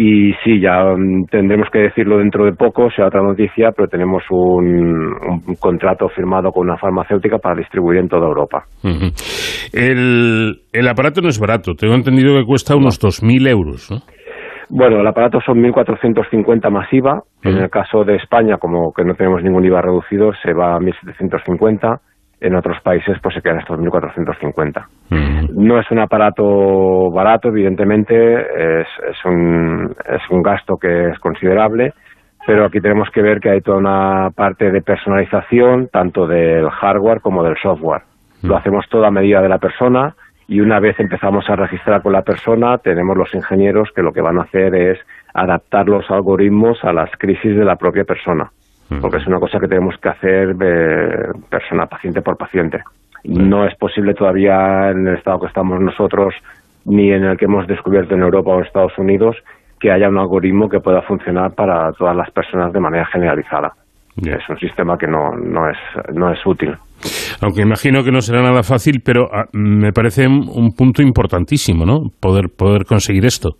y 0.00 0.32
sí, 0.44 0.60
ya 0.60 0.94
mm, 0.96 1.24
tendremos 1.28 1.68
que 1.72 1.80
decirlo 1.80 2.18
dentro 2.18 2.44
de 2.44 2.52
poco, 2.52 2.88
sea 2.88 3.08
otra 3.08 3.20
noticia, 3.20 3.72
pero 3.76 3.88
tenemos 3.88 4.22
un, 4.30 5.12
contrato 5.58 6.08
firmado 6.10 6.52
con 6.52 6.68
una 6.68 6.78
farmacéutica 6.78 7.38
para 7.38 7.56
distribuir 7.56 7.98
en 7.98 8.08
toda 8.08 8.28
Europa. 8.28 8.62
el, 9.72 10.54
el, 10.72 10.88
aparato 10.88 11.20
no 11.20 11.28
es 11.28 11.40
barato, 11.40 11.74
tengo 11.74 11.96
entendido 11.96 12.36
que 12.36 12.44
cuesta 12.44 12.76
unos 12.76 13.00
2.000 13.00 13.48
euros, 13.48 13.90
¿no? 13.90 13.96
Bueno, 14.70 15.00
el 15.00 15.06
aparato 15.06 15.40
son 15.44 15.58
1.450 15.64 16.70
masiva. 16.70 17.22
En 17.42 17.56
el 17.56 17.70
caso 17.70 18.04
de 18.04 18.16
España, 18.16 18.58
como 18.58 18.92
que 18.92 19.02
no 19.02 19.14
tenemos 19.14 19.42
ningún 19.42 19.64
IVA 19.64 19.80
reducido, 19.80 20.30
se 20.42 20.52
va 20.52 20.76
a 20.76 20.78
1.750. 20.78 21.98
En 22.40 22.54
otros 22.54 22.80
países, 22.82 23.16
pues 23.20 23.34
se 23.34 23.42
quedan 23.42 23.58
estos 23.58 23.78
1.450. 23.78 24.86
No 25.54 25.80
es 25.80 25.90
un 25.90 25.98
aparato 25.98 27.10
barato, 27.10 27.48
evidentemente, 27.48 28.80
es, 28.80 28.86
es, 29.10 29.24
un, 29.24 29.92
es 30.08 30.22
un 30.30 30.42
gasto 30.42 30.76
que 30.76 31.08
es 31.08 31.18
considerable, 31.18 31.92
pero 32.46 32.64
aquí 32.64 32.80
tenemos 32.80 33.10
que 33.10 33.22
ver 33.22 33.40
que 33.40 33.50
hay 33.50 33.60
toda 33.60 33.78
una 33.78 34.30
parte 34.34 34.70
de 34.70 34.80
personalización, 34.82 35.88
tanto 35.88 36.26
del 36.26 36.70
hardware 36.70 37.20
como 37.20 37.42
del 37.42 37.56
software. 37.60 38.02
Lo 38.42 38.56
hacemos 38.56 38.86
todo 38.88 39.04
a 39.04 39.10
medida 39.10 39.42
de 39.42 39.48
la 39.48 39.58
persona 39.58 40.14
y 40.46 40.60
una 40.60 40.80
vez 40.80 40.98
empezamos 40.98 41.44
a 41.50 41.56
registrar 41.56 42.02
con 42.02 42.12
la 42.12 42.22
persona, 42.22 42.78
tenemos 42.78 43.16
los 43.16 43.34
ingenieros 43.34 43.90
que 43.94 44.02
lo 44.02 44.12
que 44.12 44.22
van 44.22 44.38
a 44.38 44.42
hacer 44.42 44.74
es 44.74 44.98
adaptar 45.34 45.88
los 45.88 46.10
algoritmos 46.10 46.82
a 46.84 46.92
las 46.92 47.10
crisis 47.18 47.54
de 47.54 47.64
la 47.64 47.76
propia 47.76 48.04
persona, 48.04 48.50
porque 49.00 49.18
es 49.18 49.26
una 49.26 49.38
cosa 49.38 49.58
que 49.58 49.68
tenemos 49.68 49.96
que 50.00 50.08
hacer 50.08 50.56
persona, 51.48 51.86
paciente 51.86 52.22
por 52.22 52.36
paciente. 52.36 52.78
No 53.24 53.66
es 53.66 53.74
posible 53.76 54.14
todavía 54.14 54.90
en 54.90 55.06
el 55.06 55.16
estado 55.16 55.40
que 55.40 55.46
estamos 55.46 55.80
nosotros, 55.80 56.34
ni 56.84 57.12
en 57.12 57.24
el 57.24 57.36
que 57.36 57.44
hemos 57.44 57.66
descubierto 57.66 58.14
en 58.14 58.22
Europa 58.22 58.50
o 58.50 58.58
en 58.58 58.66
Estados 58.66 58.96
Unidos, 58.98 59.36
que 59.80 59.92
haya 59.92 60.08
un 60.08 60.18
algoritmo 60.18 60.68
que 60.68 60.80
pueda 60.80 61.02
funcionar 61.02 61.54
para 61.54 61.92
todas 61.92 62.16
las 62.16 62.30
personas 62.30 62.72
de 62.72 62.80
manera 62.80 63.06
generalizada. 63.06 63.72
Es 64.16 64.48
un 64.48 64.58
sistema 64.58 64.96
que 64.98 65.06
no, 65.06 65.30
no, 65.36 65.70
es, 65.70 65.76
no 66.12 66.32
es 66.32 66.44
útil. 66.44 66.74
Aunque 67.40 67.62
imagino 67.62 68.02
que 68.02 68.10
no 68.10 68.20
será 68.20 68.42
nada 68.42 68.64
fácil, 68.64 69.00
pero 69.04 69.28
ah, 69.32 69.44
me 69.52 69.92
parece 69.92 70.26
un 70.26 70.72
punto 70.76 71.02
importantísimo, 71.02 71.84
¿no? 71.84 72.10
Poder, 72.20 72.46
poder 72.56 72.84
conseguir 72.84 73.24
esto. 73.26 73.50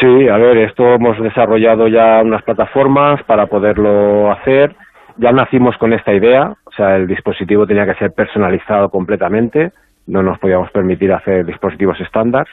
Sí, 0.00 0.28
a 0.28 0.36
ver, 0.36 0.58
esto 0.58 0.94
hemos 0.94 1.18
desarrollado 1.22 1.88
ya 1.88 2.20
unas 2.22 2.42
plataformas 2.42 3.22
para 3.24 3.46
poderlo 3.46 4.30
hacer. 4.30 4.74
Ya 5.16 5.32
nacimos 5.32 5.76
con 5.78 5.94
esta 5.94 6.12
idea, 6.12 6.52
o 6.64 6.70
sea, 6.72 6.96
el 6.96 7.06
dispositivo 7.06 7.66
tenía 7.66 7.86
que 7.86 7.94
ser 7.94 8.12
personalizado 8.12 8.90
completamente, 8.90 9.72
no 10.06 10.22
nos 10.22 10.38
podíamos 10.38 10.70
permitir 10.70 11.10
hacer 11.12 11.46
dispositivos 11.46 11.98
estándar 12.00 12.46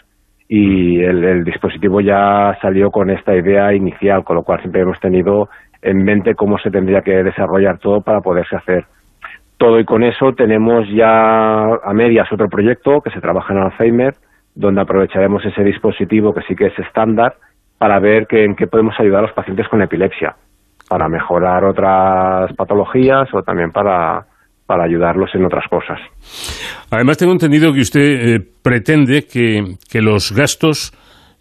y 0.48 1.04
el, 1.04 1.24
el 1.26 1.44
dispositivo 1.44 2.00
ya 2.00 2.58
salió 2.62 2.90
con 2.90 3.10
esta 3.10 3.36
idea 3.36 3.74
inicial, 3.74 4.24
con 4.24 4.38
lo 4.38 4.44
cual 4.44 4.62
siempre 4.62 4.82
hemos 4.82 5.00
tenido 5.02 5.50
en 5.82 6.04
mente 6.06 6.36
cómo 6.36 6.58
se 6.58 6.72
tendría 6.72 7.02
que 7.02 7.22
desarrollar 7.24 7.80
todo 7.80 8.00
para 8.02 8.22
poderse 8.22 8.56
hacer 8.56 8.86
todo 9.58 9.80
y 9.80 9.86
con 9.86 10.04
eso 10.04 10.34
tenemos 10.34 10.88
ya 10.90 11.64
a 11.64 11.94
medias 11.94 12.32
otro 12.32 12.50
proyecto 12.50 13.02
que 13.02 13.12
se 13.12 13.22
trabaja 13.22 13.54
en 13.54 13.60
Alzheimer, 13.60 14.14
donde 14.56 14.82
aprovecharemos 14.82 15.44
ese 15.46 15.64
dispositivo 15.64 16.34
que 16.34 16.42
sí 16.48 16.56
que 16.56 16.68
es 16.68 16.80
estándar 16.80 17.36
para 17.78 18.00
ver 18.00 18.28
que, 18.28 18.44
en 18.46 18.56
qué 18.56 18.68
podemos 18.68 18.96
ayudar 19.00 19.20
a 19.20 19.28
los 19.28 19.34
pacientes 19.34 19.68
con 19.68 19.82
epilepsia, 19.82 20.36
para 20.90 21.10
mejorar 21.10 21.66
otras 21.66 22.54
patologías 22.56 23.28
o 23.34 23.42
también 23.42 23.72
para, 23.72 24.26
para 24.66 24.84
ayudarlos 24.84 25.34
en 25.34 25.46
otras 25.46 25.68
cosas. 25.68 26.00
Además, 26.92 27.18
tengo 27.18 27.34
entendido 27.34 27.74
que 27.74 27.82
usted 27.82 28.36
eh, 28.36 28.40
pretende 28.62 29.26
que, 29.26 29.76
que 29.92 30.02
los 30.02 30.32
gastos 30.32 30.94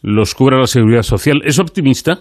los 0.02 0.34
cubra 0.34 0.58
la 0.58 0.66
seguridad 0.66 1.02
social. 1.02 1.42
¿Es 1.44 1.60
optimista? 1.60 2.18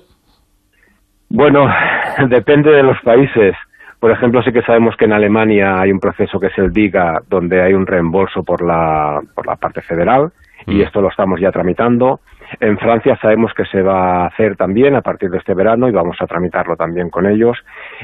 Bueno, 1.29 1.67
depende 2.29 2.71
de 2.71 2.83
los 2.83 2.97
países. 3.03 3.55
Por 3.99 4.11
ejemplo, 4.11 4.41
sí 4.43 4.51
que 4.51 4.61
sabemos 4.63 4.95
que 4.97 5.05
en 5.05 5.13
Alemania 5.13 5.79
hay 5.79 5.91
un 5.91 5.99
proceso 5.99 6.39
que 6.39 6.47
es 6.47 6.57
el 6.57 6.71
DIGA, 6.71 7.19
donde 7.29 7.61
hay 7.61 7.73
un 7.73 7.85
reembolso 7.85 8.43
por 8.43 8.65
la, 8.65 9.21
por 9.35 9.45
la 9.45 9.55
parte 9.55 9.81
federal, 9.81 10.31
y 10.67 10.75
mm. 10.75 10.81
esto 10.81 11.01
lo 11.01 11.09
estamos 11.09 11.39
ya 11.39 11.51
tramitando. 11.51 12.19
En 12.59 12.77
Francia 12.77 13.17
sabemos 13.21 13.53
que 13.53 13.65
se 13.65 13.81
va 13.81 14.23
a 14.23 14.27
hacer 14.27 14.55
también 14.57 14.95
a 14.95 15.01
partir 15.01 15.29
de 15.29 15.37
este 15.37 15.53
verano 15.53 15.87
y 15.87 15.91
vamos 15.91 16.17
a 16.19 16.25
tramitarlo 16.25 16.75
también 16.75 17.09
con 17.09 17.25
ellos. 17.25 17.57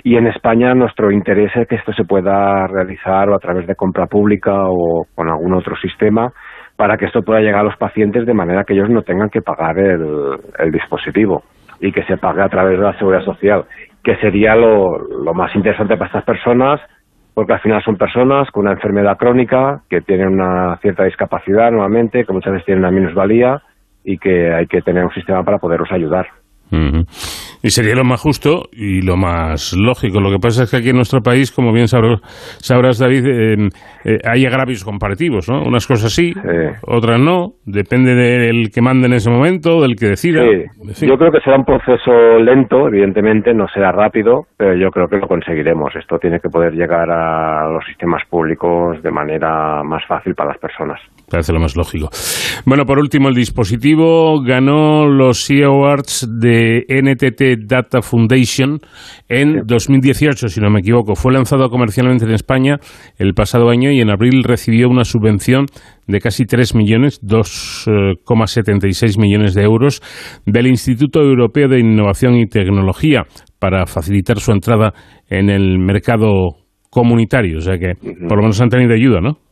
Y 0.03 0.15
en 0.15 0.27
España 0.27 0.73
nuestro 0.73 1.11
interés 1.11 1.51
es 1.55 1.67
que 1.67 1.75
esto 1.75 1.93
se 1.93 2.05
pueda 2.05 2.65
realizar 2.67 3.29
o 3.29 3.35
a 3.35 3.39
través 3.39 3.67
de 3.67 3.75
compra 3.75 4.07
pública 4.07 4.53
o 4.55 5.05
con 5.15 5.29
algún 5.29 5.53
otro 5.53 5.75
sistema 5.75 6.31
para 6.77 6.95
que 6.97 7.05
esto 7.05 7.23
pueda 7.23 7.41
llegar 7.41 7.61
a 7.61 7.63
los 7.63 7.77
pacientes 7.77 8.25
de 8.25 8.33
manera 8.33 8.63
que 8.63 8.73
ellos 8.73 8.89
no 8.89 9.01
tengan 9.01 9.29
que 9.29 9.41
pagar 9.41 9.77
el, 9.79 10.37
el 10.59 10.71
dispositivo 10.71 11.43
y 11.79 11.91
que 11.91 12.03
se 12.03 12.17
pague 12.17 12.41
a 12.41 12.49
través 12.49 12.77
de 12.77 12.85
la 12.85 12.97
seguridad 12.97 13.23
social, 13.23 13.65
que 14.03 14.15
sería 14.17 14.55
lo, 14.55 14.97
lo 14.97 15.33
más 15.33 15.53
interesante 15.55 15.95
para 15.95 16.07
estas 16.07 16.23
personas, 16.23 16.79
porque 17.37 17.53
al 17.53 17.59
final 17.59 17.83
son 17.83 17.97
personas 17.97 18.49
con 18.49 18.63
una 18.63 18.71
enfermedad 18.71 19.15
crónica, 19.15 19.83
que 19.91 20.01
tienen 20.01 20.29
una 20.29 20.75
cierta 20.81 21.03
discapacidad 21.03 21.69
nuevamente, 21.69 22.25
que 22.25 22.33
muchas 22.33 22.51
veces 22.51 22.65
tienen 22.65 22.83
una 22.83 22.89
minusvalía 22.89 23.61
y 24.03 24.17
que 24.17 24.51
hay 24.51 24.65
que 24.65 24.81
tener 24.81 25.05
un 25.05 25.13
sistema 25.13 25.43
para 25.43 25.59
poderlos 25.59 25.91
ayudar. 25.91 26.25
Y 26.71 27.69
sería 27.69 27.95
lo 27.95 28.03
más 28.03 28.21
justo 28.21 28.63
y 28.71 29.01
lo 29.01 29.17
más 29.17 29.73
lógico. 29.73 30.19
Lo 30.19 30.29
que 30.31 30.39
pasa 30.39 30.63
es 30.63 30.71
que 30.71 30.77
aquí 30.77 30.89
en 30.89 30.95
nuestro 30.95 31.21
país, 31.21 31.51
como 31.51 31.71
bien 31.73 31.87
sabrás, 31.87 32.99
David, 32.99 33.25
eh, 33.25 34.19
hay 34.23 34.45
agravios 34.45 34.83
comparativos, 34.83 35.49
¿no? 35.49 35.63
Unas 35.63 35.87
cosas 35.87 36.13
sí, 36.13 36.33
otras 36.85 37.19
no. 37.19 37.53
Depende 37.65 38.15
del 38.15 38.69
que 38.73 38.81
mande 38.81 39.07
en 39.07 39.13
ese 39.13 39.29
momento, 39.29 39.81
del 39.81 39.95
que 39.95 40.07
decida. 40.07 40.43
Yo 40.43 41.17
creo 41.17 41.31
que 41.31 41.39
será 41.41 41.57
un 41.57 41.65
proceso 41.65 42.39
lento, 42.39 42.87
evidentemente, 42.87 43.53
no 43.53 43.67
será 43.73 43.91
rápido, 43.91 44.45
pero 44.57 44.75
yo 44.75 44.89
creo 44.89 45.07
que 45.07 45.17
lo 45.17 45.27
conseguiremos. 45.27 45.95
Esto 45.95 46.17
tiene 46.19 46.39
que 46.39 46.49
poder 46.49 46.73
llegar 46.73 47.09
a 47.09 47.69
los 47.69 47.85
sistemas 47.85 48.23
públicos 48.29 49.01
de 49.01 49.11
manera 49.11 49.83
más 49.83 50.05
fácil 50.07 50.35
para 50.35 50.49
las 50.49 50.59
personas. 50.59 50.99
Parece 51.29 51.51
lo 51.51 51.59
más 51.59 51.75
lógico. 51.75 52.09
Bueno, 52.65 52.85
por 52.85 52.99
último, 52.99 53.27
el 53.29 53.35
dispositivo 53.35 54.41
ganó 54.41 55.05
los 55.05 55.45
CEO 55.45 55.73
Awards 55.73 56.27
de 56.39 56.56
NTT 56.87 57.65
Data 57.67 58.01
Foundation 58.01 58.79
en 59.29 59.65
2018, 59.65 60.47
si 60.49 60.59
no 60.59 60.69
me 60.69 60.79
equivoco. 60.79 61.15
Fue 61.15 61.33
lanzado 61.33 61.69
comercialmente 61.69 62.25
en 62.25 62.31
España 62.31 62.79
el 63.17 63.33
pasado 63.33 63.69
año 63.69 63.91
y 63.91 64.01
en 64.01 64.09
abril 64.09 64.43
recibió 64.43 64.89
una 64.89 65.03
subvención 65.03 65.65
de 66.07 66.19
casi 66.19 66.45
3 66.45 66.75
millones, 66.75 67.21
2,76 67.21 69.19
millones 69.19 69.53
de 69.53 69.63
euros 69.63 70.01
del 70.45 70.67
Instituto 70.67 71.21
Europeo 71.21 71.67
de 71.67 71.79
Innovación 71.79 72.35
y 72.35 72.47
Tecnología 72.47 73.23
para 73.59 73.85
facilitar 73.85 74.39
su 74.39 74.51
entrada 74.51 74.93
en 75.29 75.49
el 75.49 75.79
mercado 75.79 76.57
comunitario. 76.89 77.57
O 77.57 77.61
sea 77.61 77.77
que 77.77 77.93
por 78.27 78.37
lo 78.37 78.43
menos 78.43 78.61
han 78.61 78.69
tenido 78.69 78.93
ayuda, 78.93 79.19
¿no? 79.21 79.46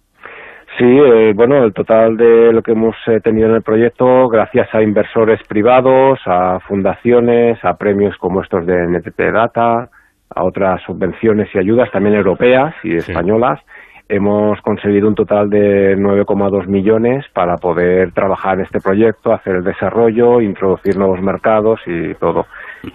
Sí, 0.77 0.83
eh, 0.83 1.31
bueno, 1.33 1.63
el 1.63 1.73
total 1.73 2.17
de 2.17 2.51
lo 2.51 2.61
que 2.61 2.73
hemos 2.73 2.95
eh, 3.07 3.21
tenido 3.21 3.47
en 3.47 3.55
el 3.55 3.61
proyecto, 3.61 4.27
gracias 4.27 4.67
a 4.73 4.81
inversores 4.81 5.39
privados, 5.47 6.19
a 6.25 6.59
fundaciones, 6.67 7.63
a 7.63 7.77
premios 7.77 8.17
como 8.17 8.41
estos 8.41 8.65
de 8.65 8.85
NTT 8.85 9.19
Data, 9.31 9.89
a 10.29 10.43
otras 10.43 10.81
subvenciones 10.83 11.47
y 11.53 11.59
ayudas 11.59 11.89
también 11.91 12.15
europeas 12.15 12.75
y 12.83 12.95
españolas, 12.95 13.61
hemos 14.09 14.59
conseguido 14.61 15.07
un 15.07 15.15
total 15.15 15.49
de 15.49 15.95
9,2 15.97 16.67
millones 16.67 17.25
para 17.33 17.55
poder 17.55 18.11
trabajar 18.11 18.55
en 18.55 18.65
este 18.65 18.81
proyecto, 18.81 19.33
hacer 19.33 19.55
el 19.55 19.63
desarrollo, 19.63 20.41
introducir 20.41 20.97
nuevos 20.97 21.21
mercados 21.21 21.79
y 21.85 22.13
todo. 22.15 22.47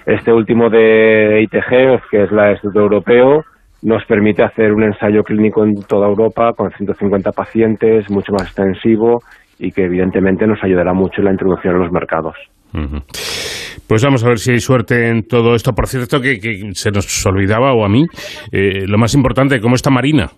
Este 0.04 0.32
último 0.32 0.68
de 0.68 1.40
ITG, 1.42 2.10
que 2.10 2.24
es 2.24 2.30
el 2.30 2.50
Instituto 2.50 2.80
Europeo, 2.80 3.44
nos 3.82 4.04
permite 4.04 4.42
hacer 4.42 4.72
un 4.72 4.82
ensayo 4.82 5.22
clínico 5.22 5.64
en 5.64 5.82
toda 5.82 6.08
Europa 6.08 6.52
con 6.56 6.70
150 6.70 7.32
pacientes, 7.32 8.10
mucho 8.10 8.32
más 8.32 8.42
extensivo 8.42 9.22
y 9.58 9.72
que 9.72 9.84
evidentemente 9.84 10.46
nos 10.46 10.62
ayudará 10.62 10.92
mucho 10.92 11.20
en 11.20 11.26
la 11.26 11.32
introducción 11.32 11.76
a 11.76 11.78
los 11.78 11.92
mercados. 11.92 12.34
Pues 13.88 14.04
vamos 14.04 14.24
a 14.24 14.28
ver 14.28 14.38
si 14.38 14.52
hay 14.52 14.60
suerte 14.60 15.08
en 15.08 15.26
todo 15.26 15.54
esto. 15.54 15.72
Por 15.72 15.86
cierto, 15.86 16.20
que, 16.20 16.70
se 16.72 16.90
nos 16.90 17.26
olvidaba, 17.26 17.72
o 17.72 17.84
a 17.84 17.88
mí, 17.88 18.04
eh, 18.52 18.86
lo 18.86 18.98
más 18.98 19.14
importante, 19.14 19.60
¿cómo 19.60 19.74
está 19.74 19.90
Marina? 19.90 20.28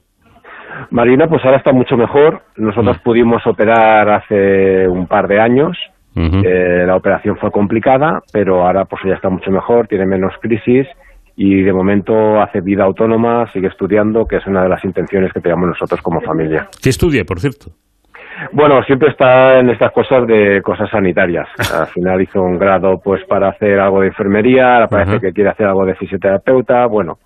Marina, 0.91 1.27
pues 1.29 1.45
ahora 1.45 1.59
está 1.59 1.73
mucho 1.73 1.97
mejor. 1.97 2.43
Nosotros 2.57 2.99
pudimos 3.05 3.47
operar 3.47 4.09
hace 4.09 4.89
un 4.89 5.07
par 5.07 5.29
de 5.29 5.41
años. 5.41 5.77
Eh, 6.15 6.85
la 6.87 6.97
operación 6.97 7.37
fue 7.39 7.51
complicada, 7.51 8.21
pero 8.33 8.67
ahora 8.67 8.85
pues 8.85 9.03
ya 9.07 9.15
está 9.15 9.31
mucho 9.31 9.51
mejor, 9.51 9.87
tiene 9.87 10.05
menos 10.05 10.35
crisis 10.43 10.87
y 11.45 11.61
de 11.61 11.73
momento 11.73 12.41
hace 12.41 12.61
vida 12.61 12.85
autónoma, 12.85 13.51
sigue 13.53 13.67
estudiando, 13.67 14.27
que 14.27 14.37
es 14.37 14.47
una 14.47 14.63
de 14.63 14.69
las 14.69 14.85
intenciones 14.85 15.33
que 15.33 15.41
tenemos 15.41 15.67
nosotros 15.67 16.01
como 16.01 16.21
familia. 16.21 16.69
¿Qué 16.81 16.91
estudia, 16.91 17.25
por 17.25 17.41
cierto? 17.41 17.73
Bueno, 18.53 18.81
siempre 18.85 19.11
está 19.11 19.59
en 19.59 19.71
estas 19.71 19.91
cosas 19.91 20.25
de 20.29 20.63
cosas 20.63 20.89
sanitarias. 20.89 21.49
Al 21.75 21.89
final 21.89 22.23
hizo 22.23 22.41
un 22.41 22.61
grado 22.61 23.01
pues 23.03 23.25
para 23.25 23.49
hacer 23.49 23.81
algo 23.81 24.03
de 24.03 24.09
enfermería, 24.09 24.75
ahora 24.75 24.87
parece 24.87 25.19
que 25.19 25.33
quiere 25.33 25.51
hacer 25.51 25.67
algo 25.67 25.85
de 25.85 25.97
fisioterapeuta, 25.97 26.87
bueno, 26.87 27.19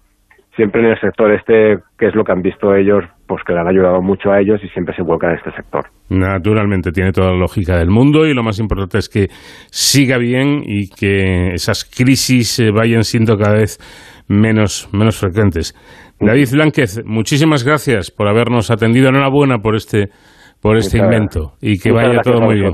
siempre 0.55 0.81
en 0.81 0.93
el 0.93 1.01
sector 1.01 1.33
este, 1.33 1.79
que 1.99 2.07
es 2.07 2.15
lo 2.15 2.25
que 2.25 2.33
han 2.33 2.41
visto 2.41 2.75
ellos, 2.75 3.05
pues 3.27 3.43
que 3.45 3.53
le 3.53 3.61
han 3.61 3.69
ayudado 3.69 4.01
mucho 4.01 4.31
a 4.31 4.41
ellos 4.41 4.61
y 4.63 4.69
siempre 4.69 4.95
se 4.95 5.03
vuelcan 5.03 5.31
en 5.31 5.37
este 5.39 5.51
sector. 5.53 5.85
Naturalmente, 6.11 6.93
tiene 6.93 7.13
toda 7.13 7.33
la 7.33 7.39
lógica 7.39 7.77
del 7.77 7.91
mundo 7.91 8.27
y 8.27 8.35
lo 8.35 8.43
más 8.43 8.59
importante 8.59 8.99
es 8.99 9.09
que 9.09 9.27
siga 9.71 10.19
bien 10.19 10.63
y 10.65 10.89
que 10.89 11.55
esas 11.55 11.85
crisis 11.85 12.61
eh, 12.61 12.71
vayan 12.71 13.03
siendo 13.03 13.37
cada 13.37 13.55
vez 13.55 13.79
menos, 14.29 14.89
menos 14.93 15.19
frecuentes. 15.19 15.75
David 16.21 16.49
Blanquez, 16.53 17.03
muchísimas 17.05 17.65
gracias 17.65 18.11
por 18.11 18.29
habernos 18.29 18.71
atendido. 18.71 19.09
Enhorabuena 19.09 19.59
por 19.59 19.77
este, 19.77 20.09
por 20.63 20.77
este 20.77 20.99
invento 20.99 21.53
y 21.61 21.79
que 21.79 21.93
vaya 21.93 22.21
todo 22.23 22.41
muy 22.41 22.55
bien. 22.55 22.73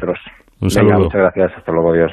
Un 0.60 0.70
saludo. 0.70 1.04
muchas 1.04 1.20
gracias. 1.20 1.52
Hasta 1.58 1.72
luego. 1.72 2.12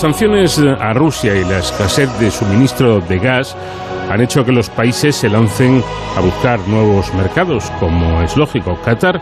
Las 0.00 0.14
sanciones 0.14 0.58
a 0.58 0.94
Rusia 0.94 1.36
y 1.36 1.44
la 1.44 1.58
escasez 1.58 2.08
de 2.18 2.30
suministro 2.30 3.02
de 3.02 3.18
gas 3.18 3.54
han 4.10 4.22
hecho 4.22 4.46
que 4.46 4.50
los 4.50 4.70
países 4.70 5.14
se 5.14 5.28
lancen 5.28 5.84
a 6.16 6.20
buscar 6.20 6.58
nuevos 6.68 7.12
mercados, 7.12 7.70
como 7.78 8.22
es 8.22 8.34
lógico. 8.34 8.80
Qatar 8.82 9.20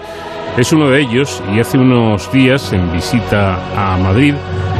es 0.56 0.72
uno 0.72 0.88
de 0.88 1.00
ellos 1.00 1.42
y 1.52 1.58
hace 1.58 1.78
unos 1.78 2.30
días, 2.30 2.72
en 2.72 2.92
visita 2.92 3.58
a 3.76 3.98
Madrid, 3.98 4.34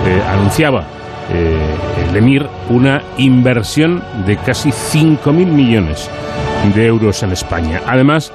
eh, 0.07 0.23
anunciaba 0.29 0.85
eh, 1.33 1.59
el 2.09 2.17
Emir 2.17 2.47
una 2.71 3.03
inversión 3.17 4.01
de 4.25 4.37
casi 4.37 4.71
5.000 4.71 5.33
millones 5.33 6.09
de 6.77 6.87
euros 6.87 7.25
en 7.25 7.33
España. 7.33 7.81
Además, 7.89 8.33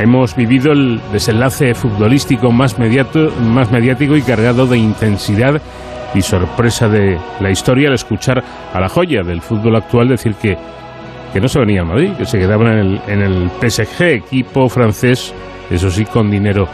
hemos 0.00 0.34
vivido 0.34 0.72
el 0.72 1.00
desenlace 1.12 1.76
futbolístico 1.76 2.50
más, 2.50 2.76
más 2.76 3.70
mediático 3.70 4.16
y 4.16 4.22
cargado 4.22 4.66
de 4.66 4.78
intensidad 4.78 5.62
y 6.14 6.22
sorpresa 6.22 6.88
de 6.88 7.18
la 7.40 7.50
historia 7.50 7.88
al 7.88 7.94
escuchar 7.94 8.42
a 8.72 8.80
la 8.80 8.88
joya 8.88 9.22
del 9.22 9.40
fútbol 9.40 9.76
actual 9.76 10.08
decir 10.08 10.34
que, 10.34 10.56
que 11.32 11.40
no 11.40 11.48
se 11.48 11.58
venía 11.58 11.82
a 11.82 11.84
Madrid, 11.84 12.12
que 12.16 12.24
se 12.24 12.38
quedaba 12.38 12.70
en 12.72 12.78
el, 12.78 13.00
en 13.08 13.22
el 13.22 13.50
PSG, 13.50 14.02
equipo 14.02 14.68
francés, 14.68 15.34
eso 15.70 15.90
sí, 15.90 16.04
con 16.04 16.30
dinero 16.30 16.68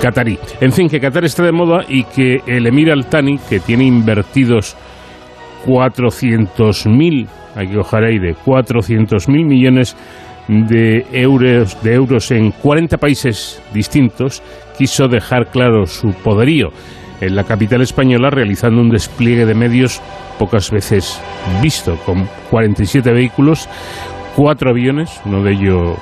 catarí. 0.00 0.38
En 0.60 0.72
fin, 0.72 0.88
que 0.88 1.00
Qatar 1.00 1.24
está 1.24 1.42
de 1.42 1.52
moda 1.52 1.84
y 1.88 2.04
que 2.04 2.40
el 2.46 2.66
Emir 2.66 2.90
Al-Thani, 2.90 3.38
que 3.48 3.60
tiene 3.60 3.84
invertidos 3.84 4.76
400.000, 5.66 7.28
hay 7.56 7.68
que 7.68 7.74
coger 7.74 8.20
de 8.20 8.34
400.000 8.34 9.28
millones 9.44 9.96
de 10.48 11.04
euros, 11.12 11.82
de 11.82 11.94
euros 11.94 12.30
en 12.30 12.52
40 12.52 12.96
países 12.96 13.62
distintos, 13.74 14.42
quiso 14.78 15.08
dejar 15.08 15.50
claro 15.50 15.84
su 15.86 16.12
poderío 16.12 16.70
en 17.20 17.34
la 17.34 17.44
capital 17.44 17.82
española 17.82 18.30
realizando 18.30 18.80
un 18.80 18.90
despliegue 18.90 19.46
de 19.46 19.54
medios 19.54 20.00
pocas 20.38 20.70
veces 20.70 21.20
visto, 21.62 21.96
con 22.04 22.28
47 22.50 23.12
vehículos, 23.12 23.68
cuatro 24.36 24.70
aviones, 24.70 25.20
uno 25.24 25.42
de 25.42 25.52
ellos 25.52 25.98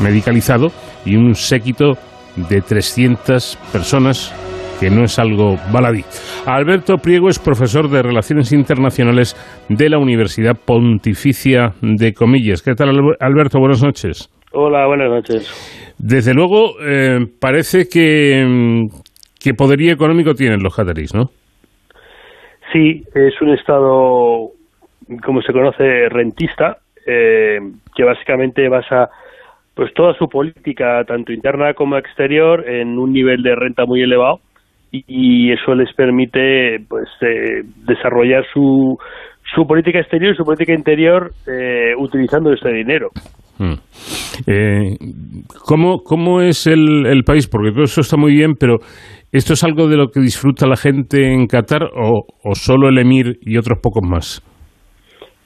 medicalizado, 0.00 0.68
y 1.04 1.16
un 1.16 1.34
séquito 1.34 1.94
de 2.36 2.60
300 2.60 3.58
personas 3.72 4.34
que 4.78 4.90
no 4.90 5.04
es 5.04 5.18
algo 5.18 5.58
baladí. 5.70 6.04
Alberto 6.46 6.96
Priego 6.96 7.28
es 7.28 7.38
profesor 7.38 7.90
de 7.90 8.02
Relaciones 8.02 8.50
Internacionales 8.52 9.36
de 9.68 9.90
la 9.90 9.98
Universidad 9.98 10.54
Pontificia 10.56 11.74
de 11.82 12.14
Comillas. 12.14 12.62
¿Qué 12.62 12.74
tal, 12.74 12.88
Alberto? 13.20 13.58
Buenas 13.58 13.82
noches. 13.82 14.30
Hola, 14.52 14.86
buenas 14.86 15.10
noches. 15.10 15.94
Desde 15.98 16.32
luego, 16.32 16.80
eh, 16.80 17.18
parece 17.38 17.88
que, 17.88 18.88
¿Qué 19.42 19.54
poderío 19.54 19.92
económico 19.92 20.34
tienen 20.34 20.62
los 20.62 20.76
qataríes, 20.76 21.14
no? 21.14 21.30
Sí, 22.72 23.02
es 23.14 23.40
un 23.40 23.50
Estado, 23.50 24.50
como 25.24 25.42
se 25.42 25.52
conoce, 25.52 26.08
rentista, 26.08 26.76
eh, 27.06 27.58
que 27.96 28.04
básicamente 28.04 28.68
basa 28.68 29.08
pues 29.74 29.94
toda 29.94 30.14
su 30.14 30.28
política, 30.28 31.04
tanto 31.06 31.32
interna 31.32 31.72
como 31.72 31.96
exterior, 31.96 32.68
en 32.68 32.98
un 32.98 33.12
nivel 33.12 33.42
de 33.42 33.54
renta 33.54 33.86
muy 33.86 34.02
elevado 34.02 34.40
y, 34.92 35.52
eso 35.52 35.74
les 35.74 35.92
permite 35.94 36.80
pues 36.88 37.08
eh, 37.22 37.62
desarrollar 37.86 38.44
su, 38.52 38.98
su 39.54 39.66
política 39.66 40.00
exterior 40.00 40.34
y 40.34 40.36
su 40.36 40.44
política 40.44 40.72
interior 40.72 41.32
eh, 41.46 41.92
utilizando 41.98 42.52
este 42.52 42.72
dinero. 42.72 43.10
Hmm. 43.58 43.74
¿cómo, 45.66 45.98
¿Cómo 45.98 46.40
es 46.40 46.66
el, 46.66 47.04
el 47.04 47.24
país? 47.24 47.46
Porque 47.46 47.72
todo 47.72 47.84
eso 47.84 48.00
está 48.00 48.16
muy 48.16 48.32
bien, 48.32 48.54
pero 48.58 48.78
¿Esto 49.32 49.52
es 49.52 49.62
algo 49.62 49.86
de 49.86 49.96
lo 49.96 50.08
que 50.08 50.18
disfruta 50.18 50.66
la 50.66 50.76
gente 50.76 51.32
en 51.32 51.46
Qatar 51.46 51.84
o, 51.84 52.24
solo 52.54 52.88
el 52.88 52.98
emir 52.98 53.38
y 53.42 53.58
otros 53.58 53.78
pocos 53.80 54.02
más? 54.02 54.42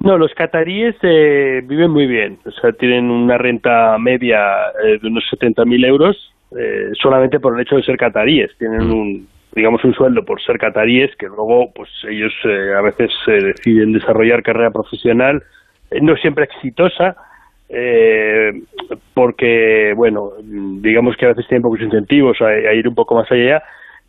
No, 0.00 0.16
los 0.16 0.32
cataríes 0.32 0.96
eh, 1.02 1.60
viven 1.66 1.90
muy 1.90 2.06
bien, 2.06 2.38
o 2.46 2.50
sea, 2.50 2.72
tienen 2.72 3.10
una 3.10 3.36
renta 3.36 3.96
media 3.98 4.38
eh, 4.82 4.98
de 5.02 5.08
unos 5.08 5.24
70.000 5.30 5.86
euros 5.86 6.16
eh, 6.58 6.92
solamente 6.94 7.38
por 7.40 7.54
el 7.54 7.60
hecho 7.60 7.76
de 7.76 7.82
ser 7.82 7.98
cataríes. 7.98 8.52
Tienen 8.58 8.90
un, 8.90 9.28
digamos, 9.54 9.84
un 9.84 9.94
sueldo 9.94 10.24
por 10.24 10.42
ser 10.42 10.58
cataríes 10.58 11.14
que 11.16 11.26
luego, 11.26 11.72
pues 11.74 11.90
ellos 12.08 12.32
a 12.76 12.80
veces 12.82 13.10
deciden 13.26 13.92
desarrollar 13.92 14.42
carrera 14.42 14.70
profesional, 14.70 15.42
no 16.00 16.16
siempre 16.16 16.44
exitosa, 16.44 17.16
porque, 19.14 19.92
bueno, 19.96 20.32
digamos 20.42 21.16
que 21.16 21.26
a 21.26 21.28
veces 21.28 21.46
tienen 21.48 21.62
pocos 21.62 21.80
incentivos 21.80 22.40
a 22.40 22.72
ir 22.74 22.88
un 22.88 22.94
poco 22.94 23.14
más 23.14 23.30
allá 23.30 23.62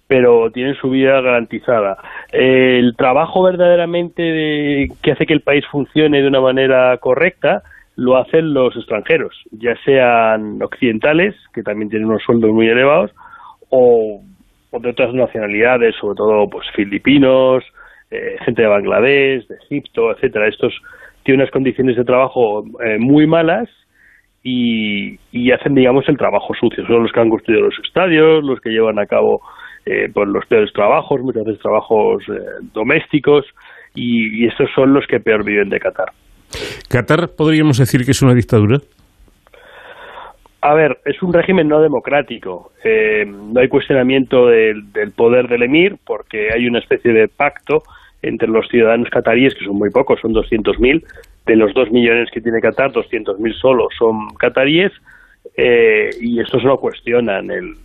pero 0.07 0.51
tienen 0.51 0.76
su 0.76 0.89
vida 0.89 1.19
garantizada. 1.22 1.97
el 2.31 2.95
trabajo 2.95 3.43
verdaderamente 3.43 4.89
que 5.01 5.11
hace 5.11 5.26
que 5.26 5.34
el 5.34 5.41
país 5.41 5.65
funcione 5.72 6.22
de 6.22 6.27
una 6.27 6.41
manera 6.41 6.97
correcta 6.97 7.63
lo 7.95 8.17
hacen 8.17 8.53
los 8.53 8.76
extranjeros, 8.76 9.34
ya 9.51 9.76
sean 9.85 10.61
occidentales, 10.61 11.34
que 11.53 11.63
también 11.63 11.89
tienen 11.89 12.09
unos 12.09 12.23
sueldos 12.23 12.51
muy 12.51 12.67
elevados, 12.67 13.11
o, 13.69 14.22
de 14.80 14.89
otras 14.89 15.14
nacionalidades, 15.14 15.95
sobre 15.99 16.15
todo 16.15 16.47
pues 16.49 16.65
filipinos, 16.76 17.64
eh, 18.11 18.38
gente 18.45 18.61
de 18.61 18.68
Bangladesh, 18.68 19.47
de 19.47 19.56
Egipto, 19.65 20.11
etcétera. 20.11 20.47
Estos 20.47 20.73
tienen 21.23 21.41
unas 21.41 21.52
condiciones 21.52 21.95
de 21.95 22.03
trabajo 22.03 22.64
eh, 22.84 22.97
muy 22.99 23.27
malas 23.27 23.69
y, 24.43 25.18
y 25.31 25.52
hacen, 25.52 25.73
digamos, 25.73 26.07
el 26.07 26.18
trabajo 26.18 26.53
sucio. 26.60 26.85
Son 26.85 27.03
los 27.03 27.11
que 27.11 27.19
han 27.19 27.30
construido 27.30 27.64
los 27.64 27.76
estadios, 27.84 28.43
los 28.43 28.60
que 28.60 28.69
llevan 28.69 28.99
a 28.99 29.06
cabo 29.06 29.41
eh, 29.88 30.10
por 30.11 30.27
los 30.27 30.43
peores 30.47 30.73
trabajos, 30.73 31.22
muchas 31.22 31.43
veces 31.43 31.61
trabajos 31.61 32.23
eh, 32.27 32.65
domésticos, 32.73 33.45
y, 33.93 34.47
estos 34.47 34.68
son 34.73 34.93
los 34.93 35.06
que 35.07 35.19
peor 35.19 35.45
viven 35.45 35.69
de 35.69 35.80
Qatar. 35.80 36.07
¿Qatar 36.89 37.30
podríamos 37.38 37.77
decir 37.77 38.03
que 38.03 38.10
es 38.10 38.22
una 38.23 38.34
dictadura? 38.34 38.80
A 40.65 40.73
ver, 40.73 40.97
es 41.05 41.21
un 41.21 41.31
régimen 41.31 41.67
no 41.67 41.79
democrático. 41.79 42.71
Eh, 42.83 43.23
no 43.23 43.59
hay 43.59 43.67
cuestionamiento 43.67 44.47
del, 44.47 44.91
del, 44.91 45.11
poder 45.11 45.47
del 45.47 45.61
emir 45.61 45.97
porque 46.03 46.49
hay 46.51 46.65
una 46.65 46.79
especie 46.79 47.13
de 47.13 47.27
pacto 47.27 47.83
entre 48.23 48.47
los 48.47 48.67
ciudadanos 48.69 49.11
cataríes, 49.11 49.53
que 49.53 49.63
son 49.63 49.75
muy 49.75 49.91
pocos, 49.91 50.19
son 50.19 50.33
200.000. 50.33 51.05
De 51.45 51.55
los 51.55 51.71
2 51.75 51.91
millones 51.91 52.31
que 52.31 52.41
tiene 52.41 52.61
Qatar, 52.61 52.91
200.000 52.91 53.53
solo 53.61 53.89
son 53.95 54.29
cataríes. 54.39 54.91
y 55.55 56.39
estos 56.39 56.63
no 56.63 56.77
cuestionan 56.77 57.51
el, 57.51 57.75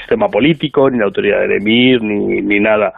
sistema 0.00 0.28
político, 0.28 0.90
ni 0.90 0.98
la 0.98 1.06
autoridad 1.06 1.40
del 1.40 1.52
emir, 1.52 2.02
ni, 2.02 2.42
ni 2.42 2.60
nada. 2.60 2.92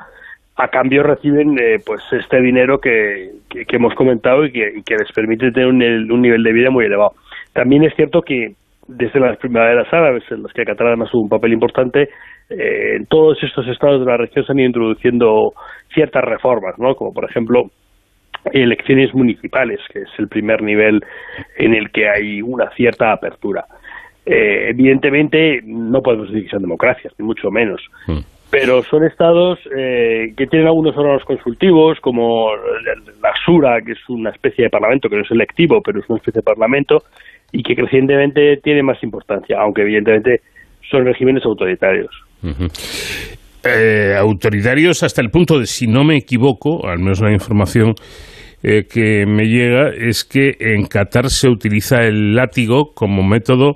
A 0.57 0.67
cambio 0.67 1.05
reciben 1.05 1.57
eh, 1.57 1.79
pues 1.87 2.03
este 2.11 2.41
dinero 2.41 2.81
que, 2.81 3.31
que, 3.49 3.77
hemos 3.77 3.95
comentado 3.95 4.45
y 4.45 4.51
que, 4.51 4.83
que, 4.85 4.97
les 4.97 5.13
permite 5.13 5.53
tener 5.53 5.69
un, 5.69 6.21
nivel 6.21 6.43
de 6.43 6.53
vida 6.53 6.71
muy 6.71 6.87
elevado. 6.87 7.13
También 7.53 7.85
es 7.85 7.95
cierto 7.95 8.23
que 8.23 8.55
desde 8.97 9.21
las 9.21 9.39
primaveras 9.39 9.87
árabes, 9.93 10.25
en 10.31 10.43
las 10.43 10.53
que 10.53 10.65
Qatar 10.65 10.89
además 10.89 11.11
tuvo 11.11 11.23
un 11.23 11.29
papel 11.29 11.53
importante, 11.53 12.09
eh, 12.51 12.97
en 12.97 13.07
todos 13.07 13.39
estos 13.43 13.67
estados 13.69 14.01
de 14.01 14.07
la 14.07 14.17
región 14.17 14.45
se 14.45 14.53
han 14.53 14.59
ido 14.59 14.67
introduciendo 14.67 15.53
ciertas 15.95 16.25
reformas, 16.25 16.75
¿no? 16.79 16.95
como 16.95 17.13
por 17.13 17.25
ejemplo 17.25 17.65
elecciones 18.53 19.15
municipales, 19.15 19.81
que 19.93 20.01
es 20.01 20.09
el 20.19 20.29
primer 20.29 20.63
nivel 20.63 21.01
en 21.59 21.75
el 21.75 21.91
que 21.91 22.09
hay 22.09 22.43
una 22.43 22.71
cierta 22.71 23.13
apertura. 23.13 23.65
Eh, 24.27 24.71
evidentemente 24.71 25.61
no 25.65 26.01
podemos 26.03 26.29
decir 26.29 26.45
que 26.45 26.51
sean 26.51 26.63
democracias, 26.63 27.13
ni 27.19 27.25
mucho 27.25 27.51
menos. 27.51 27.81
Mm. 28.07 28.21
Pero 28.51 28.83
son 28.83 29.05
estados 29.05 29.61
eh, 29.77 30.35
que 30.37 30.47
tienen 30.49 30.67
algunos 30.67 30.97
órganos 30.97 31.25
consultivos, 31.25 32.01
como 32.01 32.51
la 33.23 33.33
Sura, 33.45 33.81
que 33.81 33.93
es 33.93 34.09
una 34.09 34.31
especie 34.31 34.65
de 34.65 34.71
parlamento 34.71 35.09
que 35.09 35.17
no 35.17 35.23
es 35.23 35.31
electivo, 35.31 35.81
pero 35.81 36.01
es 36.01 36.11
una 36.11 36.19
especie 36.19 36.41
de 36.41 36.45
parlamento, 36.45 37.05
y 37.53 37.63
que 37.63 37.75
crecientemente 37.75 38.59
tiene 38.63 38.83
más 38.83 39.03
importancia, 39.03 39.57
aunque 39.61 39.83
evidentemente 39.83 40.41
son 40.91 41.05
regímenes 41.05 41.45
autoritarios. 41.45 42.11
Eh, 43.65 44.15
autoritarios 44.19 45.03
hasta 45.03 45.23
el 45.23 45.31
punto 45.31 45.59
de, 45.59 45.67
si 45.67 45.87
no 45.87 46.05
me 46.05 46.17
equivoco, 46.17 46.89
al 46.89 46.99
menos 46.99 47.21
la 47.21 47.33
información 47.33 47.95
que 48.63 49.25
me 49.27 49.45
llega, 49.47 49.89
es 49.89 50.23
que 50.23 50.53
en 50.61 50.85
Qatar 50.85 51.31
se 51.31 51.49
utiliza 51.49 52.03
el 52.03 52.35
látigo 52.35 52.93
como 52.95 53.23
método 53.23 53.75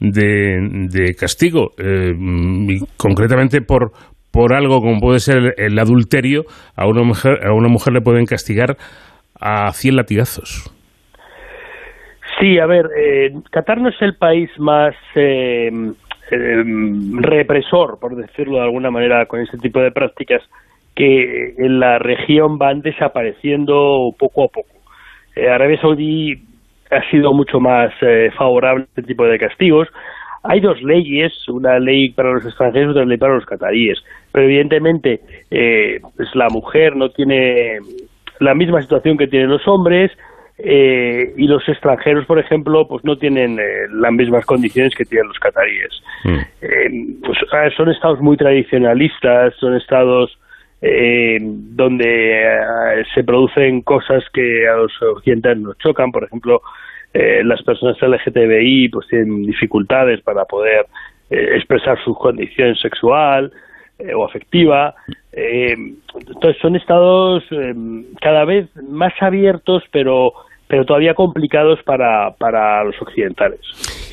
de, 0.00 1.14
castigo, 1.18 1.70
eh, 1.78 2.12
concretamente 2.96 3.60
por, 3.60 3.92
por 4.30 4.54
algo 4.54 4.80
como 4.80 5.00
puede 5.00 5.20
ser 5.20 5.54
el, 5.56 5.78
adulterio, 5.78 6.44
a 6.76 6.86
una 6.86 7.02
mujer, 7.02 7.46
a 7.46 7.52
una 7.54 7.68
mujer 7.68 7.94
le 7.94 8.00
pueden 8.00 8.26
castigar 8.26 8.76
a 9.40 9.72
100 9.72 9.96
latigazos. 9.96 10.73
Sí, 12.40 12.58
a 12.58 12.66
ver, 12.66 12.88
eh, 12.96 13.32
Qatar 13.50 13.80
no 13.80 13.88
es 13.88 14.02
el 14.02 14.16
país 14.16 14.50
más 14.58 14.94
eh, 15.14 15.70
represor, 16.30 17.98
por 18.00 18.16
decirlo 18.16 18.58
de 18.58 18.64
alguna 18.64 18.90
manera, 18.90 19.26
con 19.26 19.40
este 19.40 19.58
tipo 19.58 19.80
de 19.80 19.92
prácticas 19.92 20.42
que 20.94 21.54
en 21.58 21.80
la 21.80 21.98
región 21.98 22.58
van 22.58 22.80
desapareciendo 22.80 24.14
poco 24.18 24.44
a 24.44 24.48
poco. 24.48 24.68
Arabia 25.36 25.80
Saudí 25.80 26.40
ha 26.90 27.10
sido 27.10 27.32
mucho 27.32 27.60
más 27.60 27.92
eh, 28.00 28.30
favorable 28.36 28.84
a 28.84 28.86
este 28.86 29.02
tipo 29.02 29.24
de 29.24 29.38
castigos. 29.38 29.88
Hay 30.42 30.60
dos 30.60 30.80
leyes, 30.82 31.32
una 31.48 31.78
ley 31.78 32.10
para 32.10 32.32
los 32.32 32.44
extranjeros 32.44 32.88
y 32.88 32.90
otra 32.90 33.06
ley 33.06 33.16
para 33.16 33.34
los 33.34 33.46
cataríes, 33.46 33.98
pero 34.30 34.44
evidentemente 34.44 35.20
eh, 35.50 36.00
pues 36.16 36.28
la 36.34 36.48
mujer 36.50 36.96
no 36.96 37.08
tiene 37.10 37.78
la 38.40 38.54
misma 38.54 38.82
situación 38.82 39.16
que 39.16 39.26
tienen 39.26 39.48
los 39.48 39.66
hombres 39.66 40.12
eh, 40.58 41.32
y 41.36 41.46
los 41.46 41.68
extranjeros, 41.68 42.26
por 42.26 42.38
ejemplo, 42.38 42.86
pues 42.86 43.04
no 43.04 43.16
tienen 43.16 43.58
las 43.90 44.12
mismas 44.12 44.46
condiciones 44.46 44.94
que 44.94 45.04
tienen 45.04 45.28
los 45.28 45.38
cataríes. 45.38 46.02
Mm. 46.24 47.22
pues 47.22 47.38
son 47.76 47.90
estados 47.90 48.20
muy 48.20 48.36
tradicionalistas, 48.36 49.54
son 49.56 49.76
estados 49.76 50.38
eh, 50.86 51.38
donde 51.40 52.42
eh, 52.42 53.04
se 53.14 53.24
producen 53.24 53.80
cosas 53.82 54.22
que 54.32 54.68
a 54.68 54.76
los 54.76 54.92
occidentales 55.02 55.58
nos 55.58 55.78
chocan, 55.78 56.12
por 56.12 56.24
ejemplo, 56.24 56.60
eh, 57.14 57.42
las 57.42 57.62
personas 57.62 57.96
LGTBI 58.02 58.90
pues 58.90 59.06
tienen 59.08 59.46
dificultades 59.46 60.20
para 60.20 60.44
poder 60.44 60.84
eh, 61.30 61.56
expresar 61.56 61.96
su 62.04 62.14
condición 62.14 62.74
sexual 62.76 63.50
o 64.16 64.24
afectiva. 64.24 64.94
entonces 65.32 66.56
son 66.60 66.76
estados 66.76 67.44
cada 68.20 68.44
vez 68.44 68.68
más 68.88 69.12
abiertos, 69.20 69.82
pero 69.92 70.32
pero 70.66 70.86
todavía 70.86 71.14
complicados 71.14 71.78
para, 71.84 72.30
para 72.38 72.82
los 72.84 73.00
occidentales. 73.00 73.60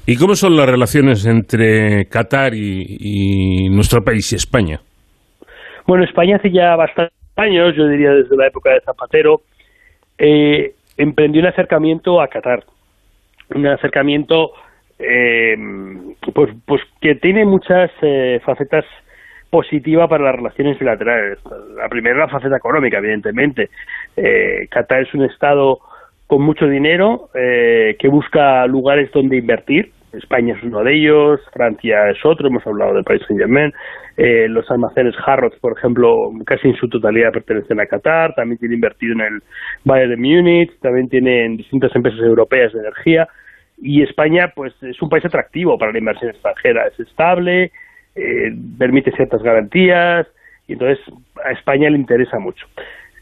¿Y 0.05 0.17
cómo 0.17 0.35
son 0.35 0.57
las 0.57 0.69
relaciones 0.69 1.25
entre 1.25 2.05
Qatar 2.07 2.53
y 2.53 3.69
nuestro 3.69 4.03
país 4.03 4.33
y 4.33 4.35
España? 4.35 4.81
Bueno, 5.87 6.03
España 6.03 6.37
hace 6.37 6.51
ya 6.51 6.75
bastantes 6.75 7.13
años, 7.35 7.75
yo 7.75 7.87
diría 7.87 8.11
desde 8.11 8.37
la 8.37 8.47
época 8.47 8.71
de 8.71 8.81
Zapatero, 8.81 9.41
eh, 10.17 10.73
emprendió 10.97 11.41
un 11.41 11.47
acercamiento 11.47 12.21
a 12.21 12.27
Qatar. 12.27 12.63
Un 13.53 13.67
acercamiento 13.67 14.51
eh, 14.99 15.55
pues, 16.33 16.51
pues 16.65 16.81
que 17.01 17.15
tiene 17.15 17.45
muchas 17.45 17.91
eh, 18.01 18.39
facetas 18.45 18.85
positivas 19.51 20.09
para 20.09 20.23
las 20.23 20.35
relaciones 20.35 20.79
bilaterales. 20.79 21.37
La 21.75 21.87
primera 21.89 22.17
la 22.17 22.27
faceta 22.27 22.57
económica, 22.57 22.97
evidentemente. 22.97 23.69
Qatar 24.71 25.01
es 25.01 25.13
un 25.13 25.25
estado 25.25 25.79
con 26.25 26.41
mucho 26.41 26.65
dinero 26.65 27.29
que 27.33 28.07
busca 28.09 28.65
lugares 28.65 29.11
donde 29.11 29.37
invertir. 29.37 29.91
España 30.13 30.55
es 30.57 30.63
uno 30.63 30.83
de 30.83 30.93
ellos, 30.93 31.39
Francia 31.53 32.09
es 32.09 32.17
otro, 32.25 32.47
hemos 32.47 32.65
hablado 32.67 32.93
del 32.93 33.03
país 33.03 33.21
Saint-Germain, 33.27 33.71
eh, 34.17 34.47
los 34.49 34.69
almacenes 34.69 35.15
Harrods, 35.25 35.57
por 35.59 35.77
ejemplo, 35.77 36.31
casi 36.45 36.67
en 36.67 36.75
su 36.75 36.89
totalidad 36.89 37.31
pertenecen 37.31 37.79
a 37.79 37.85
Qatar, 37.85 38.33
también 38.35 38.57
tiene 38.59 38.75
invertido 38.75 39.13
en 39.13 39.21
el 39.21 39.39
Valle 39.85 40.07
de 40.07 40.17
Múnich, 40.17 40.71
también 40.81 41.07
tienen 41.07 41.55
distintas 41.57 41.95
empresas 41.95 42.19
europeas 42.19 42.73
de 42.73 42.79
energía, 42.79 43.27
y 43.77 44.03
España 44.03 44.51
pues 44.53 44.73
es 44.83 45.01
un 45.01 45.09
país 45.09 45.23
atractivo 45.25 45.77
para 45.77 45.93
la 45.93 45.99
inversión 45.99 46.31
extranjera, 46.31 46.87
es 46.87 46.99
estable, 46.99 47.71
eh, 48.15 48.51
permite 48.77 49.11
ciertas 49.11 49.41
garantías, 49.41 50.27
y 50.67 50.73
entonces 50.73 50.99
a 51.43 51.51
España 51.51 51.89
le 51.89 51.97
interesa 51.97 52.39
mucho. 52.39 52.65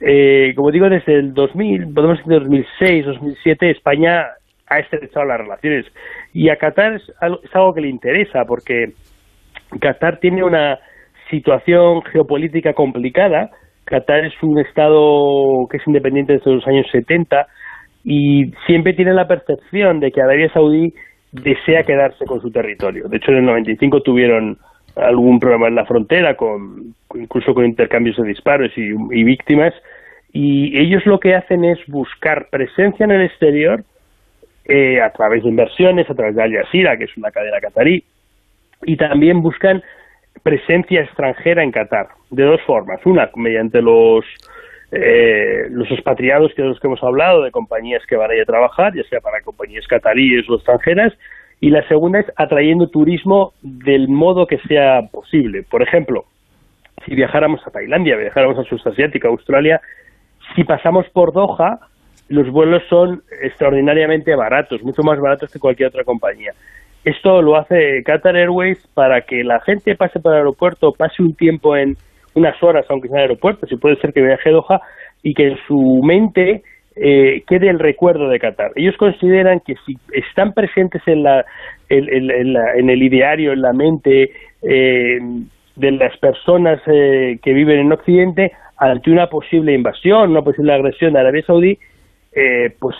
Eh, 0.02 0.54
como 0.56 0.72
digo, 0.72 0.90
desde 0.90 1.16
el 1.16 1.34
2000, 1.34 1.94
podemos 1.94 2.18
decir 2.20 2.34
2006, 2.40 3.06
2007, 3.06 3.72
España 3.72 4.28
ha 4.68 4.80
estrechado 4.80 5.26
las 5.26 5.40
relaciones. 5.40 5.86
Y 6.34 6.50
a 6.50 6.56
Qatar 6.56 6.94
es 6.94 7.04
algo, 7.20 7.74
que 7.74 7.82
le 7.82 7.90
interesa, 7.90 8.46
porque 8.46 8.94
Qatar 9.80 10.20
tiene 10.20 10.44
una 10.44 10.80
situación 11.30 12.02
geopolítica 12.04 12.74
complicada. 12.74 13.50
Qatar 13.86 14.26
es 14.26 14.34
un 14.42 14.60
Estado 14.60 15.68
que 15.70 15.78
es 15.78 15.88
independiente 15.88 16.34
desde 16.34 16.52
los 16.52 16.68
años 16.68 16.88
70 16.92 17.48
y 18.04 18.52
siempre 18.66 18.94
tiene 18.94 19.14
la 19.14 19.28
percepción 19.28 20.00
de 20.00 20.12
que 20.12 20.22
Arabia 20.22 20.52
Saudí 20.54 20.94
desea 21.32 21.84
quedarse 21.84 22.26
con 22.26 22.40
su 22.42 22.50
territorio. 22.52 23.08
De 23.08 23.18
hecho, 23.18 23.32
en 23.32 23.38
el 23.38 23.46
95 23.46 24.02
tuvieron 24.02 24.58
algún 25.02 25.40
problema 25.40 25.68
en 25.68 25.76
la 25.76 25.86
frontera, 25.86 26.36
con, 26.36 26.94
incluso 27.16 27.54
con 27.54 27.66
intercambios 27.66 28.18
de 28.18 28.28
disparos 28.28 28.72
y, 28.76 29.24
víctimas, 29.24 29.74
y 30.32 30.78
ellos 30.80 31.06
lo 31.06 31.20
que 31.20 31.36
hacen 31.36 31.64
es 31.64 31.80
buscar 31.88 32.50
presencia 32.50 33.04
en 33.04 33.12
el 33.12 33.22
exterior 33.24 33.84
eh, 34.66 35.02
a 35.02 35.12
través 35.12 35.44
de 35.44 35.50
inversiones, 35.50 36.10
a 36.10 36.14
través 36.14 36.36
de 36.36 36.44
Al 36.44 36.54
Jazeera, 36.54 36.98
que 36.98 37.06
es 37.06 37.18
una 37.18 37.32
cadena 37.32 37.60
catarí, 37.60 38.04
y 38.84 38.98
también 38.98 39.42
buscan 39.42 39.84
presencia 40.44 41.02
extranjera 41.02 41.64
en 41.64 41.72
Qatar, 41.72 42.10
de 42.30 42.44
dos 42.44 42.62
formas. 42.62 43.04
Una, 43.06 43.30
mediante 43.36 43.82
los, 43.82 44.24
eh, 44.92 45.68
los 45.70 45.90
expatriados 45.92 46.54
que 46.54 46.62
de 46.62 46.70
los 46.70 46.80
que 46.80 46.88
hemos 46.88 47.04
hablado, 47.04 47.44
de 47.44 47.52
compañías 47.52 48.06
que 48.06 48.16
van 48.16 48.32
a 48.32 48.36
ir 48.36 48.42
a 48.42 48.46
trabajar, 48.46 48.94
ya 48.96 49.04
sea 49.04 49.20
para 49.20 49.42
compañías 49.42 49.88
cataríes 49.88 50.50
o 50.50 50.56
extranjeras, 50.56 51.14
y 51.62 51.70
la 51.70 51.86
segunda 51.88 52.20
es 52.20 52.28
atrayendo 52.38 52.88
turismo 52.88 53.52
del 53.62 54.08
modo 54.08 54.48
que 54.48 54.60
sea 54.60 55.02
posible. 55.12 55.64
Por 55.70 55.82
ejemplo, 55.82 56.24
si 57.06 57.16
viajáramos 57.16 57.66
a 57.66 57.72
Tailandia, 57.72 58.16
viajáramos 58.16 58.58
a 58.58 58.64
Sudasiática, 58.64 59.28
Australia, 59.28 59.82
si 60.56 60.64
pasamos 60.64 61.06
por 61.10 61.34
Doha, 61.34 61.80
los 62.30 62.50
vuelos 62.50 62.84
son 62.90 63.22
extraordinariamente 63.42 64.36
baratos, 64.36 64.84
mucho 64.84 65.02
más 65.04 65.20
baratos 65.20 65.52
que 65.52 65.60
cualquier 65.60 65.90
otra 65.90 66.04
compañía. 66.04 66.54
Esto 67.04 67.42
lo 67.42 67.58
hace 67.58 68.04
Qatar 68.04 68.36
Airways 68.36 68.86
para 68.94 69.22
que 69.22 69.44
la 69.44 69.60
gente 69.62 69.96
pase 69.96 70.20
por 70.20 70.34
el 70.34 70.40
aeropuerto, 70.40 70.92
pase 70.92 71.24
un 71.24 71.34
tiempo 71.34 71.76
en 71.76 71.96
unas 72.36 72.62
horas, 72.62 72.86
aunque 72.90 73.08
sea 73.08 73.18
en 73.18 73.24
el 73.24 73.30
aeropuerto, 73.30 73.68
si 73.68 73.76
puede 73.78 73.96
ser 73.98 74.14
que 74.14 74.22
viaje 74.22 74.50
a 74.50 74.54
Doha, 74.54 74.82
y 75.24 75.34
que 75.34 75.48
en 75.48 75.58
su 75.68 76.02
mente 76.04 76.62
eh, 77.02 77.44
quede 77.48 77.70
el 77.70 77.80
recuerdo 77.80 78.30
de 78.30 78.40
Qatar. 78.40 78.72
Ellos 78.76 78.98
consideran 78.98 79.62
que 79.62 79.76
si 79.86 79.98
están 80.14 80.54
presentes 80.54 81.02
en, 81.06 81.24
la, 81.24 81.46
en, 81.90 82.90
el 82.90 83.04
ideario, 83.04 83.54
en 83.54 83.62
la 83.62 83.74
mente 83.74 84.32
eh, 84.62 85.20
de 85.76 85.92
las 85.92 86.18
personas 86.18 86.82
eh, 86.88 87.40
que 87.42 87.54
viven 87.54 87.80
en 87.80 87.92
Occidente, 87.94 88.52
ante 88.78 89.12
una 89.12 89.28
posible 89.28 89.74
invasión, 89.74 90.32
una 90.32 90.42
posible 90.42 90.74
agresión 90.74 91.14
de 91.14 91.20
Arabia 91.20 91.44
Saudí, 91.46 91.78
eh, 92.34 92.74
pues 92.80 92.96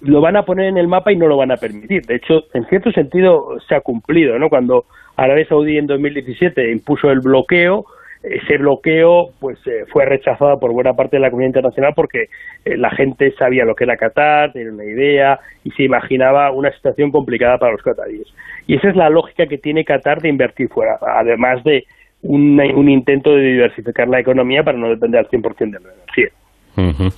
lo 0.00 0.20
van 0.20 0.36
a 0.36 0.44
poner 0.44 0.66
en 0.66 0.78
el 0.78 0.88
mapa 0.88 1.12
y 1.12 1.16
no 1.16 1.26
lo 1.26 1.36
van 1.36 1.50
a 1.50 1.56
permitir. 1.56 2.02
De 2.06 2.16
hecho, 2.16 2.44
en 2.54 2.64
cierto 2.66 2.90
sentido 2.92 3.58
se 3.68 3.74
ha 3.74 3.80
cumplido, 3.80 4.38
¿no? 4.38 4.48
Cuando 4.48 4.86
Arabia 5.16 5.46
Saudí 5.46 5.76
en 5.78 5.86
2017 5.86 6.72
impuso 6.72 7.10
el 7.10 7.20
bloqueo, 7.20 7.86
ese 8.22 8.56
bloqueo 8.56 9.30
pues 9.40 9.58
eh, 9.66 9.84
fue 9.92 10.04
rechazado 10.06 10.58
por 10.60 10.72
buena 10.72 10.92
parte 10.92 11.16
de 11.16 11.20
la 11.20 11.30
comunidad 11.30 11.48
internacional 11.48 11.92
porque 11.94 12.26
eh, 12.64 12.76
la 12.76 12.90
gente 12.90 13.32
sabía 13.32 13.64
lo 13.64 13.74
que 13.74 13.84
era 13.84 13.96
Qatar, 13.96 14.52
tenía 14.52 14.72
una 14.72 14.84
idea 14.84 15.40
y 15.64 15.70
se 15.72 15.82
imaginaba 15.82 16.52
una 16.52 16.70
situación 16.72 17.10
complicada 17.10 17.58
para 17.58 17.72
los 17.72 17.82
qataríes. 17.82 18.28
Y 18.66 18.76
esa 18.76 18.90
es 18.90 18.96
la 18.96 19.10
lógica 19.10 19.46
que 19.46 19.58
tiene 19.58 19.84
Qatar 19.84 20.20
de 20.20 20.28
invertir 20.28 20.68
fuera, 20.68 20.98
además 21.00 21.64
de 21.64 21.84
un, 22.22 22.88
intento 22.88 23.34
de 23.34 23.42
diversificar 23.42 24.06
la 24.06 24.20
economía 24.20 24.62
para 24.62 24.78
no 24.78 24.88
depender 24.88 25.20
al 25.20 25.28
100% 25.28 25.58
de 25.58 25.80
la 25.80 25.92
energía. 25.92 27.12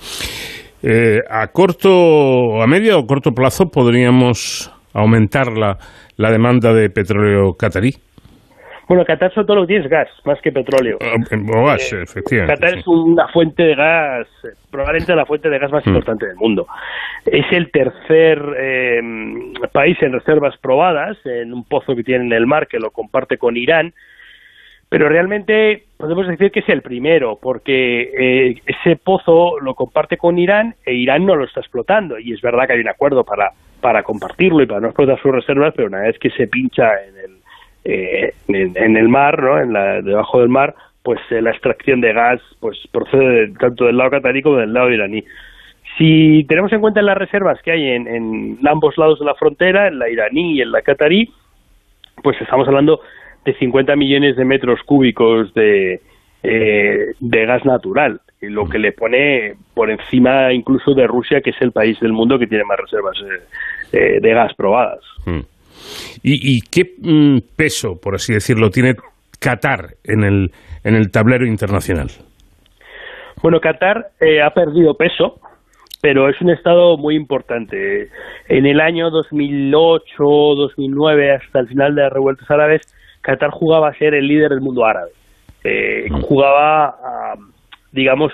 Eh, 0.81 1.19
a 1.29 1.47
corto, 1.47 2.61
a 2.61 2.67
medio 2.67 2.99
o 2.99 3.05
corto 3.05 3.31
plazo 3.31 3.69
podríamos 3.69 4.71
aumentar 4.93 5.51
la, 5.55 5.77
la 6.17 6.31
demanda 6.31 6.73
de 6.73 6.89
petróleo 6.89 7.53
catarí. 7.53 8.04
Bueno, 8.87 9.03
Qatar 9.03 9.33
sobre 9.33 9.47
todo 9.47 9.55
lo 9.57 9.61
que 9.63 9.67
tiene 9.67 9.85
es 9.85 9.89
gas, 9.89 10.09
más 10.25 10.39
que 10.41 10.51
petróleo. 10.51 10.97
Ah, 11.01 11.15
o 11.15 11.65
gas, 11.65 11.93
eh, 11.93 12.03
efectivamente. 12.03 12.61
Qatar 12.61 12.79
es 12.79 12.87
una 12.87 13.27
fuente 13.29 13.63
de 13.63 13.75
gas, 13.75 14.27
probablemente 14.69 15.15
la 15.15 15.25
fuente 15.25 15.49
de 15.49 15.59
gas 15.59 15.71
más 15.71 15.85
mm. 15.85 15.89
importante 15.89 16.27
del 16.27 16.35
mundo. 16.35 16.67
Es 17.25 17.45
el 17.51 17.71
tercer 17.71 18.39
eh, 18.57 19.01
país 19.71 19.97
en 20.01 20.13
reservas 20.13 20.55
probadas, 20.61 21.17
en 21.25 21.53
un 21.53 21.63
pozo 21.63 21.95
que 21.95 22.03
tiene 22.03 22.25
en 22.25 22.33
el 22.33 22.45
mar 22.45 22.67
que 22.67 22.79
lo 22.79 22.91
comparte 22.91 23.37
con 23.37 23.57
Irán 23.57 23.93
pero 24.89 25.09
realmente 25.09 25.83
podemos 25.97 26.27
decir 26.27 26.51
que 26.51 26.59
es 26.59 26.69
el 26.69 26.81
primero, 26.81 27.39
porque 27.41 28.03
eh, 28.03 28.55
ese 28.65 28.95
pozo 28.95 29.59
lo 29.59 29.73
comparte 29.73 30.15
con 30.15 30.37
Irán 30.37 30.75
e 30.85 30.93
Irán 30.93 31.25
no 31.25 31.35
lo 31.35 31.45
está 31.45 31.59
explotando. 31.59 32.19
Y 32.19 32.33
es 32.33 32.41
verdad 32.41 32.67
que 32.67 32.73
hay 32.73 32.79
un 32.79 32.89
acuerdo 32.89 33.23
para, 33.23 33.49
para 33.81 34.03
compartirlo 34.03 34.61
y 34.61 34.67
para 34.67 34.81
no 34.81 34.87
explotar 34.87 35.19
sus 35.21 35.31
reservas, 35.31 35.73
pero 35.75 35.87
una 35.87 36.01
vez 36.01 36.17
que 36.19 36.29
se 36.29 36.47
pincha 36.47 36.87
en 37.07 37.17
el, 37.17 37.44
eh, 37.85 38.33
en, 38.47 38.97
el 38.97 39.07
mar, 39.07 39.41
¿no? 39.41 39.59
en 39.59 39.71
la, 39.71 40.01
debajo 40.01 40.39
del 40.39 40.49
mar, 40.49 40.73
pues 41.03 41.19
eh, 41.29 41.39
la 41.39 41.51
extracción 41.51 42.01
de 42.01 42.13
gas 42.13 42.41
pues 42.59 42.77
procede 42.91 43.53
tanto 43.59 43.85
del 43.85 43.97
lado 43.97 44.09
catarí 44.09 44.41
como 44.41 44.57
del 44.57 44.73
lado 44.73 44.91
iraní. 44.91 45.23
Si 45.97 46.43
tenemos 46.49 46.73
en 46.73 46.81
cuenta 46.81 47.03
las 47.03 47.17
reservas 47.17 47.61
que 47.61 47.71
hay 47.71 47.87
en, 47.89 48.57
ambos 48.67 48.97
lados 48.97 49.19
de 49.19 49.25
la 49.25 49.35
frontera, 49.35 49.87
en 49.87 49.99
la 49.99 50.09
iraní 50.09 50.55
y 50.55 50.61
en 50.61 50.71
la 50.71 50.81
catarí, 50.81 51.31
pues 52.23 52.41
estamos 52.41 52.67
hablando 52.67 53.01
de 53.45 53.53
50 53.53 53.95
millones 53.95 54.35
de 54.35 54.45
metros 54.45 54.81
cúbicos 54.83 55.53
de, 55.53 56.01
eh, 56.41 57.13
de 57.19 57.45
gas 57.45 57.63
natural, 57.65 58.19
lo 58.41 58.67
que 58.67 58.79
le 58.79 58.93
pone 58.93 59.53
por 59.75 59.91
encima 59.91 60.51
incluso 60.51 60.95
de 60.95 61.05
Rusia, 61.05 61.41
que 61.41 61.51
es 61.51 61.61
el 61.61 61.71
país 61.71 61.99
del 61.99 62.13
mundo 62.13 62.39
que 62.39 62.47
tiene 62.47 62.63
más 62.63 62.79
reservas 62.79 63.17
eh, 63.93 64.19
de 64.19 64.33
gas 64.33 64.55
probadas. 64.55 65.01
Hmm. 65.23 65.41
¿Y, 66.23 66.61
qué 66.61 66.83
mm, 67.01 67.55
peso, 67.55 67.99
por 68.01 68.15
así 68.15 68.33
decirlo, 68.33 68.69
tiene 68.69 68.95
Qatar 69.39 69.95
en 70.03 70.23
el, 70.23 70.51
en 70.83 70.95
el 70.95 71.11
tablero 71.11 71.45
internacional? 71.45 72.07
Bueno, 73.41 73.59
Qatar 73.59 74.07
ha 74.43 74.49
perdido 74.51 74.95
peso, 74.95 75.39
pero 76.01 76.29
es 76.29 76.39
un 76.41 76.49
estado 76.49 76.97
muy 76.97 77.15
importante. 77.15 78.09
En 78.47 78.65
el 78.65 78.79
año 78.79 79.09
2008, 79.09 80.03
2009, 80.17 81.35
hasta 81.35 81.59
el 81.59 81.67
final 81.67 81.95
de 81.95 82.03
las 82.03 82.13
revueltas 82.13 82.49
árabes, 82.49 82.81
Qatar 83.21 83.49
jugaba 83.49 83.89
a 83.89 83.97
ser 83.97 84.13
el 84.13 84.27
líder 84.27 84.49
del 84.49 84.61
mundo 84.61 84.85
árabe. 84.85 85.09
Eh, 85.63 86.07
jugaba, 86.21 86.89
a, 86.89 87.33
digamos, 87.91 88.31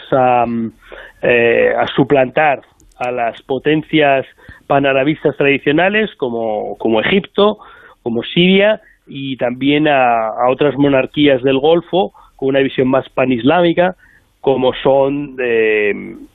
eh, 1.22 1.74
a, 1.74 1.88
suplantar 1.96 2.60
a 3.02 3.12
las 3.12 3.42
potencias 3.42 4.26
panarabistas 4.68 5.36
tradicionales 5.36 6.12
como, 6.18 6.78
como 6.78 7.02
Egipto, 7.02 7.58
como 8.04 8.22
Siria 8.22 8.80
y 9.08 9.38
también 9.38 9.88
a, 9.88 10.30
otras 10.50 10.78
monarquías 10.78 11.42
del 11.42 11.58
Golfo 11.58 12.14
con 12.36 12.50
una 12.50 12.60
visión 12.60 12.88
más 12.88 13.10
panislámica 13.10 13.96
como 14.40 14.74
son 14.84 15.36
eh, 15.44 15.94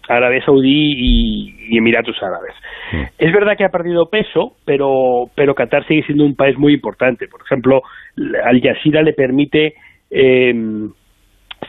Arabia 0.09 0.45
Saudí 0.45 1.55
y, 1.71 1.77
Emiratos 1.77 2.17
Árabes. 2.23 2.55
Es 3.19 3.33
verdad 3.33 3.57
que 3.57 3.65
ha 3.65 3.71
perdido 3.71 4.09
peso, 4.09 4.53
pero, 4.65 5.25
pero 5.35 5.57
Qatar 5.57 5.85
sigue 5.89 6.05
siendo 6.05 6.25
un 6.25 6.37
país 6.37 6.57
muy 6.57 6.73
importante. 6.73 7.27
Por 7.27 7.41
ejemplo, 7.43 7.83
Al 8.45 8.61
Jazeera 8.61 9.03
le 9.03 9.13
permite 9.13 9.75
em, 10.11 10.93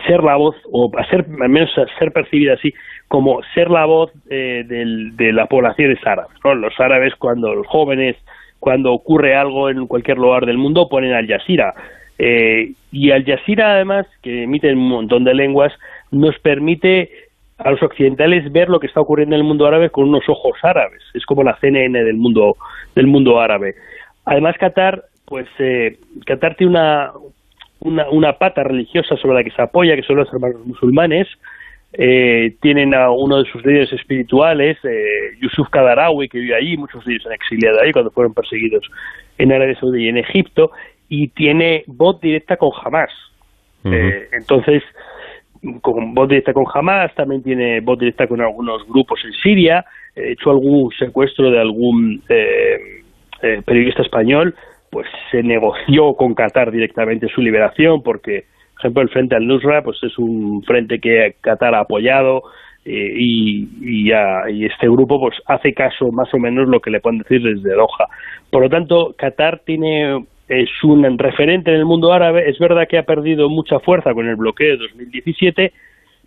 ser 0.05 0.21
la 0.21 0.35
voz, 0.35 0.55
o 0.71 0.91
hacer, 0.99 1.25
al 1.41 1.49
menos 1.49 1.71
ser 1.97 2.11
percibida 2.11 2.53
así, 2.53 2.71
como 3.07 3.41
ser 3.53 3.69
la 3.69 3.85
voz 3.85 4.11
eh, 4.29 4.63
de 4.65 5.33
las 5.33 5.47
poblaciones 5.47 5.99
árabes. 6.05 6.37
Los 6.43 6.79
árabes, 6.79 7.13
cuando 7.15 7.53
los 7.55 7.67
jóvenes, 7.67 8.17
cuando 8.59 8.91
ocurre 8.91 9.35
algo 9.35 9.69
en 9.69 9.87
cualquier 9.87 10.17
lugar 10.17 10.45
del 10.45 10.57
mundo, 10.57 10.89
ponen 10.89 11.13
Al 11.13 11.27
Jazeera. 11.27 11.73
Eh, 12.19 12.73
y 12.91 13.11
Al 13.11 13.23
Jazeera, 13.23 13.73
además, 13.73 14.07
que 14.21 14.43
emite 14.43 14.73
un 14.73 14.89
montón 14.89 15.23
de 15.23 15.33
lenguas, 15.33 15.71
nos 16.11 16.37
permite 16.39 17.09
a 17.59 17.71
los 17.71 17.81
occidentales 17.81 18.51
ver 18.51 18.69
lo 18.69 18.79
que 18.79 18.87
está 18.87 19.01
ocurriendo 19.01 19.35
en 19.35 19.41
el 19.41 19.47
mundo 19.47 19.65
árabe 19.65 19.89
con 19.89 20.07
unos 20.09 20.27
ojos 20.27 20.57
árabes. 20.61 21.01
Es 21.13 21.25
como 21.25 21.43
la 21.43 21.57
CNN 21.59 22.03
del 22.03 22.17
mundo 22.17 22.55
del 22.93 23.07
mundo 23.07 23.39
árabe. 23.39 23.75
Además, 24.25 24.55
Qatar, 24.59 25.03
pues 25.25 25.47
eh, 25.59 25.97
Qatar 26.25 26.55
tiene 26.55 26.71
una, 26.71 27.11
una, 27.79 28.09
una 28.09 28.33
pata 28.33 28.63
religiosa 28.63 29.15
sobre 29.17 29.37
la 29.37 29.43
que 29.43 29.51
se 29.51 29.61
apoya, 29.61 29.95
que 29.95 30.03
son 30.03 30.17
los 30.17 30.31
hermanos 30.33 30.65
musulmanes. 30.65 31.27
Eh, 31.93 32.55
tienen 32.61 32.93
a 32.93 33.09
uno 33.11 33.41
de 33.41 33.49
sus 33.49 33.65
líderes 33.65 33.91
espirituales, 33.93 34.77
eh, 34.83 35.35
Yusuf 35.41 35.69
Kadarawi, 35.69 36.27
que 36.27 36.39
vive 36.39 36.55
allí, 36.55 36.77
muchos 36.77 37.03
de 37.05 37.13
ellos 37.13 37.25
han 37.25 37.33
exiliado 37.33 37.81
ahí 37.81 37.91
cuando 37.91 38.11
fueron 38.11 38.33
perseguidos 38.33 38.85
en 39.37 39.51
Arabia 39.51 39.79
Saudí 39.79 40.05
y 40.05 40.09
en 40.09 40.17
Egipto, 40.17 40.71
y 41.09 41.29
tiene 41.29 41.83
voz 41.87 42.19
directa 42.19 42.57
con 42.57 42.71
Hamas. 42.83 43.11
Eh, 43.85 44.27
entonces, 44.33 44.83
con 45.81 46.13
voz 46.13 46.27
directa 46.27 46.53
con 46.53 46.65
Hamas, 46.73 47.13
también 47.15 47.41
tiene 47.41 47.79
voz 47.79 47.97
directa 47.99 48.27
con 48.27 48.41
algunos 48.41 48.85
grupos 48.87 49.21
en 49.25 49.33
Siria, 49.33 49.85
he 50.15 50.31
hecho 50.31 50.49
algún 50.51 50.91
secuestro 50.97 51.51
de 51.51 51.59
algún 51.59 52.21
eh, 52.27 53.03
eh, 53.41 53.61
periodista 53.65 54.01
español, 54.01 54.55
pues 54.89 55.07
se 55.31 55.43
negoció 55.43 56.13
con 56.15 56.33
Qatar 56.33 56.71
directamente 56.71 57.27
su 57.29 57.41
liberación, 57.41 58.01
porque, 58.01 58.45
por 58.77 58.85
ejemplo, 58.85 59.01
el 59.03 59.09
Frente 59.09 59.35
al 59.35 59.47
Nusra 59.47 59.81
pues 59.81 59.97
es 60.03 60.17
un 60.17 60.63
frente 60.63 60.99
que 60.99 61.35
Qatar 61.41 61.73
ha 61.73 61.81
apoyado 61.81 62.43
eh, 62.85 63.13
y, 63.15 63.67
y, 63.81 64.65
este 64.65 64.87
grupo 64.87 65.19
pues 65.19 65.35
hace 65.47 65.73
caso 65.73 66.11
más 66.11 66.31
o 66.33 66.37
menos 66.37 66.69
lo 66.69 66.79
que 66.79 66.91
le 66.91 66.99
pueden 66.99 67.19
decir 67.19 67.41
desde 67.41 67.75
Doha. 67.75 68.07
Por 68.49 68.61
lo 68.61 68.69
tanto, 68.69 69.15
Qatar 69.17 69.61
tiene 69.65 70.23
es 70.47 70.69
un 70.83 71.17
referente 71.17 71.71
en 71.71 71.77
el 71.77 71.85
mundo 71.85 72.13
árabe. 72.13 72.49
Es 72.49 72.57
verdad 72.59 72.87
que 72.89 72.97
ha 72.97 73.03
perdido 73.03 73.49
mucha 73.49 73.79
fuerza 73.79 74.13
con 74.13 74.27
el 74.27 74.35
bloqueo 74.35 74.71
de 74.71 74.77
2017, 74.77 75.73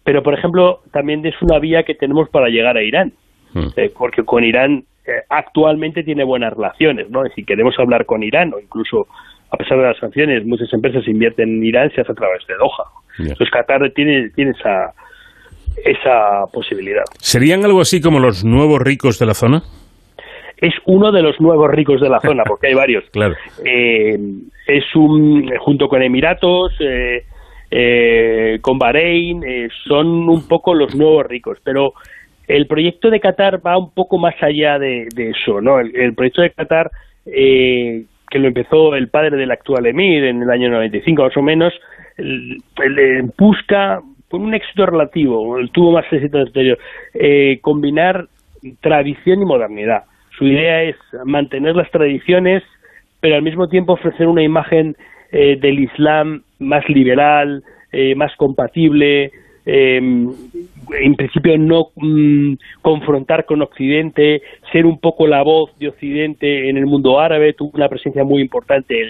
pero, 0.05 0.22
por 0.22 0.35
ejemplo, 0.35 0.81
también 0.93 1.24
es 1.24 1.35
una 1.40 1.59
vía 1.59 1.85
que 1.85 1.94
tenemos 1.94 2.28
para 2.28 2.48
llegar 2.48 2.77
a 2.77 2.82
Irán, 2.82 3.12
hmm. 3.55 3.68
eh, 3.77 3.90
porque 3.97 4.24
con 4.24 4.44
Irán 4.44 4.85
eh, 5.06 5.22
actualmente 5.28 6.02
tiene 6.02 6.24
buenas 6.24 6.52
relaciones, 6.52 7.09
¿no? 7.10 7.24
Y 7.27 7.31
si 7.31 7.44
queremos 7.44 7.78
hablar 7.78 8.05
con 8.05 8.22
Irán, 8.22 8.52
o 8.52 8.60
incluso 8.60 9.06
a 9.51 9.56
pesar 9.56 9.78
de 9.78 9.85
las 9.85 9.98
sanciones, 9.98 10.44
muchas 10.47 10.72
empresas 10.72 11.06
invierten 11.09 11.48
en 11.48 11.64
Irán, 11.64 11.90
se 11.94 12.01
hace 12.01 12.12
a 12.12 12.14
través 12.14 12.47
de 12.47 12.55
Doha. 12.55 12.85
Entonces 13.18 13.51
Qatar 13.51 13.90
tiene, 13.90 14.31
tiene 14.31 14.52
esa, 14.52 14.93
esa 15.85 16.47
posibilidad. 16.52 17.05
¿Serían 17.18 17.64
algo 17.64 17.81
así 17.81 18.01
como 18.01 18.20
los 18.20 18.44
nuevos 18.44 18.81
ricos 18.81 19.18
de 19.18 19.27
la 19.27 19.35
zona? 19.35 19.62
Es 20.56 20.74
uno 20.85 21.10
de 21.10 21.22
los 21.22 21.40
nuevos 21.40 21.70
ricos 21.70 22.01
de 22.01 22.09
la 22.09 22.20
zona, 22.20 22.44
porque 22.44 22.68
hay 22.68 22.74
varios. 22.74 23.05
claro. 23.12 23.35
Eh, 23.64 24.18
es 24.66 24.85
un, 24.94 25.51
junto 25.59 25.89
con 25.89 26.02
Emiratos, 26.02 26.72
eh, 26.81 27.24
eh, 27.70 28.59
con 28.60 28.78
Bahrein, 28.78 29.43
son 29.86 30.28
un 30.28 30.47
poco 30.47 30.74
los 30.74 30.94
nuevos 30.94 31.27
ricos, 31.27 31.59
pero 31.64 31.94
el 32.47 32.66
proyecto 32.66 33.10
de 33.10 33.20
Qatar 33.20 33.64
va 33.64 33.78
un 33.78 33.93
poco 33.93 34.18
más 34.18 34.35
allá 34.43 34.78
de, 34.78 35.09
eso, 35.16 35.60
¿no? 35.60 35.81
El, 35.81 36.14
proyecto 36.14 36.43
de 36.43 36.51
Qatar, 36.51 36.90
que 38.31 38.39
lo 38.39 38.48
empezó 38.48 38.94
el 38.94 39.09
padre 39.09 39.36
del 39.36 39.51
actual 39.51 39.86
emir 39.86 40.24
en 40.24 40.43
el 40.43 40.51
año 40.51 40.70
95 40.70 41.23
más 41.23 41.36
o 41.36 41.43
menos, 41.43 41.74
busca 43.36 44.01
con 44.31 44.43
un 44.43 44.55
éxito 44.55 44.86
relativo, 44.86 45.57
tuvo 45.73 45.93
más 45.93 46.05
éxito 46.12 46.39
anterior, 46.39 46.78
eh, 47.15 47.59
combinar 47.62 48.28
tradición 48.81 49.43
y 49.43 49.44
modernidad. 49.44 50.05
Su 50.39 50.47
idea 50.47 50.85
es 50.85 50.97
mantener 51.24 51.74
las 51.74 51.90
tradiciones, 51.90 52.62
pero 53.20 53.35
al 53.35 53.43
mismo 53.43 53.69
tiempo 53.69 53.94
ofrecer 53.94 54.28
una 54.28 54.43
imagen 54.43 54.97
eh, 55.32 55.59
del 55.61 55.81
Islam 55.81 56.43
más 56.61 56.89
liberal, 56.89 57.65
eh, 57.93 58.15
más 58.15 58.35
compatible, 58.36 59.32
em, 59.66 60.28
en 60.99 61.15
principio 61.15 61.57
no 61.59 61.89
mm, 61.97 62.55
confrontar 62.82 63.45
con 63.45 63.62
Occidente, 63.62 64.43
ser 64.73 64.87
un 64.87 64.99
poco 64.99 65.27
la 65.27 65.43
voz 65.43 65.70
de 65.78 65.89
Occidente 65.89 66.69
en 66.69 66.77
el 66.77 66.87
mundo 66.87 67.20
árabe, 67.20 67.53
tuvo 67.53 67.73
una 67.74 67.89
presencia 67.89 68.24
muy 68.24 68.43
importante 68.43 69.01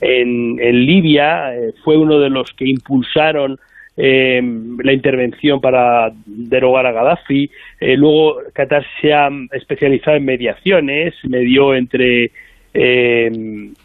en, 0.00 0.58
en 0.60 0.86
Libia, 0.86 1.52
fue 1.84 1.96
uno 1.96 2.18
de 2.18 2.30
los 2.30 2.52
que 2.52 2.68
impulsaron 2.68 3.58
eh, 3.96 4.42
la 4.82 4.92
intervención 4.92 5.60
para 5.60 6.12
derogar 6.26 6.86
a 6.86 6.92
Gaddafi. 6.92 7.50
Eh, 7.80 7.96
luego 7.96 8.38
Qatar 8.52 8.84
se 9.00 9.12
ha 9.12 9.28
especializado 9.52 10.16
en 10.16 10.24
mediaciones, 10.24 11.14
medió 11.24 11.74
entre 11.74 12.32
eh, 12.72 13.30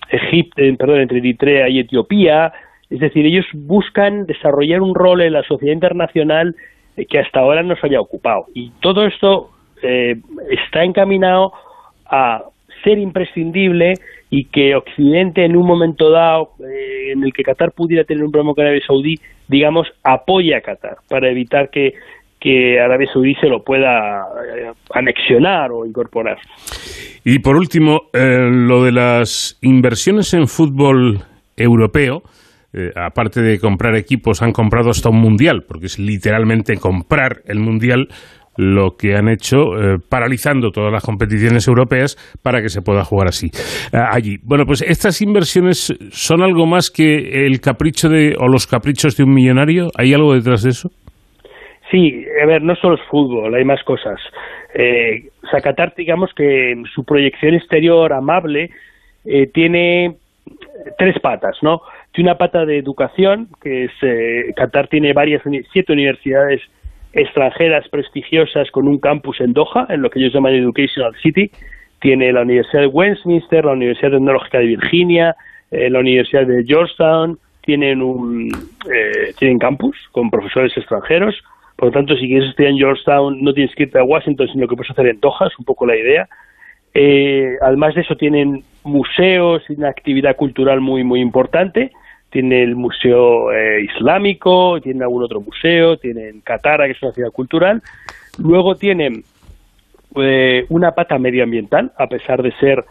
Egipto, 0.10 0.64
perdón, 0.78 1.02
entre 1.02 1.20
Eritrea 1.20 1.70
y 1.70 1.80
Etiopía. 1.80 2.52
Es 2.90 2.99
decir, 2.99 3.26
ellos 3.26 3.45
buscan 3.53 4.26
desarrollar 4.26 4.82
un 4.82 4.95
rol 4.95 5.22
en 5.22 5.34
la 5.34 5.44
sociedad 5.44 5.74
internacional 5.74 6.56
que 6.95 7.20
hasta 7.20 7.40
ahora 7.40 7.64
no 7.64 7.76
se 7.76 7.88
había 7.88 8.02
ocupado. 8.02 8.45
Y 8.53 8.72
todo 8.82 9.06
esto 9.06 9.52
está 10.49 10.84
encaminado 10.84 11.53
a 12.10 12.44
ser 12.84 12.98
imprescindible 12.98 13.94
y 14.30 14.45
que 14.45 14.76
Occidente 14.76 15.45
en 15.45 15.56
un 15.56 15.66
momento 15.66 16.11
dado 16.11 16.52
eh, 16.60 17.11
en 17.14 17.24
el 17.24 17.34
que 17.34 17.44
Qatar 17.44 17.72
pudiera 17.72 18.03
tener 18.03 18.24
un 18.24 18.32
problema 18.32 18.53
con 18.53 18.64
Arabia 18.64 18.84
Saudí, 18.86 19.16
digamos, 19.48 19.88
apoya 20.03 20.57
a 20.57 20.61
Qatar 20.61 20.98
para 21.07 21.30
evitar 21.30 21.70
que, 21.72 21.94
que 22.40 22.80
Arabia 22.80 23.10
Saudí 23.11 23.34
se 23.36 23.48
lo 23.48 23.64
pueda 23.64 24.22
eh, 24.56 24.72
anexionar 24.94 25.72
o 25.72 25.86
incorporar. 25.86 26.38
Y 27.26 27.40
por 27.40 27.56
último, 27.56 28.02
eh, 28.14 28.49
lo 28.52 28.84
de 28.84 28.91
las 28.91 29.57
inversiones 29.61 30.34
en 30.34 30.48
fútbol 30.48 31.20
europeo, 31.57 32.22
aparte 32.96 33.41
de 33.41 33.60
comprar 33.60 33.96
equipos, 33.96 34.41
han 34.41 34.52
comprado 34.52 34.90
hasta 34.90 35.10
un 35.10 35.20
mundial, 35.20 35.64
porque 35.68 35.88
es 35.88 35.98
literalmente 36.00 36.78
comprar 36.78 37.41
el 37.46 37.60
mundial 37.60 38.08
lo 38.60 38.98
que 38.98 39.16
han 39.16 39.30
hecho, 39.30 39.58
eh, 39.78 39.98
paralizando 40.10 40.72
todas 40.72 40.91
las 40.91 41.04
competiciones 41.04 41.66
europeas 41.68 42.18
para 42.44 42.62
que 42.62 42.68
se 42.68 42.82
pueda 42.82 43.06
jugar 43.06 43.30
así 43.30 43.48
eh, 43.48 43.98
allí. 43.98 44.38
Bueno, 44.44 44.66
pues 44.66 44.82
estas 44.82 45.22
inversiones 45.22 45.96
son 46.12 46.41
algo 46.41 46.66
más 46.66 46.91
que 46.91 47.46
el 47.46 47.62
capricho 47.62 48.10
de 48.10 48.36
o 48.38 48.50
los 48.50 48.68
caprichos 48.68 49.16
de 49.16 49.24
un 49.24 49.34
millonario. 49.34 49.88
¿Hay 49.98 50.14
algo 50.14 50.34
detrás 50.34 50.64
de 50.64 50.72
eso? 50.72 50.90
Sí, 51.90 52.26
a 52.44 52.46
ver, 52.46 52.62
no 52.62 52.76
solo 52.76 52.96
es 52.96 53.02
fútbol, 53.10 53.56
hay 53.56 53.64
más 53.64 53.82
cosas. 53.84 54.20
Eh, 54.76 55.30
digamos 55.96 56.32
que 56.36 56.76
su 56.94 57.04
proyección 57.04 57.56
exterior 57.56 58.14
amable 58.14 58.70
eh, 59.26 59.48
tiene 59.48 60.16
tres 60.98 61.16
patas, 61.22 61.58
¿no? 61.62 61.82
Tiene 62.11 62.31
una 62.31 62.38
pata 62.38 62.65
de 62.65 62.77
educación, 62.77 63.49
que 63.61 63.86
es 63.86 64.56
Qatar 64.56 64.88
tiene 64.88 65.14
varias 65.14 65.44
siete 65.72 65.94
universidades 65.94 66.61
extranjeras 67.14 67.88
prestigiosas 67.90 68.69
con 68.72 68.88
un 68.88 68.99
campus 68.99 69.41
en 69.41 69.53
Doha, 69.53 69.88
en 69.90 70.02
lo 70.02 70.10
que 70.10 70.19
ellos 70.19 70.34
llaman 70.34 70.53
Educational 70.53 71.15
City. 71.22 71.52
Tiene 71.99 72.31
la 72.31 72.41
Universidad 72.41 72.81
de 72.81 72.88
Westminster, 72.88 73.65
la 73.65 73.73
Universidad 73.73 74.11
Tecnológica 74.11 74.60
de 74.60 74.65
Virginia, 74.65 75.36
eh, 75.72 75.90
la 75.90 75.99
Universidad 75.99 76.45
de 76.45 76.64
Georgetown, 76.64 77.38
tienen 77.61 78.02
un 78.02 78.49
eh, 78.91 79.34
tienen 79.38 79.60
campus 79.60 79.95
con 80.11 80.30
profesores 80.30 80.76
extranjeros. 80.77 81.36
Por 81.76 81.90
lo 81.90 81.91
tanto, 81.91 82.15
si 82.15 82.27
quieres 82.27 82.49
estudiar 82.49 82.72
en 82.72 82.77
Georgetown, 82.77 83.44
no 83.44 83.53
tienes 83.53 83.73
que 83.76 83.84
irte 83.84 83.99
a 83.99 84.03
Washington, 84.03 84.48
sino 84.52 84.68
que 84.68 84.76
puedes 84.76 84.91
hacer 84.91 85.07
en 85.07 85.19
Doha, 85.19 85.48
es 85.48 85.60
un 85.60 85.65
poco 85.65 85.86
la 85.86 85.95
idea. 85.95 86.27
Eh, 86.94 87.57
además 87.61 87.95
de 87.95 88.02
eso, 88.02 88.16
tienen 88.16 88.64
museos 88.84 89.64
y 89.70 89.74
una 89.74 89.90
actividad 89.90 90.36
cultural 90.36 90.82
muy, 90.82 91.03
muy 91.03 91.22
importante 91.22 91.91
tiene 92.30 92.64
el 92.64 92.76
Museo 92.76 93.52
eh, 93.52 93.84
Islámico, 93.84 94.80
tiene 94.82 95.03
algún 95.03 95.24
otro 95.24 95.41
museo, 95.41 95.98
tienen 95.98 96.41
Catara, 96.41 96.86
que 96.86 96.91
es 96.91 97.02
una 97.02 97.11
ciudad 97.11 97.32
cultural. 97.32 97.82
Luego 98.38 98.76
tienen 98.76 99.24
eh, 100.16 100.66
una 100.70 100.91
pata 100.91 101.18
medioambiental, 101.18 101.91
a 101.98 102.07
pesar 102.07 102.41
de 102.44 102.52
ser 102.53 102.86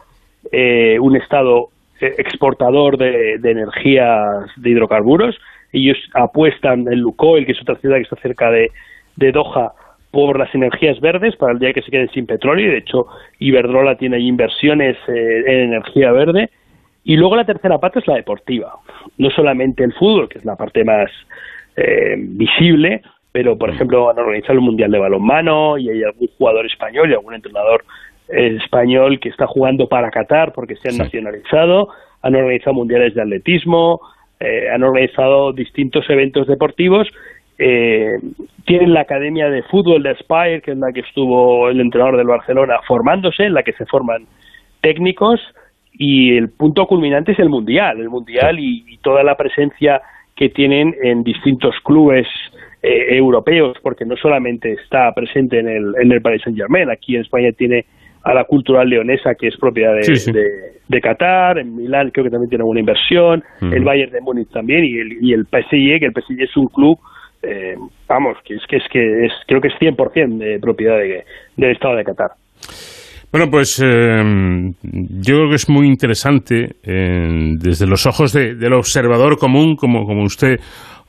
eh, 0.50 0.98
un 1.00 1.16
estado 1.16 1.70
exportador 2.00 2.96
de, 2.96 3.34
energías 3.34 4.46
de 4.56 4.70
hidrocarburos. 4.70 5.36
Ellos 5.72 5.98
apuestan 6.14 6.86
en 6.90 7.00
Lukoil, 7.00 7.44
que 7.44 7.52
es 7.52 7.60
otra 7.60 7.76
ciudad 7.76 7.96
que 7.96 8.02
está 8.02 8.16
cerca 8.16 8.50
de, 8.50 8.70
de 9.16 9.32
Doha, 9.32 9.72
por 10.10 10.38
las 10.38 10.54
energías 10.54 11.00
verdes 11.00 11.36
para 11.36 11.52
el 11.52 11.58
día 11.58 11.72
que 11.72 11.82
se 11.82 11.90
queden 11.90 12.10
sin 12.10 12.26
petróleo. 12.26 12.66
Y 12.66 12.70
de 12.70 12.78
hecho, 12.78 13.06
Iberdrola 13.38 13.96
tiene 13.96 14.18
inversiones 14.20 14.96
en 15.06 15.72
energía 15.72 16.12
verde 16.12 16.50
y 17.04 17.16
luego 17.16 17.36
la 17.36 17.44
tercera 17.44 17.78
parte 17.78 18.00
es 18.00 18.06
la 18.06 18.16
deportiva. 18.16 18.74
No 19.16 19.30
solamente 19.30 19.82
el 19.82 19.94
fútbol, 19.94 20.28
que 20.28 20.38
es 20.38 20.44
la 20.44 20.56
parte 20.56 20.84
más 20.84 21.10
eh, 21.76 22.16
visible, 22.18 23.02
pero 23.32 23.56
por 23.56 23.70
ejemplo 23.70 24.10
han 24.10 24.18
organizado 24.18 24.54
el 24.54 24.60
Mundial 24.60 24.90
de 24.90 24.98
Balonmano 24.98 25.78
y 25.78 25.88
hay 25.88 26.02
algún 26.02 26.28
jugador 26.36 26.66
español 26.66 27.10
y 27.10 27.14
algún 27.14 27.34
entrenador 27.34 27.84
eh, 28.28 28.58
español 28.62 29.20
que 29.20 29.28
está 29.28 29.46
jugando 29.46 29.88
para 29.88 30.10
Qatar 30.10 30.52
porque 30.52 30.76
se 30.76 30.88
han 30.88 30.98
nacionalizado, 30.98 31.88
han 32.20 32.34
organizado 32.34 32.74
mundiales 32.74 33.14
de 33.14 33.22
atletismo, 33.22 34.00
eh, 34.40 34.68
han 34.70 34.82
organizado 34.82 35.52
distintos 35.52 36.08
eventos 36.10 36.46
deportivos. 36.46 37.08
Tienen 37.58 38.94
la 38.94 39.00
academia 39.00 39.50
de 39.50 39.64
fútbol 39.64 40.02
de 40.02 40.14
Spire, 40.14 40.62
que 40.62 40.72
es 40.72 40.78
la 40.78 40.92
que 40.92 41.00
estuvo 41.00 41.68
el 41.68 41.80
entrenador 41.80 42.16
del 42.16 42.28
Barcelona 42.28 42.76
formándose, 42.86 43.44
en 43.44 43.54
la 43.54 43.64
que 43.64 43.72
se 43.72 43.84
forman 43.86 44.26
técnicos 44.80 45.40
y 45.98 46.36
el 46.36 46.50
punto 46.50 46.86
culminante 46.86 47.32
es 47.32 47.38
el 47.40 47.48
mundial, 47.48 48.00
el 48.00 48.08
mundial 48.08 48.58
y, 48.60 48.98
toda 49.02 49.22
la 49.22 49.36
presencia 49.36 50.02
que 50.36 50.48
tienen 50.50 50.94
en 51.02 51.22
distintos 51.22 51.74
clubes 51.84 52.26
eh, 52.82 53.16
europeos, 53.16 53.76
porque 53.82 54.04
no 54.04 54.16
solamente 54.16 54.72
está 54.72 55.12
presente 55.12 55.58
en 55.58 55.68
el, 55.68 55.94
en 56.00 56.12
el 56.12 56.20
Paris 56.20 56.42
Saint 56.42 56.58
Germain, 56.58 56.90
aquí 56.90 57.16
en 57.16 57.22
España 57.22 57.50
tiene 57.52 57.86
a 58.22 58.34
la 58.34 58.44
cultural 58.44 58.88
leonesa 58.88 59.34
que 59.34 59.48
es 59.48 59.56
propiedad 59.56 59.94
de, 59.94 60.80
de, 60.88 61.00
Qatar, 61.00 61.58
en 61.58 61.74
Milán 61.74 62.10
creo 62.10 62.24
que 62.24 62.30
también 62.30 62.50
tiene 62.50 62.62
alguna 62.62 62.80
inversión, 62.80 63.42
el 63.60 63.84
Bayern 63.84 64.12
de 64.12 64.20
Múnich 64.20 64.50
también 64.50 64.84
y 64.84 64.98
el, 64.98 65.24
y 65.24 65.32
el 65.32 65.46
PSG, 65.46 66.00
que 66.00 66.06
el 66.06 66.12
PSG 66.12 66.42
es 66.42 66.56
un 66.56 66.66
club 66.66 66.98
eh, 67.42 67.74
vamos, 68.08 68.36
que 68.44 68.54
es 68.54 68.62
que 68.68 68.76
es 68.76 68.84
que 68.90 69.26
es 69.26 69.32
creo 69.46 69.60
que 69.60 69.68
es 69.68 69.74
100% 69.80 70.38
de 70.38 70.58
propiedad 70.58 70.98
del 70.98 71.70
Estado 71.70 71.96
de 71.96 72.04
Qatar. 72.04 72.30
Bueno, 73.30 73.50
pues 73.50 73.78
em, 73.80 74.72
yo 74.82 75.36
creo 75.36 75.48
que 75.50 75.56
es 75.56 75.68
muy 75.68 75.86
interesante 75.86 76.76
desde 76.82 77.86
los 77.86 78.06
ojos 78.06 78.32
del 78.32 78.72
observador 78.72 79.36
común, 79.38 79.76
como, 79.76 80.06
como 80.06 80.22
usted 80.24 80.56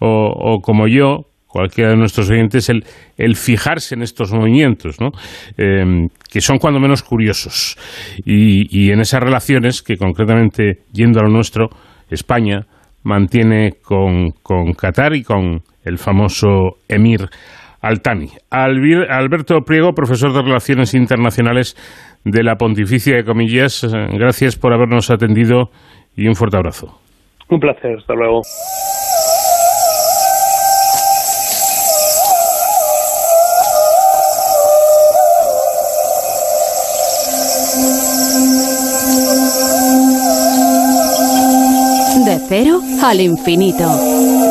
o, 0.01 0.59
como 0.61 0.87
yo, 0.87 1.27
cualquiera 1.47 1.91
de 1.91 1.95
nuestros 1.95 2.29
oyentes, 2.29 2.69
el, 2.69 2.83
el 3.17 3.37
fijarse 3.37 3.95
en 3.95 4.01
estos 4.01 4.33
movimientos, 4.33 4.99
¿no? 4.99 5.11
Que 5.55 6.41
son 6.41 6.57
cuando 6.57 6.81
menos 6.81 7.03
curiosos. 7.03 7.77
Y, 8.25 8.67
y 8.69 8.91
en 8.91 8.99
esas 8.99 9.21
relaciones 9.21 9.81
que 9.81 9.95
concretamente, 9.95 10.79
yendo 10.91 11.21
a 11.21 11.23
lo 11.23 11.29
nuestro, 11.29 11.69
España 12.09 12.65
mantiene 13.03 13.73
con, 13.81 14.31
con 14.43 14.73
Qatar 14.73 15.15
y 15.15 15.23
con 15.23 15.61
el 15.83 15.97
famoso 15.97 16.77
emir 16.87 17.29
Altani. 17.81 18.29
Alberto 18.49 19.61
Priego, 19.61 19.93
profesor 19.93 20.33
de 20.33 20.41
Relaciones 20.41 20.93
Internacionales 20.93 21.75
de 22.25 22.43
la 22.43 22.55
Pontificia 22.55 23.15
de 23.15 23.23
Comillas. 23.23 23.87
Gracias 24.11 24.57
por 24.57 24.73
habernos 24.73 25.09
atendido 25.09 25.69
y 26.15 26.27
un 26.27 26.35
fuerte 26.35 26.57
abrazo. 26.57 26.99
Un 27.49 27.59
placer, 27.59 27.97
hasta 27.97 28.13
luego. 28.13 28.41
De 42.25 42.37
cero 42.47 42.79
al 43.01 43.21
infinito. 43.21 44.48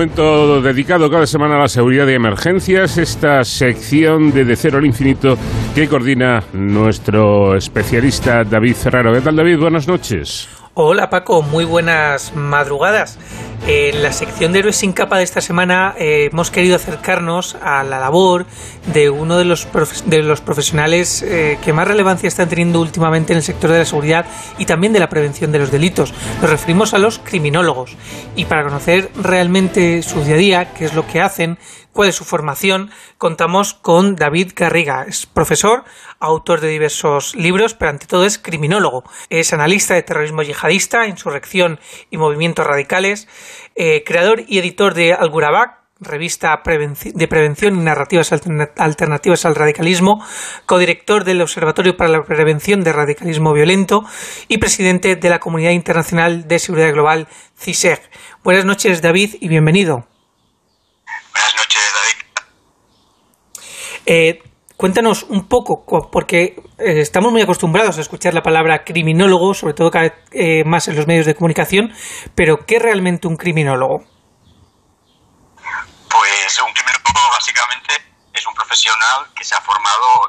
Momento 0.00 0.62
dedicado 0.62 1.10
cada 1.10 1.26
semana 1.26 1.56
a 1.56 1.58
la 1.58 1.68
seguridad 1.68 2.08
y 2.08 2.14
emergencias, 2.14 2.96
esta 2.96 3.44
sección 3.44 4.32
de 4.32 4.46
De 4.46 4.56
Cero 4.56 4.78
al 4.78 4.86
Infinito 4.86 5.36
que 5.74 5.88
coordina 5.88 6.42
nuestro 6.54 7.54
especialista 7.54 8.42
David 8.44 8.76
Ferraro. 8.76 9.12
¿Qué 9.12 9.20
tal 9.20 9.36
David? 9.36 9.58
Buenas 9.58 9.86
noches. 9.86 10.48
Hola 10.72 11.10
Paco, 11.10 11.42
muy 11.42 11.66
buenas 11.66 12.34
madrugadas. 12.34 13.18
En 13.66 14.02
la 14.02 14.12
sección 14.12 14.52
de 14.52 14.60
Héroes 14.60 14.76
sin 14.76 14.92
capa 14.92 15.18
de 15.18 15.24
esta 15.24 15.40
semana 15.40 15.94
eh, 15.98 16.30
hemos 16.32 16.50
querido 16.50 16.76
acercarnos 16.76 17.56
a 17.62 17.84
la 17.84 18.00
labor 18.00 18.46
de 18.92 19.10
uno 19.10 19.36
de 19.36 19.44
los, 19.44 19.68
de 20.06 20.22
los 20.22 20.40
profesionales 20.40 21.22
eh, 21.22 21.58
que 21.62 21.72
más 21.72 21.86
relevancia 21.86 22.26
están 22.26 22.48
teniendo 22.48 22.80
últimamente 22.80 23.32
en 23.32 23.36
el 23.36 23.42
sector 23.42 23.70
de 23.70 23.80
la 23.80 23.84
seguridad 23.84 24.26
y 24.58 24.64
también 24.64 24.92
de 24.92 24.98
la 24.98 25.10
prevención 25.10 25.52
de 25.52 25.58
los 25.58 25.70
delitos. 25.70 26.14
Nos 26.40 26.50
referimos 26.50 26.94
a 26.94 26.98
los 26.98 27.18
criminólogos. 27.18 27.96
Y 28.34 28.46
para 28.46 28.64
conocer 28.64 29.10
realmente 29.14 30.02
su 30.02 30.24
día 30.24 30.34
a 30.34 30.38
día, 30.38 30.74
qué 30.74 30.86
es 30.86 30.94
lo 30.94 31.06
que 31.06 31.20
hacen, 31.20 31.58
cuál 31.92 32.08
es 32.08 32.14
su 32.14 32.24
formación, 32.24 32.90
contamos 33.20 33.74
con 33.74 34.16
David 34.16 34.52
Garriga. 34.56 35.04
Es 35.06 35.26
profesor, 35.26 35.84
autor 36.20 36.62
de 36.62 36.68
diversos 36.68 37.36
libros, 37.36 37.74
pero 37.74 37.90
ante 37.90 38.06
todo 38.06 38.24
es 38.24 38.38
criminólogo. 38.38 39.04
Es 39.28 39.52
analista 39.52 39.92
de 39.92 40.02
terrorismo 40.02 40.42
yihadista, 40.42 41.06
insurrección 41.06 41.78
y 42.10 42.16
movimientos 42.16 42.66
radicales, 42.66 43.28
eh, 43.76 44.04
creador 44.06 44.44
y 44.48 44.58
editor 44.58 44.94
de 44.94 45.12
Algurabac, 45.12 45.80
revista 46.00 46.62
de 46.64 47.28
prevención 47.28 47.78
y 47.78 47.84
narrativas 47.84 48.32
alternativas 48.32 49.44
al 49.44 49.54
radicalismo, 49.54 50.24
codirector 50.64 51.24
del 51.24 51.42
Observatorio 51.42 51.98
para 51.98 52.08
la 52.08 52.24
Prevención 52.24 52.82
de 52.82 52.94
Radicalismo 52.94 53.52
Violento 53.52 54.02
y 54.48 54.56
presidente 54.56 55.16
de 55.16 55.28
la 55.28 55.40
Comunidad 55.40 55.72
Internacional 55.72 56.48
de 56.48 56.58
Seguridad 56.58 56.94
Global, 56.94 57.28
CISEG. 57.58 58.00
Buenas 58.42 58.64
noches, 58.64 59.02
David, 59.02 59.36
y 59.40 59.48
bienvenido. 59.48 60.06
Buenas 61.34 61.54
noches. 61.58 61.79
Eh, 64.06 64.42
cuéntanos 64.76 65.24
un 65.24 65.48
poco, 65.48 65.84
porque 66.10 66.56
eh, 66.78 67.00
estamos 67.00 67.32
muy 67.32 67.42
acostumbrados 67.42 67.98
a 67.98 68.00
escuchar 68.00 68.34
la 68.34 68.42
palabra 68.42 68.84
criminólogo, 68.84 69.54
sobre 69.54 69.74
todo 69.74 69.90
cada 69.90 70.04
vez 70.04 70.14
eh, 70.32 70.64
más 70.64 70.88
en 70.88 70.96
los 70.96 71.06
medios 71.06 71.26
de 71.26 71.34
comunicación, 71.34 71.92
pero 72.34 72.64
¿qué 72.66 72.76
es 72.76 72.82
realmente 72.82 73.28
un 73.28 73.36
criminólogo? 73.36 74.04
Pues 76.08 76.60
un 76.66 76.72
criminólogo 76.72 77.30
básicamente 77.32 77.94
es 78.32 78.46
un 78.46 78.54
profesional 78.54 79.26
que 79.36 79.44
se 79.44 79.54
ha 79.54 79.60
formado 79.60 80.28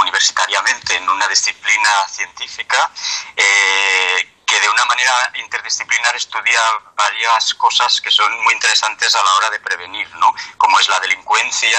universitariamente 0.00 0.96
en 0.96 1.08
una 1.08 1.28
disciplina 1.28 1.90
científica 2.08 2.90
que 3.36 4.31
de 4.62 4.68
una 4.68 4.84
manera 4.84 5.12
interdisciplinar 5.34 6.14
estudia 6.14 6.60
varias 6.94 7.54
cosas 7.54 8.00
que 8.00 8.10
son 8.10 8.30
muy 8.44 8.54
interesantes 8.54 9.12
a 9.14 9.22
la 9.22 9.34
hora 9.34 9.50
de 9.50 9.58
prevenir, 9.58 10.08
¿no? 10.16 10.32
Como 10.56 10.78
es 10.78 10.88
la 10.88 11.00
delincuencia, 11.00 11.78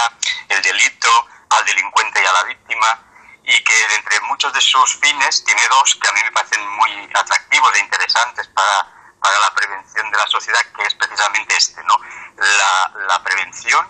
el 0.49 0.61
delito, 0.61 1.07
al 1.49 1.63
delincuente 1.63 2.21
y 2.21 2.25
a 2.25 2.33
la 2.33 2.43
víctima, 2.43 2.99
y 3.45 3.63
que 3.63 3.95
entre 3.95 4.19
muchos 4.27 4.51
de 4.51 4.59
sus 4.59 4.99
fines 4.99 5.43
tiene 5.45 5.61
dos 5.69 5.95
que 5.95 6.07
a 6.09 6.11
mí 6.11 6.19
me 6.25 6.31
parecen 6.31 6.67
muy 6.75 6.91
atractivos 7.13 7.73
e 7.75 7.79
interesantes 7.79 8.47
para, 8.49 8.87
para 9.21 9.39
la 9.39 9.55
prevención 9.55 10.11
de 10.11 10.17
la 10.17 10.27
sociedad, 10.27 10.61
que 10.75 10.83
es 10.83 10.95
precisamente 10.95 11.55
este, 11.55 11.81
¿no? 11.83 11.95
La, 12.35 13.05
la 13.07 13.23
prevención 13.23 13.87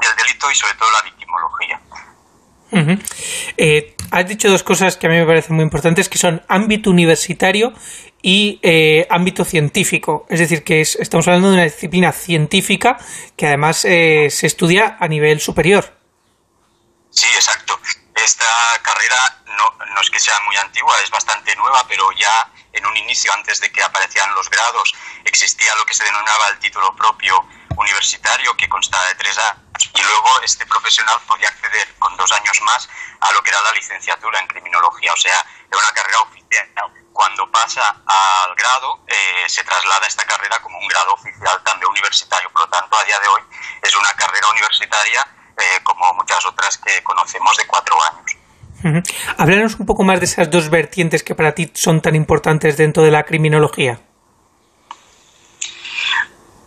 del 0.00 0.16
delito 0.16 0.50
y 0.50 0.54
sobre 0.56 0.74
todo 0.74 0.90
la 0.90 1.02
victimología. 1.02 1.80
Eh, 3.56 3.94
has 4.10 4.26
dicho 4.26 4.50
dos 4.50 4.64
cosas 4.64 4.96
que 4.96 5.06
a 5.06 5.10
mí 5.10 5.16
me 5.16 5.26
parecen 5.26 5.54
muy 5.54 5.62
importantes, 5.62 6.08
que 6.08 6.18
son 6.18 6.44
ámbito 6.48 6.90
universitario 6.90 7.72
y 8.24 8.58
eh, 8.62 9.06
ámbito 9.10 9.44
científico. 9.44 10.24
Es 10.30 10.40
decir, 10.40 10.64
que 10.64 10.80
estamos 10.80 11.28
hablando 11.28 11.48
de 11.48 11.56
una 11.56 11.64
disciplina 11.64 12.10
científica 12.10 12.96
que 13.36 13.46
además 13.46 13.84
eh, 13.84 14.28
se 14.30 14.46
estudia 14.46 14.96
a 14.98 15.06
nivel 15.08 15.42
superior. 15.42 15.92
Sí, 17.10 17.26
exacto. 17.26 17.78
Esta 18.16 18.46
carrera 18.80 19.44
no, 19.44 19.84
no, 19.92 20.00
es 20.00 20.08
que 20.08 20.18
sea 20.18 20.40
muy 20.46 20.56
antigua, 20.56 20.96
es 21.04 21.10
bastante 21.10 21.54
nueva, 21.56 21.84
pero 21.86 22.10
ya 22.12 22.50
en 22.72 22.86
un 22.86 22.96
inicio, 22.96 23.30
antes 23.34 23.60
de 23.60 23.70
que 23.70 23.82
aparecieran 23.82 24.34
los 24.34 24.48
grados, 24.48 24.94
existía 25.26 25.74
lo 25.76 25.84
que 25.84 25.92
se 25.92 26.04
denominaba 26.04 26.48
el 26.48 26.58
título 26.60 26.96
propio 26.96 27.46
universitario, 27.76 28.56
que 28.56 28.70
constaba 28.70 29.06
de 29.08 29.16
tres 29.16 29.36
años, 29.36 29.90
y 29.94 30.00
luego 30.00 30.40
este 30.42 30.64
profesional 30.64 31.20
podía 31.28 31.48
acceder 31.48 31.94
con 31.98 32.16
dos 32.16 32.32
años 32.32 32.58
más 32.62 32.88
a 33.20 33.32
lo 33.32 33.42
que 33.42 33.50
era 33.50 33.60
la 33.60 33.72
licenciatura 33.72 34.40
en 34.40 34.46
criminología, 34.46 35.12
o 35.12 35.16
sea, 35.16 35.44
era 35.68 35.78
una 35.78 35.92
carrera 35.92 36.20
oficial 36.20 37.03
cuando 37.14 37.48
pasa 37.50 37.80
al 38.04 38.54
grado, 38.56 38.98
eh, 39.06 39.48
se 39.48 39.62
traslada 39.62 40.04
esta 40.06 40.24
carrera 40.24 40.58
como 40.60 40.76
un 40.78 40.88
grado 40.88 41.12
oficial 41.12 41.62
también 41.64 41.88
universitario. 41.88 42.50
Por 42.50 42.62
lo 42.62 42.68
tanto, 42.68 42.98
a 42.98 43.04
día 43.04 43.18
de 43.20 43.28
hoy 43.28 43.42
es 43.80 43.94
una 43.96 44.10
carrera 44.10 44.48
universitaria 44.50 45.26
eh, 45.56 45.82
como 45.84 46.12
muchas 46.14 46.44
otras 46.44 46.76
que 46.76 47.02
conocemos 47.04 47.56
de 47.56 47.66
cuatro 47.66 47.96
años. 48.10 49.06
Háblanos 49.38 49.76
un 49.76 49.86
poco 49.86 50.02
más 50.02 50.18
de 50.18 50.26
esas 50.26 50.50
dos 50.50 50.68
vertientes 50.68 51.22
que 51.22 51.34
para 51.34 51.52
ti 51.52 51.70
son 51.74 52.02
tan 52.02 52.16
importantes 52.16 52.76
dentro 52.76 53.04
de 53.04 53.12
la 53.12 53.22
criminología. 53.22 54.00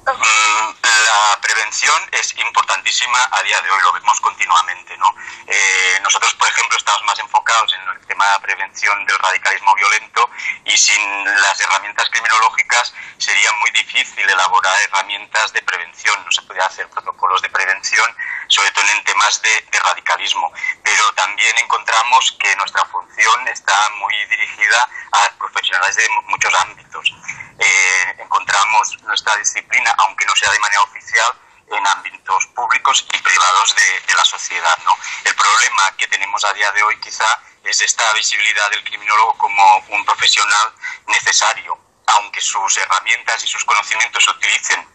La 0.07 1.41
prevención 1.41 1.95
es 2.13 2.33
importantísima 2.37 3.19
a 3.31 3.43
día 3.43 3.59
de 3.59 3.69
hoy, 3.69 3.81
lo 3.81 3.91
vemos 3.93 4.19
continuamente. 4.21 4.95
¿no? 4.97 5.13
Eh, 5.47 5.99
nosotros, 6.01 6.33
por 6.35 6.47
ejemplo, 6.47 6.77
estamos 6.77 7.03
más 7.03 7.19
enfocados 7.19 7.73
en 7.73 7.81
el 7.89 8.07
tema 8.07 8.25
de 8.25 8.31
la 8.31 8.39
prevención 8.39 9.05
del 9.05 9.19
radicalismo 9.19 9.75
violento 9.75 10.29
y 10.63 10.77
sin 10.77 11.25
las 11.25 11.59
herramientas 11.59 12.09
criminológicas 12.09 12.93
sería 13.17 13.49
muy 13.61 13.71
difícil 13.71 14.29
elaborar 14.29 14.73
herramientas 14.85 15.51
de 15.51 15.61
prevención. 15.63 16.23
No 16.23 16.31
se 16.31 16.41
podría 16.43 16.65
hacer 16.65 16.89
protocolos 16.89 17.41
de 17.41 17.49
prevención, 17.49 18.07
sobre 18.47 18.71
todo 18.71 18.85
en 18.85 19.03
temas 19.03 19.41
de, 19.41 19.67
de 19.69 19.79
radicalismo. 19.79 20.51
Pero 20.83 21.11
también 21.13 21.53
encontramos 21.57 22.37
que 22.39 22.55
nuestra 22.55 22.85
función 22.85 23.47
está 23.49 23.89
muy 23.99 24.15
dirigida 24.27 24.87
a 25.11 25.29
profesionales 25.37 25.95
de 25.95 26.09
muchos 26.27 26.53
ámbitos. 26.61 27.13
Eh, 27.59 28.15
encontramos 28.19 29.01
nuestra 29.03 29.35
disciplina, 29.37 29.91
aunque 29.97 30.25
no 30.25 30.33
sea 30.35 30.51
de 30.51 30.59
manera 30.59 30.81
oficial, 30.83 31.31
en 31.69 31.85
ámbitos 31.85 32.47
públicos 32.47 33.05
y 33.13 33.17
privados 33.17 33.75
de, 33.75 34.13
la 34.13 34.25
sociedad. 34.25 34.77
¿no? 34.85 34.91
El 35.25 35.35
problema 35.35 35.91
que 35.97 36.07
tenemos 36.07 36.43
a 36.43 36.53
día 36.53 36.71
de 36.71 36.81
hoy 36.83 36.99
quizá 36.99 37.27
es 37.63 37.81
esta 37.81 38.11
visibilidad 38.13 38.69
del 38.71 38.83
criminólogo 38.83 39.37
como 39.37 39.77
un 39.89 40.05
profesional 40.05 40.73
necesario, 41.07 41.77
aunque 42.07 42.41
sus 42.41 42.77
herramientas 42.77 43.43
y 43.43 43.47
sus 43.47 43.63
conocimientos 43.65 44.23
se 44.23 44.31
utilicen 44.31 44.87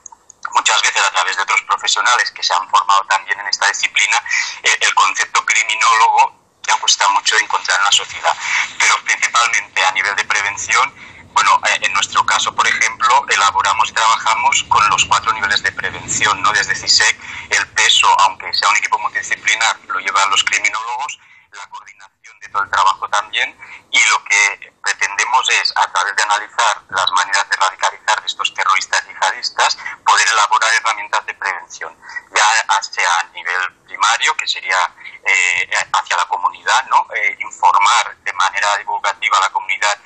muchas 0.52 0.82
veces 0.82 1.02
a 1.02 1.10
través 1.10 1.36
de 1.36 1.42
otros 1.42 1.62
profesionales 1.62 2.30
que 2.32 2.42
se 2.42 2.52
han 2.54 2.68
formado 2.68 3.04
también 3.08 3.38
en 3.38 3.46
esta 3.46 3.68
disciplina, 3.68 4.16
eh, 4.62 4.76
el 4.80 4.94
concepto 4.94 5.44
criminólogo 5.44 6.42
ya 6.62 6.76
cuesta 6.76 7.08
mucho 7.08 7.36
encontrar 7.36 7.78
en 7.78 7.84
la 7.84 7.92
sociedad. 7.92 8.36
Pero 8.78 8.96
principalmente 9.04 9.84
a 9.84 9.92
nivel 9.92 10.16
de 10.16 10.24
prevención 10.24 11.11
bueno, 11.32 11.60
eh, 11.66 11.78
en 11.82 11.92
nuestro 11.92 12.24
caso, 12.26 12.54
por 12.54 12.66
ejemplo, 12.66 13.24
elaboramos 13.28 13.90
y 13.90 13.92
trabajamos 13.92 14.64
con 14.64 14.88
los 14.90 15.04
cuatro 15.06 15.32
niveles 15.32 15.62
de 15.62 15.72
prevención, 15.72 16.40
¿no? 16.42 16.52
Desde 16.52 16.74
CISEC, 16.74 17.18
el 17.50 17.66
peso, 17.68 18.08
aunque 18.20 18.52
sea 18.54 18.68
un 18.68 18.76
equipo 18.76 18.98
multidisciplinar, 18.98 19.78
lo 19.88 19.98
llevan 20.00 20.30
los 20.30 20.44
criminólogos, 20.44 21.18
la 21.52 21.66
coordinación 21.68 22.38
de 22.40 22.48
todo 22.48 22.62
el 22.62 22.70
trabajo 22.70 23.08
también, 23.08 23.56
y 23.90 24.00
lo 24.08 24.24
que 24.24 24.72
pretendemos 24.82 25.48
es, 25.50 25.72
a 25.76 25.86
través 25.92 26.16
de 26.16 26.22
analizar 26.22 26.82
las 26.90 27.10
maneras 27.12 27.48
de 27.48 27.56
radicalizar 27.56 28.20
de 28.20 28.26
estos 28.26 28.54
terroristas 28.54 29.06
yihadistas, 29.06 29.78
poder 30.04 30.28
elaborar 30.28 30.70
herramientas 30.74 31.26
de 31.26 31.34
prevención, 31.34 31.96
ya 32.34 32.44
sea 32.80 33.20
a 33.20 33.24
nivel 33.34 33.74
primario, 33.86 34.34
que 34.36 34.48
sería 34.48 34.78
eh, 35.24 35.70
hacia 35.92 36.16
la 36.16 36.24
comunidad, 36.26 36.84
¿no? 36.86 37.06
Eh, 37.14 37.36
informar 37.40 38.16
de 38.22 38.32
manera 38.32 38.76
divulgativa 38.78 39.38
a 39.38 39.42
la 39.42 39.50
comunidad 39.50 39.98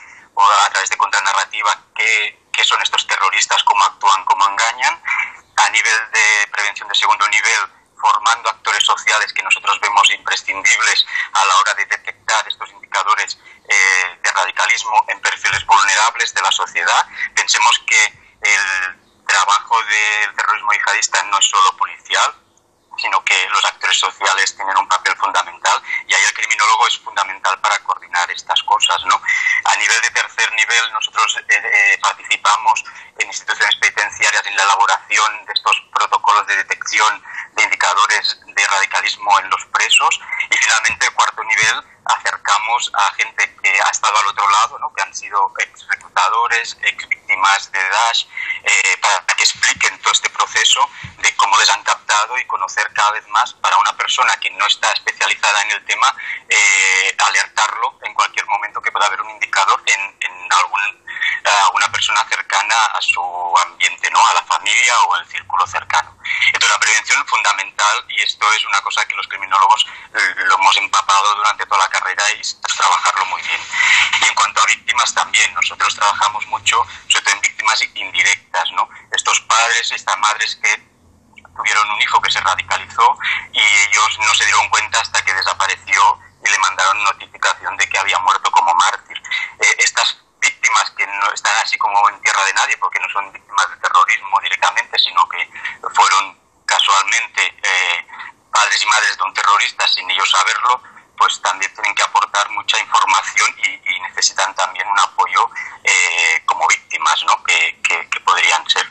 a 0.42 0.70
través 0.70 0.90
de 0.90 0.96
contranarrativa 0.96 1.70
qué, 1.94 2.38
qué 2.52 2.64
son 2.64 2.80
estos 2.82 3.06
terroristas, 3.06 3.62
cómo 3.64 3.84
actúan, 3.84 4.24
cómo 4.24 4.46
engañan. 4.48 5.02
A 5.56 5.70
nivel 5.70 6.10
de 6.12 6.48
prevención 6.52 6.88
de 6.88 6.94
segundo 6.94 7.26
nivel, 7.28 7.60
formando 7.98 8.50
actores 8.50 8.84
sociales 8.84 9.32
que 9.32 9.42
nosotros 9.42 9.80
vemos 9.80 10.10
imprescindibles 10.10 11.06
a 11.32 11.44
la 11.44 11.56
hora 11.56 11.74
de 11.74 11.86
detectar 11.86 12.46
estos 12.46 12.70
indicadores 12.70 13.38
eh, 13.68 14.18
de 14.22 14.30
radicalismo 14.32 15.04
en 15.08 15.20
perfiles 15.20 15.64
vulnerables 15.66 16.34
de 16.34 16.42
la 16.42 16.52
sociedad. 16.52 17.06
Pensemos 17.34 17.80
que 17.86 18.04
el 18.42 19.26
trabajo 19.26 19.76
del 19.82 20.34
terrorismo 20.34 20.72
yihadista 20.72 21.22
no 21.24 21.38
es 21.38 21.46
solo 21.46 21.76
policial, 21.76 22.34
sino 22.96 23.22
que 23.24 23.48
los 23.48 23.64
actores 23.64 23.98
sociales 23.98 24.54
tienen 24.56 24.76
un 24.76 24.88
papel 24.88 25.16
fundamental 25.16 25.82
y 26.06 26.14
ahí 26.14 26.24
el 26.24 26.34
criminólogo 26.34 26.86
es 26.88 26.98
fundamental 26.98 27.60
para 27.60 27.78
coordinar 27.78 28.30
estas 28.30 28.62
cosas. 28.62 29.04
¿no? 29.04 29.20
A 29.64 29.76
nivel 29.76 30.00
de 30.00 30.10
tercer 30.10 30.52
nivel, 30.54 30.92
nosotros 30.92 31.36
eh, 31.36 31.44
eh, 31.48 31.98
participamos 32.00 32.84
en 33.18 33.26
instituciones 33.28 33.76
penitenciarias 33.76 34.46
en 34.46 34.56
la 34.56 34.62
elaboración 34.62 35.46
de 35.46 35.52
estos 35.52 35.82
protocolos 35.92 36.46
de 36.46 36.56
detección 36.56 37.22
de 37.52 37.62
indicadores 37.62 38.40
de 38.46 38.66
radicalismo 38.66 39.38
en 39.40 39.50
los 39.50 39.64
presos 39.66 40.20
y 40.50 40.56
finalmente 40.56 41.06
el 41.06 41.12
cuarto 41.12 41.42
nivel 41.44 41.82
acercamos 42.04 42.90
a 42.94 43.12
gente 43.14 43.56
que 43.62 43.80
ha 43.80 43.90
estado 43.90 44.16
al 44.18 44.26
otro 44.26 44.48
lado, 44.48 44.78
¿no? 44.78 44.92
que 44.94 45.02
han 45.02 45.14
sido 45.14 45.52
ex 45.58 45.86
reclutadores, 45.88 46.76
ex 46.82 47.08
víctimas 47.08 47.72
de 47.72 47.78
Daesh, 47.78 48.28
eh, 48.62 48.96
para 49.00 49.26
que 49.34 49.42
expliquen 49.42 49.98
todo 50.00 50.12
este 50.12 50.30
proceso 50.30 50.88
de 51.18 51.34
cómo 51.36 51.58
les 51.58 51.70
han 51.70 51.82
y 52.38 52.44
conocer 52.46 52.88
cada 52.92 53.10
vez 53.12 53.26
más 53.28 53.52
para 53.54 53.76
una 53.78 53.96
persona 53.96 54.34
que 54.36 54.50
no 54.50 54.66
está 54.66 54.90
especializada 54.92 55.62
en 55.62 55.70
el 55.72 55.84
tema, 55.84 56.14
eh, 56.48 57.16
alertarlo 57.18 57.98
en 58.02 58.14
cualquier 58.14 58.46
momento 58.46 58.80
que 58.80 58.92
pueda 58.92 59.06
haber 59.06 59.20
un 59.22 59.30
indicador 59.30 59.82
en, 59.86 60.16
en 60.20 60.52
algún, 60.52 60.80
alguna 61.64 61.90
persona 61.90 62.24
cercana 62.28 62.74
a 62.94 63.00
su 63.00 63.20
ambiente, 63.66 64.10
¿no? 64.10 64.24
a 64.24 64.34
la 64.34 64.42
familia 64.44 64.94
o 65.08 65.14
al 65.14 65.26
círculo 65.26 65.66
cercano. 65.66 66.16
Entonces 66.46 66.70
la 66.70 66.78
prevención 66.78 67.22
es 67.22 67.30
fundamental 67.30 68.04
y 68.08 68.20
esto 68.22 68.46
es 68.52 68.64
una 68.66 68.80
cosa 68.82 69.04
que 69.06 69.14
los 69.14 69.26
criminólogos 69.28 69.86
eh, 70.14 70.34
lo 70.44 70.54
hemos 70.54 70.76
empapado 70.76 71.34
durante 71.36 71.66
toda 71.66 71.78
la 71.78 71.88
carrera 71.88 72.22
y 72.32 72.42
trabajarlo 72.76 73.24
muy 73.26 73.42
bien. 73.42 73.60
Y 74.22 74.24
en 74.26 74.34
cuanto 74.34 74.60
a 74.60 74.66
víctimas 74.66 75.14
también, 75.14 75.52
nosotros 75.54 75.94
trabajamos 75.94 76.46
mucho, 76.46 76.84
sobre 77.08 77.24
todo 77.24 77.34
en 77.34 77.40
víctimas 77.40 77.82
indirectas, 77.94 78.70
¿no? 78.72 78.88
Estos 79.12 79.40
padres, 79.42 79.92
estas 79.92 80.18
madres 80.18 80.56
que 80.56 80.95
tuvieron 81.56 81.90
un 81.90 82.00
hijo 82.02 82.20
que 82.20 82.30
se 82.30 82.40
radicalizó 82.40 83.18
y 83.52 83.60
ellos 83.60 84.18
no 84.20 84.34
se 84.34 84.44
dieron 84.44 84.68
cuenta 84.68 85.00
hasta 85.00 85.22
que 85.22 85.34
desapareció 85.34 86.18
y 86.44 86.50
le 86.50 86.58
mandaron 86.58 87.02
notificación 87.04 87.76
de 87.76 87.88
que 87.88 87.98
había 87.98 88.18
muerto 88.20 88.50
como 88.50 88.74
mártir. 88.74 89.16
Eh, 89.60 89.74
estas 89.78 90.18
víctimas 90.40 90.90
que 90.90 91.06
no 91.06 91.32
están 91.32 91.54
así 91.62 91.76
como 91.78 92.08
en 92.10 92.20
tierra 92.20 92.44
de 92.44 92.54
nadie, 92.54 92.76
porque 92.78 93.00
no 93.00 93.08
son 93.08 93.32
víctimas 93.32 93.68
de 93.70 93.76
terrorismo 93.76 94.40
directamente, 94.40 94.98
sino 94.98 95.28
que 95.28 95.50
fueron 95.94 96.38
casualmente 96.66 97.42
eh, 97.62 98.06
padres 98.52 98.82
y 98.82 98.86
madres 98.86 99.16
de 99.16 99.24
un 99.24 99.34
terrorista 99.34 99.86
sin 99.88 100.10
ellos 100.10 100.30
saberlo, 100.30 100.82
pues 101.16 101.40
también 101.40 101.70
tienen 101.74 101.94
que 101.94 102.02
aportar 102.02 102.50
mucha 102.50 102.78
información 102.80 103.48
y, 103.62 103.76
necesitan 104.06 104.54
también 104.54 104.86
un 104.86 104.98
apoyo 104.98 105.50
eh, 105.84 106.40
como 106.46 106.66
víctimas, 106.68 107.22
¿no? 107.26 107.42
Que, 107.44 107.76
que, 107.82 108.20
podrían 108.20 108.62
ser. 108.66 108.86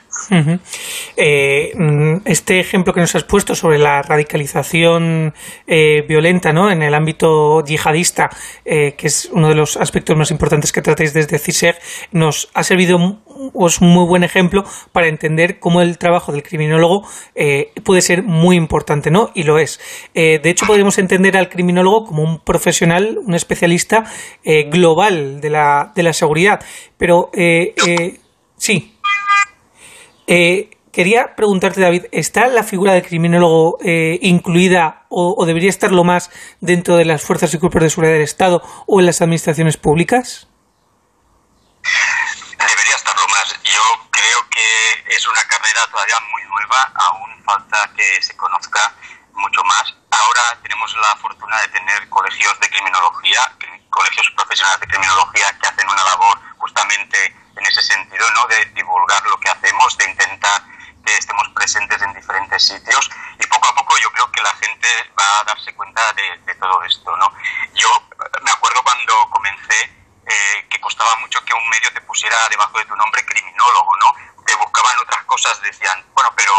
Eh, 1.17 1.73
mm, 1.75 2.17
este 2.25 2.59
ejemplo 2.59 2.93
que 2.93 3.01
nos 3.01 3.13
has 3.15 3.23
puesto 3.23 3.53
sobre 3.53 3.79
la 3.79 4.01
radicalización 4.01 5.33
eh, 5.67 6.05
violenta 6.07 6.53
¿no? 6.53 6.71
en 6.71 6.83
el 6.83 6.93
ámbito 6.93 7.63
yihadista, 7.65 8.29
que 8.63 8.95
es 9.01 9.25
uno 9.31 9.49
de 9.49 9.55
los 9.55 9.75
aspectos 9.75 10.15
más 10.15 10.31
importantes 10.31 10.71
que 10.71 10.81
tratáis 10.81 11.13
desde 11.13 11.37
CISEG, 11.37 11.77
nos 12.11 12.49
ha 12.53 12.63
servido 12.63 13.24
es 13.67 13.81
un 13.81 13.89
muy 13.89 14.05
buen 14.05 14.23
ejemplo 14.23 14.63
para 14.91 15.07
entender 15.07 15.59
cómo 15.59 15.81
el 15.81 15.97
trabajo 15.97 16.31
del 16.31 16.43
criminólogo 16.43 17.07
puede 17.83 18.01
ser 18.01 18.23
muy 18.23 18.55
importante, 18.55 19.11
¿no? 19.11 19.31
Y 19.33 19.43
lo 19.43 19.59
es. 19.59 19.79
de 20.13 20.41
hecho, 20.43 20.65
podemos 20.65 20.97
entender 20.97 21.37
al 21.37 21.49
criminólogo 21.49 22.05
como 22.05 22.23
un 22.23 22.39
profesional, 22.39 23.17
un 23.17 23.33
especialista 23.33 24.05
global 24.69 25.41
de 25.41 25.49
la, 25.49 25.91
de 25.95 26.03
la 26.03 26.13
seguridad. 26.13 26.63
Pero, 26.97 27.31
sí. 28.57 28.95
Eh, 30.27 30.71
quería 30.91 31.35
preguntarte, 31.35 31.81
David, 31.81 32.05
¿está 32.11 32.47
la 32.47 32.63
figura 32.63 32.93
del 32.93 33.03
criminólogo 33.03 33.77
eh, 33.83 34.17
incluida 34.21 35.05
o, 35.09 35.45
debería 35.45 35.69
estarlo 35.69 36.03
más 36.03 36.31
dentro 36.61 36.97
de 36.97 37.05
las 37.05 37.21
fuerzas 37.21 37.53
y 37.53 37.57
cuerpos 37.59 37.83
de 37.83 37.89
seguridad 37.89 38.13
del 38.13 38.23
Estado 38.23 38.61
o 38.87 38.99
en 38.99 39.05
las 39.05 39.21
administraciones 39.21 39.77
públicas? 39.77 40.47
Debería 42.57 42.95
estarlo 42.95 43.21
más. 43.29 43.59
Yo 43.63 44.04
creo 44.15 44.49
que 44.49 45.15
es 45.15 45.27
una 45.27 45.43
carrera 45.43 45.85
todavía 45.91 46.15
muy 46.31 46.43
nueva, 46.43 46.91
aún 46.95 47.43
falta 47.43 47.91
que 47.95 48.21
se 48.21 48.35
conozca 48.37 48.93
mucho 49.33 49.63
más. 49.65 49.93
Ahora 50.09 50.57
tenemos 50.63 50.95
la 50.95 51.15
fortuna 51.17 51.59
de 51.61 51.67
tener 51.67 52.09
colegios 52.09 52.57
de 52.59 52.69
criminología, 52.69 53.39
colegios 53.89 54.31
profesionales 54.35 54.79
de 54.79 54.87
criminología 54.87 55.57
que 55.59 55.67
hacen 55.67 55.89
una 55.89 56.03
labor 56.03 56.39
justamente 56.57 57.35
en 57.55 57.65
ese 57.65 57.81
sentido, 57.81 58.29
¿no? 58.31 58.47
De 58.47 58.65
divulgar 58.73 59.23
lo 59.27 59.39
que 59.39 59.49
hacemos, 59.49 59.97
de 59.97 60.09
intentar 60.09 60.61
que 61.05 61.17
estemos 61.17 61.47
presentes 61.49 62.01
en 62.01 62.13
diferentes 62.13 62.65
sitios 62.65 63.09
y 63.39 63.45
poco 63.47 63.67
a 63.67 63.75
poco 63.75 63.97
yo 63.99 64.11
creo 64.11 64.31
que 64.31 64.41
la 64.41 64.53
gente 64.53 64.87
va 65.17 65.41
a 65.41 65.43
darse 65.43 65.73
cuenta 65.75 66.01
de, 66.13 66.55
todo 66.55 66.83
esto, 66.83 67.15
¿no? 67.17 67.31
Yo 67.73 67.89
me 68.41 68.51
acuerdo 68.51 68.81
cuando 68.81 69.29
comencé 69.29 70.04
eh, 70.27 70.67
que 70.69 70.81
costaba 70.81 71.15
mucho 71.17 71.43
que 71.45 71.53
un 71.53 71.69
medio 71.69 71.91
te 71.93 72.01
pusiera 72.01 72.37
debajo 72.49 72.77
de 72.79 72.85
tu 72.85 72.95
nombre 72.95 73.25
criminólogo, 73.25 73.95
¿no? 73.97 74.43
Te 74.45 74.55
buscaban 74.55 74.97
otras 74.99 75.23
cosas, 75.25 75.61
decían, 75.61 76.03
bueno, 76.13 76.31
pero 76.35 76.53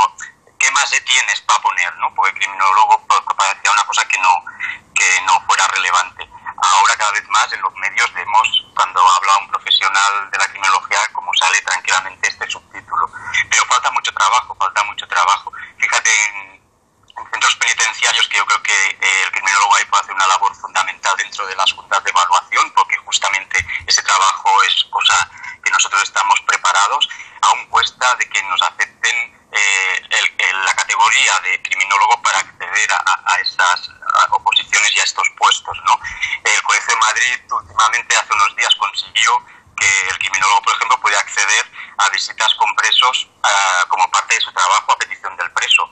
¿qué 0.58 0.70
más 0.70 0.90
de 0.90 1.00
tienes 1.00 1.40
para 1.42 1.60
poner, 1.60 1.96
no? 1.96 2.14
Porque 2.14 2.32
criminólogo 2.40 3.06
parecía 3.06 3.70
una 3.72 3.84
cosa 3.84 4.06
que 4.06 4.18
no, 4.18 4.44
que 4.94 5.20
no 5.26 5.40
fuera 5.46 5.66
relevante. 5.68 6.28
Ahora 6.56 6.96
cada 6.96 7.12
vez 7.12 7.28
más 7.28 7.52
en 7.52 7.60
los 7.60 7.74
medios 7.74 8.12
vemos 8.14 8.66
cuando 8.74 9.00
habla 9.00 9.32
un 9.42 9.48
profesional 9.48 10.30
de 10.30 10.38
la 10.38 10.48
criminología 10.48 10.98
como 11.12 11.30
sale 11.34 11.60
tranquilamente 11.62 12.28
este 12.28 12.48
subtítulo. 12.48 13.10
Pero 13.50 13.64
falta 13.66 13.90
mucho 13.90 14.12
trabajo, 14.12 14.56
falta 14.58 14.82
mucho 14.84 15.06
trabajo. 15.06 15.52
Fíjate 15.78 16.10
en, 16.10 16.65
centros 17.24 17.56
penitenciarios 17.56 18.28
que 18.28 18.36
yo 18.36 18.46
creo 18.46 18.62
que 18.62 18.88
eh, 19.00 19.22
el 19.24 19.32
criminólogo 19.32 19.74
ahí 19.76 19.84
puede 19.86 20.02
hacer 20.02 20.14
una 20.14 20.26
labor 20.26 20.54
fundamental 20.54 21.14
dentro 21.16 21.46
de 21.46 21.56
las 21.56 21.72
juntas 21.72 22.04
de 22.04 22.10
evaluación 22.10 22.70
porque 22.72 22.96
justamente 22.98 23.64
ese 23.86 24.02
trabajo 24.02 24.62
es 24.64 24.84
cosa 24.90 25.30
que 25.64 25.70
nosotros 25.70 26.02
estamos 26.02 26.40
preparados. 26.46 27.08
Aún 27.42 27.66
cuesta 27.66 28.14
de 28.16 28.28
que 28.28 28.42
nos 28.42 28.60
acepten 28.62 29.16
eh, 29.52 30.02
la 30.64 30.72
categoría 30.74 31.32
de 31.40 31.62
criminólogo 31.62 32.20
para 32.22 32.40
acceder 32.40 32.92
a, 32.92 33.34
esas 33.40 33.90
oposiciones 34.30 34.94
y 34.96 35.00
a 35.00 35.04
estos 35.04 35.28
puestos. 35.36 35.78
El 36.44 36.62
Colegio 36.62 36.94
de 36.94 37.00
Madrid 37.00 37.40
últimamente, 37.50 38.16
hace 38.16 38.32
unos 38.32 38.56
días, 38.56 38.74
consiguió 38.76 39.44
que 39.76 40.08
el 40.08 40.18
criminólogo, 40.18 40.62
por 40.62 40.74
ejemplo, 40.74 41.00
puede 41.00 41.16
acceder 41.16 41.70
a 41.98 42.08
visitas 42.10 42.54
con 42.54 42.74
presos 42.74 43.28
como 43.88 44.10
parte 44.10 44.34
de 44.34 44.40
su 44.40 44.52
trabajo 44.52 44.92
a 44.92 44.98
petición 44.98 45.36
del 45.36 45.50
preso. 45.52 45.90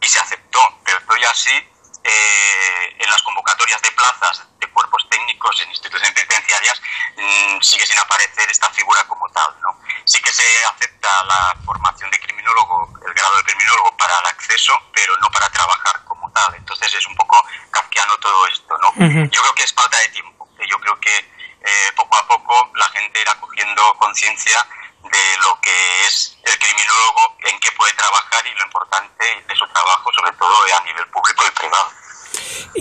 Y 0.00 0.08
se 0.08 0.18
aceptó, 0.20 0.60
pero 0.84 0.98
estoy 0.98 1.24
así 1.24 1.70
eh, 2.02 2.96
en 2.98 3.10
las 3.10 3.20
convocatorias 3.22 3.80
de 3.82 3.90
plazas 3.92 4.46
de 4.58 4.66
cuerpos 4.68 5.06
técnicos 5.10 5.60
en 5.62 5.68
instituciones 5.68 6.12
penitenciarias 6.12 6.80
mm, 7.16 7.60
sigue 7.60 7.84
sin 7.84 7.98
aparecer 7.98 8.50
esta 8.50 8.70
figura 8.70 9.04
como 9.04 9.28
tal. 9.28 9.54
¿no? 9.60 9.78
Sí 10.04 10.20
que 10.22 10.32
se 10.32 10.44
acepta 10.72 11.24
la 11.24 11.56
formación 11.64 12.10
de 12.10 12.18
criminólogo, 12.18 12.92
el 13.06 13.12
grado 13.12 13.36
de 13.36 13.42
criminólogo 13.44 13.96
para 13.96 14.18
el 14.18 14.26
acceso, 14.26 14.72
pero 14.92 15.14
no 15.18 15.30
para 15.30 15.48
trabajar 15.50 16.04
como 16.04 16.30
tal. 16.32 16.54
Entonces 16.54 16.94
es 16.94 17.06
un 17.06 17.16
poco 17.16 17.36
kafkiano 17.70 18.16
todo 18.18 18.46
esto. 18.46 18.74
¿no? 18.78 18.92
Yo 18.96 19.42
creo 19.42 19.54
que 19.54 19.64
es 19.64 19.72
falta 19.74 19.98
de 19.98 20.08
tiempo. 20.08 20.48
Yo 20.68 20.78
creo 20.78 20.98
que 21.00 21.18
eh, 21.18 21.92
poco 21.96 22.16
a 22.16 22.26
poco 22.26 22.70
la 22.76 22.88
gente 22.88 23.20
irá 23.20 23.34
cogiendo 23.34 23.82
conciencia 23.98 24.66
de 25.02 25.36
lo 25.42 25.60
que 25.60 26.06
es 26.06 26.36
el 26.42 26.58
criminólogo, 26.58 27.36
en 27.44 27.58
qué 27.60 27.72
puede 27.72 27.92
trabajar 27.94 28.46
y 28.46 28.54
lo 28.54 28.64
importante 28.64 29.44
de 29.46 29.56
su 29.56 29.66
trabajo, 29.68 30.10
sobre 30.14 30.32
todo 30.32 30.54
a 30.76 30.84
nivel 30.84 31.06
público 31.08 31.44
y 31.46 31.50
privado. 31.50 31.90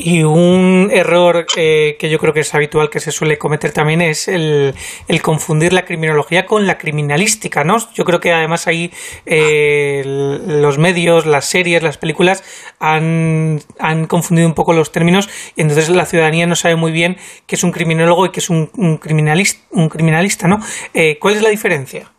Y 0.02 0.24
un 0.24 0.90
error 0.94 1.46
eh, 1.58 1.98
que 2.00 2.10
yo 2.10 2.20
creo 2.20 2.34
que 2.34 2.40
es 2.40 2.56
habitual 2.56 2.90
que 2.90 3.02
se 3.02 3.12
suele 3.12 3.38
cometer 3.38 3.74
también 3.74 4.02
es 4.02 4.30
el, 4.30 4.74
confundir 5.22 5.74
la 5.74 5.84
criminología 5.84 6.46
con 6.46 6.66
la 6.66 6.78
criminalística, 6.78 7.66
¿no? 7.66 7.78
Yo 7.94 8.06
creo 8.06 8.22
que 8.22 8.32
además 8.32 8.68
ahí 8.68 8.94
eh, 9.26 10.04
los 10.06 10.78
medios, 10.78 11.26
las 11.26 11.46
series, 11.46 11.84
las 11.84 11.98
películas 11.98 12.44
han, 12.80 13.62
confundido 14.08 14.48
un 14.48 14.54
poco 14.54 14.72
los 14.72 14.94
términos 14.94 15.30
y 15.58 15.62
entonces 15.62 15.90
la 15.90 16.06
ciudadanía 16.06 16.48
no 16.48 16.56
sabe 16.56 16.78
muy 16.78 16.94
bien 16.94 17.18
qué 17.46 17.56
es 17.56 17.64
un 17.64 17.72
criminólogo 17.72 18.26
y 18.26 18.32
qué 18.32 18.40
es 18.40 18.50
un, 18.50 18.68
criminalista, 19.02 19.62
un 19.72 19.90
criminalista, 19.90 20.48
¿no? 20.48 20.64
Eh, 20.94 21.18
¿Cuál 21.20 21.36
es 21.36 21.42
la 21.42 21.50
diferencia? 21.50 22.10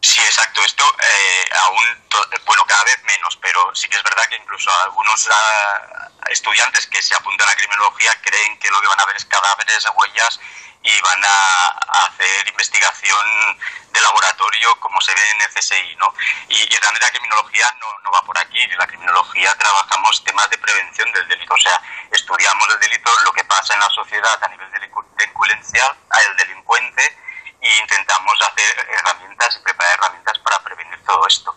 Sí, 0.00 0.20
exacto. 0.20 0.60
Esto 0.64 0.84
aún, 1.66 2.05
bueno, 2.44 2.64
cada 2.66 2.84
vez 2.84 3.02
menos, 3.04 3.36
pero 3.40 3.74
sí 3.74 3.88
que 3.88 3.96
es 3.96 4.02
verdad 4.02 4.26
que 4.28 4.36
incluso 4.36 4.70
algunos 4.84 5.28
ah, 5.30 6.10
estudiantes 6.30 6.86
que 6.86 7.02
se 7.02 7.14
apuntan 7.14 7.48
a 7.48 7.54
criminología 7.54 8.10
creen 8.22 8.58
que 8.58 8.70
lo 8.70 8.80
que 8.80 8.88
van 8.88 9.00
a 9.00 9.06
ver 9.06 9.16
es 9.16 9.24
cadáveres, 9.24 9.86
huellas 9.94 10.40
y 10.82 11.00
van 11.00 11.24
a, 11.24 11.68
hacer 12.06 12.48
investigación 12.48 13.26
de 13.90 14.00
laboratorio 14.00 14.78
como 14.78 15.00
se 15.00 15.14
ve 15.14 15.20
en 15.34 15.40
el 15.40 15.54
CSI, 15.54 15.96
¿no? 15.96 16.14
Y, 16.48 16.76
realmente 16.76 17.06
la 17.06 17.10
criminología 17.10 17.74
no, 17.80 18.10
va 18.10 18.22
por 18.22 18.38
aquí. 18.38 18.60
En 18.60 18.78
la 18.78 18.86
criminología 18.86 19.52
trabajamos 19.58 20.22
temas 20.24 20.48
de 20.50 20.58
prevención 20.58 21.10
del 21.12 21.26
delito, 21.28 21.54
o 21.54 21.58
sea, 21.58 21.80
estudiamos 22.12 22.68
el 22.74 22.80
delito, 22.80 23.10
lo 23.24 23.32
que 23.32 23.44
pasa 23.44 23.74
en 23.74 23.80
la 23.80 23.90
sociedad 23.90 24.38
a 24.42 24.48
nivel 24.48 24.70
delincuencial, 25.16 25.96
el 26.28 26.36
delincuente, 26.36 27.18
e 27.60 27.80
intentamos 27.80 28.34
hacer 28.42 28.88
herramientas 28.90 29.56
y 29.56 29.62
preparar 29.62 29.94
herramientas 29.94 30.38
para 30.40 30.58
prevenir 30.62 31.02
todo 31.04 31.26
esto. 31.26 31.54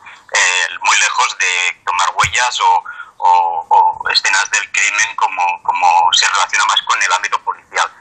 Muy 0.81 0.97
lejos 0.97 1.38
de 1.38 1.81
tomar 1.85 2.07
huellas 2.15 2.59
o, 2.61 4.09
escenas 4.11 4.49
del 4.49 4.71
crimen 4.71 5.15
como, 5.15 5.63
como 5.63 6.09
se 6.13 6.27
relaciona 6.30 6.65
más 6.65 6.81
con 6.84 7.01
el 7.01 7.13
ámbito 7.13 7.38
policial. 7.43 7.91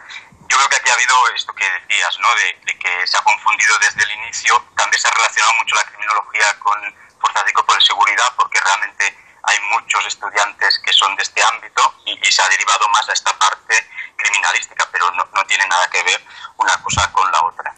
Yo 0.48 0.56
creo 0.56 0.68
que 0.68 0.76
aquí 0.76 0.90
ha 0.90 0.94
habido 0.94 1.14
esto 1.34 1.54
que 1.54 1.68
decías, 1.68 2.18
¿no? 2.20 2.28
De, 2.34 2.78
que 2.78 3.06
se 3.06 3.18
ha 3.18 3.22
confundido 3.22 3.78
desde 3.78 4.02
el 4.02 4.10
inicio. 4.12 4.64
También 4.76 5.00
se 5.00 5.08
ha 5.08 5.10
relacionado 5.10 5.52
mucho 5.58 5.74
la 5.74 5.84
criminología 5.84 6.58
con 6.60 6.96
fuerzas 7.20 7.44
de 7.44 7.52
cuerpo 7.52 7.74
de 7.74 7.80
seguridad 7.80 8.32
porque 8.36 8.60
realmente 8.60 9.18
hay 9.42 9.60
muchos 9.72 10.06
estudiantes 10.06 10.80
que 10.84 10.92
son 10.92 11.14
de 11.16 11.22
este 11.22 11.42
ámbito 11.42 11.94
y, 12.06 12.18
se 12.30 12.42
ha 12.42 12.48
derivado 12.48 12.88
más 12.88 13.08
a 13.08 13.12
esta 13.12 13.36
parte 13.38 13.90
criminalística, 14.16 14.88
pero 14.92 15.10
no, 15.12 15.24
no 15.32 15.44
tiene 15.46 15.66
nada 15.66 15.88
que 15.90 16.02
ver 16.02 16.24
una 16.56 16.82
cosa 16.82 17.10
con 17.12 17.30
la 17.30 17.44
otra. 17.44 17.74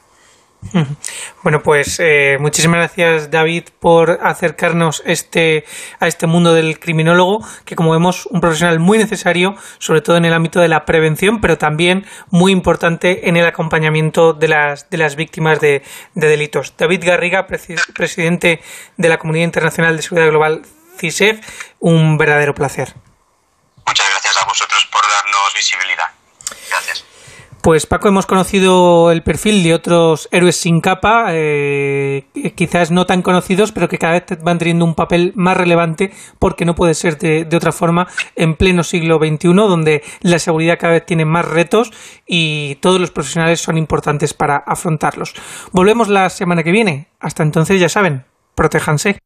Bueno, 1.43 1.61
pues 1.63 1.99
eh, 2.01 2.37
muchísimas 2.39 2.79
gracias 2.79 3.31
David 3.31 3.69
por 3.81 4.19
acercarnos 4.23 5.03
este, 5.07 5.65
a 5.99 6.07
este 6.07 6.27
mundo 6.27 6.53
del 6.53 6.79
criminólogo, 6.79 7.39
que 7.65 7.77
como 7.77 7.93
vemos 7.93 8.27
un 8.27 8.41
profesional 8.41 8.79
muy 8.79 8.99
necesario, 8.99 9.55
sobre 9.79 10.03
todo 10.03 10.17
en 10.19 10.27
el 10.27 10.35
ámbito 10.35 10.61
de 10.61 10.69
la 10.69 10.85
prevención, 10.85 11.41
pero 11.41 11.57
también 11.57 12.07
muy 12.31 12.53
importante 12.53 13.29
en 13.29 13.37
el 13.37 13.47
acompañamiento 13.47 14.35
de 14.35 14.49
las, 14.49 14.91
de 14.91 14.99
las 14.99 15.17
víctimas 15.17 15.61
de, 15.61 15.83
de 16.15 16.29
delitos. 16.29 16.75
David 16.77 17.05
Garriga, 17.05 17.47
presidente 17.47 18.61
de 18.97 19.09
la 19.09 19.17
Comunidad 19.17 19.45
Internacional 19.45 19.97
de 19.97 20.03
Seguridad 20.03 20.29
Global, 20.29 20.63
CISEG, 20.99 21.41
un 21.79 22.19
verdadero 22.19 22.53
placer. 22.55 22.95
Muchas 23.87 24.09
gracias 24.11 24.43
a 24.43 24.45
vosotros 24.45 24.87
por 24.93 25.01
darnos 25.03 25.55
visibilidad. 25.55 26.07
Gracias. 26.69 27.10
Pues 27.63 27.85
Paco, 27.85 28.09
hemos 28.09 28.25
conocido 28.25 29.13
el 29.13 29.23
perfil 29.23 29.63
de 29.63 29.75
otros 29.75 30.31
héroes 30.33 30.57
sin 30.57 30.81
capa, 30.81 31.27
eh, 31.29 32.25
quizás 32.55 32.91
no 32.91 33.05
tan 33.05 33.21
conocidos, 33.21 33.71
pero 33.71 33.87
que 33.87 33.99
cada 33.99 34.15
vez 34.15 34.25
van 34.43 34.57
teniendo 34.57 34.87
un 34.87 34.95
papel 34.95 35.33
más 35.37 35.59
relevante 35.59 36.11
porque 36.39 36.65
no 36.65 36.75
puede 36.75 36.95
ser 36.95 37.19
de, 37.19 37.45
de, 37.45 37.57
otra 37.59 37.73
forma 37.73 38.09
en 38.35 38.55
pleno 38.57 38.83
siglo 38.83 39.19
XXI, 39.19 39.53
donde 39.53 40.03
la 40.23 40.39
seguridad 40.39 40.79
cada 40.79 40.95
vez 40.95 41.05
tiene 41.05 41.27
más 41.27 41.45
retos 41.45 41.93
y 42.27 42.77
todos 42.77 42.99
los 42.99 43.11
profesionales 43.11 43.61
son 43.61 43.77
importantes 43.77 44.33
para 44.33 44.57
afrontarlos. 44.57 45.35
Volvemos 45.71 46.09
la 46.09 46.31
semana 46.31 46.63
que 46.63 46.73
viene. 46.73 47.09
Hasta 47.21 47.43
entonces, 47.43 47.79
ya 47.79 47.91
saben, 47.91 48.25
protéjanse. 48.55 49.19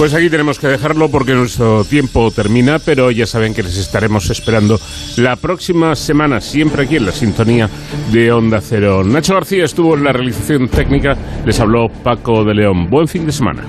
Pues 0.00 0.14
aquí 0.14 0.30
tenemos 0.30 0.58
que 0.58 0.66
dejarlo 0.66 1.10
porque 1.10 1.34
nuestro 1.34 1.84
tiempo 1.84 2.30
termina, 2.30 2.78
pero 2.78 3.10
ya 3.10 3.26
saben 3.26 3.52
que 3.52 3.62
les 3.62 3.76
estaremos 3.76 4.30
esperando 4.30 4.80
la 5.18 5.36
próxima 5.36 5.94
semana, 5.94 6.40
siempre 6.40 6.84
aquí 6.84 6.96
en 6.96 7.04
la 7.04 7.12
sintonía 7.12 7.68
de 8.10 8.32
Onda 8.32 8.62
Cero. 8.62 9.04
Nacho 9.04 9.34
García 9.34 9.66
estuvo 9.66 9.94
en 9.94 10.04
la 10.04 10.14
realización 10.14 10.68
técnica, 10.68 11.18
les 11.44 11.60
habló 11.60 11.88
Paco 12.02 12.44
de 12.44 12.54
León. 12.54 12.88
Buen 12.88 13.08
fin 13.08 13.26
de 13.26 13.32
semana. 13.32 13.62